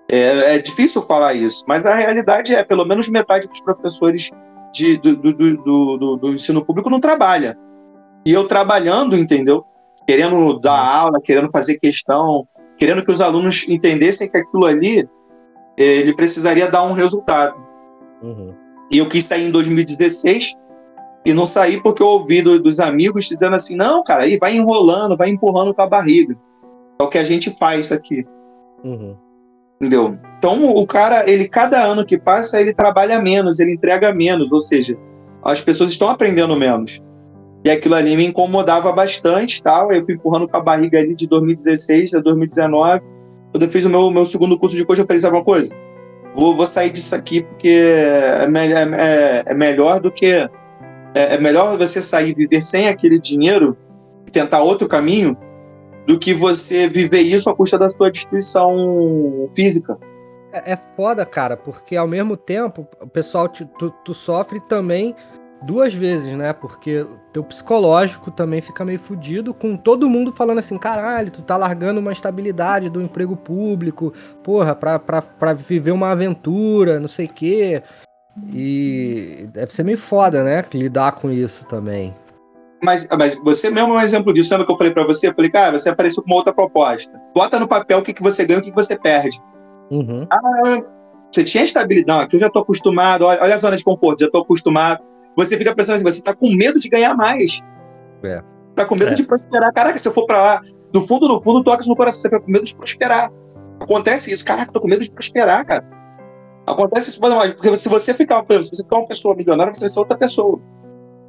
é, 0.09 0.55
é, 0.55 0.57
difícil 0.59 1.01
falar 1.03 1.33
isso, 1.33 1.63
mas 1.67 1.85
a 1.85 1.93
realidade 1.93 2.53
é, 2.53 2.63
pelo 2.63 2.83
menos 2.83 3.07
metade 3.07 3.47
dos 3.47 3.61
professores 3.61 4.31
de, 4.71 4.97
do, 4.97 5.15
do, 5.15 5.57
do, 5.57 6.17
do, 6.17 6.33
ensino 6.33 6.65
público 6.65 6.89
não 6.89 6.99
trabalha. 6.99 7.57
E 8.25 8.31
eu 8.31 8.47
trabalhando, 8.47 9.17
entendeu? 9.17 9.63
Querendo 10.07 10.59
dar 10.59 10.77
aula, 10.77 11.21
querendo 11.21 11.49
fazer 11.51 11.79
questão, 11.79 12.47
querendo 12.77 13.05
que 13.05 13.11
os 13.11 13.21
alunos 13.21 13.67
entendessem 13.67 14.29
que 14.29 14.37
aquilo 14.37 14.65
ali 14.65 15.07
ele 15.77 16.15
precisaria 16.15 16.69
dar 16.69 16.83
um 16.83 16.93
resultado. 16.93 17.55
Uhum. 18.21 18.53
E 18.91 18.97
eu 18.97 19.07
quis 19.07 19.23
sair 19.25 19.47
em 19.47 19.51
2016 19.51 20.55
e 21.25 21.33
não 21.33 21.45
saí 21.45 21.81
porque 21.81 22.01
eu 22.01 22.07
ouvi 22.07 22.41
do, 22.41 22.61
dos 22.61 22.79
amigos 22.79 23.25
dizendo 23.25 23.55
assim: 23.55 23.75
não, 23.75 24.03
cara, 24.03 24.23
aí 24.23 24.37
vai 24.37 24.55
enrolando, 24.55 25.17
vai 25.17 25.29
empurrando 25.29 25.73
com 25.73 25.81
a 25.81 25.87
barriga. 25.87 26.37
É 26.99 27.03
o 27.03 27.07
que 27.07 27.17
a 27.17 27.23
gente 27.23 27.51
faz 27.51 27.91
aqui. 27.91 28.25
Uhum. 28.83 29.15
Entendeu? 29.81 30.15
Então 30.37 30.75
o 30.75 30.85
cara, 30.85 31.27
ele 31.27 31.47
cada 31.47 31.81
ano 31.81 32.05
que 32.05 32.15
passa, 32.15 32.61
ele 32.61 32.71
trabalha 32.71 33.19
menos, 33.19 33.59
ele 33.59 33.73
entrega 33.73 34.13
menos, 34.13 34.51
ou 34.51 34.61
seja, 34.61 34.95
as 35.43 35.59
pessoas 35.59 35.89
estão 35.89 36.07
aprendendo 36.07 36.55
menos. 36.55 37.01
E 37.65 37.69
aquilo 37.69 37.95
ali 37.95 38.15
me 38.15 38.27
incomodava 38.27 38.91
bastante, 38.91 39.61
tal. 39.61 39.91
Eu 39.91 40.03
fui 40.03 40.13
empurrando 40.13 40.47
com 40.47 40.55
a 40.55 40.61
barriga 40.61 40.99
ali 40.99 41.15
de 41.15 41.27
2016 41.27 42.13
a 42.13 42.19
2019. 42.19 43.01
Quando 43.51 43.63
eu 43.63 43.69
fiz 43.69 43.83
o 43.85 43.89
meu, 43.89 44.11
meu 44.11 44.23
segundo 44.23 44.57
curso 44.57 44.75
de 44.75 44.85
coach, 44.85 44.99
eu 44.99 45.07
falei, 45.07 45.19
sabe 45.19 45.35
uma 45.35 45.43
coisa? 45.43 45.73
Vou, 46.35 46.55
vou 46.55 46.65
sair 46.67 46.91
disso 46.91 47.15
aqui 47.15 47.43
porque 47.43 47.67
é, 47.67 48.45
é, 48.45 49.01
é, 49.01 49.43
é 49.47 49.53
melhor 49.53 49.99
do 49.99 50.11
que... 50.11 50.27
É, 51.13 51.35
é 51.35 51.37
melhor 51.39 51.75
você 51.75 51.99
sair 52.01 52.35
viver 52.35 52.61
sem 52.61 52.87
aquele 52.87 53.19
dinheiro 53.19 53.75
e 54.27 54.31
tentar 54.31 54.61
outro 54.61 54.87
caminho 54.87 55.35
do 56.11 56.19
que 56.19 56.33
você 56.33 56.87
viver 56.87 57.21
isso 57.21 57.49
à 57.49 57.55
custa 57.55 57.77
da 57.77 57.89
sua 57.89 58.11
destruição 58.11 59.49
física. 59.55 59.97
É, 60.51 60.73
é 60.73 60.79
foda, 60.95 61.25
cara, 61.25 61.55
porque 61.55 61.95
ao 61.95 62.07
mesmo 62.07 62.35
tempo 62.35 62.85
o 62.99 63.07
pessoal 63.07 63.47
te, 63.47 63.65
tu, 63.79 63.89
tu, 64.03 64.13
sofre 64.13 64.59
também 64.59 65.15
duas 65.63 65.93
vezes, 65.93 66.35
né? 66.35 66.51
Porque 66.51 67.05
teu 67.31 67.43
psicológico 67.45 68.29
também 68.29 68.59
fica 68.59 68.83
meio 68.83 68.99
fudido 68.99 69.53
com 69.53 69.77
todo 69.77 70.09
mundo 70.09 70.33
falando 70.33 70.57
assim, 70.57 70.77
caralho, 70.77 71.31
tu 71.31 71.41
tá 71.41 71.55
largando 71.55 72.01
uma 72.01 72.11
estabilidade 72.11 72.89
do 72.89 73.01
emprego 73.01 73.37
público, 73.37 74.13
porra, 74.43 74.75
pra, 74.75 74.99
pra, 74.99 75.21
pra 75.21 75.53
viver 75.53 75.91
uma 75.91 76.11
aventura, 76.11 76.99
não 76.99 77.07
sei 77.07 77.27
o 77.27 77.33
quê. 77.33 77.81
E 78.53 79.47
deve 79.53 79.71
ser 79.71 79.83
meio 79.83 79.97
foda, 79.97 80.43
né? 80.43 80.65
Lidar 80.73 81.13
com 81.13 81.31
isso 81.31 81.65
também. 81.65 82.13
Mas, 82.83 83.07
mas 83.17 83.35
você 83.35 83.69
mesmo 83.69 83.93
é 83.93 83.99
um 83.99 84.01
exemplo 84.01 84.33
disso. 84.33 84.51
Lembra 84.51 84.65
que 84.65 84.73
eu 84.73 84.77
falei 84.77 84.93
para 84.93 85.05
você? 85.05 85.29
Eu 85.29 85.35
falei, 85.35 85.51
cara, 85.51 85.77
você 85.77 85.89
apareceu 85.89 86.23
com 86.23 86.29
uma 86.29 86.37
outra 86.37 86.53
proposta. 86.53 87.11
Bota 87.33 87.59
no 87.59 87.67
papel 87.67 87.99
o 87.99 88.01
que, 88.01 88.13
que 88.13 88.23
você 88.23 88.45
ganha 88.45 88.59
e 88.59 88.61
o 88.61 88.63
que, 88.63 88.71
que 88.71 88.75
você 88.75 88.97
perde. 88.97 89.39
Uhum. 89.91 90.25
Ah, 90.31 90.81
você 91.31 91.43
tinha 91.43 91.63
estabilidade, 91.63 92.23
aqui 92.23 92.35
eu 92.35 92.39
já 92.39 92.49
tô 92.49 92.59
acostumado, 92.59 93.25
olha, 93.25 93.39
olha 93.41 93.55
a 93.55 93.57
zona 93.57 93.77
de 93.77 93.83
conforto, 93.83 94.19
já 94.19 94.29
tô 94.29 94.39
acostumado. 94.39 95.01
Você 95.37 95.57
fica 95.57 95.73
pensando 95.73 95.95
assim, 95.95 96.03
você 96.03 96.21
tá 96.21 96.35
com 96.35 96.49
medo 96.53 96.79
de 96.79 96.89
ganhar 96.89 97.15
mais. 97.15 97.61
É. 98.23 98.41
Tá 98.75 98.85
com 98.85 98.95
medo 98.95 99.11
é. 99.11 99.13
de 99.13 99.23
prosperar. 99.23 99.71
Caraca, 99.73 99.97
se 99.97 100.07
eu 100.07 100.11
for 100.11 100.25
para 100.25 100.41
lá, 100.41 100.61
no 100.93 101.01
fundo, 101.01 101.27
no 101.27 101.41
fundo, 101.41 101.63
toca 101.63 101.85
no 101.85 101.95
coração, 101.95 102.21
você 102.21 102.29
fica 102.29 102.41
com 102.41 102.51
medo 102.51 102.65
de 102.65 102.75
prosperar. 102.75 103.31
Acontece 103.79 104.31
isso. 104.31 104.43
Caraca, 104.43 104.71
tô 104.71 104.81
com 104.81 104.87
medo 104.87 105.03
de 105.03 105.11
prosperar, 105.11 105.65
cara. 105.65 105.85
Acontece 106.67 107.09
isso, 107.09 107.19
porque 107.19 107.75
se 107.75 107.89
você 107.89 108.13
ficar, 108.13 108.45
se 108.49 108.69
você 108.69 108.83
ficar 108.83 108.97
uma 108.97 109.07
pessoa 109.07 109.35
milionária, 109.35 109.73
você 109.73 109.81
vai 109.81 109.89
ser 109.89 109.99
outra 109.99 110.17
pessoa. 110.17 110.59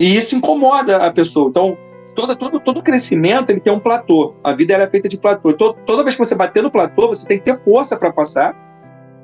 E 0.03 0.17
isso 0.17 0.35
incomoda 0.35 0.97
a 1.07 1.13
pessoa. 1.13 1.49
Então, 1.49 1.79
todo, 2.17 2.35
todo, 2.35 2.59
todo 2.59 2.83
crescimento 2.83 3.51
ele 3.51 3.61
tem 3.61 3.73
um 3.73 3.79
platô. 3.79 4.35
A 4.43 4.53
vida 4.53 4.75
é 4.75 4.87
feita 4.89 5.09
de 5.09 5.17
platô. 5.17 5.53
Todo, 5.53 5.79
toda 5.87 6.03
vez 6.03 6.17
que 6.17 6.25
você 6.25 6.35
bater 6.35 6.61
no 6.61 6.73
platô, 6.73 7.07
você 7.07 7.25
tem 7.25 7.39
que 7.39 7.45
ter 7.45 7.55
força 7.63 7.97
para 7.97 8.13
passar, 8.13 8.53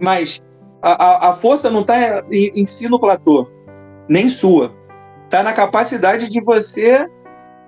mas 0.01 0.41
a, 0.81 0.93
a, 0.93 1.31
a 1.31 1.35
força 1.35 1.69
não 1.69 1.81
está 1.81 2.23
em, 2.31 2.53
em 2.55 2.64
si 2.64 2.88
no 2.88 3.01
platô, 3.01 3.49
nem 4.09 4.29
sua. 4.29 4.73
Está 5.25 5.43
na 5.43 5.53
capacidade 5.53 6.29
de 6.29 6.41
você 6.41 7.11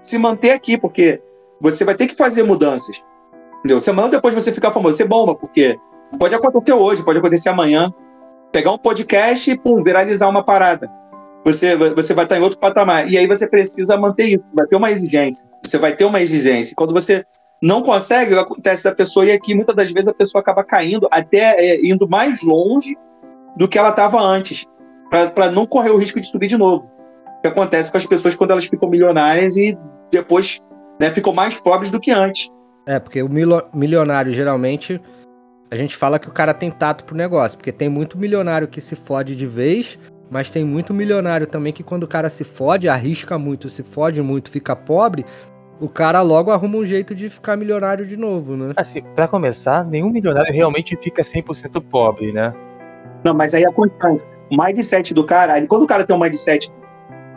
se 0.00 0.16
manter 0.16 0.52
aqui, 0.52 0.78
porque 0.78 1.20
você 1.60 1.84
vai 1.84 1.96
ter 1.96 2.06
que 2.06 2.14
fazer 2.14 2.44
mudanças. 2.44 2.96
Entendeu? 3.58 3.80
Semana 3.80 4.08
depois 4.08 4.36
você 4.36 4.52
ficar 4.52 4.70
famoso, 4.70 4.96
você 4.96 5.04
bomba, 5.04 5.34
porque 5.34 5.76
pode 6.16 6.32
acontecer 6.32 6.74
hoje, 6.74 7.04
pode 7.04 7.18
acontecer 7.18 7.48
amanhã. 7.48 7.92
Pegar 8.52 8.70
um 8.70 8.78
podcast 8.78 9.50
e, 9.50 9.58
pum, 9.58 9.82
viralizar 9.82 10.28
uma 10.28 10.44
parada 10.44 10.99
você, 11.44 11.76
você 11.76 12.14
vai 12.14 12.24
estar 12.24 12.38
em 12.38 12.42
outro 12.42 12.58
patamar. 12.58 13.10
E 13.10 13.16
aí 13.16 13.26
você 13.26 13.48
precisa 13.48 13.96
manter 13.96 14.24
isso, 14.24 14.44
vai 14.54 14.66
ter 14.66 14.76
uma 14.76 14.90
exigência. 14.90 15.48
Você 15.64 15.78
vai 15.78 15.94
ter 15.94 16.04
uma 16.04 16.20
exigência. 16.20 16.74
Quando 16.76 16.92
você 16.92 17.24
não 17.62 17.82
consegue, 17.82 18.38
acontece 18.38 18.84
da 18.84 18.94
pessoa 18.94 19.26
ir 19.26 19.32
aqui, 19.32 19.54
muitas 19.54 19.74
das 19.74 19.90
vezes 19.90 20.08
a 20.08 20.14
pessoa 20.14 20.40
acaba 20.40 20.64
caindo, 20.64 21.08
até 21.10 21.56
é, 21.58 21.86
indo 21.86 22.08
mais 22.08 22.42
longe 22.42 22.96
do 23.56 23.68
que 23.68 23.78
ela 23.78 23.90
estava 23.90 24.20
antes, 24.20 24.66
para 25.10 25.50
não 25.50 25.66
correr 25.66 25.90
o 25.90 25.98
risco 25.98 26.20
de 26.20 26.26
subir 26.26 26.46
de 26.46 26.56
novo. 26.56 26.90
O 27.38 27.42
que 27.42 27.48
acontece 27.48 27.90
com 27.90 27.96
as 27.96 28.06
pessoas 28.06 28.34
quando 28.34 28.52
elas 28.52 28.66
ficam 28.66 28.88
milionárias 28.88 29.56
e 29.56 29.76
depois 30.10 30.66
né, 31.00 31.10
ficam 31.10 31.32
mais 31.32 31.58
pobres 31.58 31.90
do 31.90 32.00
que 32.00 32.10
antes. 32.10 32.48
É, 32.86 32.98
porque 32.98 33.22
o 33.22 33.28
milionário 33.74 34.32
geralmente 34.32 35.00
a 35.70 35.76
gente 35.76 35.96
fala 35.96 36.18
que 36.18 36.28
o 36.28 36.32
cara 36.32 36.52
tem 36.52 36.70
tato 36.70 37.04
pro 37.04 37.16
negócio, 37.16 37.56
porque 37.56 37.70
tem 37.70 37.88
muito 37.88 38.18
milionário 38.18 38.66
que 38.66 38.80
se 38.80 38.96
fode 38.96 39.36
de 39.36 39.46
vez 39.46 39.98
mas 40.30 40.48
tem 40.48 40.64
muito 40.64 40.94
milionário 40.94 41.46
também 41.46 41.72
que 41.72 41.82
quando 41.82 42.04
o 42.04 42.08
cara 42.08 42.30
se 42.30 42.44
fode, 42.44 42.88
arrisca 42.88 43.36
muito, 43.36 43.68
se 43.68 43.82
fode 43.82 44.22
muito, 44.22 44.50
fica 44.50 44.76
pobre, 44.76 45.26
o 45.80 45.88
cara 45.88 46.22
logo 46.22 46.50
arruma 46.50 46.76
um 46.76 46.86
jeito 46.86 47.14
de 47.14 47.28
ficar 47.28 47.56
milionário 47.56 48.06
de 48.06 48.16
novo, 48.16 48.56
né? 48.56 48.72
Assim, 48.76 49.02
para 49.14 49.26
começar, 49.26 49.84
nenhum 49.84 50.10
milionário 50.10 50.52
realmente 50.52 50.96
fica 51.02 51.22
100% 51.22 51.82
pobre, 51.90 52.32
né? 52.32 52.54
Não, 53.24 53.34
mas 53.34 53.54
aí 53.54 53.64
a 53.64 53.72
constante. 53.72 54.22
O 54.50 54.62
mindset 54.62 55.14
do 55.14 55.24
cara, 55.24 55.60
quando 55.66 55.82
o 55.82 55.86
cara 55.86 56.04
tem 56.04 56.14
um 56.14 56.20
mindset 56.20 56.70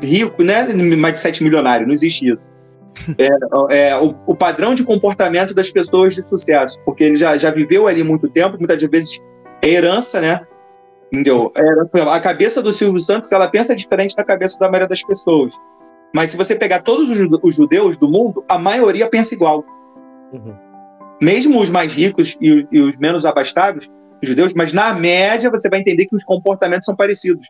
rico, 0.01 0.43
né? 0.43 0.65
Mindset 0.73 1.43
milionário, 1.43 1.87
não 1.87 1.93
existe 1.93 2.29
isso. 2.29 2.51
É, 3.17 3.89
é 3.89 3.97
o, 3.97 4.15
o, 4.27 4.35
padrão 4.35 4.75
de 4.75 4.83
comportamento 4.83 5.51
das 5.51 5.71
pessoas 5.71 6.13
de 6.13 6.21
sucesso, 6.21 6.79
porque 6.85 7.03
ele 7.03 7.15
já, 7.15 7.35
já 7.39 7.49
viveu 7.49 7.87
ali 7.87 8.03
muito 8.03 8.29
tempo, 8.29 8.55
muitas 8.59 8.81
vezes 8.83 9.19
é 9.63 9.69
herança, 9.69 10.21
né? 10.21 10.41
Entendeu? 11.13 11.51
É, 11.55 11.99
a 12.09 12.19
cabeça 12.19 12.59
do 12.59 12.71
Silvio 12.71 12.99
Santos, 12.99 13.31
ela 13.31 13.47
pensa 13.47 13.75
diferente 13.75 14.15
da 14.15 14.23
cabeça 14.23 14.57
da 14.57 14.67
maioria 14.67 14.87
das 14.87 15.03
pessoas. 15.03 15.53
Mas 16.11 16.31
se 16.31 16.37
você 16.37 16.55
pegar 16.55 16.81
todos 16.81 17.07
os 17.43 17.55
judeus 17.55 17.97
do 17.97 18.09
mundo, 18.09 18.43
a 18.49 18.57
maioria 18.57 19.07
pensa 19.07 19.35
igual. 19.35 19.63
Uhum. 20.31 20.55
Mesmo 21.21 21.61
os 21.61 21.69
mais 21.69 21.93
ricos 21.93 22.35
e, 22.41 22.67
e, 22.71 22.81
os 22.81 22.97
menos 22.97 23.27
abastados, 23.27 23.91
os 24.23 24.27
judeus, 24.27 24.55
mas 24.55 24.73
na 24.73 24.91
média 24.95 25.51
você 25.51 25.69
vai 25.69 25.81
entender 25.81 26.07
que 26.07 26.15
os 26.15 26.23
comportamentos 26.23 26.85
são 26.85 26.95
parecidos. 26.95 27.45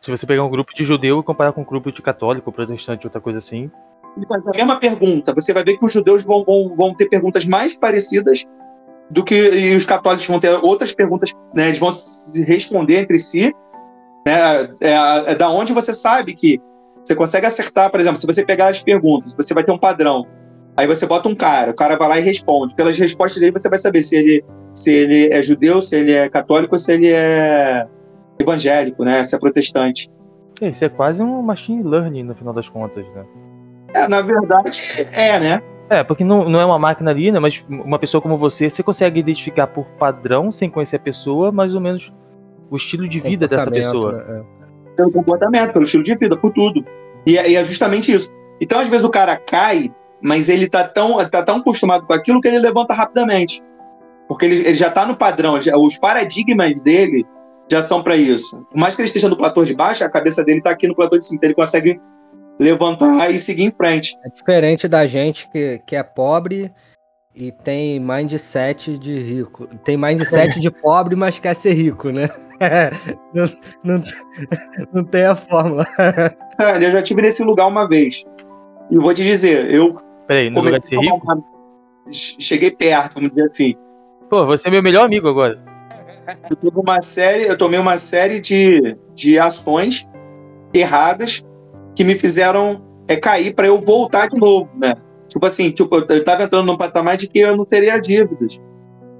Se 0.00 0.10
você 0.10 0.26
pegar 0.26 0.42
um 0.42 0.50
grupo 0.50 0.74
de 0.74 0.84
judeu 0.84 1.20
e 1.20 1.22
comparar 1.22 1.52
com 1.52 1.60
um 1.60 1.64
grupo 1.64 1.92
de 1.92 2.02
católico, 2.02 2.50
protestante, 2.50 3.06
outra 3.06 3.20
coisa 3.20 3.38
assim. 3.38 3.70
A 4.28 4.56
mesma 4.56 4.76
pergunta, 4.80 5.32
você 5.32 5.52
vai 5.52 5.62
ver 5.62 5.78
que 5.78 5.84
os 5.84 5.92
judeus 5.92 6.24
vão, 6.24 6.44
vão, 6.44 6.74
vão 6.76 6.94
ter 6.94 7.08
perguntas 7.08 7.46
mais 7.46 7.76
parecidas 7.76 8.44
do 9.10 9.24
que 9.24 9.34
e 9.34 9.76
os 9.76 9.84
católicos 9.84 10.26
vão 10.26 10.40
ter 10.40 10.50
outras 10.62 10.94
perguntas, 10.94 11.32
né, 11.54 11.68
eles 11.68 11.78
vão 11.78 11.90
se 11.90 12.42
responder 12.44 13.00
entre 13.00 13.18
si, 13.18 13.54
né, 14.26 14.68
é, 14.80 15.32
é 15.32 15.34
da 15.34 15.50
onde 15.50 15.72
você 15.72 15.92
sabe 15.92 16.34
que 16.34 16.60
você 17.04 17.14
consegue 17.14 17.46
acertar, 17.46 17.90
por 17.90 18.00
exemplo, 18.00 18.16
se 18.16 18.26
você 18.26 18.44
pegar 18.44 18.68
as 18.68 18.82
perguntas, 18.82 19.34
você 19.34 19.52
vai 19.52 19.62
ter 19.62 19.72
um 19.72 19.78
padrão. 19.78 20.26
Aí 20.76 20.86
você 20.86 21.06
bota 21.06 21.28
um 21.28 21.34
cara, 21.34 21.70
o 21.70 21.74
cara 21.74 21.96
vai 21.96 22.08
lá 22.08 22.18
e 22.18 22.22
responde. 22.22 22.74
Pelas 22.74 22.98
respostas 22.98 23.40
dele 23.40 23.52
você 23.52 23.68
vai 23.68 23.78
saber 23.78 24.02
se 24.02 24.16
ele, 24.16 24.44
se 24.72 24.92
ele 24.92 25.32
é 25.32 25.42
judeu, 25.42 25.80
se 25.82 25.96
ele 25.96 26.12
é 26.12 26.28
católico, 26.28 26.76
se 26.78 26.92
ele 26.92 27.12
é 27.12 27.86
evangélico, 28.40 29.04
né, 29.04 29.22
se 29.22 29.36
é 29.36 29.38
protestante. 29.38 30.10
É, 30.60 30.68
isso 30.68 30.84
é 30.84 30.88
quase 30.88 31.22
um 31.22 31.42
machine 31.42 31.82
learning 31.82 32.22
no 32.22 32.34
final 32.34 32.54
das 32.54 32.68
contas, 32.68 33.04
né? 33.14 33.24
É, 33.94 34.08
na 34.08 34.22
verdade, 34.22 34.82
é, 35.12 35.38
né? 35.38 35.62
É, 35.88 36.02
porque 36.02 36.24
não, 36.24 36.48
não 36.48 36.60
é 36.60 36.64
uma 36.64 36.78
máquina 36.78 37.10
ali, 37.10 37.30
né? 37.30 37.38
Mas 37.38 37.64
uma 37.68 37.98
pessoa 37.98 38.20
como 38.20 38.36
você, 38.36 38.70
você 38.70 38.82
consegue 38.82 39.20
identificar 39.20 39.66
por 39.66 39.84
padrão, 39.98 40.50
sem 40.50 40.70
conhecer 40.70 40.96
a 40.96 41.00
pessoa, 41.00 41.52
mais 41.52 41.74
ou 41.74 41.80
menos 41.80 42.12
o 42.70 42.76
estilo 42.76 43.06
de 43.06 43.20
vida 43.20 43.46
dessa 43.46 43.70
pessoa. 43.70 44.12
Né? 44.12 44.24
É. 44.40 44.96
Pelo 44.96 45.12
comportamento, 45.12 45.72
pelo 45.72 45.84
estilo 45.84 46.02
de 46.02 46.16
vida, 46.16 46.36
por 46.36 46.52
tudo. 46.52 46.84
E 47.26 47.36
é, 47.36 47.50
e 47.50 47.56
é, 47.56 47.64
justamente 47.64 48.12
isso. 48.12 48.30
Então, 48.60 48.80
às 48.80 48.88
vezes, 48.88 49.04
o 49.04 49.10
cara 49.10 49.36
cai, 49.36 49.92
mas 50.22 50.48
ele 50.48 50.68
tá 50.68 50.84
tão, 50.84 51.16
tá 51.28 51.42
tão 51.42 51.56
acostumado 51.56 52.06
com 52.06 52.12
aquilo 52.12 52.40
que 52.40 52.48
ele 52.48 52.58
levanta 52.58 52.94
rapidamente. 52.94 53.62
Porque 54.26 54.46
ele, 54.46 54.66
ele 54.66 54.74
já 54.74 54.90
tá 54.90 55.06
no 55.06 55.16
padrão, 55.16 55.60
já, 55.60 55.76
os 55.76 55.98
paradigmas 55.98 56.74
dele 56.80 57.26
já 57.70 57.82
são 57.82 58.02
para 58.02 58.16
isso. 58.16 58.64
Por 58.70 58.78
mais 58.78 58.94
que 58.94 59.02
ele 59.02 59.06
esteja 59.06 59.28
no 59.28 59.36
platô 59.36 59.64
de 59.64 59.74
baixo, 59.74 60.04
a 60.04 60.08
cabeça 60.08 60.42
dele 60.44 60.62
tá 60.62 60.70
aqui 60.70 60.88
no 60.88 60.94
platô 60.94 61.18
de 61.18 61.26
cima, 61.26 61.36
então 61.36 61.48
ele 61.48 61.54
consegue 61.54 62.00
levantar 62.58 63.30
e 63.30 63.38
seguir 63.38 63.64
em 63.64 63.72
frente. 63.72 64.16
É 64.24 64.28
diferente 64.28 64.88
da 64.88 65.06
gente 65.06 65.48
que, 65.50 65.80
que 65.86 65.96
é 65.96 66.02
pobre 66.02 66.70
e 67.34 67.50
tem 67.50 67.98
mindset 67.98 68.96
de 68.96 69.18
rico. 69.18 69.66
Tem 69.84 69.96
mindset 69.96 70.60
de 70.60 70.70
pobre, 70.70 71.16
mas 71.16 71.38
quer 71.38 71.54
ser 71.54 71.74
rico, 71.74 72.10
né? 72.10 72.30
não, 73.34 73.46
não, 73.82 74.02
não 74.92 75.04
tem 75.04 75.24
a 75.24 75.34
fórmula. 75.34 75.86
eu 76.80 76.92
já 76.92 77.02
tive 77.02 77.22
nesse 77.22 77.42
lugar 77.42 77.66
uma 77.66 77.88
vez. 77.88 78.24
E 78.90 78.98
vou 78.98 79.12
te 79.12 79.22
dizer, 79.22 79.70
eu. 79.70 79.96
Peraí, 80.26 80.48
no 80.50 80.60
lugar 80.60 80.80
de 80.80 80.88
ser 80.88 80.98
rico? 80.98 81.20
Uma... 81.24 81.42
Cheguei 82.12 82.70
perto, 82.70 83.14
vamos 83.14 83.30
dizer 83.30 83.48
assim. 83.50 83.74
Pô, 84.30 84.46
você 84.46 84.68
é 84.68 84.70
meu 84.70 84.82
melhor 84.82 85.04
amigo 85.04 85.28
agora. 85.28 85.60
Eu 86.48 86.56
tomei 86.56 86.82
uma 86.82 87.02
série, 87.02 87.44
eu 87.44 87.58
tomei 87.58 87.78
uma 87.78 87.96
série 87.96 88.40
de, 88.40 88.96
de 89.14 89.38
ações 89.38 90.10
erradas 90.72 91.46
que 91.94 92.04
me 92.04 92.14
fizeram 92.14 92.82
é, 93.08 93.16
cair 93.16 93.54
para 93.54 93.66
eu 93.66 93.80
voltar 93.80 94.28
de 94.28 94.38
novo, 94.38 94.68
né? 94.76 94.94
Tipo 95.28 95.46
assim, 95.46 95.70
tipo, 95.70 95.96
eu 95.96 96.18
estava 96.18 96.44
entrando 96.44 96.66
num 96.66 96.76
patamar 96.76 97.16
de 97.16 97.26
que 97.26 97.40
eu 97.40 97.56
não 97.56 97.64
teria 97.64 97.98
dívidas. 97.98 98.60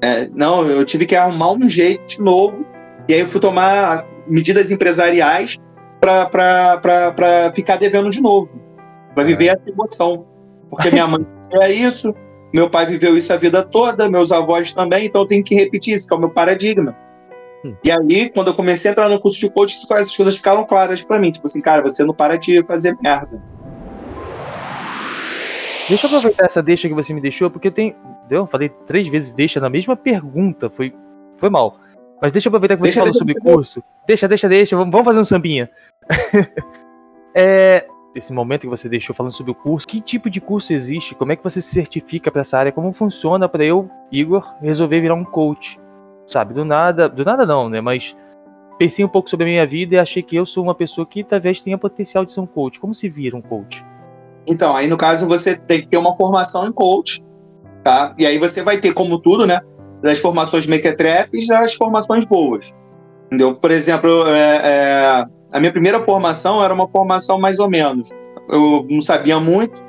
É, 0.03 0.29
não, 0.35 0.67
eu 0.67 0.85
tive 0.85 1.07
que 1.07 1.17
arrumar 1.17 1.53
um 1.53 1.69
jeito 1.69 2.05
de 2.07 2.23
novo, 2.23 2.65
e 3.09 3.15
aí 3.15 3.21
eu 3.21 3.27
fui 3.27 3.41
tomar 3.41 4.07
medidas 4.27 4.71
empresariais 4.71 5.59
para 6.01 7.53
ficar 7.55 7.77
devendo 7.77 8.11
de 8.11 8.21
novo, 8.21 8.51
para 9.15 9.25
viver 9.25 9.47
essa 9.47 9.69
emoção. 9.69 10.27
Porque 10.69 10.91
minha 10.91 11.07
mãe 11.07 11.27
é 11.63 11.73
isso, 11.73 12.15
meu 12.53 12.69
pai 12.69 12.87
viveu 12.87 13.17
isso 13.17 13.33
a 13.33 13.37
vida 13.37 13.63
toda, 13.63 14.09
meus 14.09 14.31
avós 14.31 14.73
também, 14.73 15.07
então 15.07 15.23
eu 15.23 15.27
tenho 15.27 15.43
que 15.43 15.55
repetir 15.55 15.95
isso, 15.95 16.07
que 16.07 16.15
é 16.15 16.17
o 16.17 16.21
meu 16.21 16.31
paradigma. 16.31 16.95
Hum. 17.65 17.75
E 17.83 17.91
aí, 17.91 18.29
quando 18.29 18.49
eu 18.49 18.55
comecei 18.55 18.91
a 18.91 18.93
entrar 18.93 19.09
no 19.09 19.19
curso 19.19 19.41
de 19.41 19.51
coaching, 19.51 19.77
essas 19.77 20.15
coisas 20.15 20.37
ficaram 20.37 20.65
claras 20.67 21.01
para 21.03 21.19
mim. 21.19 21.33
Tipo 21.33 21.47
assim, 21.47 21.63
cara, 21.63 21.83
você 21.83 22.05
não 22.05 22.15
para 22.15 22.37
de 22.37 22.63
fazer 22.65 22.97
merda. 23.01 23.43
Deixa 25.89 26.07
eu 26.07 26.09
aproveitar 26.09 26.45
essa 26.45 26.63
deixa 26.63 26.89
que 26.89 26.95
você 26.95 27.15
me 27.15 27.21
deixou, 27.21 27.51
porque 27.51 27.71
tem. 27.71 27.97
Eu 28.31 28.47
falei 28.47 28.69
três 28.69 29.09
vezes 29.09 29.31
deixa 29.31 29.61
na 29.61 29.71
mesma 29.71 29.97
pergunta. 29.97 30.69
Foi, 30.69 30.95
foi 31.39 31.51
mal. 31.51 31.79
Mas 32.21 32.33
deixa 32.33 32.49
eu 32.49 32.51
aproveitar 32.51 32.77
que 32.77 32.83
você 32.83 32.87
deixa, 32.87 33.01
falou 33.01 33.13
deixa, 33.13 33.19
sobre 33.19 33.35
deixa, 33.35 33.51
curso. 33.51 33.83
Deixa, 34.07 34.29
deixa, 34.29 34.49
deixa. 34.49 34.77
Vamos, 34.77 34.93
vamos 34.93 35.05
fazer 35.05 35.21
um 35.21 35.25
sambinha. 35.25 35.71
é, 37.35 37.87
esse 38.15 38.33
momento 38.33 38.63
que 38.63 38.69
você 38.69 38.89
deixou 38.89 39.15
falando 39.15 39.33
sobre 39.33 39.53
o 39.53 39.55
curso, 39.55 39.87
que 39.87 40.01
tipo 40.01 40.31
de 40.31 40.41
curso 40.41 40.73
existe? 40.73 41.15
Como 41.15 41.33
é 41.33 41.37
que 41.37 41.45
você 41.45 41.61
se 41.61 41.69
certifica 41.69 42.31
para 42.31 42.41
essa 42.41 42.59
área? 42.59 42.73
Como 42.73 42.93
funciona 42.93 43.49
para 43.49 43.65
eu, 43.65 43.91
Igor, 44.11 44.55
resolver 44.61 45.01
virar 45.01 45.15
um 45.15 45.25
coach? 45.25 45.79
Sabe, 46.27 46.55
do 46.55 46.65
nada, 46.65 47.09
do 47.09 47.25
nada 47.25 47.45
não, 47.45 47.69
né? 47.69 47.81
Mas 47.81 48.17
pensei 48.79 49.05
um 49.05 49.09
pouco 49.09 49.29
sobre 49.29 49.45
a 49.45 49.49
minha 49.49 49.67
vida 49.67 49.95
e 49.95 49.99
achei 49.99 50.23
que 50.23 50.37
eu 50.37 50.47
sou 50.47 50.65
uma 50.65 50.75
pessoa 50.75 51.07
que 51.07 51.23
talvez 51.23 51.61
tenha 51.61 51.79
potencial 51.79 52.25
de 52.25 52.33
ser 52.33 52.41
um 52.41 52.47
coach. 52.47 52.81
Como 52.81 52.95
se 52.95 53.09
vira 53.09 53.37
um 53.37 53.43
coach? 53.43 53.85
Então, 54.47 54.77
aí 54.77 54.87
no 54.87 54.97
caso 54.97 55.27
você 55.27 55.57
tem 55.57 55.83
que 55.83 55.89
ter 55.89 55.97
uma 55.97 56.15
formação 56.17 56.67
em 56.67 56.73
coach, 56.73 57.23
tá? 57.83 58.15
E 58.19 58.27
aí 58.27 58.39
você 58.39 58.63
vai 58.63 58.79
ter, 58.79 58.93
como 58.93 59.19
tudo, 59.19 59.47
né? 59.47 59.61
Das 60.03 60.19
formações 60.19 60.67
mequetrefes 60.67 61.51
as 61.51 61.75
formações 61.75 62.25
boas. 62.27 62.75
Entendeu? 63.27 63.55
Por 63.55 63.71
exemplo, 63.71 64.27
é, 64.29 64.61
é, 64.63 65.25
a 65.53 65.61
minha 65.61 65.73
primeira 65.73 66.01
formação 66.01 66.63
era 66.63 66.75
uma 66.75 66.89
formação 66.89 67.39
mais 67.39 67.59
ou 67.59 67.69
menos. 67.69 68.11
Eu 68.51 68.87
não 68.91 69.01
sabia 69.01 69.41
muito, 69.41 69.83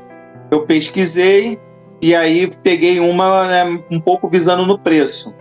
eu 0.51 0.65
pesquisei 0.65 1.59
e 2.01 2.15
aí 2.15 2.49
peguei 2.63 2.99
uma 2.99 3.47
né, 3.47 3.83
um 3.91 3.99
pouco 3.99 4.29
visando 4.29 4.65
no 4.65 4.79
preço. 4.79 5.35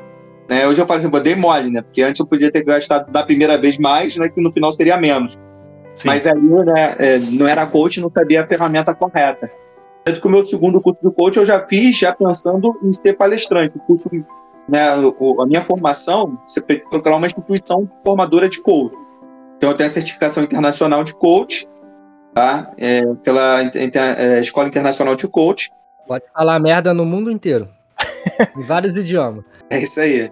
Né? 0.49 0.67
Hoje 0.67 0.81
eu 0.81 0.87
falo 0.87 1.01
assim, 1.01 1.11
pô, 1.11 1.21
dei 1.21 1.35
mole, 1.35 1.71
né? 1.71 1.83
Porque 1.83 2.03
antes 2.03 2.21
eu 2.21 2.27
podia 2.27 2.51
ter 2.51 2.63
gastado 2.63 3.11
da 3.11 3.23
primeira 3.23 3.57
vez 3.59 3.79
mais, 3.79 4.17
né? 4.17 4.29
Que 4.29 4.43
no 4.43 4.53
final 4.53 4.73
seria 4.73 4.97
menos. 4.97 5.39
Sim. 5.97 6.09
Mas 6.09 6.27
aí, 6.27 6.41
né, 6.41 6.97
é, 6.99 7.19
não 7.33 7.47
era 7.47 7.67
coach, 7.67 8.01
não 8.01 8.11
sabia 8.11 8.43
a 8.43 8.47
ferramenta 8.47 8.95
correta. 8.95 9.51
Tanto 10.05 10.21
que 10.21 10.27
o 10.27 10.31
meu 10.31 10.45
segundo 10.45 10.81
curso 10.81 11.01
de 11.03 11.11
coach 11.15 11.37
eu 11.39 11.47
já 11.47 11.67
fiz, 11.67 11.97
já 11.97 12.13
pensando 12.15 12.79
em 12.83 12.93
ser 12.93 13.15
palestrante. 13.15 13.77
O 13.77 13.81
curso, 13.81 14.09
né, 14.69 14.89
a 14.91 15.47
minha 15.47 15.63
formação, 15.63 16.39
você 16.47 16.61
tem 16.61 16.81
que 16.81 16.89
procurar 16.89 17.17
uma 17.17 17.27
instituição 17.27 17.89
formadora 18.05 18.49
de 18.49 18.61
coach. 18.61 18.95
Então 19.57 19.71
eu 19.71 19.77
tenho 19.77 19.87
a 19.87 19.91
certificação 19.91 20.43
internacional 20.43 21.05
de 21.05 21.15
coach, 21.15 21.67
tá? 22.35 22.71
É, 22.77 23.01
pela 23.23 23.63
é, 23.63 24.41
Escola 24.41 24.69
Internacional 24.69 25.15
de 25.15 25.27
Coach. 25.29 25.71
Pode 26.07 26.25
falar 26.35 26.59
merda 26.59 26.93
no 26.93 27.07
mundo 27.07 27.31
inteiro. 27.31 27.69
Em 28.57 28.63
vários 28.63 28.97
idiomas. 28.97 29.45
É 29.71 29.79
isso 29.79 30.01
aí. 30.01 30.31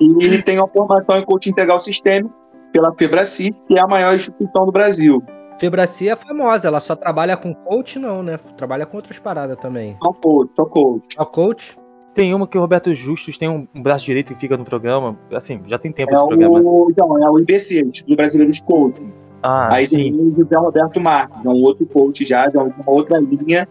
E 0.00 0.42
tem 0.42 0.58
uma 0.58 0.68
formação 0.68 1.18
em 1.18 1.22
coaching 1.22 1.50
integral 1.50 1.80
sistêmico 1.80 2.34
pela 2.72 2.92
Febraci, 2.92 3.50
que 3.68 3.78
é 3.78 3.82
a 3.82 3.86
maior 3.86 4.14
instituição 4.14 4.66
do 4.66 4.72
Brasil. 4.72 5.22
Febraci 5.58 6.08
é 6.08 6.16
famosa, 6.16 6.66
ela 6.66 6.80
só 6.80 6.96
trabalha 6.96 7.36
com 7.36 7.54
coach, 7.54 7.98
não, 7.98 8.22
né? 8.22 8.36
Trabalha 8.56 8.84
com 8.84 8.96
outras 8.96 9.18
paradas 9.18 9.56
também. 9.58 9.96
Só 10.02 10.12
coach, 10.12 10.50
só 10.56 10.64
coach. 10.64 11.04
Só 11.14 11.24
coach? 11.24 11.78
Tem 12.12 12.34
uma 12.34 12.46
que 12.46 12.56
o 12.58 12.60
Roberto 12.60 12.94
Justus 12.94 13.36
tem 13.36 13.48
um 13.48 13.66
braço 13.82 14.04
direito 14.04 14.34
que 14.34 14.40
fica 14.40 14.56
no 14.56 14.64
programa. 14.64 15.18
Assim, 15.32 15.60
já 15.66 15.78
tem 15.78 15.92
tempo 15.92 16.10
é 16.10 16.14
esse 16.14 16.22
o, 16.22 16.28
programa. 16.28 16.58
Então, 16.90 17.24
é 17.24 17.30
o 17.30 17.38
IBC, 17.38 17.84
Instituto 17.84 18.16
Brasileiro 18.16 18.52
de 18.52 18.64
Coaching. 18.64 19.12
Ah, 19.42 19.74
Aí 19.74 19.86
sim. 19.86 19.96
tem 19.96 20.14
o 20.14 20.34
José 20.36 20.56
Roberto 20.56 21.00
Marques, 21.00 21.44
é 21.44 21.48
um 21.48 21.60
outro 21.62 21.84
coach 21.86 22.24
já, 22.24 22.46
de 22.46 22.56
uma 22.56 22.72
outra 22.86 23.18
linha, 23.18 23.68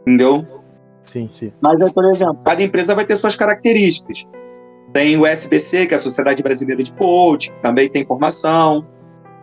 entendeu? 0.00 0.44
Sim, 1.02 1.28
sim. 1.30 1.52
Mas, 1.60 1.92
por 1.92 2.04
exemplo, 2.06 2.38
cada 2.44 2.62
empresa 2.62 2.94
vai 2.94 3.04
ter 3.04 3.16
suas 3.16 3.36
características. 3.36 4.26
Tem 4.92 5.16
o 5.16 5.26
SBC, 5.26 5.86
que 5.86 5.94
é 5.94 5.96
a 5.96 6.00
Sociedade 6.00 6.42
Brasileira 6.42 6.82
de 6.82 6.92
Coach, 6.92 7.50
que 7.50 7.62
também 7.62 7.88
tem 7.88 8.06
formação. 8.06 8.86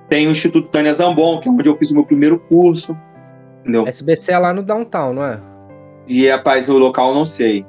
Tem 0.07 0.28
o 0.28 0.32
Instituto 0.32 0.70
Tânia 0.70 0.93
Zambon, 0.93 1.39
que 1.39 1.49
é 1.49 1.51
onde 1.51 1.68
eu 1.68 1.76
fiz 1.76 1.91
o 1.91 1.95
meu 1.95 2.05
primeiro 2.05 2.39
curso. 2.39 2.97
Entendeu? 3.62 3.88
SBC 3.88 4.32
é 4.32 4.38
lá 4.38 4.53
no 4.53 4.64
downtown, 4.64 5.14
não 5.14 5.24
é? 5.24 5.39
E, 6.07 6.28
rapaz, 6.28 6.70
o 6.70 6.78
local 6.78 7.10
eu 7.10 7.16
não 7.16 7.26
sei. 7.26 7.66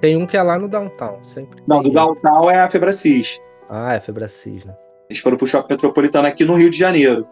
Tem 0.00 0.16
um 0.16 0.26
que 0.26 0.36
é 0.36 0.42
lá 0.42 0.58
no 0.58 0.68
downtown, 0.68 1.18
sempre. 1.24 1.62
Não, 1.66 1.82
do 1.82 1.90
downtown 1.90 2.50
é 2.50 2.58
a 2.58 2.70
Febracis. 2.70 3.40
Ah, 3.68 3.94
é 3.94 3.96
a 3.96 4.00
Febracis, 4.00 4.64
né? 4.64 4.74
Eles 5.08 5.20
foram 5.20 5.36
pro 5.36 5.46
Shopping 5.46 5.74
Metropolitano 5.74 6.28
aqui 6.28 6.44
no 6.44 6.54
Rio 6.54 6.70
de 6.70 6.78
Janeiro. 6.78 7.26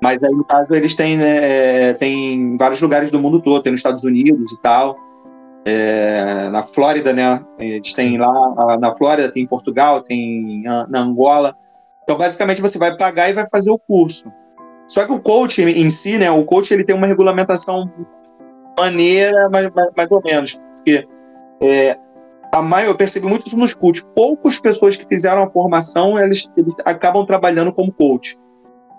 Mas 0.00 0.22
aí, 0.22 0.32
no 0.32 0.44
caso, 0.44 0.74
eles 0.74 0.94
têm, 0.94 1.16
né, 1.16 1.90
é, 1.90 1.94
tem 1.94 2.56
vários 2.56 2.80
lugares 2.80 3.10
do 3.10 3.20
mundo 3.20 3.40
todo, 3.40 3.62
tem 3.62 3.70
nos 3.70 3.80
Estados 3.80 4.02
Unidos 4.02 4.52
e 4.52 4.60
tal 4.60 4.96
é, 5.64 6.48
na 6.50 6.62
Flórida, 6.62 7.12
né? 7.12 7.40
Eles 7.58 7.92
têm 7.92 8.18
lá 8.18 8.78
na 8.78 8.94
Flórida, 8.96 9.30
tem 9.30 9.44
em 9.44 9.46
Portugal, 9.46 10.00
tem 10.02 10.62
na 10.62 11.00
Angola. 11.00 11.54
Então, 12.02 12.18
basicamente, 12.18 12.60
você 12.60 12.78
vai 12.78 12.96
pagar 12.96 13.30
e 13.30 13.32
vai 13.32 13.48
fazer 13.48 13.70
o 13.70 13.78
curso. 13.78 14.30
Só 14.88 15.06
que 15.06 15.12
o 15.12 15.22
coach 15.22 15.62
em 15.62 15.90
si, 15.90 16.18
né? 16.18 16.30
O 16.30 16.44
coach 16.44 16.72
ele 16.72 16.84
tem 16.84 16.96
uma 16.96 17.06
regulamentação 17.06 17.90
maneira, 18.78 19.48
mais, 19.50 19.70
mais, 19.70 19.90
mais 19.96 20.10
ou 20.10 20.22
menos, 20.24 20.60
porque 20.74 21.06
é, 21.62 21.96
a 22.52 22.60
maior, 22.60 22.88
eu 22.88 22.94
percebi 22.94 23.26
muito 23.26 23.46
isso 23.46 23.56
nos 23.56 23.74
coaches. 23.74 24.04
Poucas 24.16 24.58
pessoas 24.58 24.96
que 24.96 25.06
fizeram 25.06 25.42
a 25.42 25.50
formação, 25.50 26.18
eles, 26.18 26.50
eles 26.56 26.74
acabam 26.84 27.24
trabalhando 27.24 27.72
como 27.72 27.92
coach. 27.92 28.36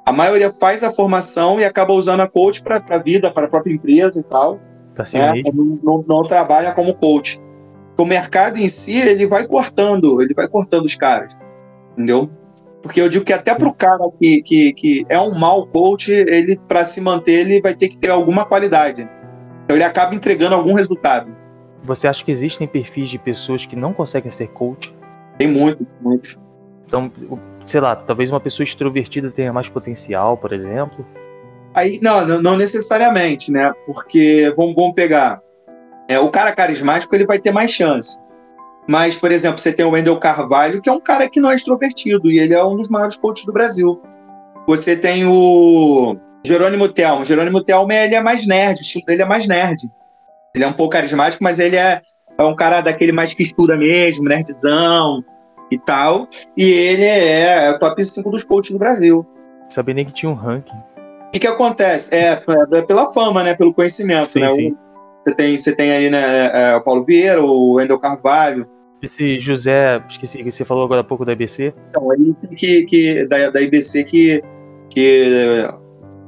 A 0.05 0.11
maioria 0.11 0.51
faz 0.51 0.83
a 0.83 0.93
formação 0.93 1.59
e 1.59 1.65
acaba 1.65 1.93
usando 1.93 2.21
a 2.21 2.27
coach 2.27 2.61
para 2.61 2.83
a 2.89 2.97
vida, 2.97 3.31
para 3.31 3.47
a 3.47 3.49
própria 3.49 3.73
empresa 3.73 4.19
e 4.19 4.23
tal 4.23 4.59
si 5.05 5.17
é, 5.17 5.33
não, 5.53 5.79
não, 5.83 6.05
não, 6.07 6.23
trabalha 6.23 6.71
como 6.71 6.93
coach. 6.93 7.39
O 7.97 8.05
mercado 8.05 8.57
em 8.57 8.67
si, 8.67 8.99
ele 8.99 9.25
vai 9.25 9.45
cortando, 9.45 10.21
ele 10.21 10.33
vai 10.33 10.47
cortando 10.47 10.85
os 10.85 10.95
caras, 10.95 11.35
entendeu? 11.93 12.29
Porque 12.81 12.99
eu 12.99 13.07
digo 13.07 13.23
que 13.23 13.31
até 13.31 13.55
para 13.55 13.67
o 13.67 13.73
cara 13.73 14.03
que, 14.19 14.41
que, 14.41 14.73
que 14.73 15.05
é 15.07 15.19
um 15.19 15.37
mau 15.39 15.65
coach, 15.67 16.11
ele 16.11 16.59
para 16.67 16.83
se 16.83 16.99
manter, 16.99 17.41
ele 17.41 17.61
vai 17.61 17.73
ter 17.73 17.87
que 17.87 17.97
ter 17.97 18.09
alguma 18.09 18.45
qualidade. 18.45 19.07
Então 19.63 19.77
ele 19.77 19.83
acaba 19.83 20.13
entregando 20.13 20.55
algum 20.55 20.73
resultado. 20.73 21.33
Você 21.83 22.07
acha 22.07 22.23
que 22.23 22.31
existem 22.31 22.67
perfis 22.67 23.09
de 23.09 23.17
pessoas 23.17 23.65
que 23.65 23.75
não 23.75 23.93
conseguem 23.93 24.29
ser 24.29 24.47
coach? 24.47 24.93
Tem 25.37 25.47
muito, 25.47 25.85
muito. 26.01 26.39
Então, 26.85 27.11
sei 27.65 27.81
lá, 27.81 27.95
talvez 27.95 28.29
uma 28.29 28.39
pessoa 28.39 28.63
extrovertida 28.63 29.31
tenha 29.31 29.51
mais 29.51 29.69
potencial, 29.69 30.37
por 30.37 30.53
exemplo. 30.53 31.05
Aí, 31.73 31.99
não, 32.01 32.25
não 32.41 32.57
necessariamente, 32.57 33.51
né? 33.51 33.73
Porque 33.85 34.53
vamos, 34.55 34.75
vamos 34.75 34.93
pegar. 34.93 35.41
É, 36.07 36.19
o 36.19 36.29
cara 36.29 36.53
carismático 36.53 37.15
ele 37.15 37.25
vai 37.25 37.39
ter 37.39 37.51
mais 37.51 37.71
chance. 37.71 38.19
Mas, 38.87 39.15
por 39.15 39.31
exemplo, 39.31 39.59
você 39.59 39.71
tem 39.71 39.85
o 39.85 39.91
Wendel 39.91 40.19
Carvalho, 40.19 40.81
que 40.81 40.89
é 40.89 40.91
um 40.91 40.99
cara 40.99 41.29
que 41.29 41.39
não 41.39 41.51
é 41.51 41.55
extrovertido, 41.55 42.29
e 42.29 42.39
ele 42.39 42.53
é 42.53 42.63
um 42.63 42.75
dos 42.75 42.89
maiores 42.89 43.15
coaches 43.15 43.45
do 43.45 43.53
Brasil. 43.53 44.01
Você 44.67 44.95
tem 44.95 45.25
o 45.25 46.17
Jerônimo 46.45 46.89
Telmo. 46.89 47.25
Jerônimo 47.25 47.63
Telmo 47.63 47.91
ele 47.91 48.15
é 48.15 48.21
mais 48.21 48.45
nerd, 48.45 48.79
o 48.79 48.81
estilo 48.81 49.05
dele 49.05 49.21
é 49.21 49.25
mais 49.25 49.47
nerd. 49.47 49.89
Ele 50.53 50.63
é 50.63 50.67
um 50.67 50.73
pouco 50.73 50.93
carismático, 50.93 51.43
mas 51.43 51.59
ele 51.59 51.77
é, 51.77 52.01
é 52.37 52.43
um 52.43 52.55
cara 52.55 52.81
daquele 52.81 53.11
mais 53.11 53.33
que 53.33 53.43
estuda 53.43 53.75
mesmo, 53.77 54.25
nerdzão 54.25 55.23
e 55.71 55.79
tal. 55.79 56.27
E 56.55 56.63
ele 56.63 57.05
é, 57.05 57.65
é 57.65 57.71
o 57.71 57.79
top 57.79 58.03
5 58.03 58.29
dos 58.29 58.43
coaches 58.43 58.71
do 58.71 58.77
Brasil. 58.77 59.25
Sabia 59.69 59.95
nem 59.95 60.05
que 60.05 60.11
tinha 60.11 60.29
um 60.29 60.35
ranking. 60.35 60.77
O 61.33 61.33
que, 61.33 61.39
que 61.39 61.47
acontece? 61.47 62.13
É, 62.13 62.43
é 62.73 62.81
pela 62.83 63.11
fama, 63.11 63.43
né? 63.43 63.55
Pelo 63.55 63.73
conhecimento, 63.73 64.29
sim, 64.29 64.39
né? 64.39 64.49
Sim. 64.51 64.77
Você 65.25 65.35
tem, 65.35 65.57
você 65.57 65.75
tem 65.75 65.91
aí, 65.91 66.09
né, 66.09 66.51
é, 66.53 66.75
o 66.75 66.81
Paulo 66.81 67.03
Vieira, 67.05 67.41
o 67.41 67.73
Wendel 67.73 67.97
Carvalho. 67.97 68.67
Esse 69.01 69.39
José, 69.39 70.03
esqueci 70.07 70.43
que 70.43 70.51
você 70.51 70.63
falou 70.63 70.85
agora 70.85 71.01
há 71.01 71.03
pouco 71.03 71.25
da 71.25 71.31
IBC. 71.31 71.73
Então, 71.89 72.11
aí 72.11 72.35
que, 72.55 72.85
que 72.85 73.27
da, 73.27 73.49
da 73.49 73.61
IBC 73.61 74.03
que, 74.03 74.43
que 74.89 75.67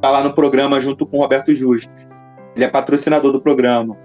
tá 0.01 0.09
lá 0.09 0.23
no 0.23 0.33
programa 0.33 0.81
junto 0.81 1.05
com 1.05 1.17
o 1.17 1.21
Roberto 1.21 1.53
Justo. 1.53 1.91
Ele 2.55 2.65
é 2.65 2.67
patrocinador 2.67 3.31
do 3.31 3.41
programa. 3.41 3.95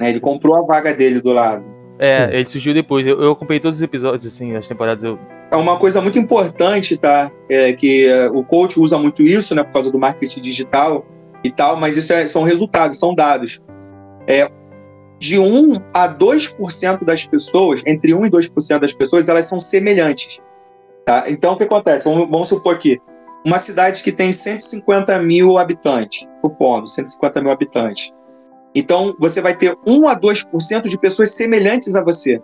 Né? 0.00 0.08
Ele 0.08 0.20
comprou 0.20 0.56
a 0.56 0.62
vaga 0.62 0.94
dele 0.94 1.20
do 1.20 1.32
lado. 1.32 1.68
É, 2.02 2.34
ele 2.34 2.46
surgiu 2.46 2.72
depois. 2.72 3.06
Eu, 3.06 3.20
eu 3.22 3.32
acompanhei 3.32 3.60
todos 3.60 3.76
os 3.76 3.82
episódios, 3.82 4.24
assim, 4.32 4.56
as 4.56 4.66
temporadas. 4.66 5.04
Eu... 5.04 5.18
É 5.50 5.56
uma 5.56 5.78
coisa 5.78 6.00
muito 6.00 6.18
importante, 6.18 6.96
tá? 6.96 7.30
É 7.46 7.74
que 7.74 8.06
é, 8.06 8.26
o 8.30 8.42
coach 8.42 8.80
usa 8.80 8.96
muito 8.96 9.22
isso, 9.22 9.54
né? 9.54 9.62
Por 9.62 9.72
causa 9.74 9.92
do 9.92 9.98
marketing 9.98 10.40
digital 10.40 11.04
e 11.44 11.50
tal, 11.50 11.76
mas 11.76 11.98
isso 11.98 12.10
é, 12.14 12.26
são 12.26 12.42
resultados, 12.42 12.98
são 12.98 13.14
dados. 13.14 13.60
É, 14.26 14.50
de 15.18 15.38
1 15.38 15.74
a 15.92 16.08
2% 16.08 17.04
das 17.04 17.26
pessoas, 17.26 17.82
entre 17.86 18.14
1 18.14 18.26
e 18.26 18.30
2% 18.30 18.78
das 18.78 18.94
pessoas, 18.94 19.28
elas 19.28 19.44
são 19.44 19.60
semelhantes. 19.60 20.40
Tá? 21.04 21.24
Então, 21.28 21.52
o 21.52 21.56
que 21.58 21.64
acontece? 21.64 22.04
Vamos, 22.04 22.30
vamos 22.30 22.48
supor 22.48 22.76
aqui, 22.76 22.98
uma 23.44 23.58
cidade 23.58 24.02
que 24.02 24.12
tem 24.12 24.32
150 24.32 25.18
mil 25.20 25.58
habitantes, 25.58 26.26
supondo, 26.40 26.86
150 26.86 27.42
mil 27.42 27.50
habitantes. 27.50 28.14
Então, 28.74 29.14
você 29.18 29.40
vai 29.40 29.56
ter 29.56 29.76
1 29.86 30.08
a 30.08 30.18
2% 30.18 30.82
de 30.82 30.98
pessoas 30.98 31.34
semelhantes 31.34 31.96
a 31.96 32.02
você. 32.02 32.40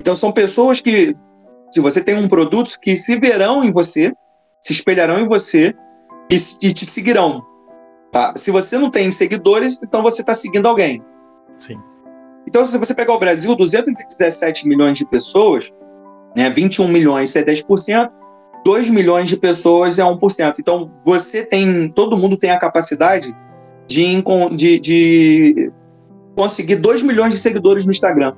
Então, 0.00 0.14
são 0.14 0.30
pessoas 0.30 0.80
que, 0.80 1.16
se 1.70 1.80
você 1.80 2.02
tem 2.02 2.16
um 2.16 2.28
produto, 2.28 2.78
que 2.80 2.96
se 2.96 3.18
verão 3.18 3.64
em 3.64 3.70
você, 3.70 4.12
se 4.60 4.72
espelharão 4.72 5.20
em 5.20 5.28
você 5.28 5.74
e, 6.30 6.36
e 6.62 6.72
te 6.72 6.84
seguirão. 6.84 7.42
Tá? 8.10 8.34
Se 8.36 8.50
você 8.50 8.78
não 8.78 8.90
tem 8.90 9.10
seguidores, 9.10 9.80
então 9.82 10.02
você 10.02 10.20
está 10.20 10.34
seguindo 10.34 10.66
alguém. 10.66 11.02
Sim. 11.58 11.78
Então, 12.46 12.64
se 12.64 12.76
você 12.78 12.94
pegar 12.94 13.14
o 13.14 13.18
Brasil, 13.18 13.56
217 13.56 14.68
milhões 14.68 14.98
de 14.98 15.06
pessoas, 15.06 15.72
né, 16.36 16.50
21 16.50 16.88
milhões 16.88 17.34
é 17.36 17.42
10%, 17.42 18.10
2 18.64 18.90
milhões 18.90 19.28
de 19.28 19.36
pessoas 19.36 19.98
é 19.98 20.02
1%. 20.02 20.54
Então, 20.58 20.92
você 21.04 21.44
tem, 21.44 21.88
todo 21.88 22.16
mundo 22.16 22.36
tem 22.36 22.50
a 22.50 22.58
capacidade 22.58 23.34
de, 23.86 24.22
de, 24.56 24.80
de 24.80 25.72
conseguir 26.36 26.76
2 26.76 27.02
milhões 27.02 27.34
de 27.34 27.40
seguidores 27.40 27.84
no 27.84 27.90
Instagram. 27.90 28.34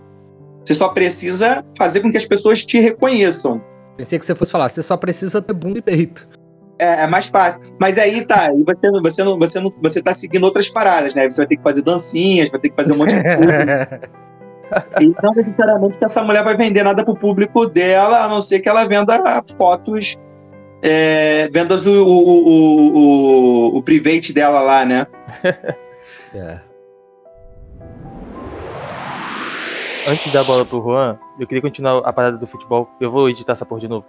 Você 0.65 0.75
só 0.75 0.89
precisa 0.89 1.63
fazer 1.79 2.01
com 2.01 2.11
que 2.11 2.19
as 2.19 2.27
pessoas 2.27 2.65
te 2.65 2.79
reconheçam. 2.81 3.63
Pensei 3.97 4.19
que 4.19 4.27
você 4.27 4.35
fosse 4.35 4.53
falar, 4.53 4.69
você 4.69 4.83
só 4.83 4.97
precisa 4.97 5.41
ter 5.41 5.53
bunda 5.53 5.79
e 5.79 5.83
peito. 5.83 6.29
É, 6.79 7.05
é, 7.05 7.07
mais 7.07 7.27
fácil. 7.27 7.61
Mas 7.81 7.97
aí 7.97 8.25
tá, 8.27 8.49
e 8.53 8.63
você, 8.63 8.91
você, 9.01 9.25
não, 9.25 9.39
você, 9.39 9.61
não, 9.61 9.73
você 9.81 10.03
tá 10.03 10.13
seguindo 10.13 10.45
outras 10.45 10.69
paradas, 10.69 11.15
né? 11.15 11.31
Você 11.31 11.39
vai 11.39 11.47
ter 11.47 11.57
que 11.57 11.63
fazer 11.63 11.83
dancinhas, 11.83 12.51
vai 12.51 12.61
ter 12.61 12.69
que 12.69 12.77
fazer 12.77 12.93
um 12.93 12.97
monte 12.99 13.15
de 13.15 13.23
coisa. 13.23 14.01
e 15.01 15.15
não 15.23 15.33
necessariamente 15.35 15.97
que 15.97 16.05
essa 16.05 16.23
mulher 16.23 16.45
vai 16.45 16.57
vender 16.57 16.83
nada 16.83 17.05
pro 17.05 17.17
público 17.17 17.67
dela, 17.67 18.25
a 18.25 18.29
não 18.29 18.41
ser 18.41 18.61
que 18.61 18.69
ela 18.69 18.85
venda 18.85 19.43
fotos, 19.57 20.19
é, 20.83 21.49
venda 21.49 21.77
o, 21.77 22.03
o, 22.03 22.49
o, 22.49 22.97
o, 22.97 23.79
o 23.79 23.83
private 23.83 24.33
dela 24.33 24.61
lá, 24.61 24.85
né? 24.85 25.07
é. 26.35 26.61
Antes 30.09 30.25
de 30.25 30.33
dar 30.33 30.43
a 30.43 30.45
bola 30.45 30.65
pro 30.65 30.81
Juan, 30.81 31.19
eu 31.39 31.47
queria 31.47 31.61
continuar 31.61 31.99
a 31.99 32.13
parada 32.13 32.39
do 32.39 32.47
futebol. 32.47 32.89
Eu 33.01 33.11
vou 33.11 33.29
editar 33.29 33.53
essa 33.53 33.67
porra 33.67 33.81
de 33.81 33.89
novo. 33.89 34.07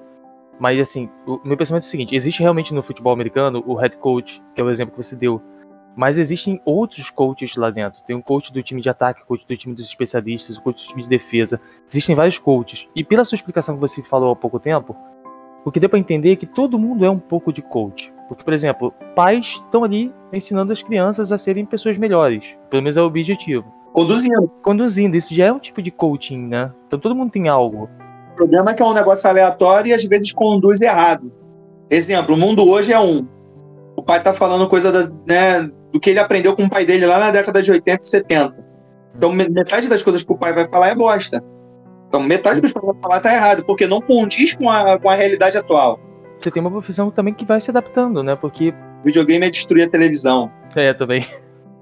Mas 0.59 0.80
assim, 0.80 1.09
o 1.26 1.39
meu 1.43 1.57
pensamento 1.57 1.84
é 1.84 1.88
o 1.88 1.89
seguinte: 1.89 2.15
existe 2.15 2.41
realmente 2.41 2.74
no 2.74 2.84
futebol 2.84 3.13
americano 3.13 3.63
o 3.65 3.74
head 3.74 3.97
coach, 3.97 4.41
que 4.53 4.61
é 4.61 4.63
o 4.63 4.70
exemplo 4.70 4.95
que 4.95 5.03
você 5.03 5.15
deu. 5.15 5.41
Mas 5.95 6.20
existem 6.20 6.61
outros 6.63 7.09
coaches 7.09 7.55
lá 7.55 7.72
dentro. 7.72 7.99
Tem 8.05 8.15
um 8.15 8.22
coach 8.22 8.53
do 8.53 8.61
time 8.61 8.80
de 8.80 8.89
ataque, 8.89 9.26
coach 9.26 9.47
do 9.47 9.57
time 9.57 9.74
dos 9.74 9.86
especialistas, 9.86 10.57
o 10.57 10.61
coach 10.61 10.84
do 10.84 10.89
time 10.89 11.01
de 11.01 11.09
defesa. 11.09 11.59
Existem 11.89 12.15
vários 12.15 12.38
coaches. 12.38 12.88
E 12.95 13.03
pela 13.03 13.26
sua 13.26 13.36
explicação 13.36 13.74
que 13.74 13.82
você 13.82 14.03
falou 14.03 14.32
há 14.32 14.36
pouco 14.36 14.59
tempo, 14.59 14.95
o 15.65 15.72
que 15.72 15.80
deu 15.80 15.89
para 15.89 15.97
entender 15.97 16.34
é 16.34 16.36
que 16.36 16.45
todo 16.45 16.78
mundo 16.78 17.03
é 17.03 17.09
um 17.09 17.18
pouco 17.18 17.51
de 17.51 17.63
coach. 17.63 18.13
Porque, 18.28 18.43
por 18.43 18.53
exemplo, 18.53 18.93
pais 19.15 19.61
estão 19.63 19.84
ali 19.84 20.13
ensinando 20.34 20.73
as 20.73 20.84
crianças 20.84 21.32
a 21.32 21.38
serem 21.38 21.65
pessoas 21.65 21.97
melhores. 21.97 22.57
Pelo 22.69 22.84
menos 22.84 22.97
é 22.97 23.01
o 23.01 23.05
objetivo. 23.05 23.65
Conduzindo. 23.93 24.51
Conduzindo. 24.61 25.15
Isso 25.15 25.34
já 25.34 25.45
é 25.45 25.51
um 25.51 25.59
tipo 25.59 25.82
de 25.82 25.91
coaching, 25.91 26.47
né? 26.47 26.71
Então 26.86 26.99
todo 26.99 27.15
mundo 27.15 27.32
tem 27.32 27.47
algo 27.47 27.89
problema 28.38 28.71
é 28.71 28.73
que 28.75 28.84
é 28.84 28.86
um 28.86 28.93
negócio 28.93 29.28
aleatório 29.28 29.89
e 29.89 29.93
às 29.93 30.03
vezes 30.03 30.32
conduz 30.32 30.80
errado. 30.80 31.34
Exemplo, 31.89 32.36
o 32.36 32.38
mundo 32.38 32.69
hoje 32.69 32.93
é 32.93 32.99
um. 32.99 33.28
O 33.95 34.03
pai 34.03 34.21
tá 34.21 34.32
falando 34.32 34.69
coisa 34.69 34.91
da, 34.91 35.11
né, 35.28 35.69
do 35.91 35.99
que 35.99 36.11
ele 36.11 36.19
aprendeu 36.19 36.55
com 36.55 36.63
o 36.63 36.69
pai 36.69 36.86
dele 36.86 37.07
lá 37.07 37.17
na 37.17 37.32
década 37.32 37.61
de 37.63 37.71
80 37.71 37.99
e 37.99 38.05
70. 38.05 38.67
Então, 39.15 39.32
metade 39.32 39.89
das 39.89 40.03
coisas 40.03 40.21
que 40.21 40.32
o 40.32 40.38
pai 40.38 40.53
vai 40.53 40.69
falar 40.69 40.89
é 40.89 40.95
bosta. 40.95 41.43
Então, 42.07 42.21
metade 42.21 42.61
dos 42.61 42.71
que 42.71 42.78
o 42.78 42.82
pai 42.82 42.93
vai 42.93 43.01
falar 43.01 43.19
tá 43.19 43.34
errado, 43.34 43.65
porque 43.65 43.88
não 43.88 43.99
condiz 43.99 44.53
com 44.53 44.69
a, 44.69 44.99
com 44.99 45.09
a 45.09 45.15
realidade 45.15 45.57
atual. 45.57 45.99
Você 46.39 46.51
tem 46.51 46.61
uma 46.61 46.71
profissão 46.71 47.09
também 47.09 47.33
que 47.33 47.45
vai 47.45 47.59
se 47.59 47.69
adaptando, 47.69 48.23
né? 48.23 48.35
Porque. 48.35 48.73
videogame 49.03 49.45
é 49.45 49.49
destruir 49.49 49.83
a 49.83 49.89
televisão. 49.89 50.51
É, 50.75 50.93
também. 50.93 51.25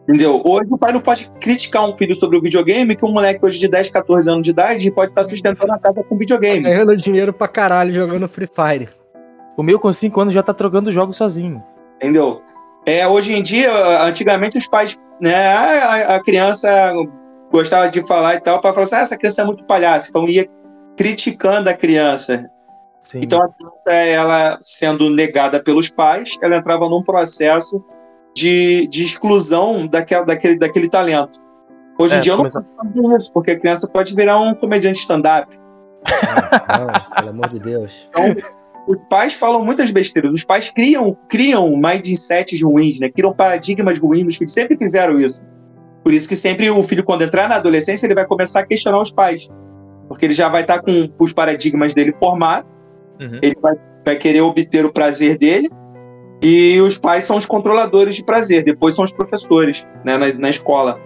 Entendeu? 0.07 0.39
Hoje 0.45 0.67
o 0.69 0.77
pai 0.77 0.93
não 0.93 1.01
pode 1.01 1.31
criticar 1.41 1.89
um 1.89 1.97
filho 1.97 2.15
sobre 2.15 2.37
o 2.37 2.41
videogame, 2.41 2.95
que 2.95 3.03
um 3.03 3.11
moleque 3.11 3.43
hoje 3.43 3.57
de 3.57 3.67
10, 3.67 3.89
14 3.89 4.29
anos 4.29 4.43
de 4.43 4.51
idade 4.51 4.91
pode 4.91 5.11
estar 5.11 5.23
sustentando 5.23 5.73
a 5.73 5.79
casa 5.79 6.03
com 6.03 6.15
videogame. 6.15 6.63
Tá 6.63 6.69
ganhando 6.69 6.95
dinheiro 6.95 7.33
pra 7.33 7.47
caralho 7.47 7.91
jogando 7.91 8.27
Free 8.27 8.47
Fire. 8.47 8.89
O 9.57 9.63
meu 9.63 9.79
com 9.79 9.91
5 9.91 10.21
anos 10.21 10.33
já 10.33 10.43
tá 10.43 10.53
trocando 10.53 10.91
jogos 10.91 11.17
sozinho. 11.17 11.63
Entendeu? 11.95 12.41
É, 12.85 13.07
hoje 13.07 13.33
em 13.33 13.41
dia, 13.41 13.71
antigamente 14.03 14.57
os 14.57 14.67
pais, 14.67 14.95
né, 15.19 15.53
a, 15.53 16.15
a 16.15 16.23
criança 16.23 16.93
gostava 17.51 17.89
de 17.89 18.05
falar 18.05 18.35
e 18.35 18.41
tal, 18.41 18.61
para 18.61 18.73
falar 18.73 18.83
assim, 18.83 18.95
ah, 18.95 18.99
essa 18.99 19.17
criança 19.17 19.41
é 19.41 19.45
muito 19.45 19.63
palhaça, 19.63 20.09
então 20.09 20.29
ia 20.29 20.47
criticando 20.95 21.67
a 21.67 21.73
criança. 21.73 22.47
Sim. 23.05 23.19
Então 23.23 23.39
a 23.41 23.47
criança, 23.47 23.93
ela 23.93 24.59
sendo 24.63 25.09
negada 25.09 25.61
pelos 25.61 25.89
pais, 25.89 26.35
ela 26.41 26.57
entrava 26.57 26.89
num 26.89 27.03
processo 27.03 27.81
de, 28.35 28.87
de 28.87 29.03
exclusão 29.03 29.85
daquela, 29.85 30.25
daquele, 30.25 30.57
daquele 30.57 30.89
talento. 30.89 31.39
Hoje 31.99 32.15
é, 32.15 32.17
em 32.17 32.21
dia 32.21 32.33
eu 32.33 32.37
não 32.37 32.43
posso 32.43 32.61
fazer 32.61 33.15
isso, 33.15 33.31
porque 33.31 33.51
a 33.51 33.59
criança 33.59 33.87
pode 33.87 34.13
virar 34.15 34.39
um 34.39 34.55
comediante 34.55 34.99
stand-up. 34.99 35.55
Não, 36.05 36.87
não, 36.87 37.15
pelo 37.15 37.29
amor 37.29 37.49
de 37.49 37.59
Deus. 37.59 38.09
Então, 38.09 38.35
os 38.87 38.99
pais 39.07 39.33
falam 39.33 39.63
muitas 39.63 39.91
besteiras. 39.91 40.31
Os 40.33 40.43
pais 40.43 40.71
criam, 40.71 41.15
criam 41.29 41.69
mindsets 41.77 42.61
ruins, 42.61 42.99
né? 42.99 43.09
Criam 43.09 43.33
paradigmas 43.33 43.99
ruins. 43.99 44.27
Os 44.27 44.35
filhos 44.35 44.53
sempre 44.53 44.77
fizeram 44.77 45.19
isso. 45.19 45.41
Por 46.03 46.11
isso 46.13 46.27
que 46.27 46.35
sempre 46.35 46.69
o 46.69 46.83
filho, 46.83 47.03
quando 47.03 47.23
entrar 47.23 47.47
na 47.47 47.55
adolescência, 47.55 48.05
ele 48.05 48.13
vai 48.13 48.25
começar 48.25 48.59
a 48.59 48.65
questionar 48.65 49.01
os 49.01 49.11
pais. 49.11 49.47
Porque 50.07 50.25
ele 50.25 50.33
já 50.33 50.49
vai 50.49 50.61
estar 50.61 50.81
com 50.81 51.09
os 51.19 51.33
paradigmas 51.33 51.93
dele 51.93 52.13
formados. 52.19 52.74
Uhum. 53.19 53.39
Ele 53.41 53.55
vai, 53.61 53.75
vai 54.05 54.15
querer 54.15 54.41
obter 54.41 54.85
o 54.85 54.91
prazer 54.91 55.37
dele 55.37 55.69
e 56.41 56.79
os 56.81 56.97
pais 56.97 57.23
são 57.23 57.35
os 57.35 57.45
controladores 57.45 58.15
de 58.15 58.23
prazer, 58.23 58.63
depois 58.63 58.95
são 58.95 59.05
os 59.05 59.13
professores 59.13 59.87
né, 60.03 60.17
na, 60.17 60.33
na 60.33 60.49
escola. 60.49 60.99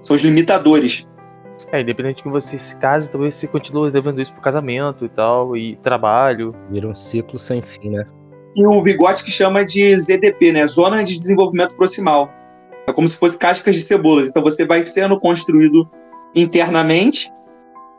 São 0.00 0.16
os 0.16 0.22
limitadores. 0.22 1.08
É, 1.70 1.82
independente 1.82 2.22
que 2.22 2.28
você 2.28 2.58
se 2.58 2.74
case, 2.76 3.10
talvez 3.10 3.34
você 3.34 3.46
continue 3.46 3.90
levando 3.90 4.20
isso 4.20 4.32
pro 4.32 4.40
casamento 4.40 5.04
e 5.04 5.08
tal, 5.08 5.56
e 5.56 5.76
trabalho. 5.76 6.54
Vira 6.70 6.88
um 6.88 6.94
ciclo 6.94 7.38
sem 7.38 7.60
fim, 7.60 7.90
né? 7.90 8.06
E 8.56 8.66
o 8.66 8.82
Vigote 8.82 9.22
que 9.22 9.30
chama 9.30 9.64
de 9.64 9.96
ZDP, 9.96 10.52
né? 10.52 10.66
Zona 10.66 11.04
de 11.04 11.14
Desenvolvimento 11.14 11.76
Proximal. 11.76 12.30
É 12.88 12.92
como 12.92 13.06
se 13.06 13.16
fosse 13.16 13.38
cascas 13.38 13.76
de 13.76 13.82
cebolas. 13.82 14.30
Então 14.30 14.42
você 14.42 14.66
vai 14.66 14.84
sendo 14.86 15.20
construído 15.20 15.88
internamente, 16.34 17.30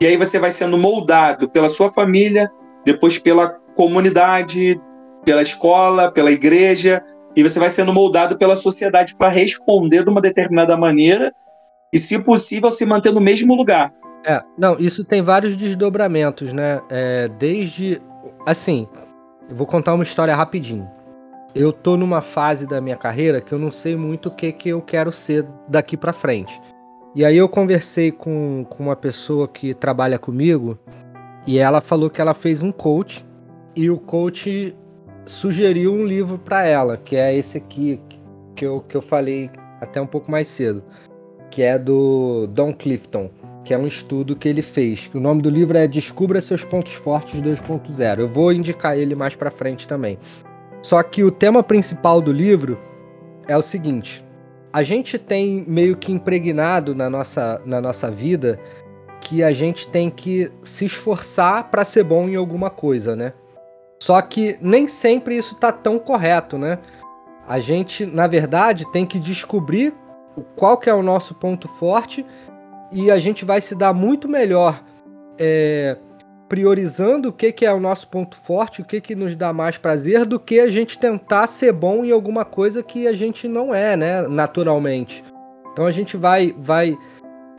e 0.00 0.06
aí 0.06 0.16
você 0.16 0.38
vai 0.38 0.50
sendo 0.50 0.76
moldado 0.76 1.48
pela 1.48 1.68
sua 1.68 1.92
família, 1.92 2.50
depois 2.84 3.18
pela 3.18 3.48
comunidade, 3.74 4.80
pela 5.24 5.42
escola, 5.42 6.10
pela 6.10 6.30
igreja, 6.30 7.02
e 7.34 7.42
você 7.42 7.58
vai 7.58 7.70
sendo 7.70 7.92
moldado 7.92 8.36
pela 8.36 8.56
sociedade 8.56 9.16
para 9.16 9.30
responder 9.30 10.04
de 10.04 10.10
uma 10.10 10.20
determinada 10.20 10.76
maneira 10.76 11.32
e, 11.92 11.98
se 11.98 12.18
possível, 12.18 12.70
se 12.70 12.84
manter 12.84 13.12
no 13.12 13.20
mesmo 13.20 13.54
lugar. 13.54 13.92
É, 14.24 14.40
não, 14.56 14.78
isso 14.78 15.04
tem 15.04 15.20
vários 15.20 15.56
desdobramentos, 15.56 16.52
né? 16.52 16.80
É, 16.90 17.28
desde. 17.28 18.00
Assim, 18.46 18.86
eu 19.48 19.56
vou 19.56 19.66
contar 19.66 19.94
uma 19.94 20.04
história 20.04 20.34
rapidinho. 20.34 20.88
Eu 21.54 21.72
tô 21.72 21.96
numa 21.96 22.20
fase 22.20 22.66
da 22.66 22.80
minha 22.80 22.96
carreira 22.96 23.40
que 23.40 23.52
eu 23.52 23.58
não 23.58 23.70
sei 23.70 23.96
muito 23.96 24.28
o 24.28 24.30
que, 24.30 24.52
que 24.52 24.70
eu 24.70 24.80
quero 24.80 25.12
ser 25.12 25.46
daqui 25.68 25.96
para 25.96 26.12
frente. 26.12 26.60
E 27.14 27.24
aí 27.26 27.36
eu 27.36 27.48
conversei 27.48 28.10
com, 28.10 28.64
com 28.70 28.84
uma 28.84 28.96
pessoa 28.96 29.46
que 29.46 29.74
trabalha 29.74 30.18
comigo 30.18 30.78
e 31.46 31.58
ela 31.58 31.80
falou 31.80 32.08
que 32.08 32.20
ela 32.20 32.34
fez 32.34 32.62
um 32.62 32.70
coach 32.70 33.24
e 33.74 33.90
o 33.90 33.98
coach 33.98 34.74
sugeriu 35.24 35.92
um 35.92 36.06
livro 36.06 36.38
para 36.38 36.64
ela, 36.64 36.96
que 36.96 37.16
é 37.16 37.34
esse 37.34 37.58
aqui 37.58 38.00
que 38.54 38.64
eu, 38.64 38.80
que 38.80 38.96
eu 38.96 39.02
falei 39.02 39.50
até 39.80 40.00
um 40.00 40.06
pouco 40.06 40.30
mais 40.30 40.48
cedo, 40.48 40.82
que 41.50 41.62
é 41.62 41.78
do 41.78 42.46
Don 42.48 42.72
Clifton, 42.72 43.30
que 43.64 43.72
é 43.72 43.78
um 43.78 43.86
estudo 43.86 44.36
que 44.36 44.48
ele 44.48 44.62
fez. 44.62 45.10
O 45.14 45.20
nome 45.20 45.42
do 45.42 45.50
livro 45.50 45.76
é 45.76 45.86
Descubra 45.86 46.40
seus 46.40 46.64
pontos 46.64 46.94
fortes 46.94 47.40
2.0. 47.40 48.18
Eu 48.18 48.28
vou 48.28 48.52
indicar 48.52 48.96
ele 48.96 49.14
mais 49.14 49.34
para 49.34 49.50
frente 49.50 49.86
também. 49.86 50.18
Só 50.82 51.02
que 51.02 51.22
o 51.22 51.30
tema 51.30 51.62
principal 51.62 52.20
do 52.20 52.32
livro 52.32 52.78
é 53.46 53.56
o 53.56 53.62
seguinte: 53.62 54.24
a 54.72 54.82
gente 54.82 55.18
tem 55.18 55.64
meio 55.66 55.96
que 55.96 56.12
impregnado 56.12 56.94
na 56.94 57.08
nossa, 57.08 57.60
na 57.64 57.80
nossa 57.80 58.10
vida 58.10 58.58
que 59.32 59.42
a 59.42 59.50
gente 59.50 59.88
tem 59.88 60.10
que 60.10 60.52
se 60.62 60.84
esforçar 60.84 61.70
para 61.70 61.86
ser 61.86 62.04
bom 62.04 62.28
em 62.28 62.36
alguma 62.36 62.68
coisa, 62.68 63.16
né? 63.16 63.32
Só 63.98 64.20
que 64.20 64.58
nem 64.60 64.86
sempre 64.86 65.34
isso 65.34 65.54
tá 65.54 65.72
tão 65.72 65.98
correto, 65.98 66.58
né? 66.58 66.78
A 67.48 67.58
gente, 67.58 68.04
na 68.04 68.26
verdade, 68.26 68.84
tem 68.92 69.06
que 69.06 69.18
descobrir 69.18 69.94
qual 70.54 70.76
que 70.76 70.90
é 70.90 70.94
o 70.94 71.02
nosso 71.02 71.34
ponto 71.34 71.66
forte 71.66 72.26
e 72.92 73.10
a 73.10 73.18
gente 73.18 73.42
vai 73.42 73.62
se 73.62 73.74
dar 73.74 73.94
muito 73.94 74.28
melhor 74.28 74.84
é, 75.38 75.96
priorizando 76.46 77.30
o 77.30 77.32
que, 77.32 77.52
que 77.52 77.64
é 77.64 77.72
o 77.72 77.80
nosso 77.80 78.08
ponto 78.08 78.36
forte, 78.36 78.82
o 78.82 78.84
que, 78.84 79.00
que 79.00 79.14
nos 79.14 79.34
dá 79.34 79.50
mais 79.50 79.78
prazer, 79.78 80.26
do 80.26 80.38
que 80.38 80.60
a 80.60 80.68
gente 80.68 80.98
tentar 80.98 81.46
ser 81.46 81.72
bom 81.72 82.04
em 82.04 82.10
alguma 82.10 82.44
coisa 82.44 82.82
que 82.82 83.08
a 83.08 83.14
gente 83.14 83.48
não 83.48 83.74
é, 83.74 83.96
né? 83.96 84.28
Naturalmente. 84.28 85.24
Então 85.72 85.86
a 85.86 85.90
gente 85.90 86.18
vai, 86.18 86.54
vai 86.58 86.98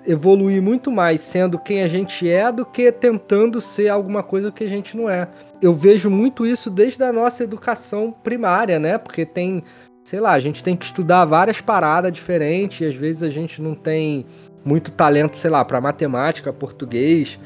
evoluir 0.06 0.62
muito 0.62 0.92
mais 0.92 1.22
sendo 1.22 1.58
quem 1.58 1.82
a 1.84 1.88
gente 1.88 2.30
é 2.30 2.52
do 2.52 2.66
que 2.66 2.92
tentando 2.92 3.60
ser 3.62 3.90
alguma 3.90 4.24
coisa 4.24 4.52
que 4.52 4.64
a 4.64 4.68
gente 4.68 4.96
não 4.98 5.10
é. 5.10 5.28
Eu 5.62 5.74
vejo 5.74 6.10
muito 6.10 6.46
isso 6.46 6.70
desde 6.70 7.04
a 7.04 7.12
nossa 7.12 7.44
educação 7.44 8.12
primária, 8.24 8.80
né? 8.80 8.98
Porque 8.98 9.26
tem, 9.26 9.64
sei 10.04 10.20
lá, 10.20 10.34
a 10.34 10.40
gente 10.40 10.64
tem 10.64 10.76
que 10.76 10.86
estudar 10.86 11.26
várias 11.26 11.62
paradas 11.62 12.12
diferentes, 12.12 12.82
e 12.82 12.86
às 12.86 12.96
vezes 12.96 13.24
a 13.24 13.30
gente 13.30 13.62
não 13.62 13.76
tem 13.76 14.26
muito 14.64 14.92
talento, 14.92 15.38
sei 15.38 15.50
lá, 15.50 15.64
para 15.64 15.82
matemática, 15.82 16.52
português, 16.54 17.40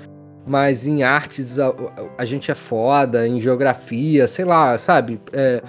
mas 0.45 0.87
em 0.87 1.03
artes 1.03 1.59
a, 1.59 1.73
a, 2.17 2.25
gente 2.25 2.49
é 2.49 2.55
foda, 2.55 3.27
em 3.27 3.39
geografia, 3.39 4.27
sei 4.27 4.45
lá, 4.45 4.77
sabe? 4.77 5.19
É, 5.33 5.61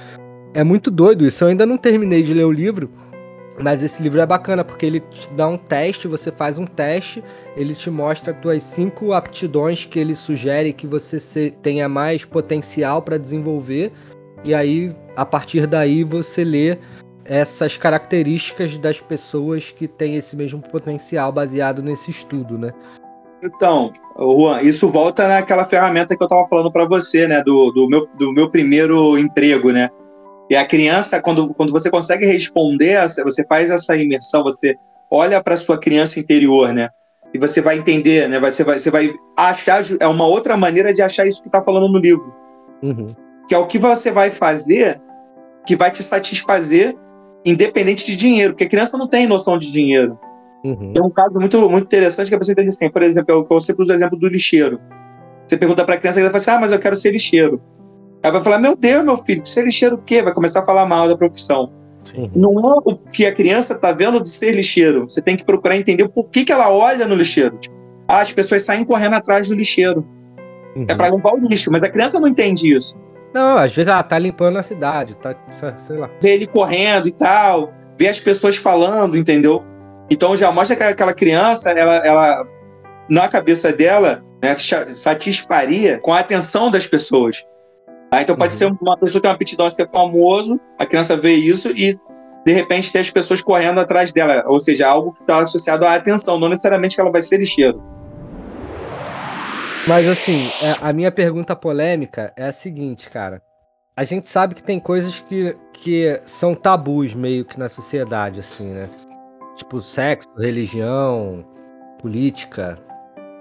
é 0.54 0.64
muito 0.64 0.90
doido 0.90 1.26
isso. 1.26 1.44
Eu 1.44 1.48
ainda 1.48 1.66
não 1.66 1.76
terminei 1.76 2.22
de 2.22 2.32
ler 2.32 2.44
o 2.44 2.52
livro, 2.52 2.90
mas 3.60 3.82
esse 3.82 4.02
livro 4.02 4.20
é 4.20 4.26
bacana 4.26 4.64
porque 4.64 4.86
ele 4.86 5.00
te 5.00 5.28
dá 5.30 5.48
um 5.48 5.56
teste, 5.56 6.08
você 6.08 6.30
faz 6.30 6.58
um 6.58 6.66
teste, 6.66 7.22
ele 7.56 7.74
te 7.74 7.90
mostra 7.90 8.32
as 8.32 8.40
tuas 8.40 8.62
cinco 8.62 9.12
aptidões 9.12 9.84
que 9.84 9.98
ele 9.98 10.14
sugere 10.14 10.72
que 10.72 10.86
você 10.86 11.50
tenha 11.62 11.88
mais 11.88 12.24
potencial 12.24 13.02
para 13.02 13.18
desenvolver, 13.18 13.92
e 14.44 14.54
aí 14.54 14.94
a 15.16 15.24
partir 15.24 15.66
daí 15.66 16.04
você 16.04 16.44
lê 16.44 16.78
essas 17.24 17.76
características 17.76 18.78
das 18.78 19.00
pessoas 19.00 19.70
que 19.70 19.86
têm 19.86 20.16
esse 20.16 20.34
mesmo 20.34 20.62
potencial 20.62 21.30
baseado 21.30 21.82
nesse 21.82 22.10
estudo, 22.10 22.56
né? 22.56 22.72
Então, 23.42 23.92
Juan, 24.16 24.62
isso 24.62 24.88
volta 24.88 25.28
naquela 25.28 25.64
ferramenta 25.64 26.16
que 26.16 26.22
eu 26.22 26.26
estava 26.26 26.48
falando 26.48 26.72
para 26.72 26.86
você, 26.86 27.28
né, 27.28 27.42
do, 27.44 27.70
do, 27.70 27.88
meu, 27.88 28.08
do 28.18 28.32
meu 28.32 28.50
primeiro 28.50 29.16
emprego, 29.16 29.70
né? 29.70 29.88
E 30.50 30.56
a 30.56 30.64
criança, 30.66 31.20
quando, 31.20 31.52
quando 31.54 31.72
você 31.72 31.90
consegue 31.90 32.24
responder, 32.24 33.00
você 33.22 33.44
faz 33.46 33.70
essa 33.70 33.96
imersão, 33.96 34.42
você 34.42 34.74
olha 35.10 35.42
para 35.42 35.56
sua 35.56 35.78
criança 35.78 36.18
interior, 36.18 36.72
né? 36.72 36.88
E 37.32 37.38
você 37.38 37.60
vai 37.60 37.78
entender, 37.78 38.28
né? 38.28 38.40
Você 38.40 38.64
vai, 38.64 38.78
você 38.78 38.90
vai 38.90 39.14
achar, 39.36 39.82
é 40.00 40.06
uma 40.06 40.26
outra 40.26 40.56
maneira 40.56 40.92
de 40.92 41.02
achar 41.02 41.26
isso 41.26 41.42
que 41.42 41.48
está 41.48 41.62
falando 41.62 41.92
no 41.92 41.98
livro. 41.98 42.32
Uhum. 42.82 43.14
Que 43.46 43.54
é 43.54 43.58
o 43.58 43.66
que 43.66 43.78
você 43.78 44.10
vai 44.10 44.30
fazer 44.30 45.00
que 45.66 45.76
vai 45.76 45.90
te 45.90 46.02
satisfazer 46.02 46.96
independente 47.44 48.06
de 48.06 48.16
dinheiro, 48.16 48.52
porque 48.52 48.64
a 48.64 48.68
criança 48.68 48.96
não 48.96 49.06
tem 49.06 49.26
noção 49.26 49.58
de 49.58 49.70
dinheiro. 49.70 50.18
Uhum. 50.64 50.92
Tem 50.92 51.02
um 51.02 51.10
caso 51.10 51.34
muito, 51.34 51.70
muito 51.70 51.84
interessante 51.84 52.28
que 52.28 52.34
a 52.34 52.38
pessoa 52.38 52.52
entende 52.52 52.68
assim, 52.68 52.90
por 52.90 53.02
exemplo, 53.02 53.34
eu, 53.34 53.46
eu 53.48 53.60
sempre 53.60 53.82
uso 53.82 53.92
o 53.92 53.94
exemplo 53.94 54.18
do 54.18 54.28
lixeiro. 54.28 54.80
Você 55.46 55.56
pergunta 55.56 55.84
para 55.84 55.94
a 55.94 55.98
criança, 55.98 56.20
ela 56.20 56.30
fala 56.30 56.38
assim, 56.38 56.50
ah, 56.50 56.58
mas 56.58 56.72
eu 56.72 56.78
quero 56.78 56.96
ser 56.96 57.10
lixeiro. 57.10 57.60
Ela 58.22 58.34
vai 58.34 58.42
falar, 58.42 58.58
meu 58.58 58.76
Deus, 58.76 59.04
meu 59.04 59.16
filho, 59.16 59.44
ser 59.46 59.64
lixeiro 59.64 59.96
o 59.96 60.02
quê? 60.02 60.22
Vai 60.22 60.34
começar 60.34 60.60
a 60.60 60.66
falar 60.66 60.86
mal 60.86 61.08
da 61.08 61.16
profissão. 61.16 61.72
Sim. 62.04 62.30
Não 62.34 62.52
é 62.58 62.80
o 62.84 62.96
que 62.96 63.26
a 63.26 63.34
criança 63.34 63.74
está 63.74 63.92
vendo 63.92 64.20
de 64.20 64.28
ser 64.28 64.52
lixeiro. 64.52 65.08
Você 65.08 65.20
tem 65.20 65.36
que 65.36 65.44
procurar 65.44 65.76
entender 65.76 66.08
por 66.08 66.28
que, 66.28 66.44
que 66.44 66.52
ela 66.52 66.70
olha 66.70 67.06
no 67.06 67.14
lixeiro. 67.14 67.56
Tipo, 67.58 67.76
ah, 68.08 68.20
as 68.20 68.32
pessoas 68.32 68.62
saem 68.62 68.84
correndo 68.84 69.14
atrás 69.14 69.48
do 69.48 69.54
lixeiro. 69.54 70.06
Uhum. 70.74 70.86
É 70.88 70.94
para 70.94 71.10
limpar 71.10 71.34
o 71.34 71.38
lixo, 71.38 71.70
mas 71.70 71.82
a 71.82 71.88
criança 71.88 72.18
não 72.18 72.28
entende 72.28 72.74
isso. 72.74 72.96
Não, 73.34 73.58
às 73.58 73.74
vezes 73.74 73.88
ela 73.88 74.02
tá 74.02 74.18
limpando 74.18 74.58
a 74.58 74.62
cidade, 74.62 75.14
tá, 75.16 75.34
sei 75.78 75.98
lá. 75.98 76.08
Vê 76.20 76.34
ele 76.34 76.46
correndo 76.46 77.08
e 77.08 77.12
tal, 77.12 77.72
vê 77.98 78.08
as 78.08 78.18
pessoas 78.18 78.56
falando, 78.56 79.16
entendeu? 79.16 79.62
Então 80.10 80.34
já 80.36 80.50
mostra 80.50 80.74
que 80.74 80.82
aquela 80.82 81.12
criança, 81.12 81.70
ela, 81.70 81.96
ela 81.96 82.46
na 83.10 83.28
cabeça 83.28 83.72
dela, 83.72 84.24
né, 84.42 84.54
satisfaria 84.54 85.98
com 85.98 86.12
a 86.12 86.20
atenção 86.20 86.70
das 86.70 86.86
pessoas. 86.86 87.44
Tá? 88.10 88.22
Então 88.22 88.36
pode 88.36 88.54
uhum. 88.54 88.58
ser 88.58 88.76
uma 88.80 88.96
pessoa 88.96 89.20
que 89.20 89.22
tem 89.22 89.30
uma 89.30 89.34
aptidão 89.34 89.66
a 89.66 89.70
ser 89.70 89.88
famoso, 89.90 90.58
a 90.78 90.86
criança 90.86 91.16
vê 91.16 91.34
isso 91.34 91.70
e 91.70 91.98
de 92.46 92.52
repente 92.52 92.90
tem 92.90 93.00
as 93.00 93.10
pessoas 93.10 93.42
correndo 93.42 93.78
atrás 93.78 94.12
dela, 94.12 94.42
ou 94.46 94.60
seja, 94.60 94.86
algo 94.86 95.12
que 95.12 95.20
está 95.20 95.38
associado 95.38 95.84
à 95.84 95.94
atenção, 95.94 96.38
não 96.38 96.48
necessariamente 96.48 96.94
que 96.94 97.00
ela 97.00 97.10
vai 97.10 97.20
ser 97.20 97.38
lixeiro. 97.38 97.82
Mas 99.86 100.06
assim, 100.06 100.48
é, 100.62 100.76
a 100.80 100.92
minha 100.92 101.10
pergunta 101.10 101.56
polêmica 101.56 102.32
é 102.36 102.44
a 102.44 102.52
seguinte, 102.52 103.10
cara. 103.10 103.42
A 103.96 104.04
gente 104.04 104.28
sabe 104.28 104.54
que 104.54 104.62
tem 104.62 104.78
coisas 104.78 105.18
que, 105.20 105.56
que 105.72 106.20
são 106.24 106.54
tabus 106.54 107.14
meio 107.14 107.44
que 107.44 107.58
na 107.58 107.68
sociedade, 107.68 108.38
assim, 108.38 108.66
né? 108.66 108.88
Tipo 109.56 109.80
sexo, 109.80 110.28
religião, 110.38 111.44
política. 112.00 112.76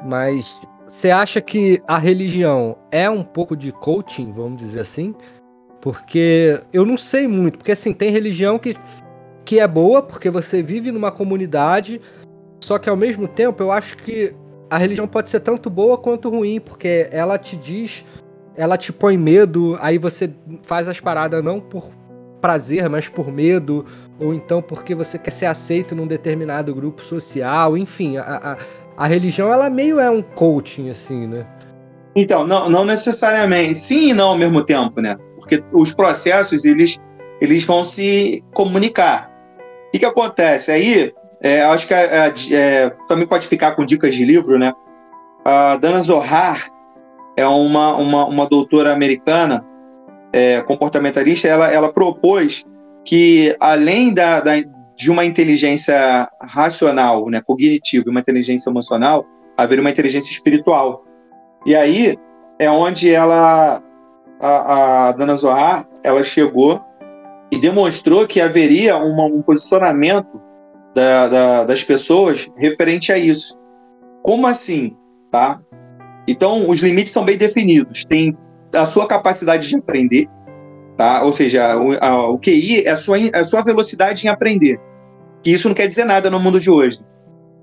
Mas 0.03 0.59
você 0.87 1.11
acha 1.11 1.41
que 1.41 1.81
a 1.87 1.97
religião 1.97 2.77
é 2.91 3.09
um 3.09 3.23
pouco 3.23 3.57
de 3.57 3.71
coaching, 3.71 4.31
vamos 4.31 4.59
dizer 4.59 4.79
assim? 4.79 5.13
Porque 5.81 6.61
eu 6.71 6.85
não 6.85 6.97
sei 6.97 7.27
muito. 7.27 7.57
Porque 7.57 7.73
assim, 7.73 7.93
tem 7.93 8.09
religião 8.09 8.57
que, 8.57 8.75
que 9.43 9.59
é 9.59 9.67
boa 9.67 10.01
porque 10.01 10.29
você 10.29 10.61
vive 10.63 10.91
numa 10.91 11.11
comunidade. 11.11 11.99
Só 12.63 12.79
que 12.79 12.89
ao 12.89 12.95
mesmo 12.95 13.27
tempo 13.27 13.61
eu 13.61 13.71
acho 13.71 13.97
que 13.97 14.33
a 14.69 14.77
religião 14.77 15.07
pode 15.07 15.29
ser 15.29 15.41
tanto 15.41 15.69
boa 15.69 15.97
quanto 15.97 16.29
ruim, 16.29 16.59
porque 16.59 17.07
ela 17.11 17.37
te 17.37 17.55
diz, 17.55 18.05
ela 18.55 18.77
te 18.77 18.91
põe 18.91 19.17
medo, 19.17 19.77
aí 19.79 19.97
você 19.97 20.33
faz 20.63 20.87
as 20.87 20.99
paradas 20.99 21.43
não 21.43 21.59
por 21.59 21.85
prazer, 22.41 22.89
mas 22.89 23.07
por 23.07 23.31
medo, 23.31 23.85
ou 24.19 24.33
então 24.33 24.61
porque 24.61 24.93
você 24.93 25.17
quer 25.17 25.31
ser 25.31 25.45
aceito 25.45 25.95
num 25.95 26.07
determinado 26.07 26.73
grupo 26.75 27.03
social, 27.03 27.77
enfim, 27.77 28.17
a, 28.17 28.23
a, 28.23 28.57
a 28.97 29.05
religião 29.05 29.53
ela 29.53 29.69
meio 29.69 29.99
é 29.99 30.09
um 30.09 30.23
coaching, 30.23 30.89
assim, 30.89 31.27
né? 31.27 31.45
Então, 32.15 32.47
não, 32.47 32.67
não 32.67 32.83
necessariamente, 32.83 33.75
sim 33.77 34.09
e 34.09 34.13
não 34.13 34.29
ao 34.29 34.37
mesmo 34.37 34.63
tempo, 34.63 34.99
né? 34.99 35.15
Porque 35.35 35.63
os 35.71 35.93
processos, 35.93 36.65
eles, 36.65 36.99
eles 37.39 37.63
vão 37.63 37.83
se 37.83 38.43
comunicar. 38.55 39.31
O 39.93 39.99
que, 39.99 40.03
acontece? 40.03 40.71
Aí, 40.71 41.13
é, 41.41 41.61
acho 41.61 41.87
que 41.87 41.93
é, 41.93 42.33
é, 42.51 42.89
também 43.07 43.27
pode 43.27 43.47
ficar 43.47 43.75
com 43.75 43.85
dicas 43.85 44.15
de 44.15 44.25
livro, 44.25 44.57
né? 44.57 44.73
A 45.45 45.77
Dana 45.77 46.01
Zohar 46.01 46.67
é 47.37 47.45
uma, 47.45 47.93
uma, 47.95 48.25
uma 48.25 48.47
doutora 48.47 48.91
americana 48.91 49.63
é, 50.33 50.61
comportamentalista. 50.61 51.47
Ela, 51.47 51.71
ela 51.71 51.93
propôs 51.93 52.67
que, 53.05 53.55
além 53.59 54.11
da, 54.11 54.41
da, 54.41 54.53
de 54.97 55.11
uma 55.11 55.23
inteligência 55.23 56.27
racional, 56.41 57.29
né, 57.29 57.39
cognitiva, 57.39 58.09
uma 58.09 58.19
inteligência 58.19 58.69
emocional, 58.69 59.25
haveria 59.55 59.81
uma 59.81 59.91
inteligência 59.91 60.31
espiritual. 60.31 61.05
E 61.65 61.75
aí 61.75 62.17
é 62.57 62.69
onde 62.69 63.13
ela, 63.13 63.83
a, 64.39 65.09
a 65.09 65.11
Dana 65.11 65.35
Zohar, 65.35 65.87
ela 66.03 66.23
chegou 66.23 66.81
e 67.51 67.59
demonstrou 67.59 68.25
que 68.25 68.41
haveria 68.41 68.97
uma, 68.97 69.25
um 69.25 69.41
posicionamento 69.41 70.41
da, 70.95 71.27
da, 71.27 71.63
das 71.63 71.83
pessoas 71.83 72.51
referente 72.57 73.13
a 73.13 73.17
isso. 73.17 73.59
Como 74.23 74.47
assim? 74.47 74.97
Tá? 75.31 75.61
Então, 76.27 76.67
os 76.67 76.81
limites 76.81 77.13
são 77.13 77.23
bem 77.23 77.37
definidos. 77.37 78.03
Tem 78.03 78.35
a 78.73 78.85
sua 78.85 79.07
capacidade 79.07 79.67
de 79.69 79.77
aprender, 79.77 80.27
tá? 80.97 81.21
ou 81.23 81.31
seja, 81.31 81.77
o, 81.77 81.93
a, 82.03 82.29
o 82.29 82.39
QI 82.39 82.85
é 82.85 82.89
a 82.89 82.97
sua, 82.97 83.19
é 83.19 83.39
a 83.39 83.45
sua 83.45 83.61
velocidade 83.61 84.25
em 84.25 84.29
aprender. 84.29 84.79
Que 85.43 85.51
isso 85.51 85.67
não 85.67 85.75
quer 85.75 85.87
dizer 85.87 86.05
nada 86.05 86.29
no 86.29 86.39
mundo 86.39 86.59
de 86.59 86.69
hoje. 86.69 86.99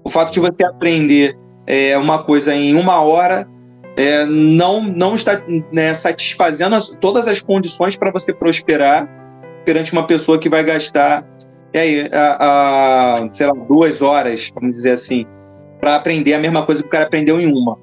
O 0.05 0.09
fato 0.09 0.33
de 0.33 0.41
você 0.41 0.65
aprender 0.65 1.37
é, 1.67 1.97
uma 1.99 2.23
coisa 2.23 2.55
em 2.55 2.75
uma 2.75 3.01
hora 3.01 3.47
é, 3.97 4.25
não, 4.27 4.83
não 4.83 5.15
está 5.15 5.41
né, 5.73 5.93
satisfazendo 5.93 6.75
as, 6.77 6.91
todas 7.01 7.27
as 7.27 7.41
condições 7.41 7.97
para 7.97 8.11
você 8.11 8.33
prosperar 8.33 9.09
perante 9.65 9.93
uma 9.93 10.07
pessoa 10.07 10.39
que 10.39 10.49
vai 10.49 10.63
gastar 10.63 11.27
e 11.75 11.79
aí, 11.79 12.09
a, 12.13 12.37
a, 13.19 13.35
sei 13.35 13.49
lá, 13.49 13.53
duas 13.69 14.01
horas, 14.01 14.53
vamos 14.55 14.77
dizer 14.77 14.93
assim, 14.93 15.27
para 15.81 15.97
aprender 15.97 16.33
a 16.33 16.39
mesma 16.39 16.65
coisa 16.65 16.81
que 16.81 16.87
o 16.87 16.91
cara 16.91 17.05
aprendeu 17.05 17.41
em 17.41 17.53
uma. 17.53 17.77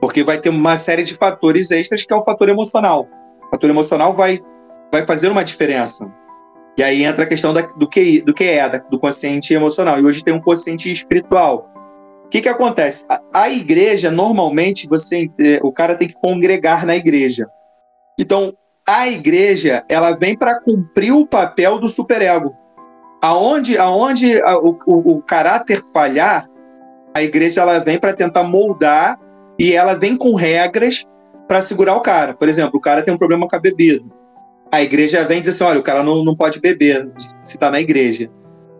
Porque 0.00 0.24
vai 0.24 0.38
ter 0.38 0.48
uma 0.48 0.78
série 0.78 1.02
de 1.02 1.12
fatores 1.12 1.70
extras 1.70 2.06
que 2.06 2.12
é 2.12 2.16
o 2.16 2.24
fator 2.24 2.48
emocional. 2.48 3.06
O 3.46 3.50
fator 3.50 3.68
emocional 3.68 4.14
vai 4.14 4.40
vai 4.92 5.04
fazer 5.06 5.28
uma 5.28 5.44
diferença. 5.44 6.10
E 6.76 6.82
aí 6.82 7.04
entra 7.04 7.24
a 7.24 7.26
questão 7.26 7.52
da, 7.52 7.62
do, 7.62 7.88
que, 7.88 8.20
do 8.22 8.32
que 8.32 8.44
é, 8.44 8.68
da, 8.68 8.78
do 8.78 8.98
consciente 8.98 9.52
emocional. 9.52 9.98
E 9.98 10.04
hoje 10.04 10.24
tem 10.24 10.32
um 10.32 10.40
consciente 10.40 10.92
espiritual. 10.92 11.68
O 12.24 12.28
que, 12.28 12.40
que 12.40 12.48
acontece? 12.48 13.04
A, 13.08 13.20
a 13.34 13.50
igreja, 13.50 14.10
normalmente, 14.10 14.88
você 14.88 15.28
é, 15.40 15.58
o 15.62 15.72
cara 15.72 15.96
tem 15.96 16.08
que 16.08 16.14
congregar 16.14 16.86
na 16.86 16.94
igreja. 16.94 17.48
Então, 18.18 18.52
a 18.86 19.08
igreja, 19.08 19.84
ela 19.88 20.12
vem 20.12 20.36
para 20.36 20.60
cumprir 20.60 21.12
o 21.12 21.26
papel 21.26 21.78
do 21.78 21.88
superego. 21.88 22.54
Aonde, 23.20 23.76
aonde 23.76 24.40
a, 24.42 24.56
o, 24.56 24.78
o, 24.86 25.20
caráter 25.22 25.82
falhar, 25.92 26.46
a 27.12 27.22
igreja 27.22 27.62
ela 27.62 27.80
vem 27.80 27.98
para 27.98 28.14
tentar 28.14 28.44
moldar 28.44 29.18
e 29.58 29.74
ela 29.74 29.94
vem 29.94 30.16
com 30.16 30.34
regras 30.36 31.04
para 31.48 31.60
segurar 31.60 31.96
o 31.96 32.00
cara. 32.00 32.34
Por 32.34 32.48
exemplo, 32.48 32.78
o 32.78 32.80
cara 32.80 33.02
tem 33.02 33.12
um 33.12 33.18
problema 33.18 33.48
com 33.48 33.56
a 33.56 33.60
bebida 33.60 34.17
a 34.70 34.82
igreja 34.82 35.24
vem 35.24 35.40
dizer 35.40 35.52
assim: 35.52 35.64
olha, 35.64 35.80
o 35.80 35.82
cara 35.82 36.02
não, 36.02 36.24
não 36.24 36.36
pode 36.36 36.60
beber 36.60 37.10
se 37.38 37.54
está 37.54 37.70
na 37.70 37.80
igreja. 37.80 38.30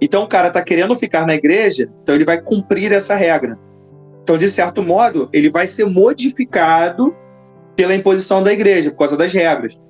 Então 0.00 0.24
o 0.24 0.28
cara 0.28 0.48
está 0.48 0.62
querendo 0.62 0.96
ficar 0.96 1.26
na 1.26 1.34
igreja, 1.34 1.90
então 2.02 2.14
ele 2.14 2.24
vai 2.24 2.40
cumprir 2.40 2.92
essa 2.92 3.14
regra. 3.14 3.58
Então, 4.22 4.36
de 4.36 4.48
certo 4.48 4.82
modo, 4.82 5.28
ele 5.32 5.48
vai 5.48 5.66
ser 5.66 5.86
modificado 5.86 7.16
pela 7.74 7.94
imposição 7.94 8.42
da 8.42 8.52
igreja, 8.52 8.90
por 8.90 8.98
causa 8.98 9.16
das 9.16 9.32
regras. 9.32 9.80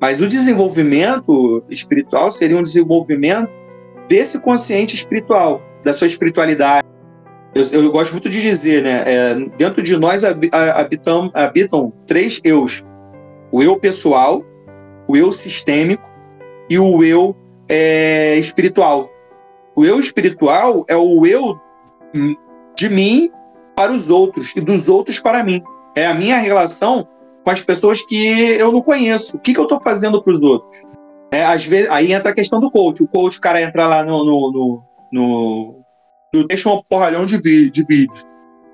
Mas 0.00 0.20
o 0.20 0.28
desenvolvimento 0.28 1.64
espiritual 1.70 2.30
seria 2.30 2.58
um 2.58 2.62
desenvolvimento 2.62 3.48
desse 4.06 4.38
consciente 4.40 4.94
espiritual, 4.94 5.62
da 5.82 5.92
sua 5.92 6.06
espiritualidade. 6.06 6.86
Eu, 7.54 7.64
eu 7.82 7.90
gosto 7.90 8.12
muito 8.12 8.28
de 8.28 8.42
dizer, 8.42 8.82
né? 8.82 9.02
É, 9.06 9.34
dentro 9.56 9.82
de 9.82 9.96
nós 9.96 10.22
habitam, 10.22 11.30
habitam 11.32 11.92
três 12.06 12.40
eus: 12.44 12.84
o 13.50 13.62
eu 13.62 13.80
pessoal, 13.80 14.44
o 15.08 15.16
eu 15.16 15.32
sistêmico 15.32 16.08
e 16.68 16.78
o 16.78 17.02
eu 17.02 17.34
é, 17.68 18.36
espiritual. 18.36 19.10
O 19.74 19.84
eu 19.84 19.98
espiritual 19.98 20.84
é 20.88 20.96
o 20.96 21.26
eu 21.26 21.58
de 22.76 22.88
mim 22.88 23.30
para 23.74 23.92
os 23.92 24.06
outros 24.08 24.54
e 24.54 24.60
dos 24.60 24.88
outros 24.88 25.18
para 25.18 25.42
mim. 25.42 25.62
É 25.96 26.06
a 26.06 26.14
minha 26.14 26.36
relação 26.36 27.08
com 27.44 27.50
as 27.50 27.60
pessoas 27.62 28.04
que 28.04 28.26
eu 28.26 28.70
não 28.70 28.82
conheço. 28.82 29.36
O 29.36 29.40
que, 29.40 29.54
que 29.54 29.58
eu 29.58 29.64
estou 29.64 29.80
fazendo 29.80 30.22
para 30.22 30.34
os 30.34 30.42
outros? 30.42 30.84
É, 31.30 31.44
às 31.44 31.64
vezes, 31.64 31.90
aí 31.90 32.12
entra 32.12 32.30
a 32.30 32.34
questão 32.34 32.60
do 32.60 32.70
coach. 32.70 33.02
O 33.02 33.08
coach, 33.08 33.38
o 33.38 33.40
cara 33.40 33.60
entra 33.60 33.86
lá 33.86 34.04
no. 34.04 34.24
no, 34.24 34.52
no, 34.52 34.82
no, 35.12 35.74
no 36.34 36.46
deixa 36.46 36.70
um 36.70 36.82
porralhão 36.88 37.26
de, 37.26 37.70
de 37.70 37.84
vídeos. 37.84 38.26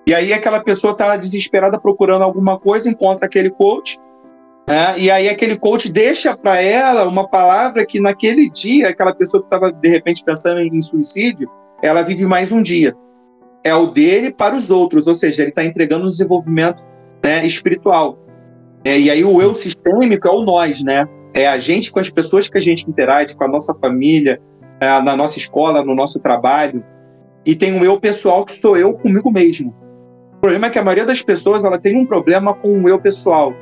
E 0.07 0.15
aí 0.15 0.33
aquela 0.33 0.61
pessoa 0.61 0.93
está 0.93 1.17
desesperada 1.17 1.79
procurando 1.79 2.23
alguma 2.23 2.59
coisa, 2.59 2.91
encontra 2.91 3.27
aquele 3.27 3.51
coach, 3.51 3.99
é, 4.67 4.99
e 4.99 5.11
aí 5.11 5.29
aquele 5.29 5.59
coach 5.59 5.93
deixa 5.93 6.35
para 6.35 6.61
ela 6.61 7.07
uma 7.07 7.29
palavra 7.29 7.85
que 7.85 8.01
naquele 8.01 8.49
dia, 8.49 8.89
aquela 8.89 9.15
pessoa 9.15 9.43
que 9.43 9.47
estava 9.47 9.71
de 9.71 9.89
repente 9.89 10.25
pensando 10.25 10.61
em 10.61 10.81
suicídio, 10.81 11.49
ela 11.83 12.03
vive 12.03 12.25
mais 12.25 12.51
um 12.51 12.63
dia. 12.63 12.95
É 13.63 13.75
o 13.75 13.87
dele 13.87 14.33
para 14.33 14.55
os 14.55 14.71
outros, 14.71 15.07
ou 15.07 15.15
seja, 15.15 15.43
ele 15.43 15.51
está 15.51 15.65
entregando 15.65 16.07
um 16.07 16.11
desenvolvimento 16.11 16.83
né, 17.23 17.45
espiritual. 17.45 18.19
É, 18.85 18.99
e 18.99 19.11
aí 19.11 19.23
o 19.23 19.41
eu 19.41 19.55
sistêmico 19.55 20.29
é 20.29 20.31
o 20.31 20.45
nós, 20.45 20.83
né? 20.83 21.07
É 21.35 21.47
a 21.47 21.59
gente 21.59 21.91
com 21.91 22.01
as 22.01 22.09
pessoas 22.09 22.49
que 22.49 22.57
a 22.57 22.61
gente 22.61 22.89
interage, 22.89 23.35
com 23.35 23.45
a 23.45 23.49
nossa 23.49 23.75
família, 23.75 24.41
é, 24.81 24.87
na 25.03 25.17
nossa 25.17 25.39
escola, 25.39 25.85
no 25.85 25.95
nosso 25.95 26.21
trabalho. 26.21 26.83
E 27.45 27.55
tem 27.55 27.75
um 27.75 27.85
eu 27.85 28.01
pessoal 28.01 28.45
que 28.45 28.55
sou 28.55 28.77
eu 28.77 28.95
comigo 28.95 29.31
mesmo. 29.31 29.75
O 30.37 30.41
problema 30.41 30.67
é 30.67 30.71
que 30.71 30.79
a 30.79 30.83
maioria 30.83 31.07
das 31.07 31.23
pessoas 31.23 31.65
ela 31.65 31.79
tem 31.79 31.97
um 31.99 32.07
problema 32.07 32.55
com 32.55 32.83
o 32.83 32.89
eu 32.89 32.99
pessoal 32.99 33.55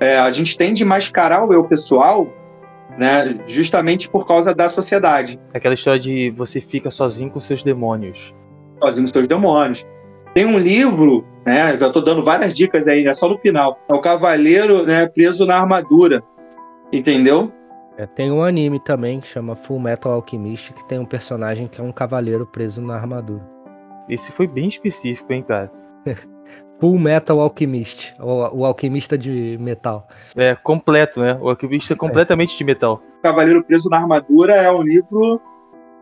é, 0.00 0.18
a 0.18 0.30
gente 0.30 0.56
tende 0.56 0.82
a 0.82 0.86
mascarar 0.86 1.44
o 1.46 1.52
eu 1.52 1.64
pessoal 1.64 2.26
né, 2.98 3.38
justamente 3.46 4.08
por 4.08 4.26
causa 4.26 4.54
da 4.54 4.68
sociedade. 4.68 5.38
Aquela 5.54 5.74
história 5.74 6.00
de 6.00 6.30
você 6.30 6.60
fica 6.60 6.90
sozinho 6.90 7.30
com 7.30 7.38
seus 7.38 7.62
demônios. 7.62 8.34
Sozinho 8.82 9.06
com 9.06 9.12
seus 9.12 9.28
demônios. 9.28 9.86
Tem 10.34 10.44
um 10.44 10.58
livro, 10.58 11.24
né, 11.46 11.76
já 11.76 11.86
estou 11.86 12.02
dando 12.02 12.24
várias 12.24 12.54
dicas 12.54 12.88
aí, 12.88 13.06
é 13.06 13.12
só 13.12 13.28
no 13.28 13.38
final. 13.38 13.78
É 13.88 13.94
o 13.94 14.00
Cavaleiro 14.00 14.84
né, 14.84 15.06
Preso 15.06 15.46
na 15.46 15.58
Armadura. 15.58 16.22
Entendeu? 16.92 17.52
É, 17.96 18.06
tem 18.06 18.32
um 18.32 18.42
anime 18.42 18.80
também 18.80 19.20
que 19.20 19.28
chama 19.28 19.54
Full 19.54 19.78
Metal 19.78 20.12
Alchemist, 20.12 20.72
que 20.72 20.88
tem 20.88 20.98
um 20.98 21.04
personagem 21.04 21.68
que 21.68 21.80
é 21.80 21.84
um 21.84 21.92
cavaleiro 21.92 22.46
preso 22.46 22.80
na 22.80 22.96
armadura. 22.96 23.46
Esse 24.08 24.32
foi 24.32 24.46
bem 24.46 24.68
específico, 24.68 25.30
hein, 25.32 25.44
cara? 25.46 25.70
Full 26.80 26.98
Metal 26.98 27.38
Alchemist, 27.38 28.14
o, 28.18 28.60
o 28.60 28.64
alquimista 28.64 29.18
de 29.18 29.58
metal. 29.60 30.08
É, 30.34 30.54
completo, 30.54 31.20
né? 31.20 31.38
O 31.40 31.50
alquimista 31.50 31.92
é. 31.92 31.96
completamente 31.96 32.56
de 32.56 32.64
metal. 32.64 33.02
Cavaleiro 33.22 33.62
Preso 33.62 33.90
na 33.90 33.98
Armadura 33.98 34.56
é 34.56 34.72
um 34.72 34.82
livro 34.82 35.40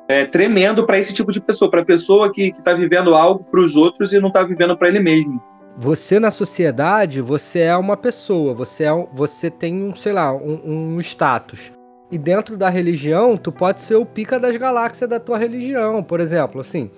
é, 0.08 0.24
tremendo 0.24 0.86
para 0.86 0.98
esse 0.98 1.12
tipo 1.12 1.32
de 1.32 1.40
pessoa, 1.40 1.68
para 1.68 1.84
pessoa 1.84 2.32
que 2.32 2.48
está 2.48 2.74
vivendo 2.74 3.14
algo 3.14 3.44
para 3.44 3.60
os 3.60 3.74
outros 3.74 4.12
e 4.12 4.20
não 4.20 4.28
está 4.28 4.44
vivendo 4.44 4.76
para 4.76 4.88
ele 4.88 5.00
mesmo. 5.00 5.42
Você 5.76 6.18
na 6.18 6.30
sociedade, 6.30 7.20
você 7.20 7.60
é 7.60 7.76
uma 7.76 7.96
pessoa, 7.96 8.54
você, 8.54 8.84
é 8.84 8.92
um, 8.92 9.06
você 9.12 9.50
tem 9.50 9.82
um, 9.82 9.94
sei 9.94 10.12
lá, 10.12 10.32
um, 10.32 10.96
um 10.96 11.00
status. 11.00 11.72
E 12.10 12.16
dentro 12.16 12.56
da 12.56 12.68
religião, 12.68 13.36
tu 13.36 13.52
pode 13.52 13.82
ser 13.82 13.96
o 13.96 14.06
pica 14.06 14.40
das 14.40 14.56
galáxias 14.56 15.10
da 15.10 15.20
tua 15.20 15.38
religião, 15.38 16.02
por 16.02 16.20
exemplo, 16.20 16.60
assim. 16.60 16.90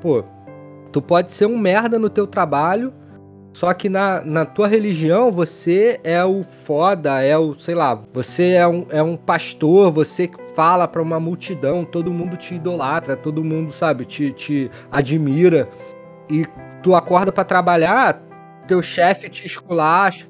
Pô, 0.00 0.22
tu 0.92 1.00
pode 1.00 1.32
ser 1.32 1.46
um 1.46 1.56
merda 1.56 1.98
no 1.98 2.10
teu 2.10 2.26
trabalho, 2.26 2.92
só 3.52 3.72
que 3.74 3.88
na, 3.88 4.22
na 4.22 4.46
tua 4.46 4.66
religião, 4.66 5.30
você 5.30 6.00
é 6.02 6.24
o 6.24 6.42
foda, 6.42 7.22
é 7.22 7.36
o, 7.36 7.54
sei 7.54 7.74
lá, 7.74 7.94
você 7.94 8.52
é 8.52 8.66
um, 8.66 8.86
é 8.88 9.02
um 9.02 9.16
pastor, 9.16 9.92
você 9.92 10.30
fala 10.56 10.88
para 10.88 11.02
uma 11.02 11.20
multidão, 11.20 11.84
todo 11.84 12.10
mundo 12.10 12.36
te 12.36 12.54
idolatra, 12.54 13.14
todo 13.14 13.44
mundo, 13.44 13.70
sabe, 13.70 14.06
te, 14.06 14.32
te 14.32 14.70
admira. 14.90 15.68
E 16.30 16.46
tu 16.82 16.94
acorda 16.94 17.30
para 17.30 17.44
trabalhar, 17.44 18.22
teu 18.66 18.82
chefe 18.82 19.28
te 19.28 19.46
esculacha. 19.46 20.26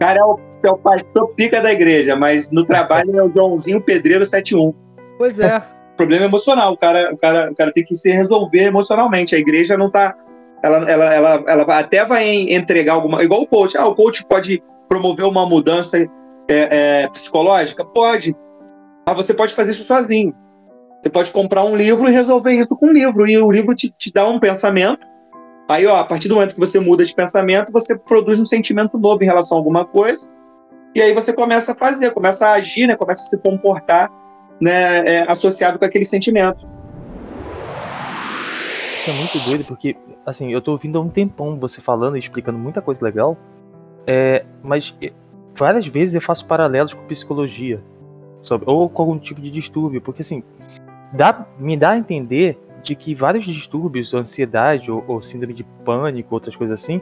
Cara, 0.00 0.20
é 0.20 0.24
o, 0.24 0.38
é 0.64 0.70
o 0.70 0.78
pastor 0.78 1.28
pica 1.34 1.60
da 1.60 1.72
igreja, 1.72 2.16
mas 2.16 2.50
no 2.50 2.64
trabalho 2.64 3.18
é 3.18 3.22
o 3.22 3.30
Joãozinho 3.30 3.82
Pedreiro 3.82 4.24
71. 4.24 4.74
Pois 5.18 5.38
é. 5.38 5.62
Problema 5.96 6.24
emocional, 6.24 6.72
o 6.72 6.76
cara, 6.76 7.12
o, 7.12 7.18
cara, 7.18 7.50
o 7.50 7.54
cara 7.54 7.70
tem 7.70 7.84
que 7.84 7.94
se 7.94 8.10
resolver 8.10 8.62
emocionalmente. 8.62 9.34
A 9.34 9.38
igreja 9.38 9.76
não 9.76 9.90
tá 9.90 10.16
ela, 10.62 10.90
ela, 10.90 11.14
ela, 11.14 11.44
ela 11.46 11.78
até 11.78 12.04
vai 12.04 12.28
entregar 12.52 12.94
alguma. 12.94 13.22
Igual 13.22 13.42
o 13.42 13.46
coach. 13.46 13.76
Ah, 13.76 13.86
o 13.86 13.94
coach 13.94 14.24
pode 14.26 14.62
promover 14.88 15.24
uma 15.24 15.46
mudança 15.46 15.98
é, 15.98 16.08
é, 16.48 17.08
psicológica? 17.08 17.84
Pode. 17.84 18.34
Mas 19.06 19.16
você 19.16 19.34
pode 19.34 19.54
fazer 19.54 19.72
isso 19.72 19.84
sozinho. 19.84 20.34
Você 21.00 21.10
pode 21.10 21.32
comprar 21.32 21.64
um 21.64 21.74
livro 21.74 22.08
e 22.08 22.12
resolver 22.12 22.52
isso 22.52 22.76
com 22.76 22.86
um 22.86 22.92
livro. 22.92 23.26
E 23.28 23.36
o 23.36 23.50
livro 23.50 23.74
te, 23.74 23.90
te 23.90 24.12
dá 24.12 24.28
um 24.28 24.38
pensamento. 24.38 25.04
Aí, 25.68 25.86
ó, 25.86 25.96
a 25.96 26.04
partir 26.04 26.28
do 26.28 26.34
momento 26.34 26.54
que 26.54 26.60
você 26.60 26.78
muda 26.78 27.04
de 27.04 27.14
pensamento, 27.14 27.72
você 27.72 27.96
produz 27.96 28.38
um 28.38 28.44
sentimento 28.44 28.98
novo 28.98 29.22
em 29.22 29.26
relação 29.26 29.56
a 29.56 29.60
alguma 29.60 29.84
coisa. 29.84 30.28
E 30.94 31.02
aí 31.02 31.14
você 31.14 31.32
começa 31.32 31.72
a 31.72 31.74
fazer, 31.74 32.12
começa 32.12 32.46
a 32.46 32.52
agir, 32.52 32.86
né, 32.86 32.94
começa 32.94 33.22
a 33.22 33.24
se 33.24 33.38
comportar 33.38 34.10
né, 34.60 34.98
é, 35.06 35.30
associado 35.30 35.78
com 35.78 35.84
aquele 35.84 36.04
sentimento. 36.04 36.68
É 39.08 39.12
muito 39.12 39.38
doido, 39.48 39.64
porque 39.64 39.96
assim, 40.24 40.52
eu 40.52 40.60
tô 40.60 40.72
ouvindo 40.72 40.98
há 40.98 41.00
um 41.00 41.08
tempão 41.08 41.58
você 41.58 41.80
falando 41.80 42.16
e 42.16 42.20
explicando 42.20 42.58
muita 42.58 42.80
coisa 42.80 43.04
legal, 43.04 43.36
é, 44.06 44.44
mas 44.62 44.94
várias 45.56 45.86
vezes 45.86 46.14
eu 46.14 46.20
faço 46.20 46.46
paralelos 46.46 46.94
com 46.94 47.04
psicologia, 47.06 47.82
sabe? 48.42 48.64
ou 48.66 48.88
com 48.88 49.02
algum 49.02 49.18
tipo 49.18 49.40
de 49.40 49.50
distúrbio, 49.50 50.00
porque 50.00 50.22
assim, 50.22 50.42
dá, 51.12 51.46
me 51.58 51.76
dá 51.76 51.90
a 51.90 51.98
entender 51.98 52.58
de 52.82 52.94
que 52.94 53.14
vários 53.14 53.44
distúrbios, 53.44 54.14
ansiedade 54.14 54.90
ou, 54.90 55.04
ou 55.06 55.22
síndrome 55.22 55.54
de 55.54 55.64
pânico, 55.84 56.34
outras 56.34 56.54
coisas 56.54 56.80
assim, 56.80 57.00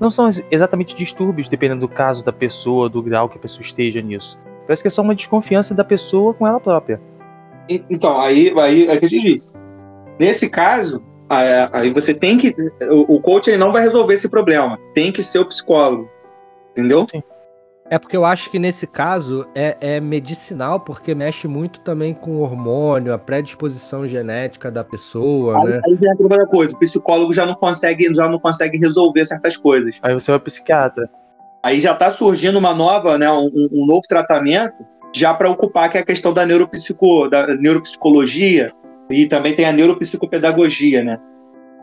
não 0.00 0.10
são 0.10 0.28
exatamente 0.50 0.94
distúrbios, 0.94 1.48
dependendo 1.48 1.80
do 1.80 1.88
caso 1.88 2.24
da 2.24 2.32
pessoa, 2.32 2.88
do 2.88 3.02
grau 3.02 3.28
que 3.28 3.38
a 3.38 3.40
pessoa 3.40 3.62
esteja 3.62 4.00
nisso. 4.00 4.38
Parece 4.66 4.82
que 4.82 4.88
é 4.88 4.90
só 4.90 5.02
uma 5.02 5.14
desconfiança 5.14 5.74
da 5.74 5.84
pessoa 5.84 6.34
com 6.34 6.46
ela 6.46 6.60
própria. 6.60 7.00
Então, 7.68 8.20
aí, 8.20 8.52
aí 8.58 8.86
é 8.86 8.96
que 8.96 9.06
a 9.06 9.08
gente 9.08 9.32
disse. 9.32 9.56
Nesse 10.18 10.48
caso, 10.48 11.02
Aí 11.28 11.90
você 11.92 12.14
tem 12.14 12.38
que. 12.38 12.54
O 13.08 13.20
coach 13.20 13.48
ele 13.48 13.58
não 13.58 13.72
vai 13.72 13.82
resolver 13.82 14.14
esse 14.14 14.28
problema. 14.28 14.78
Tem 14.94 15.10
que 15.10 15.22
ser 15.22 15.40
o 15.40 15.46
psicólogo. 15.46 16.08
Entendeu? 16.72 17.06
Sim. 17.10 17.22
É 17.88 17.98
porque 17.98 18.16
eu 18.16 18.24
acho 18.24 18.50
que 18.50 18.58
nesse 18.58 18.86
caso 18.86 19.46
é, 19.54 19.76
é, 19.80 20.00
medicinal, 20.00 20.80
porque 20.80 21.14
mexe 21.14 21.46
muito 21.46 21.80
também 21.80 22.12
com 22.12 22.32
o 22.32 22.40
hormônio, 22.40 23.14
a 23.14 23.18
predisposição 23.18 24.06
genética 24.08 24.70
da 24.70 24.82
pessoa, 24.82 25.58
aí, 25.58 25.68
né? 25.68 25.80
Aí 25.86 25.94
vem 25.94 26.12
outra 26.18 26.46
coisa, 26.46 26.74
o 26.74 26.78
psicólogo 26.78 27.32
já 27.32 27.46
não 27.46 27.54
consegue, 27.54 28.12
já 28.12 28.28
não 28.28 28.40
consegue 28.40 28.76
resolver 28.76 29.24
certas 29.24 29.56
coisas. 29.56 29.94
Aí 30.02 30.12
você 30.12 30.32
vai 30.32 30.40
psiquiatra. 30.40 31.08
Aí 31.62 31.80
já 31.80 31.92
está 31.92 32.10
surgindo 32.10 32.58
uma 32.58 32.74
nova, 32.74 33.16
né, 33.18 33.30
um, 33.30 33.50
um 33.72 33.86
novo 33.86 34.02
tratamento 34.08 34.74
já 35.14 35.32
para 35.32 35.48
ocupar 35.48 35.90
que 35.90 35.96
é 35.96 36.00
a 36.00 36.04
questão 36.04 36.32
da, 36.32 36.44
neuropsico, 36.44 37.28
da 37.28 37.46
neuropsicologia, 37.56 38.72
e 39.10 39.26
também 39.26 39.54
tem 39.54 39.64
a 39.64 39.72
neuropsicopedagogia, 39.72 41.02
né? 41.02 41.18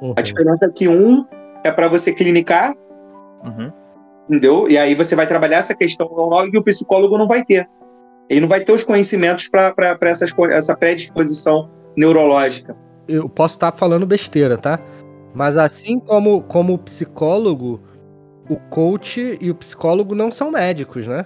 Uhum. 0.02 0.14
A 0.16 0.22
diferença 0.22 0.66
é 0.66 0.70
que 0.70 0.88
um 0.88 1.26
é 1.64 1.72
para 1.72 1.88
você 1.88 2.14
clinicar, 2.14 2.74
uhum. 3.44 3.72
entendeu? 4.30 4.68
E 4.70 4.78
aí 4.78 4.94
você 4.96 5.16
vai 5.16 5.26
trabalhar 5.26 5.58
essa 5.58 5.76
questão 5.76 6.10
normal 6.10 6.48
e 6.48 6.58
o 6.58 6.64
psicólogo 6.64 7.18
não 7.18 7.28
vai 7.28 7.44
ter. 7.44 7.68
Ele 8.30 8.42
não 8.42 8.48
vai 8.48 8.62
ter 8.62 8.72
os 8.72 8.84
conhecimentos 8.84 9.48
para 9.48 9.74
essa 10.52 10.76
predisposição 10.76 11.70
neurológica. 11.96 12.76
Eu 13.08 13.30
posso 13.30 13.56
estar 13.56 13.72
falando 13.72 14.06
besteira, 14.06 14.58
tá? 14.58 14.80
Mas 15.34 15.58
assim 15.58 16.00
como, 16.00 16.42
como 16.44 16.78
psicólogo, 16.78 17.82
o 18.50 18.56
coach 18.70 19.38
e 19.42 19.50
o 19.50 19.56
psicólogo 19.56 20.16
não 20.16 20.32
são 20.32 20.52
médicos, 20.52 21.08
né? 21.08 21.26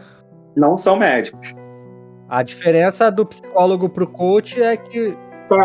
Não 0.56 0.78
são 0.78 0.98
médicos. 0.98 1.54
A 2.30 2.44
diferença 2.44 3.10
do 3.10 3.26
psicólogo 3.26 3.90
pro 3.90 4.08
coach 4.08 4.62
é 4.62 4.76
que. 4.76 5.16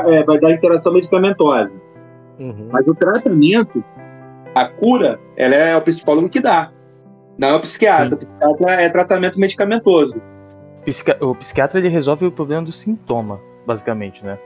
É, 0.06 0.22
vai 0.24 0.38
dar 0.38 0.52
interação 0.52 0.92
medicamentosa. 0.92 1.80
Uhum. 2.38 2.68
Mas 2.70 2.86
o 2.86 2.94
tratamento, 2.94 3.84
a 4.54 4.66
cura, 4.66 5.20
ela 5.36 5.54
é 5.54 5.76
o 5.76 5.82
psicólogo 5.82 6.28
que 6.28 6.40
dá. 6.40 6.70
Não 7.38 7.48
é 7.48 7.54
o 7.54 7.60
psiquiatra. 7.60 8.18
Sim. 8.20 8.28
O 8.28 8.56
psiquiatra 8.56 8.82
é 8.82 8.88
tratamento 8.88 9.40
medicamentoso. 9.40 10.20
O 11.20 11.34
psiquiatra 11.34 11.78
ele 11.78 11.88
resolve 11.88 12.26
o 12.26 12.32
problema 12.32 12.62
do 12.62 12.72
sintoma, 12.72 13.40
basicamente, 13.66 14.24
né? 14.24 14.38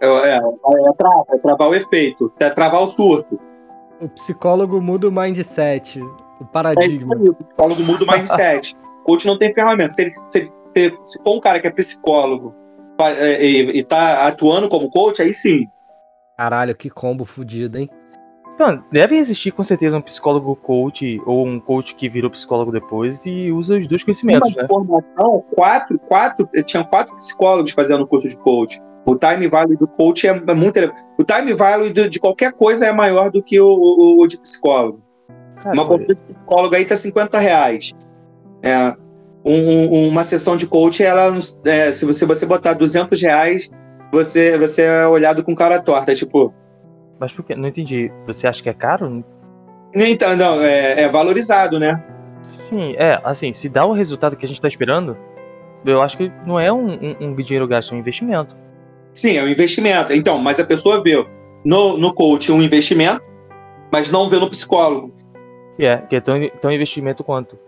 É, 0.00 0.06
é, 0.06 0.36
é, 0.36 0.92
travar, 0.96 1.24
é 1.30 1.38
travar 1.38 1.68
o 1.68 1.74
efeito, 1.74 2.32
é 2.38 2.50
travar 2.50 2.82
o 2.82 2.86
surto. 2.86 3.38
O 4.00 4.08
psicólogo 4.08 4.80
muda 4.80 5.08
o 5.08 5.12
mindset, 5.12 6.00
o 6.40 6.44
paradigma. 6.46 7.14
É 7.14 7.30
o 7.30 7.34
psicólogo 7.34 7.82
muda 7.82 8.04
o 8.04 8.10
mindset. 8.10 8.76
o 9.00 9.04
coach 9.04 9.26
não 9.26 9.38
tem 9.38 9.52
ferramenta. 9.52 9.90
Se, 9.90 10.02
ele, 10.02 10.10
se, 10.28 10.52
se, 10.72 10.98
se 11.04 11.22
for 11.22 11.36
um 11.36 11.40
cara 11.40 11.60
que 11.60 11.66
é 11.66 11.70
psicólogo 11.70 12.54
é, 12.54 12.63
e, 13.40 13.78
e 13.78 13.82
tá 13.82 14.26
atuando 14.26 14.68
como 14.68 14.90
coach, 14.90 15.20
aí 15.20 15.32
sim. 15.32 15.66
Caralho, 16.36 16.76
que 16.76 16.90
combo 16.90 17.24
fudido, 17.24 17.78
hein? 17.78 17.88
Então, 18.54 18.84
deve 18.90 19.16
existir 19.16 19.50
com 19.50 19.64
certeza 19.64 19.98
um 19.98 20.02
psicólogo 20.02 20.54
coach 20.54 21.20
ou 21.26 21.44
um 21.44 21.58
coach 21.58 21.94
que 21.96 22.08
virou 22.08 22.30
psicólogo 22.30 22.70
depois 22.70 23.26
e 23.26 23.50
usa 23.50 23.76
os 23.76 23.86
dois 23.88 24.04
conhecimentos, 24.04 24.54
né? 24.54 24.66
Formação, 24.68 25.44
quatro, 25.54 25.98
quatro, 25.98 26.48
tinha 26.64 26.84
quatro 26.84 27.16
psicólogos 27.16 27.72
fazendo 27.72 28.04
o 28.04 28.06
curso 28.06 28.28
de 28.28 28.36
coach. 28.36 28.80
O 29.06 29.16
time 29.16 29.48
value 29.48 29.76
do 29.76 29.88
coach 29.88 30.26
é 30.26 30.54
muito 30.54 30.78
O 31.18 31.24
time 31.24 31.52
value 31.52 31.92
de 31.92 32.20
qualquer 32.20 32.52
coisa 32.52 32.86
é 32.86 32.92
maior 32.92 33.30
do 33.30 33.42
que 33.42 33.60
o, 33.60 33.66
o, 33.66 34.22
o 34.22 34.26
de 34.26 34.38
psicólogo. 34.38 35.02
Caramba. 35.56 35.82
Uma 35.82 35.88
consulta 35.88 36.14
de 36.14 36.22
psicólogo 36.22 36.74
aí 36.74 36.84
tá 36.84 36.96
50 36.96 37.38
reais. 37.38 37.92
É, 38.62 38.96
um, 39.44 40.08
uma 40.08 40.24
sessão 40.24 40.56
de 40.56 40.66
coach, 40.66 41.02
ela, 41.02 41.36
é, 41.64 41.92
se 41.92 42.06
você, 42.06 42.24
você 42.24 42.46
botar 42.46 42.72
200 42.72 43.20
reais, 43.20 43.70
você, 44.10 44.56
você 44.56 44.82
é 44.82 45.06
olhado 45.06 45.44
com 45.44 45.54
cara 45.54 45.80
torta. 45.80 46.14
Tipo, 46.14 46.52
mas 47.18 47.32
por 47.32 47.44
que? 47.44 47.54
Não 47.54 47.68
entendi. 47.68 48.10
Você 48.26 48.46
acha 48.46 48.62
que 48.62 48.68
é 48.68 48.74
caro? 48.74 49.24
Então, 49.94 50.36
não, 50.36 50.60
é, 50.60 51.02
é 51.02 51.08
valorizado, 51.08 51.78
né? 51.78 52.02
Sim, 52.42 52.94
é, 52.96 53.20
assim, 53.24 53.52
se 53.52 53.68
dá 53.68 53.86
o 53.86 53.92
resultado 53.92 54.36
que 54.36 54.44
a 54.44 54.48
gente 54.48 54.60
tá 54.60 54.68
esperando, 54.68 55.16
eu 55.84 56.02
acho 56.02 56.16
que 56.16 56.30
não 56.46 56.58
é 56.58 56.72
um, 56.72 56.92
um, 56.92 57.16
um 57.20 57.34
dinheiro 57.34 57.66
gasto, 57.66 57.92
é 57.92 57.96
um 57.96 58.00
investimento. 58.00 58.56
Sim, 59.14 59.36
é 59.36 59.42
um 59.42 59.48
investimento. 59.48 60.12
Então, 60.12 60.38
mas 60.38 60.58
a 60.58 60.64
pessoa 60.64 61.02
vê 61.02 61.24
no, 61.64 61.96
no 61.96 62.12
coach 62.12 62.50
um 62.50 62.60
investimento, 62.60 63.22
mas 63.92 64.10
não 64.10 64.28
vê 64.28 64.38
no 64.38 64.50
psicólogo. 64.50 65.14
É, 65.78 65.98
que 65.98 66.16
é 66.16 66.20
tão, 66.20 66.34
tão 66.60 66.72
investimento 66.72 67.22
quanto. 67.24 67.58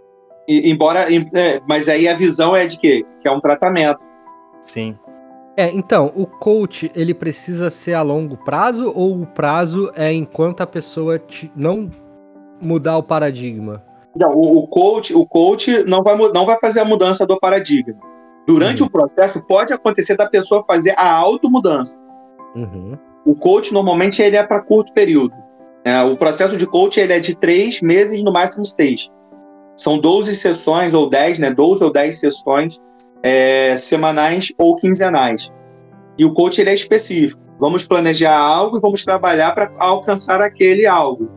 E, 0.48 0.70
embora, 0.70 1.06
é, 1.12 1.60
mas 1.68 1.88
aí 1.88 2.06
a 2.08 2.14
visão 2.14 2.54
é 2.54 2.66
de 2.66 2.78
quê? 2.78 3.04
Que 3.20 3.28
é 3.28 3.32
um 3.32 3.40
tratamento. 3.40 4.00
Sim. 4.64 4.96
É, 5.56 5.70
então, 5.70 6.12
o 6.14 6.26
coach, 6.26 6.90
ele 6.94 7.14
precisa 7.14 7.70
ser 7.70 7.94
a 7.94 8.02
longo 8.02 8.36
prazo 8.36 8.92
ou 8.94 9.22
o 9.22 9.26
prazo 9.26 9.90
é 9.96 10.12
enquanto 10.12 10.60
a 10.60 10.66
pessoa 10.66 11.18
te, 11.18 11.50
não 11.56 11.90
mudar 12.60 12.98
o 12.98 13.02
paradigma? 13.02 13.82
Não, 14.14 14.34
o, 14.34 14.58
o, 14.58 14.66
coach, 14.66 15.14
o 15.14 15.26
coach 15.26 15.84
não 15.84 16.02
vai, 16.02 16.16
não 16.16 16.44
vai 16.44 16.58
fazer 16.60 16.80
a 16.80 16.84
mudança 16.84 17.26
do 17.26 17.38
paradigma. 17.38 17.94
Durante 18.46 18.82
uhum. 18.82 18.88
o 18.88 18.90
processo, 18.90 19.42
pode 19.46 19.72
acontecer 19.72 20.16
da 20.16 20.28
pessoa 20.28 20.62
fazer 20.62 20.94
a 20.96 21.10
automudança. 21.10 21.98
Uhum. 22.54 22.96
O 23.24 23.34
coach, 23.34 23.72
normalmente, 23.72 24.22
ele 24.22 24.36
é 24.36 24.42
para 24.44 24.60
curto 24.60 24.92
período. 24.92 25.34
É, 25.84 26.02
o 26.02 26.16
processo 26.16 26.56
de 26.56 26.66
coach 26.66 26.98
ele 26.98 27.12
é 27.12 27.20
de 27.20 27.36
três 27.36 27.80
meses, 27.80 28.22
no 28.22 28.32
máximo 28.32 28.66
seis. 28.66 29.10
São 29.76 29.98
12 29.98 30.34
sessões, 30.36 30.94
ou 30.94 31.08
10, 31.08 31.38
né? 31.38 31.50
12 31.50 31.84
ou 31.84 31.92
10 31.92 32.18
sessões 32.18 32.80
é, 33.22 33.76
semanais 33.76 34.52
ou 34.58 34.76
quinzenais. 34.76 35.52
E 36.18 36.24
o 36.24 36.32
coach 36.32 36.60
ele 36.60 36.70
é 36.70 36.74
específico. 36.74 37.40
Vamos 37.58 37.86
planejar 37.86 38.36
algo 38.36 38.78
e 38.78 38.80
vamos 38.80 39.04
trabalhar 39.04 39.54
para 39.54 39.72
alcançar 39.78 40.40
aquele 40.40 40.86
algo. 40.86 41.28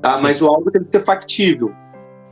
Tá? 0.00 0.18
Mas 0.20 0.40
o 0.40 0.46
algo 0.46 0.70
tem 0.70 0.82
que 0.82 0.98
ser 0.98 1.04
factível. 1.04 1.72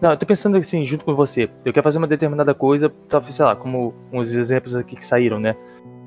Não, 0.01 0.11
eu 0.11 0.17
tô 0.17 0.27
pensando 0.27 0.57
assim, 0.57 0.85
junto 0.85 1.05
com 1.05 1.15
você. 1.15 1.49
Eu 1.65 1.73
quero 1.73 1.83
fazer 1.83 1.99
uma 1.99 2.07
determinada 2.07 2.55
coisa, 2.55 2.93
sei 3.31 3.45
lá, 3.45 3.57
como 3.57 3.95
uns 4.13 4.35
exemplos 4.35 4.75
aqui 4.77 4.97
que 4.97 5.05
saíram, 5.05 5.41
né? 5.41 5.57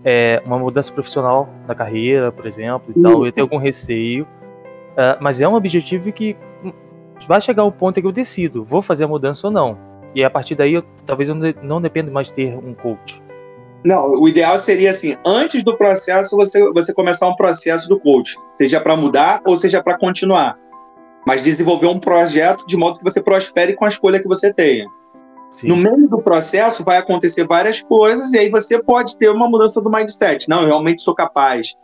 É, 0.03 0.41
uma 0.45 0.59
mudança 0.59 0.91
profissional 0.93 1.49
na 1.67 1.73
carreira, 1.73 2.31
por 2.31 2.45
exemplo, 2.45 2.93
e 2.95 3.01
tal. 3.01 3.25
Eu 3.25 3.31
tenho 3.31 3.45
algum 3.45 3.57
receio. 3.57 4.23
Uh, 4.23 5.17
mas 5.19 5.41
é 5.41 5.47
um 5.47 5.55
objetivo 5.55 6.11
que 6.11 6.35
vai 7.26 7.39
chegar 7.39 7.63
ao 7.63 7.72
ponto 7.72 7.97
em 7.97 8.01
que 8.01 8.07
eu 8.07 8.11
decido, 8.11 8.65
vou 8.65 8.82
fazer 8.82 9.05
a 9.05 9.07
mudança 9.07 9.47
ou 9.47 9.53
não. 9.53 9.78
E 10.13 10.24
a 10.24 10.30
partir 10.30 10.55
daí, 10.55 10.74
eu, 10.74 10.84
talvez 11.05 11.30
eu 11.30 11.36
não 11.61 11.82
dependa 11.82 12.11
mais 12.11 12.28
de 12.28 12.34
ter 12.34 12.57
um 12.57 12.74
coach. 12.74 13.22
Não, 13.84 14.20
o 14.20 14.28
ideal 14.28 14.57
seria 14.59 14.89
assim, 14.89 15.15
antes 15.26 15.63
do 15.63 15.78
processo, 15.78 16.36
você, 16.36 16.70
você 16.72 16.93
começar 16.93 17.28
um 17.28 17.36
processo 17.36 17.88
do 17.88 17.99
coach, 17.99 18.36
seja 18.53 18.82
para 18.82 18.97
mudar 18.97 19.41
ou 19.45 19.55
seja 19.55 19.82
para 19.82 19.97
continuar. 19.97 20.57
Mas 21.26 21.41
desenvolver 21.41 21.88
um 21.88 21.99
projeto 21.99 22.65
de 22.65 22.76
modo 22.76 22.97
que 22.97 23.03
você 23.03 23.22
prospere 23.22 23.76
com 23.76 23.86
a 23.86 23.88
escolha 23.88 24.20
que 24.20 24.28
você 24.28 24.53
tenha. 24.53 24.86
Sim. 25.49 25.68
No 25.68 25.78
meio 25.78 26.09
do 26.09 26.22
processo 26.22 26.84
vai 26.84 26.97
acontecer 26.97 27.45
várias 27.47 27.82
coisas 27.82 28.34
e 28.34 28.39
aí 28.39 28.49
você 28.49 28.82
pode 28.82 29.18
ter 29.18 29.30
uma 29.30 29.47
mudança 29.47 29.82
do 29.82 29.89
mindset. 29.89 30.49
Não, 30.49 30.61
eu 30.61 30.68
realmente 30.68 31.01
sou 31.01 31.15
capaz. 31.15 31.78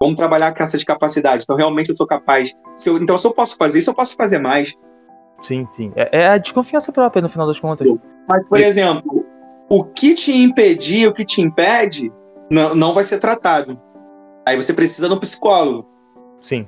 Vamos 0.00 0.16
trabalhar 0.16 0.54
com 0.54 0.62
essa 0.62 0.76
de 0.76 0.84
capacidade. 0.84 1.44
Então, 1.44 1.56
realmente 1.56 1.90
eu 1.90 1.96
sou 1.96 2.06
capaz. 2.06 2.54
Se 2.76 2.88
eu, 2.88 2.98
então, 2.98 3.16
se 3.16 3.26
eu 3.26 3.32
posso 3.32 3.56
fazer 3.56 3.78
isso, 3.78 3.90
eu 3.90 3.94
posso 3.94 4.14
fazer 4.16 4.38
mais. 4.38 4.74
Sim, 5.42 5.66
sim. 5.66 5.92
É, 5.94 6.22
é 6.22 6.28
a 6.28 6.38
desconfiança 6.38 6.92
própria, 6.92 7.22
no 7.22 7.28
final 7.28 7.46
das 7.46 7.60
contas. 7.60 7.86
Mas, 8.28 8.46
por 8.48 8.58
exemplo, 8.58 9.24
o 9.68 9.84
que 9.84 10.14
te 10.14 10.36
impedir, 10.36 11.06
o 11.08 11.12
que 11.12 11.24
te 11.24 11.40
impede, 11.40 12.12
não, 12.50 12.74
não 12.74 12.94
vai 12.94 13.04
ser 13.04 13.20
tratado. 13.20 13.80
Aí 14.46 14.56
você 14.56 14.74
precisa 14.74 15.08
de 15.08 15.14
um 15.14 15.18
psicólogo. 15.18 15.86
Sim. 16.40 16.66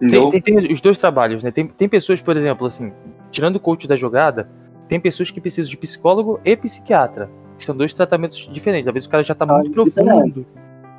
Tem, 0.00 0.30
tem, 0.30 0.40
tem, 0.40 0.72
os 0.72 0.80
dois 0.80 0.98
trabalhos, 0.98 1.42
né? 1.42 1.50
Tem, 1.50 1.66
tem 1.66 1.88
pessoas, 1.88 2.22
por 2.22 2.36
exemplo, 2.36 2.66
assim, 2.66 2.92
tirando 3.30 3.56
o 3.56 3.60
coach 3.60 3.88
da 3.88 3.96
jogada, 3.96 4.48
tem 4.88 5.00
pessoas 5.00 5.30
que 5.30 5.40
precisam 5.40 5.70
de 5.70 5.76
psicólogo 5.76 6.40
e 6.44 6.56
psiquiatra. 6.56 7.28
São 7.58 7.76
dois 7.76 7.92
tratamentos 7.92 8.48
diferentes. 8.52 8.86
Às 8.86 8.94
vezes 8.94 9.06
o 9.06 9.10
cara 9.10 9.22
já 9.22 9.34
tá 9.34 9.44
ah, 9.44 9.58
muito 9.58 9.72
profundo, 9.72 10.46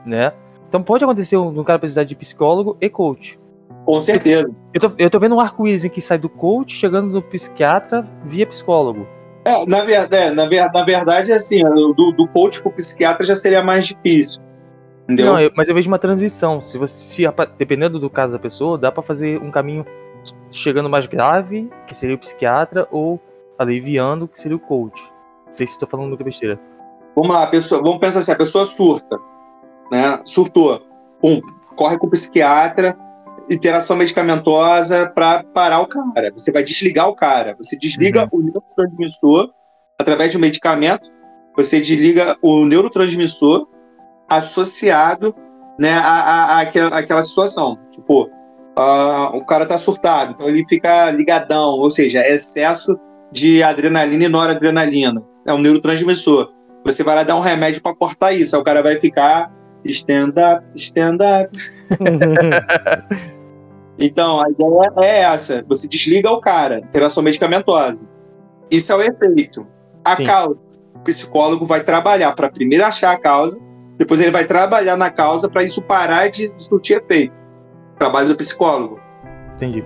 né? 0.05 0.33
Então 0.69 0.83
pode 0.83 1.03
acontecer 1.03 1.35
um, 1.35 1.59
um 1.59 1.63
cara 1.63 1.79
precisar 1.79 2.03
de 2.03 2.15
psicólogo 2.15 2.77
e 2.79 2.87
coach. 2.89 3.39
Com 3.85 3.99
certeza. 4.01 4.49
Eu 4.71 4.79
tô, 4.79 4.91
eu 4.99 5.09
tô 5.09 5.19
vendo 5.19 5.35
um 5.35 5.39
arco-íris 5.39 5.83
em 5.83 5.89
que 5.89 5.99
sai 5.99 6.19
do 6.19 6.29
coach, 6.29 6.75
chegando 6.75 7.09
no 7.09 7.23
psiquiatra 7.23 8.07
via 8.23 8.45
psicólogo. 8.45 9.07
É, 9.45 9.65
na, 9.65 9.83
verdade, 9.83 10.15
é, 10.15 10.31
na, 10.31 10.45
na 10.45 10.83
verdade, 10.83 11.33
assim, 11.33 11.63
do, 11.63 12.11
do 12.11 12.27
coach 12.27 12.61
pro 12.61 12.71
psiquiatra 12.71 13.25
já 13.25 13.33
seria 13.33 13.63
mais 13.63 13.87
difícil. 13.87 14.41
Entendeu? 15.05 15.25
Não, 15.25 15.41
eu, 15.41 15.51
mas 15.55 15.67
eu 15.67 15.73
vejo 15.73 15.87
uma 15.89 15.97
transição. 15.97 16.61
Se 16.61 16.77
você, 16.77 16.93
se, 16.93 17.23
dependendo 17.57 17.99
do 17.99 18.09
caso 18.11 18.33
da 18.33 18.39
pessoa, 18.39 18.77
dá 18.77 18.91
para 18.91 19.01
fazer 19.01 19.41
um 19.41 19.49
caminho 19.49 19.83
chegando 20.51 20.87
mais 20.87 21.07
grave, 21.07 21.67
que 21.87 21.95
seria 21.95 22.15
o 22.15 22.19
psiquiatra, 22.19 22.87
ou 22.91 23.19
aliviando, 23.57 24.27
que 24.27 24.39
seria 24.39 24.55
o 24.55 24.59
coach. 24.59 25.01
Não 25.47 25.55
sei 25.55 25.65
se 25.65 25.73
estou 25.73 25.89
falando 25.89 26.09
muita 26.09 26.23
besteira. 26.23 26.59
Vamos 27.15 27.31
lá, 27.31 27.47
pessoa, 27.47 27.81
vamos 27.81 27.97
pensar 27.97 28.19
assim, 28.19 28.31
a 28.31 28.35
pessoa 28.35 28.65
surta, 28.65 29.19
né? 29.91 30.19
Surtou. 30.23 30.81
Pum, 31.21 31.39
corre 31.75 31.97
com 31.97 32.07
o 32.07 32.09
psiquiatra, 32.09 32.97
interação 33.49 33.97
medicamentosa 33.97 35.11
para 35.13 35.43
parar 35.43 35.81
o 35.81 35.87
cara. 35.87 36.31
Você 36.35 36.51
vai 36.51 36.63
desligar 36.63 37.07
o 37.07 37.15
cara. 37.15 37.55
Você 37.57 37.77
desliga 37.77 38.29
uhum. 38.31 38.39
o 38.39 38.43
neurotransmissor 38.43 39.51
através 39.99 40.31
de 40.31 40.37
um 40.37 40.41
medicamento. 40.41 41.11
Você 41.55 41.81
desliga 41.81 42.37
o 42.41 42.65
neurotransmissor 42.65 43.67
associado 44.29 45.35
né, 45.79 45.93
a, 45.93 46.01
a, 46.01 46.43
a 46.43 46.59
aquela, 46.61 46.97
àquela 46.97 47.23
situação. 47.23 47.77
Tipo, 47.91 48.25
uh, 48.25 49.35
o 49.35 49.45
cara 49.45 49.65
tá 49.65 49.77
surtado, 49.77 50.33
então 50.33 50.47
ele 50.47 50.65
fica 50.67 51.09
ligadão, 51.11 51.71
ou 51.71 51.89
seja, 51.89 52.21
excesso 52.21 52.99
de 53.31 53.63
adrenalina 53.63 54.25
e 54.25 54.29
noradrenalina. 54.29 55.23
É 55.47 55.53
um 55.53 55.57
neurotransmissor. 55.57 56.51
Você 56.85 57.03
vai 57.03 57.15
lá 57.15 57.23
dar 57.23 57.35
um 57.35 57.41
remédio 57.41 57.81
para 57.81 57.95
cortar 57.95 58.33
isso, 58.33 58.55
aí 58.55 58.61
o 58.61 58.65
cara 58.65 58.81
vai 58.81 58.97
ficar 58.97 59.51
stand 59.85 60.33
up, 60.37 60.65
stand 60.75 61.17
up. 61.21 61.57
Então, 63.99 64.41
a 64.41 64.49
ideia 64.49 64.91
é 65.03 65.19
essa: 65.23 65.63
você 65.67 65.87
desliga 65.87 66.31
o 66.31 66.39
cara, 66.39 66.79
interação 66.79 67.21
medicamentosa. 67.21 68.07
Isso 68.71 68.91
é 68.93 68.95
o 68.95 69.01
efeito. 69.01 69.67
A 70.05 70.15
Sim. 70.15 70.23
causa, 70.23 70.57
o 70.95 70.99
psicólogo 70.99 71.65
vai 71.65 71.83
trabalhar 71.83 72.31
para 72.33 72.49
primeiro 72.49 72.85
achar 72.85 73.11
a 73.11 73.19
causa, 73.19 73.59
depois 73.97 74.21
ele 74.21 74.31
vai 74.31 74.45
trabalhar 74.45 74.95
na 74.95 75.09
causa 75.09 75.49
para 75.49 75.63
isso 75.63 75.81
parar 75.81 76.29
de 76.29 76.49
surtir 76.57 76.97
efeito. 76.97 77.33
Trabalho 77.97 78.29
do 78.29 78.35
psicólogo. 78.37 78.99
Entendi. 79.55 79.83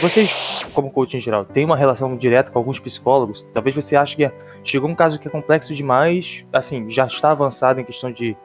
Vocês, 0.00 0.66
como 0.74 0.90
coach 0.90 1.16
em 1.16 1.20
geral, 1.20 1.44
têm 1.44 1.64
uma 1.64 1.76
relação 1.76 2.16
direta 2.16 2.50
com 2.50 2.58
alguns 2.58 2.78
psicólogos? 2.78 3.46
Talvez 3.52 3.74
você 3.74 3.96
ache 3.96 4.16
que 4.16 4.30
chegou 4.62 4.88
um 4.88 4.94
caso 4.94 5.18
que 5.18 5.28
é 5.28 5.30
complexo 5.30 5.74
demais, 5.74 6.44
assim, 6.52 6.88
já 6.90 7.06
está 7.06 7.30
avançado 7.30 7.80
em 7.80 7.84
questão 7.84 8.12
de 8.12 8.36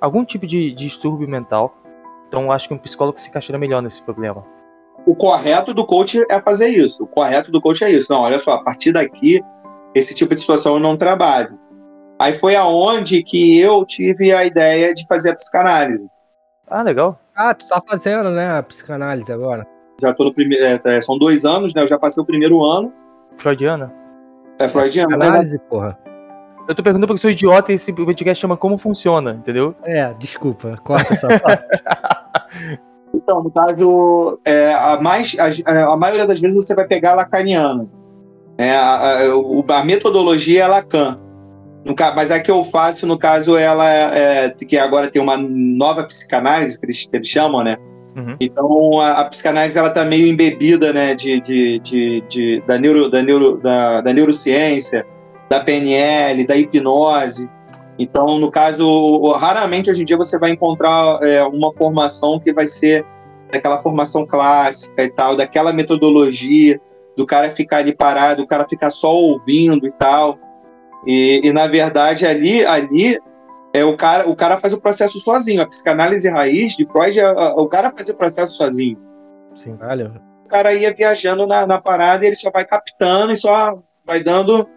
algum 0.00 0.24
tipo 0.24 0.46
de, 0.46 0.70
de 0.70 0.84
distúrbio 0.84 1.28
mental. 1.28 1.74
Então, 2.28 2.50
acho 2.50 2.68
que 2.68 2.74
um 2.74 2.78
psicólogo 2.78 3.18
se 3.18 3.28
encaixaria 3.28 3.58
melhor 3.58 3.82
nesse 3.82 4.02
problema. 4.02 4.44
O 5.06 5.14
correto 5.14 5.74
do 5.74 5.84
coach 5.84 6.24
é 6.30 6.40
fazer 6.40 6.68
isso. 6.68 7.04
O 7.04 7.06
correto 7.06 7.50
do 7.50 7.60
coach 7.60 7.82
é 7.84 7.90
isso. 7.90 8.12
Não, 8.12 8.20
olha 8.20 8.38
só, 8.38 8.54
a 8.54 8.62
partir 8.62 8.92
daqui, 8.92 9.40
esse 9.94 10.14
tipo 10.14 10.34
de 10.34 10.40
situação 10.40 10.74
eu 10.74 10.80
não 10.80 10.96
trabalho. 10.96 11.58
Aí 12.18 12.32
foi 12.32 12.54
aonde 12.54 13.22
que 13.22 13.58
eu 13.58 13.84
tive 13.84 14.32
a 14.32 14.44
ideia 14.44 14.94
de 14.94 15.06
fazer 15.06 15.30
a 15.30 15.34
psicanálise. 15.34 16.06
Ah, 16.68 16.82
legal. 16.82 17.18
Ah, 17.34 17.52
tu 17.52 17.66
tá 17.66 17.82
fazendo, 17.86 18.30
né, 18.30 18.58
a 18.58 18.62
psicanálise 18.62 19.32
agora? 19.32 19.66
Já 20.00 20.14
tô 20.14 20.24
no 20.24 20.34
primeiro. 20.34 20.64
É, 20.64 20.80
é, 20.84 21.02
são 21.02 21.18
dois 21.18 21.44
anos, 21.44 21.74
né? 21.74 21.82
Eu 21.82 21.86
já 21.86 21.98
passei 21.98 22.22
o 22.22 22.26
primeiro 22.26 22.64
ano. 22.64 22.92
Freudiana? 23.36 23.92
É 24.58 24.68
Freudiana, 24.68 25.16
né? 25.16 25.18
Psicanálise, 25.18 25.58
porra. 25.58 25.98
Eu 26.68 26.74
tô 26.74 26.82
perguntando 26.82 27.08
porque 27.08 27.20
sou 27.20 27.30
idiota 27.30 27.72
e 27.72 27.74
esse 27.74 27.92
podcast 27.92 28.40
chama 28.40 28.56
Como 28.56 28.78
Funciona, 28.78 29.32
entendeu? 29.32 29.74
É, 29.82 30.14
desculpa, 30.14 30.76
corta 30.84 31.12
essa 31.12 31.38
parte. 31.40 31.64
então, 33.12 33.42
no 33.42 33.50
caso, 33.50 34.38
é, 34.44 34.72
a, 34.72 35.00
mais, 35.00 35.36
a, 35.38 35.92
a, 35.92 35.96
maioria 35.96 36.26
das 36.26 36.40
vezes 36.40 36.64
você 36.64 36.74
vai 36.74 36.86
pegar 36.86 37.14
lacaniano. 37.14 37.90
É, 38.56 38.76
a, 38.76 39.18
a, 39.28 39.80
a 39.80 39.84
metodologia 39.84 40.64
é 40.64 40.66
Lacan. 40.68 41.18
No, 41.84 41.96
mas 42.14 42.30
a 42.30 42.38
que 42.38 42.50
eu 42.50 42.62
faço, 42.62 43.06
no 43.08 43.18
caso, 43.18 43.56
ela 43.56 43.88
é, 43.90 44.50
que 44.50 44.78
agora 44.78 45.10
tem 45.10 45.20
uma 45.20 45.36
nova 45.36 46.04
psicanálise, 46.04 46.78
que 46.78 46.86
eles, 46.86 47.06
que 47.06 47.16
eles 47.16 47.26
chamam, 47.26 47.64
né? 47.64 47.76
Uhum. 48.14 48.36
Então 48.40 49.00
a, 49.00 49.20
a, 49.20 49.24
psicanálise 49.24 49.78
ela 49.78 49.90
tá 49.90 50.04
meio 50.04 50.26
embebida, 50.26 50.92
né, 50.92 51.14
de, 51.14 51.40
de, 51.40 51.78
de, 51.78 52.20
de, 52.28 52.62
da, 52.66 52.78
neuro, 52.78 53.08
da, 53.10 53.22
neuro, 53.22 53.56
da, 53.56 54.00
da 54.02 54.12
neurociência, 54.12 55.06
da 55.48 55.60
PNL, 55.60 56.46
da 56.46 56.56
hipnose. 56.56 57.48
Então, 57.98 58.38
no 58.38 58.50
caso, 58.50 59.32
raramente 59.32 59.90
hoje 59.90 60.02
em 60.02 60.04
dia 60.04 60.16
você 60.16 60.38
vai 60.38 60.50
encontrar 60.50 61.18
é, 61.22 61.42
uma 61.44 61.72
formação 61.72 62.38
que 62.38 62.52
vai 62.52 62.66
ser 62.66 63.04
daquela 63.50 63.78
formação 63.78 64.26
clássica 64.26 65.04
e 65.04 65.10
tal, 65.10 65.36
daquela 65.36 65.72
metodologia 65.72 66.80
do 67.16 67.26
cara 67.26 67.50
ficar 67.50 67.78
ali 67.78 67.94
parado, 67.94 68.42
do 68.42 68.46
cara 68.46 68.66
ficar 68.66 68.90
só 68.90 69.14
ouvindo 69.14 69.86
e 69.86 69.92
tal. 69.92 70.38
E, 71.06 71.40
e 71.44 71.52
na 71.52 71.66
verdade 71.66 72.26
ali, 72.26 72.64
ali 72.64 73.18
é 73.74 73.84
o 73.84 73.96
cara, 73.96 74.28
o 74.28 74.36
cara 74.36 74.58
faz 74.58 74.72
o 74.72 74.80
processo 74.80 75.18
sozinho. 75.18 75.62
A 75.62 75.66
psicanálise 75.66 76.28
raiz 76.28 76.76
de 76.76 76.86
Freud, 76.86 77.18
é, 77.18 77.30
o 77.30 77.66
cara 77.66 77.90
faz 77.90 78.08
o 78.08 78.16
processo 78.16 78.52
sozinho. 78.52 78.98
Sim, 79.56 79.76
olha. 79.80 80.12
O 80.44 80.48
cara 80.48 80.74
ia 80.74 80.92
viajando 80.92 81.46
na, 81.46 81.66
na 81.66 81.80
parada 81.80 82.24
e 82.24 82.28
ele 82.28 82.36
só 82.36 82.50
vai 82.50 82.64
captando 82.64 83.32
e 83.32 83.38
só 83.38 83.78
vai 84.06 84.22
dando. 84.22 84.68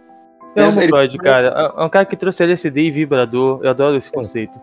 Eu 0.55 0.65
amo 0.65 0.79
ele... 0.79 0.87
Freud, 0.87 1.17
cara. 1.17 1.73
É 1.77 1.83
um 1.83 1.89
cara 1.89 2.05
que 2.05 2.15
trouxe 2.15 2.43
LSD 2.43 2.81
e 2.81 2.91
vibrador. 2.91 3.59
Eu 3.63 3.69
adoro 3.71 3.97
esse 3.97 4.11
conceito. 4.11 4.57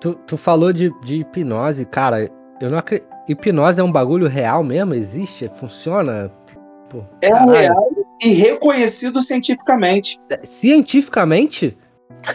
Tu, 0.00 0.14
tu 0.26 0.36
falou 0.36 0.72
de, 0.72 0.90
de 1.00 1.20
hipnose, 1.20 1.84
cara. 1.84 2.30
Eu 2.60 2.70
não 2.70 2.78
acredito. 2.78 3.08
Hipnose 3.28 3.80
é 3.80 3.84
um 3.84 3.92
bagulho 3.92 4.26
real 4.26 4.64
mesmo? 4.64 4.94
Existe? 4.94 5.48
Funciona? 5.48 6.30
Pô, 6.88 7.04
é 7.22 7.28
real 7.28 7.88
e 8.22 8.34
reconhecido 8.34 9.20
cientificamente. 9.20 10.18
Cientificamente? 10.42 11.76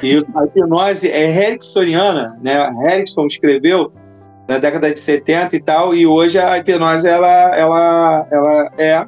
Isso, 0.02 0.26
a 0.36 0.46
hipnose 0.46 1.10
é 1.10 1.48
ericksoniana, 1.48 2.28
né? 2.42 2.70
Erickson 2.92 3.26
escreveu 3.26 3.92
na 4.48 4.58
década 4.58 4.92
de 4.92 5.00
70 5.00 5.56
e 5.56 5.60
tal, 5.60 5.96
e 5.96 6.06
hoje 6.06 6.38
a 6.38 6.58
hipnose 6.58 7.08
ela, 7.08 7.56
ela, 7.56 8.28
ela 8.32 8.72
é 8.78 9.08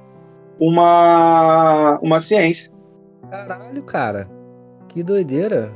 uma, 0.60 2.00
uma 2.02 2.20
ciência. 2.20 2.70
Caralho, 3.30 3.84
cara. 3.84 4.28
Que 4.88 5.04
doideira. 5.04 5.72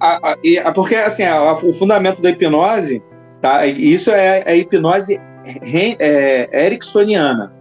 A, 0.00 0.30
a, 0.30 0.36
e, 0.42 0.58
a, 0.58 0.72
porque 0.72 0.94
assim, 0.94 1.24
o 1.28 1.72
fundamento 1.72 2.22
da 2.22 2.30
hipnose, 2.30 3.02
tá? 3.40 3.66
Isso 3.66 4.10
é 4.10 4.48
a 4.48 4.56
hipnose 4.56 5.20
é, 5.98 6.66
ericksoniana. 6.66 7.52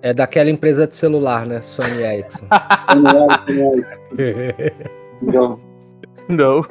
É 0.00 0.12
daquela 0.12 0.50
empresa 0.50 0.86
de 0.86 0.96
celular, 0.96 1.46
né? 1.46 1.60
Sony 1.62 2.02
Ericsson. 2.02 2.46
Não. 5.22 5.60
Não. 6.28 6.64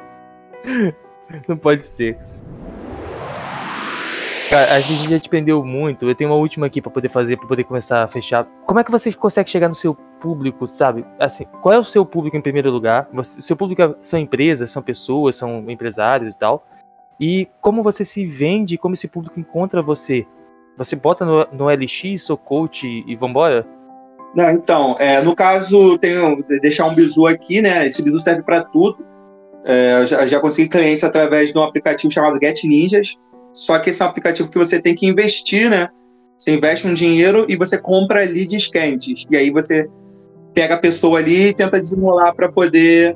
Não 1.48 1.58
pode 1.58 1.84
ser. 1.84 2.18
Cara, 4.50 4.74
a 4.74 4.80
gente 4.82 5.10
já 5.10 5.18
te 5.18 5.30
prendeu 5.30 5.64
muito. 5.64 6.08
Eu 6.10 6.14
tenho 6.14 6.30
uma 6.30 6.36
última 6.36 6.66
aqui 6.66 6.82
para 6.82 6.92
poder 6.92 7.08
fazer, 7.08 7.38
para 7.38 7.48
poder 7.48 7.64
começar 7.64 8.04
a 8.04 8.08
fechar. 8.08 8.46
Como 8.66 8.80
é 8.80 8.84
que 8.84 8.92
você 8.92 9.14
consegue 9.14 9.50
chegar 9.50 9.70
no 9.70 9.74
seu 9.74 9.96
público, 9.96 10.68
sabe? 10.68 11.06
Assim, 11.18 11.46
qual 11.62 11.74
é 11.74 11.80
o 11.80 11.86
seu 11.86 12.06
público 12.06 12.36
em 12.36 12.42
primeiro 12.42 12.70
lugar? 12.70 13.08
o 13.14 13.24
seu 13.24 13.56
público 13.56 13.82
é, 13.82 13.96
são 14.02 14.20
empresas, 14.20 14.70
são 14.70 14.84
pessoas, 14.84 15.38
são 15.38 15.64
empresários 15.70 16.36
e 16.36 16.38
tal. 16.38 16.68
E 17.18 17.48
como 17.62 17.82
você 17.82 18.04
se 18.04 18.26
vende, 18.26 18.78
como 18.78 18.94
esse 18.94 19.08
público 19.08 19.40
encontra 19.40 19.82
você? 19.82 20.28
Você 20.78 20.98
bota 20.98 21.24
no, 21.24 21.48
no 21.54 21.70
LX, 21.70 22.22
sou 22.22 22.36
coach 22.36 22.86
e 23.08 23.16
vambora? 23.16 23.66
Não, 24.36 24.50
então, 24.50 24.96
é, 25.00 25.22
no 25.22 25.36
caso, 25.36 25.98
tenho 25.98 26.44
deixar 26.62 26.88
um 26.88 26.94
bizu 26.94 27.26
aqui, 27.26 27.62
né? 27.62 27.86
Esse 27.86 28.02
bizu 28.02 28.20
serve 28.20 28.42
para 28.42 28.62
tudo. 28.62 29.11
É, 29.66 30.06
já, 30.06 30.26
já 30.26 30.40
consegui 30.40 30.70
clientes 30.70 31.04
através 31.04 31.52
de 31.52 31.58
um 31.58 31.64
aplicativo 31.64 32.12
chamado 32.12 32.40
Get 32.42 32.64
Ninjas. 32.64 33.18
Só 33.54 33.78
que 33.80 33.90
esse 33.90 34.02
é 34.02 34.06
um 34.06 34.10
aplicativo 34.10 34.50
que 34.50 34.58
você 34.58 34.82
tem 34.82 34.96
que 34.96 35.06
investir, 35.06 35.70
né? 35.70 35.90
Você 36.38 36.56
investe 36.56 36.88
um 36.88 36.94
dinheiro 36.94 37.46
e 37.48 37.56
você 37.56 37.78
compra 37.78 38.24
leads 38.24 38.68
quentes. 38.68 39.26
E 39.30 39.38
aí 39.38 39.52
você 39.52 39.88
pega 40.54 40.76
a 40.76 40.78
pessoa 40.78 41.20
ali 41.20 41.50
e 41.50 41.54
tenta 41.54 41.80
desenrolar 41.80 42.34
para 42.34 42.52
poder 42.52 43.16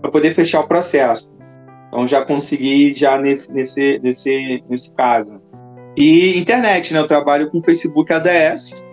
para 0.00 0.10
poder 0.10 0.34
fechar 0.34 0.60
o 0.60 0.66
processo. 0.66 1.30
Então 1.88 2.06
já 2.06 2.24
consegui 2.24 2.94
já 2.94 3.20
nesse 3.20 3.52
nesse 3.52 3.98
nesse 4.02 4.64
nesse 4.68 4.96
caso. 4.96 5.40
E 5.96 6.38
internet, 6.38 6.94
né? 6.94 7.00
Eu 7.00 7.06
trabalho 7.06 7.50
com 7.50 7.62
Facebook 7.62 8.10
ADS. 8.12 8.84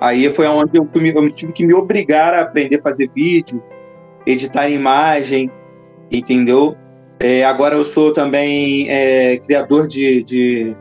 Aí 0.00 0.32
foi 0.32 0.46
onde 0.46 0.76
eu, 0.76 0.88
eu 0.92 1.30
tive 1.30 1.52
que 1.52 1.64
me 1.64 1.74
obrigar 1.74 2.34
a 2.34 2.42
aprender 2.42 2.78
a 2.78 2.82
fazer 2.82 3.08
vídeo, 3.14 3.62
editar 4.26 4.68
imagem, 4.68 5.50
entendeu? 6.10 6.76
É, 7.20 7.44
agora 7.44 7.74
eu 7.74 7.84
sou 7.84 8.12
também 8.12 8.88
é, 8.88 9.38
criador 9.38 9.88
de, 9.88 10.22
de, 10.22 10.76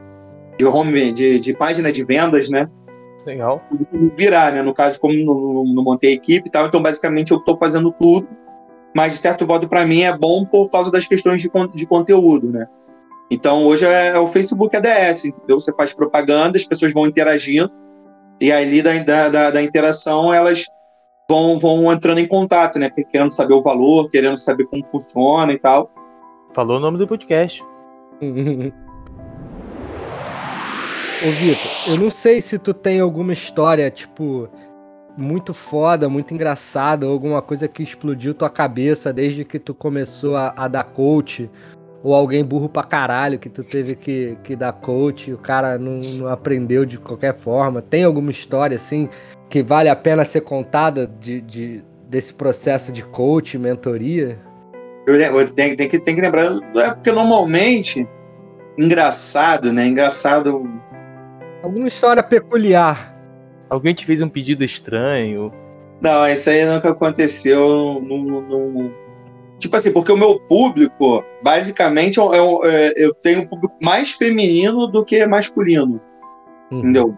de 0.58 0.66
home, 0.66 1.12
de, 1.12 1.40
de, 1.40 1.54
página 1.54 1.92
de 1.92 2.04
vendas, 2.04 2.50
né? 2.50 2.70
Legal. 3.26 3.62
Virar, 4.16 4.54
né? 4.54 4.62
No 4.62 4.74
caso, 4.74 5.00
como 5.00 5.14
não, 5.14 5.66
não 5.66 5.84
montei 5.84 6.14
equipe 6.14 6.48
e 6.48 6.52
tal, 6.52 6.68
então 6.68 6.82
basicamente 6.82 7.32
eu 7.32 7.40
estou 7.40 7.58
fazendo 7.58 7.92
tudo, 7.92 8.28
mas 8.96 9.12
de 9.12 9.18
certo 9.18 9.48
modo 9.48 9.68
para 9.68 9.86
mim 9.86 10.04
é 10.04 10.16
bom 10.16 10.46
por 10.46 10.70
causa 10.70 10.92
das 10.92 11.08
questões 11.08 11.42
de, 11.42 11.50
de 11.74 11.88
conteúdo, 11.88 12.52
né? 12.52 12.68
Então 13.30 13.66
hoje 13.66 13.86
é, 13.86 14.10
é 14.10 14.20
o 14.20 14.28
Facebook 14.28 14.76
ADS, 14.76 15.26
entendeu? 15.26 15.60
Você 15.60 15.74
faz 15.74 15.94
propaganda, 15.94 16.58
as 16.58 16.66
pessoas 16.66 16.94
vão 16.94 17.08
interagindo, 17.08 17.72
e 18.40 18.52
ali 18.52 18.82
da, 18.82 19.30
da, 19.30 19.50
da 19.52 19.62
interação 19.62 20.32
elas 20.32 20.66
vão, 21.30 21.60
vão 21.60 21.92
entrando 21.92 22.20
em 22.20 22.28
contato, 22.28 22.80
né? 22.80 22.90
Querendo 22.90 23.34
saber 23.34 23.54
o 23.54 23.62
valor, 23.62 24.10
querendo 24.10 24.38
saber 24.38 24.66
como 24.68 24.86
funciona 24.86 25.52
e 25.52 25.60
tal. 25.60 25.92
Falou 26.54 26.78
o 26.78 26.80
nome 26.80 26.98
do 26.98 27.06
podcast. 27.06 27.62
Ô 31.20 31.32
Vitor, 31.32 31.72
eu 31.90 31.98
não 31.98 32.12
sei 32.12 32.40
se 32.40 32.58
tu 32.60 32.74
tem 32.74 33.00
alguma 33.00 33.34
história, 33.34 33.90
tipo, 33.90 34.48
muito 35.18 35.54
foda, 35.54 36.08
muito 36.08 36.34
engraçada, 36.34 37.08
ou 37.08 37.12
alguma 37.12 37.42
coisa 37.42 37.68
que 37.68 37.84
explodiu 37.84 38.34
tua 38.36 38.50
cabeça 38.50 39.12
desde 39.12 39.44
que 39.44 39.58
tu 39.60 39.74
começou 39.74 40.38
a, 40.38 40.54
a 40.56 40.68
dar 40.68 40.84
coach, 40.84 41.50
ou 42.04 42.14
alguém 42.14 42.46
burro 42.46 42.70
pra 42.70 42.84
caralho 42.84 43.40
que 43.40 43.50
tu 43.50 43.64
teve 43.64 43.96
que, 43.96 44.38
que 44.44 44.56
dar 44.56 44.72
coach 44.74 45.32
e 45.32 45.34
o 45.34 45.40
cara 45.40 45.80
não, 45.80 46.00
não 46.18 46.28
aprendeu 46.28 46.86
de 46.86 47.00
qualquer 47.00 47.36
forma. 47.36 47.82
Tem 47.82 48.04
alguma 48.04 48.30
história 48.30 48.76
assim 48.76 49.10
que 49.58 49.64
vale 49.64 49.90
a 49.90 49.96
pena 49.96 50.24
ser 50.24 50.42
contada 50.42 51.08
de, 51.20 51.42
de 51.42 51.84
desse 52.08 52.34
processo 52.34 52.92
de 52.92 53.04
coach, 53.04 53.58
mentoria? 53.58 54.40
Eu, 55.08 55.46
tenho, 55.46 55.76
tenho, 55.76 55.90
que, 55.90 56.00
tenho 56.00 56.18
que 56.18 56.22
lembrar, 56.22 56.60
é 56.76 56.94
porque 56.94 57.12
normalmente, 57.12 58.08
engraçado, 58.78 59.74
né? 59.74 59.88
Engraçado. 59.88 60.70
Alguma 61.64 61.88
história 61.88 62.22
peculiar. 62.22 63.16
Alguém 63.70 63.96
te 63.96 64.06
fez 64.06 64.22
um 64.22 64.30
pedido 64.30 64.64
estranho? 64.64 65.52
Não, 66.04 66.28
isso 66.28 66.50
aí 66.50 66.64
nunca 66.66 66.92
aconteceu. 66.92 68.00
Não, 68.08 68.42
não, 68.42 68.94
Tipo 69.58 69.76
assim, 69.76 69.92
porque 69.92 70.12
o 70.12 70.18
meu 70.18 70.40
público, 70.42 71.24
basicamente, 71.42 72.20
eu, 72.20 72.32
eu, 72.32 72.62
é, 72.64 72.94
eu 72.96 73.12
tenho 73.12 73.42
um 73.42 73.48
público 73.48 73.76
mais 73.82 74.12
feminino 74.12 74.86
do 74.86 75.04
que 75.04 75.26
masculino. 75.26 76.00
Hum. 76.72 76.80
Entendeu? 76.80 77.18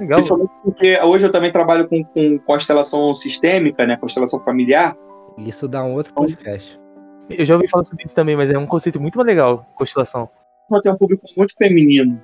Legal. 0.00 0.16
Principalmente 0.16 0.50
porque 0.64 0.98
hoje 1.02 1.26
eu 1.26 1.32
também 1.32 1.50
trabalho 1.50 1.88
com, 1.88 2.02
com 2.04 2.38
constelação 2.40 3.12
sistêmica, 3.14 3.86
né? 3.86 3.96
Constelação 3.96 4.40
familiar. 4.40 4.96
Isso 5.38 5.68
dá 5.68 5.84
um 5.84 5.94
outro 5.94 6.12
podcast. 6.12 6.80
Eu 7.30 7.44
já 7.44 7.54
ouvi 7.54 7.68
falar 7.68 7.84
sobre 7.84 8.04
isso 8.04 8.14
também, 8.14 8.36
mas 8.36 8.50
é 8.50 8.58
um 8.58 8.66
conceito 8.66 9.00
muito 9.00 9.20
legal, 9.22 9.66
constelação. 9.76 10.28
Eu 10.70 10.80
tenho 10.80 10.94
um 10.94 10.98
público 10.98 11.24
muito 11.36 11.54
feminino. 11.56 12.20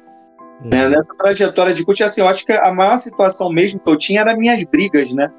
Hum. 0.62 0.68
Né? 0.68 0.88
Nessa 0.88 1.14
trajetória 1.16 1.72
de 1.72 1.84
coach, 1.84 2.02
assim, 2.02 2.20
eu 2.20 2.28
acho 2.28 2.44
que 2.44 2.52
a 2.52 2.72
maior 2.72 2.98
situação 2.98 3.50
mesmo 3.50 3.78
que 3.80 3.88
eu 3.88 3.96
tinha 3.96 4.20
era 4.20 4.36
minhas 4.36 4.62
brigas, 4.64 5.12
né? 5.12 5.30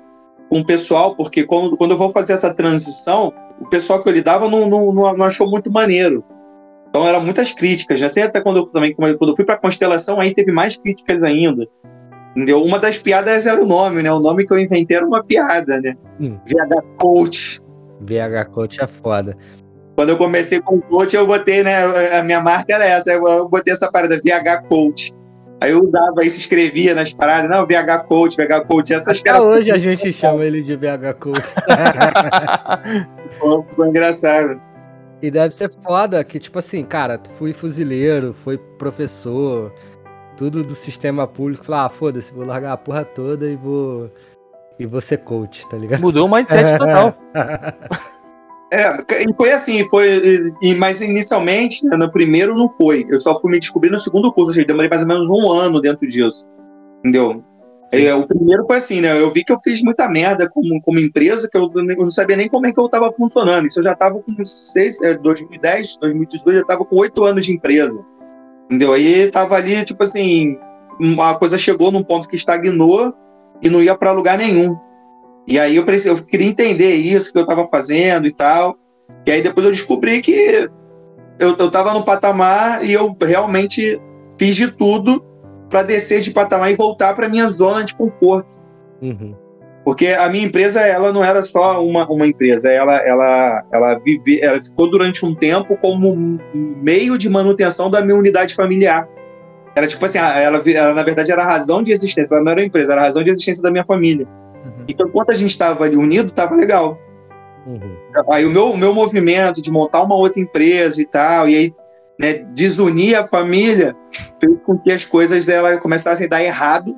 Com 0.49 0.59
o 0.59 0.65
pessoal, 0.65 1.15
porque 1.15 1.43
quando, 1.43 1.77
quando 1.77 1.91
eu 1.91 1.97
vou 1.97 2.11
fazer 2.11 2.33
essa 2.33 2.53
transição, 2.53 3.33
o 3.59 3.67
pessoal 3.67 4.01
que 4.01 4.09
eu 4.09 4.13
lidava 4.13 4.49
não, 4.49 4.67
não, 4.67 4.93
não 4.93 5.25
achou 5.25 5.49
muito 5.49 5.71
maneiro. 5.71 6.23
Então 6.89 7.07
eram 7.07 7.21
muitas 7.21 7.51
críticas, 7.51 8.01
né? 8.01 8.09
Sei 8.09 8.23
até 8.23 8.41
quando 8.41 8.57
eu 8.57 8.65
também, 8.65 8.95
quando 8.95 9.29
eu 9.29 9.35
fui 9.35 9.45
para 9.45 9.57
constelação, 9.57 10.19
aí 10.19 10.33
teve 10.33 10.51
mais 10.51 10.75
críticas 10.75 11.23
ainda. 11.23 11.67
Entendeu? 12.39 12.63
Uma 12.63 12.79
das 12.79 12.97
piadas 12.97 13.45
era 13.45 13.61
o 13.61 13.67
nome, 13.67 14.01
né? 14.01 14.09
O 14.09 14.21
nome 14.21 14.47
que 14.47 14.53
eu 14.53 14.57
inventei 14.57 14.95
era 14.95 15.05
uma 15.05 15.21
piada, 15.21 15.81
né? 15.81 15.93
Hum. 16.21 16.37
VH 16.45 16.81
Coach. 16.97 17.59
VH 17.99 18.45
Coach 18.53 18.81
é 18.81 18.87
foda. 18.87 19.35
Quando 19.97 20.11
eu 20.11 20.17
comecei 20.17 20.61
com 20.61 20.75
o 20.75 20.81
coach, 20.81 21.13
eu 21.13 21.27
botei, 21.27 21.63
né? 21.63 21.83
A 22.17 22.23
minha 22.23 22.39
marca 22.39 22.75
era 22.75 22.85
essa, 22.85 23.11
eu 23.11 23.49
botei 23.49 23.73
essa 23.73 23.91
parada, 23.91 24.17
VH 24.23 24.69
Coach. 24.69 25.13
Aí 25.59 25.71
eu 25.71 25.83
usava 25.83 26.21
se 26.21 26.39
escrevia 26.39 26.95
nas 26.95 27.11
paradas, 27.11 27.49
não, 27.49 27.67
VH 27.67 28.05
Coach, 28.07 28.37
VH 28.37 28.65
Coach, 28.65 28.93
essas 28.93 29.19
Até 29.19 29.41
hoje 29.41 29.69
a 29.69 29.77
gente 29.77 30.13
chama 30.13 30.45
ele 30.45 30.61
de 30.61 30.77
VH 30.77 31.15
Coach. 31.19 31.43
Foi 33.75 33.89
engraçado. 33.89 34.61
E 35.21 35.29
deve 35.29 35.53
ser 35.53 35.69
foda 35.83 36.23
que, 36.23 36.39
tipo 36.39 36.57
assim, 36.57 36.85
cara, 36.85 37.19
fui 37.33 37.51
fuzileiro, 37.51 38.31
fui 38.31 38.57
professor, 38.57 39.73
tudo 40.39 40.63
do 40.63 40.73
sistema 40.73 41.27
público. 41.27 41.65
Falei, 41.65 41.81
ah, 41.81 41.89
foda-se, 41.89 42.33
vou 42.33 42.45
largar 42.45 42.71
a 42.71 42.77
porra 42.77 43.03
toda 43.03 43.45
e 43.45 43.57
vou. 43.57 44.09
E 44.79 44.85
vou 44.85 45.01
ser 45.01 45.17
coach, 45.17 45.67
tá 45.67 45.75
ligado? 45.75 45.99
Mudou 45.99 46.25
o 46.25 46.33
mindset 46.33 46.63
total. 46.79 47.13
É, 48.71 48.97
e 49.27 49.33
foi 49.35 49.51
assim, 49.51 49.83
foi. 49.89 50.53
E, 50.61 50.75
mas 50.75 51.01
inicialmente, 51.01 51.85
né, 51.85 51.97
no 51.97 52.09
primeiro 52.09 52.55
não 52.55 52.73
foi. 52.77 53.05
Eu 53.09 53.19
só 53.19 53.37
fui 53.37 53.51
me 53.51 53.59
descobrir 53.59 53.89
no 53.89 53.99
segundo 53.99 54.31
curso, 54.31 54.51
ou 54.51 54.53
seja, 54.53 54.65
demorei 54.65 54.89
mais 54.89 55.01
ou 55.01 55.07
menos 55.07 55.29
um 55.29 55.51
ano 55.51 55.81
dentro 55.81 56.07
disso. 56.07 56.47
Entendeu? 56.99 57.43
É, 57.91 58.13
o 58.13 58.25
primeiro 58.25 58.65
foi 58.65 58.77
assim, 58.77 59.01
né? 59.01 59.19
Eu 59.19 59.33
vi 59.33 59.43
que 59.43 59.51
eu 59.51 59.59
fiz 59.59 59.81
muita 59.81 60.07
merda 60.07 60.47
como, 60.49 60.79
como 60.83 60.99
empresa, 60.99 61.49
que 61.51 61.57
eu, 61.57 61.69
eu 61.75 61.83
não 61.83 62.11
sabia 62.11 62.37
nem 62.37 62.47
como 62.47 62.67
é 62.67 62.71
que 62.71 62.79
eu 62.79 62.85
estava 62.85 63.11
funcionando. 63.11 63.67
Isso 63.67 63.79
eu 63.79 63.83
já 63.83 63.93
estava 63.93 64.17
com 64.19 64.45
seis, 64.45 65.01
é, 65.01 65.15
2010, 65.15 65.97
2018, 65.97 66.55
já 66.55 66.61
estava 66.61 66.85
com 66.85 66.95
oito 66.97 67.25
anos 67.25 67.45
de 67.45 67.51
empresa. 67.51 67.99
Entendeu? 68.69 68.93
Aí 68.93 69.31
tava 69.31 69.55
ali, 69.55 69.83
tipo 69.83 70.03
assim, 70.03 70.55
a 71.19 71.33
coisa 71.33 71.57
chegou 71.57 71.91
num 71.91 72.03
ponto 72.03 72.29
que 72.29 72.35
estagnou 72.35 73.13
e 73.61 73.69
não 73.69 73.81
ia 73.81 73.97
para 73.97 74.11
lugar 74.11 74.37
nenhum. 74.37 74.77
E 75.47 75.57
aí 75.57 75.75
eu, 75.75 75.85
eu 76.05 76.23
queria 76.23 76.47
entender 76.47 76.93
isso 76.93 77.33
que 77.33 77.39
eu 77.39 77.43
estava 77.43 77.67
fazendo 77.67 78.27
e 78.27 78.33
tal. 78.33 78.77
E 79.25 79.31
aí 79.31 79.41
depois 79.41 79.65
eu 79.65 79.71
descobri 79.71 80.21
que 80.21 80.69
eu, 81.39 81.55
eu 81.57 81.71
tava 81.71 81.93
no 81.93 82.03
patamar 82.03 82.85
e 82.85 82.93
eu 82.93 83.15
realmente 83.19 83.99
fiz 84.37 84.55
de 84.55 84.71
tudo 84.71 85.25
para 85.67 85.81
descer 85.81 86.21
de 86.21 86.31
patamar 86.31 86.71
e 86.71 86.75
voltar 86.75 87.15
para 87.15 87.27
minha 87.27 87.49
zona 87.49 87.83
de 87.83 87.95
conforto. 87.95 88.59
Uhum. 89.01 89.35
Porque 89.89 90.09
a 90.09 90.29
minha 90.29 90.45
empresa, 90.45 90.81
ela 90.81 91.11
não 91.11 91.23
era 91.23 91.41
só 91.41 91.83
uma, 91.83 92.07
uma 92.07 92.27
empresa, 92.27 92.69
ela, 92.69 92.97
ela, 92.97 93.65
ela, 93.73 93.97
vive, 93.97 94.39
ela 94.39 94.61
ficou 94.61 94.87
durante 94.87 95.25
um 95.25 95.33
tempo 95.33 95.75
como 95.77 96.39
meio 96.53 97.17
de 97.17 97.27
manutenção 97.27 97.89
da 97.89 97.99
minha 97.99 98.15
unidade 98.15 98.53
familiar. 98.53 99.09
Era 99.75 99.87
tipo 99.87 100.05
assim, 100.05 100.19
ela, 100.19 100.61
ela 100.63 100.93
na 100.93 101.01
verdade 101.01 101.31
era 101.31 101.41
a 101.41 101.45
razão 101.47 101.81
de 101.81 101.91
existência, 101.91 102.35
ela 102.35 102.43
não 102.43 102.51
era 102.51 102.61
uma 102.61 102.67
empresa, 102.67 102.91
era 102.91 103.01
a 103.01 103.05
razão 103.05 103.23
de 103.23 103.31
existência 103.31 103.63
da 103.63 103.71
minha 103.71 103.83
família. 103.83 104.27
Uhum. 104.63 104.85
Então, 104.87 105.07
enquanto 105.07 105.31
a 105.31 105.33
gente 105.33 105.49
estava 105.49 105.85
ali 105.85 105.95
unido, 105.95 106.29
estava 106.29 106.53
legal. 106.53 106.95
Uhum. 107.65 107.95
Aí 108.31 108.45
o 108.45 108.51
meu, 108.51 108.77
meu 108.77 108.93
movimento 108.93 109.59
de 109.59 109.71
montar 109.71 110.03
uma 110.03 110.13
outra 110.13 110.39
empresa 110.39 111.01
e 111.01 111.05
tal, 111.07 111.49
e 111.49 111.55
aí 111.55 111.75
né, 112.19 112.45
desunir 112.53 113.17
a 113.17 113.25
família 113.25 113.95
fez 114.39 114.55
com 114.63 114.77
que 114.77 114.91
as 114.91 115.03
coisas 115.03 115.47
dela 115.47 115.77
começassem 115.77 116.27
a 116.27 116.29
dar 116.29 116.43
errado, 116.43 116.95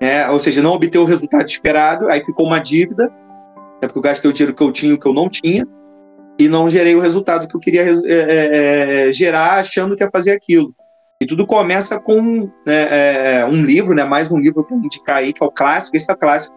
né, 0.00 0.28
ou 0.30 0.40
seja, 0.40 0.62
não 0.62 0.72
obter 0.72 0.98
o 0.98 1.04
resultado 1.04 1.46
esperado, 1.46 2.08
aí 2.08 2.24
ficou 2.24 2.46
uma 2.46 2.58
dívida, 2.58 3.12
é 3.82 3.86
porque 3.86 3.98
eu 3.98 4.02
gastei 4.02 4.30
o 4.30 4.32
dinheiro 4.32 4.54
que 4.54 4.62
eu 4.62 4.72
tinha, 4.72 4.98
que 4.98 5.06
eu 5.06 5.12
não 5.12 5.28
tinha, 5.28 5.66
e 6.38 6.48
não 6.48 6.68
gerei 6.68 6.94
o 6.96 7.00
resultado 7.00 7.46
que 7.46 7.56
eu 7.56 7.60
queria 7.60 7.82
é, 7.82 7.94
é, 8.06 9.08
é, 9.08 9.12
gerar 9.12 9.60
achando 9.60 9.96
que 9.96 10.02
ia 10.02 10.10
fazer 10.10 10.32
aquilo. 10.32 10.74
E 11.20 11.26
tudo 11.26 11.46
começa 11.46 12.00
com 12.00 12.50
né, 12.66 12.82
é, 12.90 13.40
é, 13.40 13.46
um 13.46 13.64
livro, 13.64 13.94
né, 13.94 14.04
mais 14.04 14.30
um 14.30 14.38
livro 14.38 14.64
para 14.64 14.76
indicar 14.76 15.16
aí, 15.16 15.32
que 15.32 15.42
é 15.42 15.46
o 15.46 15.50
clássico, 15.50 15.96
esse 15.96 16.10
é 16.10 16.14
o 16.14 16.16
clássico, 16.16 16.56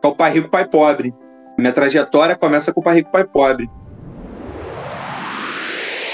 que 0.00 0.06
é 0.06 0.10
o 0.10 0.14
Pai 0.14 0.32
Rico, 0.32 0.48
Pai 0.48 0.66
Pobre. 0.66 1.12
Minha 1.58 1.72
trajetória 1.72 2.36
começa 2.36 2.72
com 2.72 2.80
o 2.80 2.84
Pai 2.84 2.96
Rico, 2.96 3.10
Pai 3.10 3.24
Pobre. 3.24 3.68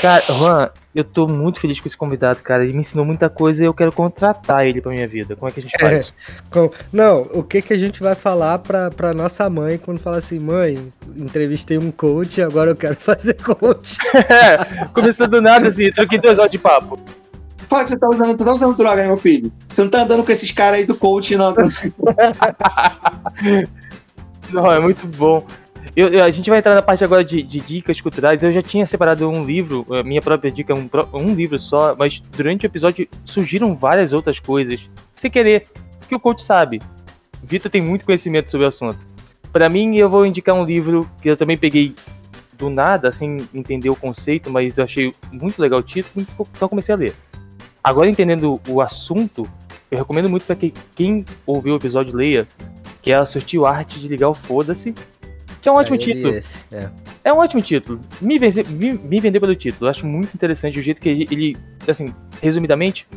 Cara, 0.04 0.22
Juan, 0.28 0.68
eu 0.94 1.02
tô 1.02 1.26
muito 1.26 1.58
feliz 1.58 1.80
com 1.80 1.88
esse 1.88 1.96
convidado, 1.96 2.38
cara. 2.42 2.62
Ele 2.62 2.74
me 2.74 2.80
ensinou 2.80 3.06
muita 3.06 3.30
coisa 3.30 3.62
e 3.62 3.66
eu 3.66 3.72
quero 3.72 3.90
contratar 3.90 4.66
ele 4.66 4.82
pra 4.82 4.92
minha 4.92 5.08
vida. 5.08 5.34
Como 5.34 5.48
é 5.48 5.50
que 5.50 5.60
a 5.60 5.62
gente 5.62 5.80
faz? 5.80 6.12
É, 6.54 6.70
não, 6.92 7.22
o 7.32 7.42
que 7.42 7.62
que 7.62 7.72
a 7.72 7.78
gente 7.78 8.02
vai 8.02 8.14
falar 8.14 8.58
pra, 8.58 8.90
pra 8.90 9.14
nossa 9.14 9.48
mãe 9.48 9.78
quando 9.78 9.98
fala 9.98 10.18
assim, 10.18 10.38
mãe, 10.38 10.92
entrevistei 11.16 11.78
um 11.78 11.90
coach, 11.90 12.42
agora 12.42 12.72
eu 12.72 12.76
quero 12.76 12.96
fazer 13.00 13.32
coach. 13.42 13.96
é, 14.14 14.58
começou 14.92 15.26
do 15.26 15.40
nada 15.40 15.68
assim, 15.68 15.90
troquei 15.90 16.18
duas 16.18 16.38
horas 16.38 16.52
de 16.52 16.58
papo. 16.58 17.00
Fala 17.66 17.84
que 17.84 17.88
você 17.88 17.96
tá 17.96 18.06
usando, 18.06 18.36
tu 18.36 18.44
tá 18.44 18.52
usando 18.52 18.76
droga, 18.76 19.06
meu 19.06 19.16
filho? 19.16 19.50
Você 19.70 19.82
não 19.82 19.88
tá 19.88 20.02
andando 20.02 20.22
com 20.22 20.30
esses 20.30 20.52
caras 20.52 20.80
aí 20.80 20.84
do 20.84 20.96
coach, 20.96 21.34
não. 21.34 21.54
não, 24.52 24.70
é 24.70 24.80
muito 24.80 25.06
bom. 25.16 25.42
Eu, 25.96 26.08
eu, 26.08 26.24
a 26.24 26.30
gente 26.30 26.50
vai 26.50 26.58
entrar 26.58 26.74
na 26.74 26.82
parte 26.82 27.04
agora 27.04 27.24
de, 27.24 27.42
de, 27.42 27.60
dicas 27.60 28.00
culturais. 28.00 28.42
Eu 28.42 28.52
já 28.52 28.62
tinha 28.62 28.84
separado 28.84 29.28
um 29.28 29.44
livro, 29.44 29.86
minha 30.04 30.20
própria 30.20 30.50
dica 30.50 30.74
um, 30.74 30.88
um 31.12 31.34
livro 31.34 31.58
só, 31.58 31.94
mas 31.96 32.20
durante 32.20 32.64
o 32.64 32.68
episódio 32.68 33.06
surgiram 33.24 33.76
várias 33.76 34.12
outras 34.12 34.40
coisas. 34.40 34.88
Sem 35.14 35.30
querer, 35.30 35.66
que 36.08 36.14
o 36.14 36.20
coach 36.20 36.42
sabe. 36.42 36.82
Vitor 37.42 37.70
tem 37.70 37.80
muito 37.80 38.04
conhecimento 38.04 38.50
sobre 38.50 38.64
o 38.64 38.68
assunto. 38.68 39.06
Para 39.52 39.68
mim, 39.68 39.96
eu 39.96 40.08
vou 40.08 40.26
indicar 40.26 40.54
um 40.54 40.64
livro 40.64 41.08
que 41.22 41.30
eu 41.30 41.36
também 41.36 41.56
peguei 41.56 41.94
do 42.58 42.70
nada, 42.70 43.12
sem 43.12 43.36
entender 43.54 43.90
o 43.90 43.96
conceito, 43.96 44.50
mas 44.50 44.78
eu 44.78 44.84
achei 44.84 45.14
muito 45.30 45.60
legal 45.60 45.78
o 45.78 45.82
título, 45.82 46.26
então 46.56 46.68
comecei 46.68 46.94
a 46.94 46.98
ler. 46.98 47.14
Agora, 47.82 48.08
entendendo 48.08 48.60
o 48.68 48.80
assunto, 48.80 49.46
eu 49.90 49.98
recomendo 49.98 50.28
muito 50.28 50.44
para 50.44 50.56
que 50.56 50.72
quem 50.94 51.24
ouviu 51.46 51.74
o 51.74 51.76
episódio 51.76 52.16
leia, 52.16 52.48
que 53.02 53.12
é 53.12 53.14
a 53.14 53.26
Sutil 53.26 53.66
Arte 53.66 54.00
de 54.00 54.08
Ligar 54.08 54.30
o 54.30 54.34
Foda-se, 54.34 54.94
que 55.64 55.68
é 55.70 55.72
um 55.72 55.76
ótimo 55.76 55.96
título. 55.96 56.28
Esse, 56.28 56.62
é. 56.70 56.90
é. 57.24 57.32
um 57.32 57.38
ótimo 57.38 57.62
título. 57.62 57.98
Me, 58.20 58.38
vende, 58.38 58.62
me, 58.64 58.92
me 58.92 59.18
vendeu 59.18 59.40
pelo 59.40 59.56
título. 59.56 59.86
Eu 59.86 59.90
acho 59.90 60.06
muito 60.06 60.34
interessante 60.34 60.78
o 60.78 60.82
jeito 60.82 61.00
que 61.00 61.08
ele, 61.08 61.26
ele 61.30 61.56
assim, 61.88 62.12
resumidamente, 62.42 63.08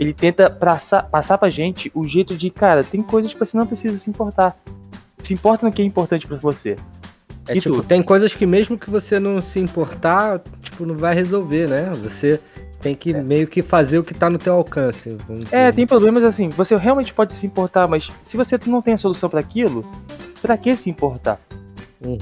ele 0.00 0.14
tenta 0.14 0.48
passar, 0.48 1.02
passar 1.02 1.36
pra 1.36 1.50
gente 1.50 1.92
o 1.94 2.06
jeito 2.06 2.34
de, 2.34 2.48
cara, 2.48 2.82
tem 2.82 3.02
coisas 3.02 3.34
que 3.34 3.38
você 3.38 3.58
não 3.58 3.66
precisa 3.66 3.98
se 3.98 4.08
importar. 4.08 4.56
Se 5.18 5.34
importa 5.34 5.66
no 5.66 5.72
que 5.72 5.82
é 5.82 5.84
importante 5.84 6.26
para 6.26 6.38
você. 6.38 6.76
É, 7.46 7.52
tipo, 7.52 7.82
tem 7.82 8.02
coisas 8.02 8.34
que 8.34 8.46
mesmo 8.46 8.78
que 8.78 8.88
você 8.88 9.18
não 9.18 9.42
se 9.42 9.60
importar, 9.60 10.40
tipo, 10.62 10.86
não 10.86 10.96
vai 10.96 11.14
resolver, 11.14 11.68
né? 11.68 11.92
Você 12.02 12.40
tem 12.80 12.94
que 12.94 13.12
é. 13.14 13.22
meio 13.22 13.46
que 13.46 13.60
fazer 13.60 13.98
o 13.98 14.02
que 14.02 14.14
tá 14.14 14.30
no 14.30 14.38
teu 14.38 14.54
alcance. 14.54 15.14
É, 15.50 15.70
tem 15.70 15.86
problemas 15.86 16.24
assim, 16.24 16.48
você 16.48 16.74
realmente 16.74 17.12
pode 17.12 17.34
se 17.34 17.46
importar, 17.46 17.86
mas 17.86 18.10
se 18.22 18.34
você 18.34 18.58
não 18.66 18.80
tem 18.80 18.94
a 18.94 18.96
solução 18.96 19.28
para 19.28 19.40
aquilo, 19.40 19.84
para 20.40 20.56
que 20.56 20.74
se 20.74 20.88
importar? 20.88 21.38
Uhum. 22.04 22.18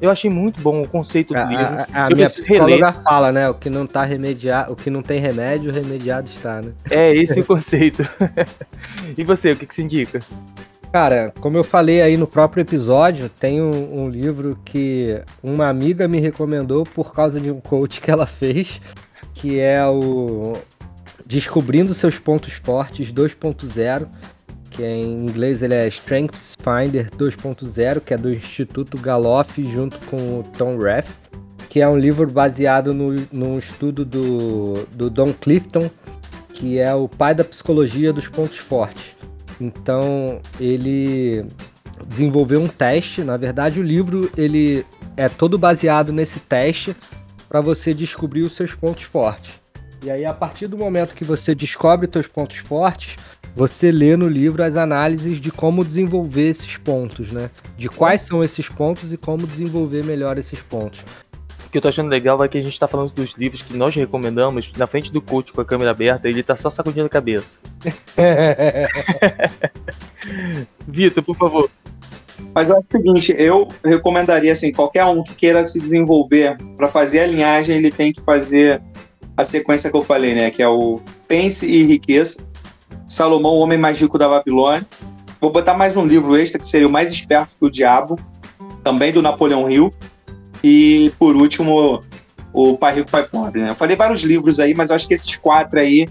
Eu 0.00 0.10
achei 0.10 0.30
muito 0.30 0.60
bom 0.60 0.82
o 0.82 0.88
conceito 0.88 1.32
do 1.32 1.40
a, 1.40 1.44
livro. 1.44 1.66
A, 1.92 2.06
a 2.06 2.10
minha 2.10 2.28
psicóloga 2.28 2.92
fala, 2.92 3.32
né? 3.32 3.48
O 3.48 3.54
que 3.54 3.70
não 3.70 3.86
tá 3.86 4.04
remediado, 4.04 4.72
o 4.72 4.76
que 4.76 4.90
não 4.90 5.02
tem 5.02 5.20
remédio, 5.20 5.72
remediado 5.72 6.28
está, 6.28 6.60
né? 6.60 6.72
É, 6.90 7.12
esse 7.14 7.40
o 7.40 7.46
conceito. 7.46 8.02
e 9.16 9.24
você, 9.24 9.52
o 9.52 9.56
que, 9.56 9.66
que 9.66 9.74
se 9.74 9.82
indica? 9.82 10.18
Cara, 10.92 11.32
como 11.40 11.56
eu 11.56 11.64
falei 11.64 12.02
aí 12.02 12.16
no 12.16 12.26
próprio 12.26 12.60
episódio, 12.60 13.28
tem 13.28 13.60
um, 13.60 14.04
um, 14.04 14.08
livro 14.08 14.56
que 14.64 15.20
uma 15.42 15.68
amiga 15.68 16.06
me 16.06 16.20
recomendou 16.20 16.84
por 16.84 17.12
causa 17.12 17.40
de 17.40 17.50
um 17.50 17.60
coach 17.60 18.00
que 18.00 18.10
ela 18.10 18.26
fez, 18.26 18.80
que 19.32 19.58
é 19.58 19.84
o 19.84 20.52
Descobrindo 21.26 21.94
Seus 21.94 22.18
Pontos 22.20 22.52
Fortes 22.52 23.12
2.0, 23.12 24.06
que 24.74 24.82
é, 24.82 24.90
em 24.90 25.18
inglês 25.18 25.62
ele 25.62 25.74
é 25.74 25.86
Strengths 25.86 26.54
Finder 26.58 27.08
2.0, 27.12 28.00
que 28.00 28.12
é 28.12 28.18
do 28.18 28.30
Instituto 28.32 28.98
Galoff 28.98 29.64
junto 29.64 29.98
com 30.06 30.40
o 30.40 30.42
Tom 30.42 30.76
Rath, 30.78 31.08
que 31.68 31.80
é 31.80 31.88
um 31.88 31.96
livro 31.96 32.30
baseado 32.30 32.92
no, 32.92 33.06
no 33.32 33.56
estudo 33.56 34.04
do, 34.04 34.84
do 34.92 35.08
Don 35.08 35.32
Clifton, 35.32 35.88
que 36.52 36.78
é 36.78 36.92
o 36.92 37.08
pai 37.08 37.34
da 37.34 37.44
psicologia 37.44 38.12
dos 38.12 38.28
pontos 38.28 38.58
fortes. 38.58 39.14
Então 39.60 40.40
ele 40.58 41.46
desenvolveu 42.08 42.60
um 42.60 42.68
teste, 42.68 43.22
na 43.22 43.36
verdade 43.36 43.78
o 43.78 43.82
livro 43.82 44.28
ele 44.36 44.84
é 45.16 45.28
todo 45.28 45.56
baseado 45.56 46.12
nesse 46.12 46.40
teste 46.40 46.96
para 47.48 47.60
você 47.60 47.94
descobrir 47.94 48.42
os 48.42 48.56
seus 48.56 48.74
pontos 48.74 49.04
fortes. 49.04 49.62
E 50.02 50.10
aí, 50.10 50.24
a 50.26 50.34
partir 50.34 50.66
do 50.66 50.76
momento 50.76 51.14
que 51.14 51.24
você 51.24 51.54
descobre 51.54 52.06
os 52.06 52.12
seus 52.12 52.26
pontos 52.26 52.58
fortes, 52.58 53.16
você 53.54 53.92
lê 53.92 54.16
no 54.16 54.28
livro 54.28 54.62
as 54.62 54.76
análises 54.76 55.40
de 55.40 55.52
como 55.52 55.84
desenvolver 55.84 56.48
esses 56.48 56.76
pontos, 56.76 57.30
né? 57.30 57.50
De 57.78 57.88
quais 57.88 58.22
são 58.22 58.42
esses 58.42 58.68
pontos 58.68 59.12
e 59.12 59.16
como 59.16 59.46
desenvolver 59.46 60.04
melhor 60.04 60.38
esses 60.38 60.60
pontos. 60.60 61.04
que 61.70 61.78
eu 61.78 61.82
tô 61.82 61.88
achando 61.88 62.08
legal 62.08 62.42
é 62.42 62.48
que 62.48 62.58
a 62.58 62.62
gente 62.62 62.78
tá 62.78 62.86
falando 62.86 63.12
dos 63.12 63.34
livros 63.34 63.62
que 63.62 63.76
nós 63.76 63.94
recomendamos 63.94 64.72
na 64.76 64.86
frente 64.86 65.12
do 65.12 65.20
coach 65.20 65.52
com 65.52 65.60
a 65.60 65.64
câmera 65.64 65.90
aberta, 65.90 66.28
ele 66.28 66.42
tá 66.42 66.54
só 66.54 66.70
sacudindo 66.70 67.06
a 67.06 67.10
cabeça. 67.10 67.58
Vitor, 70.86 71.24
por 71.24 71.36
favor. 71.36 71.70
Mas 72.52 72.70
é 72.70 72.74
o 72.74 72.84
seguinte, 72.90 73.34
eu 73.36 73.68
recomendaria 73.84 74.52
assim, 74.52 74.72
qualquer 74.72 75.04
um 75.04 75.22
que 75.22 75.34
queira 75.34 75.66
se 75.66 75.80
desenvolver 75.80 76.56
para 76.76 76.88
fazer 76.88 77.20
a 77.20 77.26
linhagem, 77.26 77.76
ele 77.76 77.90
tem 77.90 78.12
que 78.12 78.20
fazer 78.20 78.80
a 79.36 79.44
sequência 79.44 79.90
que 79.90 79.96
eu 79.96 80.02
falei, 80.02 80.34
né? 80.34 80.50
Que 80.50 80.62
é 80.62 80.68
o 80.68 81.00
Pense 81.26 81.66
e 81.66 81.84
Riqueza, 81.84 82.42
Salomão, 83.08 83.52
o 83.52 83.58
Homem 83.58 83.78
Mais 83.78 84.00
Rico 84.00 84.18
da 84.18 84.28
Babilônia. 84.28 84.86
Vou 85.40 85.50
botar 85.50 85.74
mais 85.74 85.96
um 85.96 86.06
livro 86.06 86.36
extra, 86.36 86.58
que 86.58 86.66
seria 86.66 86.86
o 86.86 86.90
Mais 86.90 87.12
Esperto 87.12 87.50
que 87.58 87.66
o 87.66 87.70
Diabo, 87.70 88.18
também 88.82 89.12
do 89.12 89.22
Napoleão 89.22 89.70
Hill. 89.70 89.92
E, 90.62 91.12
por 91.18 91.36
último, 91.36 92.02
o 92.52 92.76
Pai 92.76 92.94
Rico, 92.94 93.10
Pai 93.10 93.24
Pobre. 93.24 93.60
Né? 93.60 93.70
Eu 93.70 93.74
falei 93.74 93.96
vários 93.96 94.22
livros 94.22 94.58
aí, 94.58 94.74
mas 94.74 94.90
eu 94.90 94.96
acho 94.96 95.06
que 95.06 95.14
esses 95.14 95.36
quatro 95.36 95.78
aí, 95.78 96.08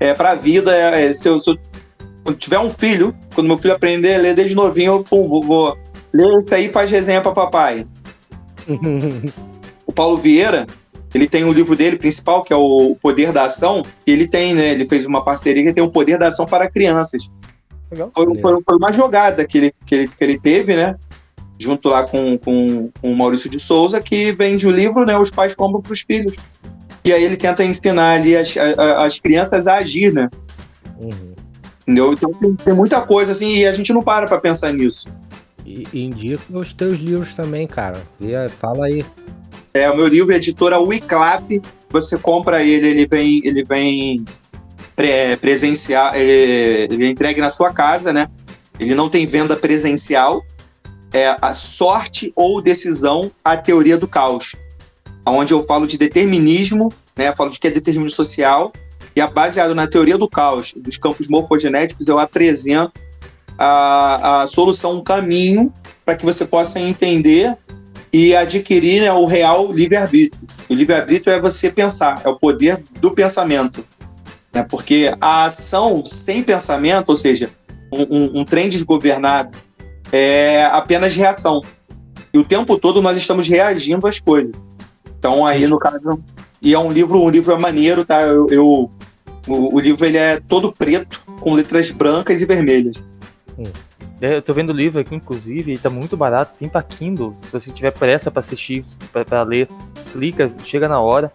é, 0.00 0.12
para 0.12 0.32
a 0.32 0.34
vida, 0.34 0.74
é, 0.74 1.14
se, 1.14 1.28
eu, 1.28 1.38
se 1.38 1.50
eu 1.50 1.58
quando 2.24 2.38
tiver 2.38 2.58
um 2.58 2.70
filho, 2.70 3.14
quando 3.34 3.46
meu 3.46 3.58
filho 3.58 3.74
aprender 3.74 4.14
a 4.14 4.18
ler 4.18 4.34
desde 4.34 4.56
novinho, 4.56 4.92
eu 4.92 5.04
pum, 5.04 5.28
vou, 5.28 5.42
vou 5.42 5.78
ler 6.12 6.38
isso 6.38 6.52
aí 6.54 6.66
e 6.66 6.70
faz 6.70 6.90
resenha 6.90 7.20
para 7.20 7.32
papai. 7.32 7.86
o 9.86 9.92
Paulo 9.92 10.16
Vieira, 10.16 10.66
ele 11.14 11.28
tem 11.28 11.44
o 11.44 11.48
um 11.48 11.52
livro 11.52 11.76
dele 11.76 11.96
principal, 11.96 12.42
que 12.42 12.52
é 12.52 12.56
o 12.56 12.96
Poder 13.00 13.32
da 13.32 13.44
Ação, 13.44 13.84
e 14.06 14.12
ele 14.12 14.26
tem, 14.26 14.54
né? 14.54 14.72
Ele 14.72 14.86
fez 14.86 15.06
uma 15.06 15.24
parceria 15.24 15.62
que 15.62 15.72
tem 15.72 15.84
o 15.84 15.90
Poder 15.90 16.18
da 16.18 16.28
Ação 16.28 16.46
para 16.46 16.68
Crianças. 16.68 17.30
Legal. 17.90 18.10
Foi, 18.12 18.24
foi, 18.40 18.62
foi, 18.62 18.76
uma 18.76 18.92
jogada 18.92 19.46
que 19.46 19.58
ele, 19.58 19.72
que 19.86 19.94
ele, 19.94 20.08
que 20.08 20.24
ele 20.24 20.38
teve, 20.38 20.74
né? 20.74 20.96
Junto 21.58 21.88
lá 21.88 22.02
com, 22.02 22.36
com, 22.36 22.90
com 23.00 23.10
o 23.10 23.16
Maurício 23.16 23.48
de 23.48 23.60
Souza, 23.60 24.00
que 24.00 24.32
vende 24.32 24.66
o 24.66 24.70
livro, 24.70 25.06
né? 25.06 25.16
Os 25.16 25.30
pais 25.30 25.54
compram 25.54 25.80
para 25.80 25.92
os 25.92 26.00
filhos. 26.00 26.36
E 27.04 27.12
aí 27.12 27.22
ele 27.22 27.36
tenta 27.36 27.62
ensinar 27.62 28.14
ali 28.14 28.36
as, 28.36 28.54
as 28.56 29.20
crianças 29.20 29.66
a 29.66 29.74
agir, 29.74 30.12
né? 30.12 30.28
Uhum. 31.00 31.34
Entendeu? 31.82 32.12
Então 32.14 32.32
tem, 32.32 32.54
tem, 32.54 32.74
muita 32.74 33.02
coisa 33.02 33.32
assim 33.32 33.58
e 33.58 33.66
a 33.66 33.72
gente 33.72 33.92
não 33.92 34.02
para 34.02 34.26
para 34.26 34.40
pensar 34.40 34.72
nisso. 34.72 35.06
E, 35.66 35.86
indica 35.92 36.42
os 36.50 36.72
teus 36.72 36.98
livros 36.98 37.34
também, 37.34 37.66
cara. 37.66 38.02
E, 38.20 38.32
fala 38.48 38.86
aí. 38.86 39.04
É, 39.76 39.90
o 39.90 39.96
meu 39.96 40.06
livro 40.06 40.32
é 40.32 40.36
editora 40.36 40.78
Wiclap. 40.78 41.60
Você 41.90 42.16
compra 42.16 42.62
ele, 42.62 42.86
ele 42.86 43.06
vem, 43.06 43.40
ele 43.44 43.64
vem 43.64 44.24
pre 44.94 45.36
presencial, 45.38 46.14
ele, 46.14 46.94
ele 46.94 47.06
é 47.06 47.08
entregue 47.08 47.40
na 47.40 47.50
sua 47.50 47.72
casa, 47.72 48.12
né? 48.12 48.28
Ele 48.78 48.94
não 48.94 49.08
tem 49.08 49.26
venda 49.26 49.56
presencial. 49.56 50.44
É 51.12 51.36
a 51.42 51.52
sorte 51.52 52.32
ou 52.36 52.62
decisão, 52.62 53.32
a 53.44 53.56
teoria 53.56 53.98
do 53.98 54.06
caos. 54.06 54.54
Onde 55.26 55.52
eu 55.52 55.64
falo 55.64 55.88
de 55.88 55.98
determinismo, 55.98 56.92
né? 57.16 57.28
Eu 57.28 57.34
falo 57.34 57.50
de 57.50 57.58
que 57.58 57.66
é 57.66 57.70
determinismo 57.70 58.14
social 58.14 58.72
e 59.16 59.26
baseado 59.26 59.74
na 59.74 59.88
teoria 59.88 60.16
do 60.16 60.28
caos 60.28 60.72
dos 60.76 60.96
campos 60.96 61.26
morfogenéticos, 61.26 62.06
eu 62.06 62.20
apresento 62.20 62.92
a, 63.58 64.42
a 64.42 64.46
solução, 64.46 64.98
um 64.98 65.02
caminho 65.02 65.72
para 66.04 66.16
que 66.16 66.24
você 66.24 66.44
possa 66.44 66.78
entender 66.78 67.56
e 68.14 68.36
adquirir 68.36 69.00
né, 69.00 69.12
o 69.12 69.26
real 69.26 69.72
livre-arbítrio. 69.72 70.40
O 70.68 70.74
livre-arbítrio 70.74 71.34
é 71.34 71.40
você 71.40 71.68
pensar, 71.68 72.22
é 72.24 72.28
o 72.28 72.36
poder 72.36 72.80
do 73.00 73.10
pensamento. 73.10 73.84
Né? 74.52 74.62
Porque 74.62 75.12
a 75.20 75.46
ação 75.46 76.04
sem 76.04 76.40
pensamento, 76.40 77.08
ou 77.08 77.16
seja, 77.16 77.50
um, 77.92 78.02
um, 78.02 78.40
um 78.40 78.44
trem 78.44 78.68
desgovernado, 78.68 79.58
é 80.12 80.64
apenas 80.66 81.16
reação. 81.16 81.60
E 82.32 82.38
o 82.38 82.44
tempo 82.44 82.78
todo 82.78 83.02
nós 83.02 83.16
estamos 83.16 83.48
reagindo 83.48 84.06
às 84.06 84.20
coisas. 84.20 84.54
Então 85.18 85.44
aí 85.44 85.66
no 85.66 85.76
caso 85.76 86.22
e 86.62 86.72
é 86.72 86.78
um 86.78 86.92
livro, 86.92 87.20
um 87.20 87.28
livro 87.28 87.52
é 87.52 87.58
maneiro, 87.58 88.04
tá? 88.04 88.22
Eu, 88.22 88.46
eu 88.48 88.90
o, 89.48 89.74
o, 89.74 89.80
livro 89.80 90.06
ele 90.06 90.18
é 90.18 90.38
todo 90.38 90.72
preto, 90.72 91.20
com 91.40 91.52
letras 91.52 91.90
brancas 91.90 92.40
e 92.40 92.46
vermelhas. 92.46 93.02
Hum. 93.58 93.64
É, 94.20 94.36
eu 94.36 94.42
tô 94.42 94.52
vendo 94.54 94.70
o 94.70 94.76
livro 94.76 95.00
aqui, 95.00 95.14
inclusive, 95.14 95.72
ele 95.72 95.78
tá 95.78 95.90
muito 95.90 96.16
barato, 96.16 96.56
tem 96.58 96.68
pra 96.68 96.82
Kindle. 96.82 97.36
Se 97.42 97.52
você 97.52 97.70
tiver 97.70 97.90
pressa 97.90 98.30
pra 98.30 98.40
assistir, 98.40 98.84
pra, 99.12 99.24
pra 99.24 99.42
ler, 99.42 99.68
clica, 100.12 100.50
chega 100.64 100.88
na 100.88 101.00
hora. 101.00 101.32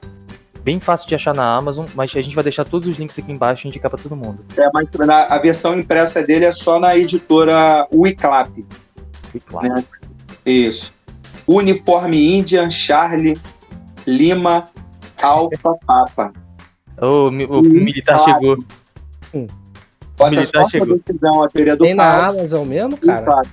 Bem 0.63 0.79
fácil 0.79 1.07
de 1.07 1.15
achar 1.15 1.33
na 1.33 1.55
Amazon, 1.55 1.85
mas 1.95 2.15
a 2.15 2.21
gente 2.21 2.35
vai 2.35 2.43
deixar 2.43 2.65
todos 2.65 2.87
os 2.87 2.97
links 2.97 3.17
aqui 3.17 3.31
embaixo 3.31 3.65
e 3.65 3.69
indicar 3.69 3.89
pra 3.89 4.01
todo 4.01 4.15
mundo. 4.15 4.45
É, 4.57 4.69
mas 4.73 4.87
a 5.29 5.37
versão 5.37 5.77
impressa 5.79 6.21
dele 6.23 6.45
é 6.45 6.51
só 6.51 6.79
na 6.79 6.97
editora 6.97 7.87
Wiclap. 7.93 8.65
Wiclap. 9.33 9.69
Né? 9.69 9.83
Isso. 10.45 10.93
Uniforme 11.47 12.37
Índia, 12.37 12.69
Charlie, 12.69 13.37
Lima, 14.05 14.69
Alfa 15.21 15.75
Papa. 15.85 16.33
O, 17.01 17.27
o 17.27 17.61
militar 17.61 18.19
chegou. 18.19 18.57
Hum. 19.33 19.47
O 20.19 20.29
militar 20.29 20.65
chegou. 20.69 20.97
Decisão, 20.97 21.43
a 21.43 21.47
teoria 21.47 21.75
do 21.75 21.83
Tem 21.83 21.93
na 21.93 22.27
Amazon 22.27 22.67
mesmo, 22.67 22.97
cara? 22.97 23.43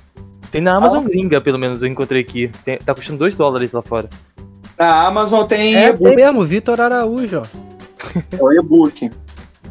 Tem 0.51 0.60
na 0.60 0.74
Amazon 0.74 1.05
ah. 1.05 1.09
gringa, 1.09 1.40
pelo 1.40 1.59
menos, 1.59 1.82
eu 1.82 1.88
encontrei 1.88 2.20
aqui. 2.20 2.51
Tem, 2.64 2.78
tá 2.78 2.94
custando 2.94 3.18
2 3.18 3.34
dólares 3.34 3.72
lá 3.72 3.82
fora. 3.82 4.09
Na 4.78 5.06
Amazon 5.06 5.47
tem. 5.47 5.74
É, 5.74 5.93
tem 5.93 6.16
mesmo, 6.16 6.44
Vitor 6.44 6.80
Araújo, 6.80 7.40
ó. 7.40 7.66
É 8.36 8.43
o 8.43 8.52
e-book. 8.52 9.10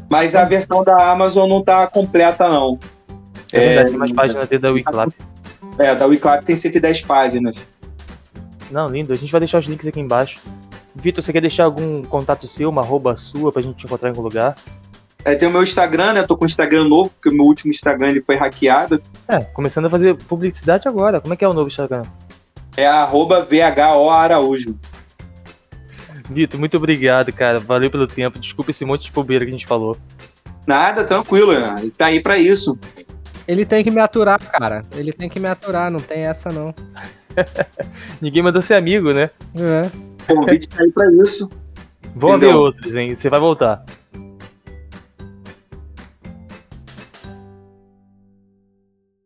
Mas 0.09 0.35
a 0.35 0.45
versão 0.45 0.83
da 0.83 1.11
Amazon 1.11 1.49
não 1.49 1.63
tá 1.63 1.87
completa, 1.87 2.47
não. 2.47 2.79
É, 3.51 3.75
é 3.75 3.83
tem 3.85 3.97
mais 3.97 4.11
páginas 4.11 4.47
da 4.47 4.71
Wiclap. 4.71 5.11
É, 5.77 5.95
da 5.95 6.05
Wiclap 6.05 6.43
tem 6.43 6.55
110 6.55 7.01
páginas. 7.01 7.57
Não, 8.71 8.87
lindo. 8.87 9.13
A 9.13 9.15
gente 9.15 9.31
vai 9.31 9.39
deixar 9.39 9.59
os 9.59 9.65
links 9.65 9.87
aqui 9.87 9.99
embaixo. 9.99 10.41
Vitor, 10.95 11.23
você 11.23 11.33
quer 11.33 11.41
deixar 11.41 11.65
algum 11.65 12.03
contato 12.03 12.47
seu, 12.47 12.69
uma 12.69 12.81
arroba 12.81 13.17
sua, 13.17 13.51
pra 13.51 13.61
gente 13.61 13.75
te 13.75 13.85
encontrar 13.85 14.09
em 14.09 14.11
algum 14.11 14.21
lugar? 14.21 14.55
É, 15.25 15.33
tem 15.33 15.49
o 15.49 15.51
meu 15.51 15.63
Instagram, 15.63 16.13
né? 16.13 16.19
Eu 16.19 16.27
tô 16.27 16.37
com 16.37 16.45
um 16.45 16.45
Instagram 16.45 16.87
novo, 16.87 17.09
porque 17.09 17.29
o 17.29 17.33
meu 17.33 17.45
último 17.45 17.71
Instagram 17.71 18.09
ele 18.09 18.21
foi 18.21 18.35
hackeado. 18.35 19.01
É, 19.27 19.39
começando 19.41 19.87
a 19.87 19.89
fazer 19.89 20.15
publicidade 20.15 20.87
agora. 20.87 21.19
Como 21.19 21.33
é 21.33 21.37
que 21.37 21.43
é 21.43 21.47
o 21.47 21.53
novo 21.53 21.67
Instagram? 21.67 22.03
É 22.77 22.85
arroba 22.85 23.41
VHO 23.41 24.09
Araújo. 24.11 24.77
Vitor, 26.29 26.59
muito 26.59 26.77
obrigado, 26.77 27.33
cara. 27.33 27.59
Valeu 27.59 27.89
pelo 27.89 28.05
tempo. 28.05 28.37
Desculpa 28.37 28.69
esse 28.69 28.85
monte 28.85 29.05
de 29.05 29.11
bobeira 29.11 29.43
que 29.43 29.49
a 29.49 29.53
gente 29.53 29.65
falou. 29.65 29.97
Nada, 30.67 31.03
tranquilo. 31.03 31.53
Ele 31.53 31.89
tá 31.89 32.05
aí 32.05 32.19
pra 32.19 32.37
isso. 32.37 32.77
Ele 33.47 33.65
tem 33.65 33.83
que 33.83 33.89
me 33.89 34.01
aturar, 34.01 34.39
cara. 34.39 34.83
Ele 34.95 35.11
tem 35.11 35.27
que 35.27 35.39
me 35.39 35.47
aturar, 35.47 35.89
não 35.89 35.99
tem 35.99 36.21
essa 36.21 36.49
não. 36.51 36.73
Ninguém 38.21 38.43
mandou 38.43 38.61
ser 38.61 38.75
amigo, 38.75 39.11
né? 39.11 39.31
É. 39.57 40.31
O 40.31 40.35
convite 40.35 40.69
tá 40.69 40.83
aí 40.83 40.91
pra 40.91 41.11
isso. 41.23 41.49
Vou 42.15 42.37
ver 42.37 42.53
outros, 42.53 42.95
hein? 42.95 43.13
Você 43.15 43.29
vai 43.29 43.39
voltar. 43.39 43.83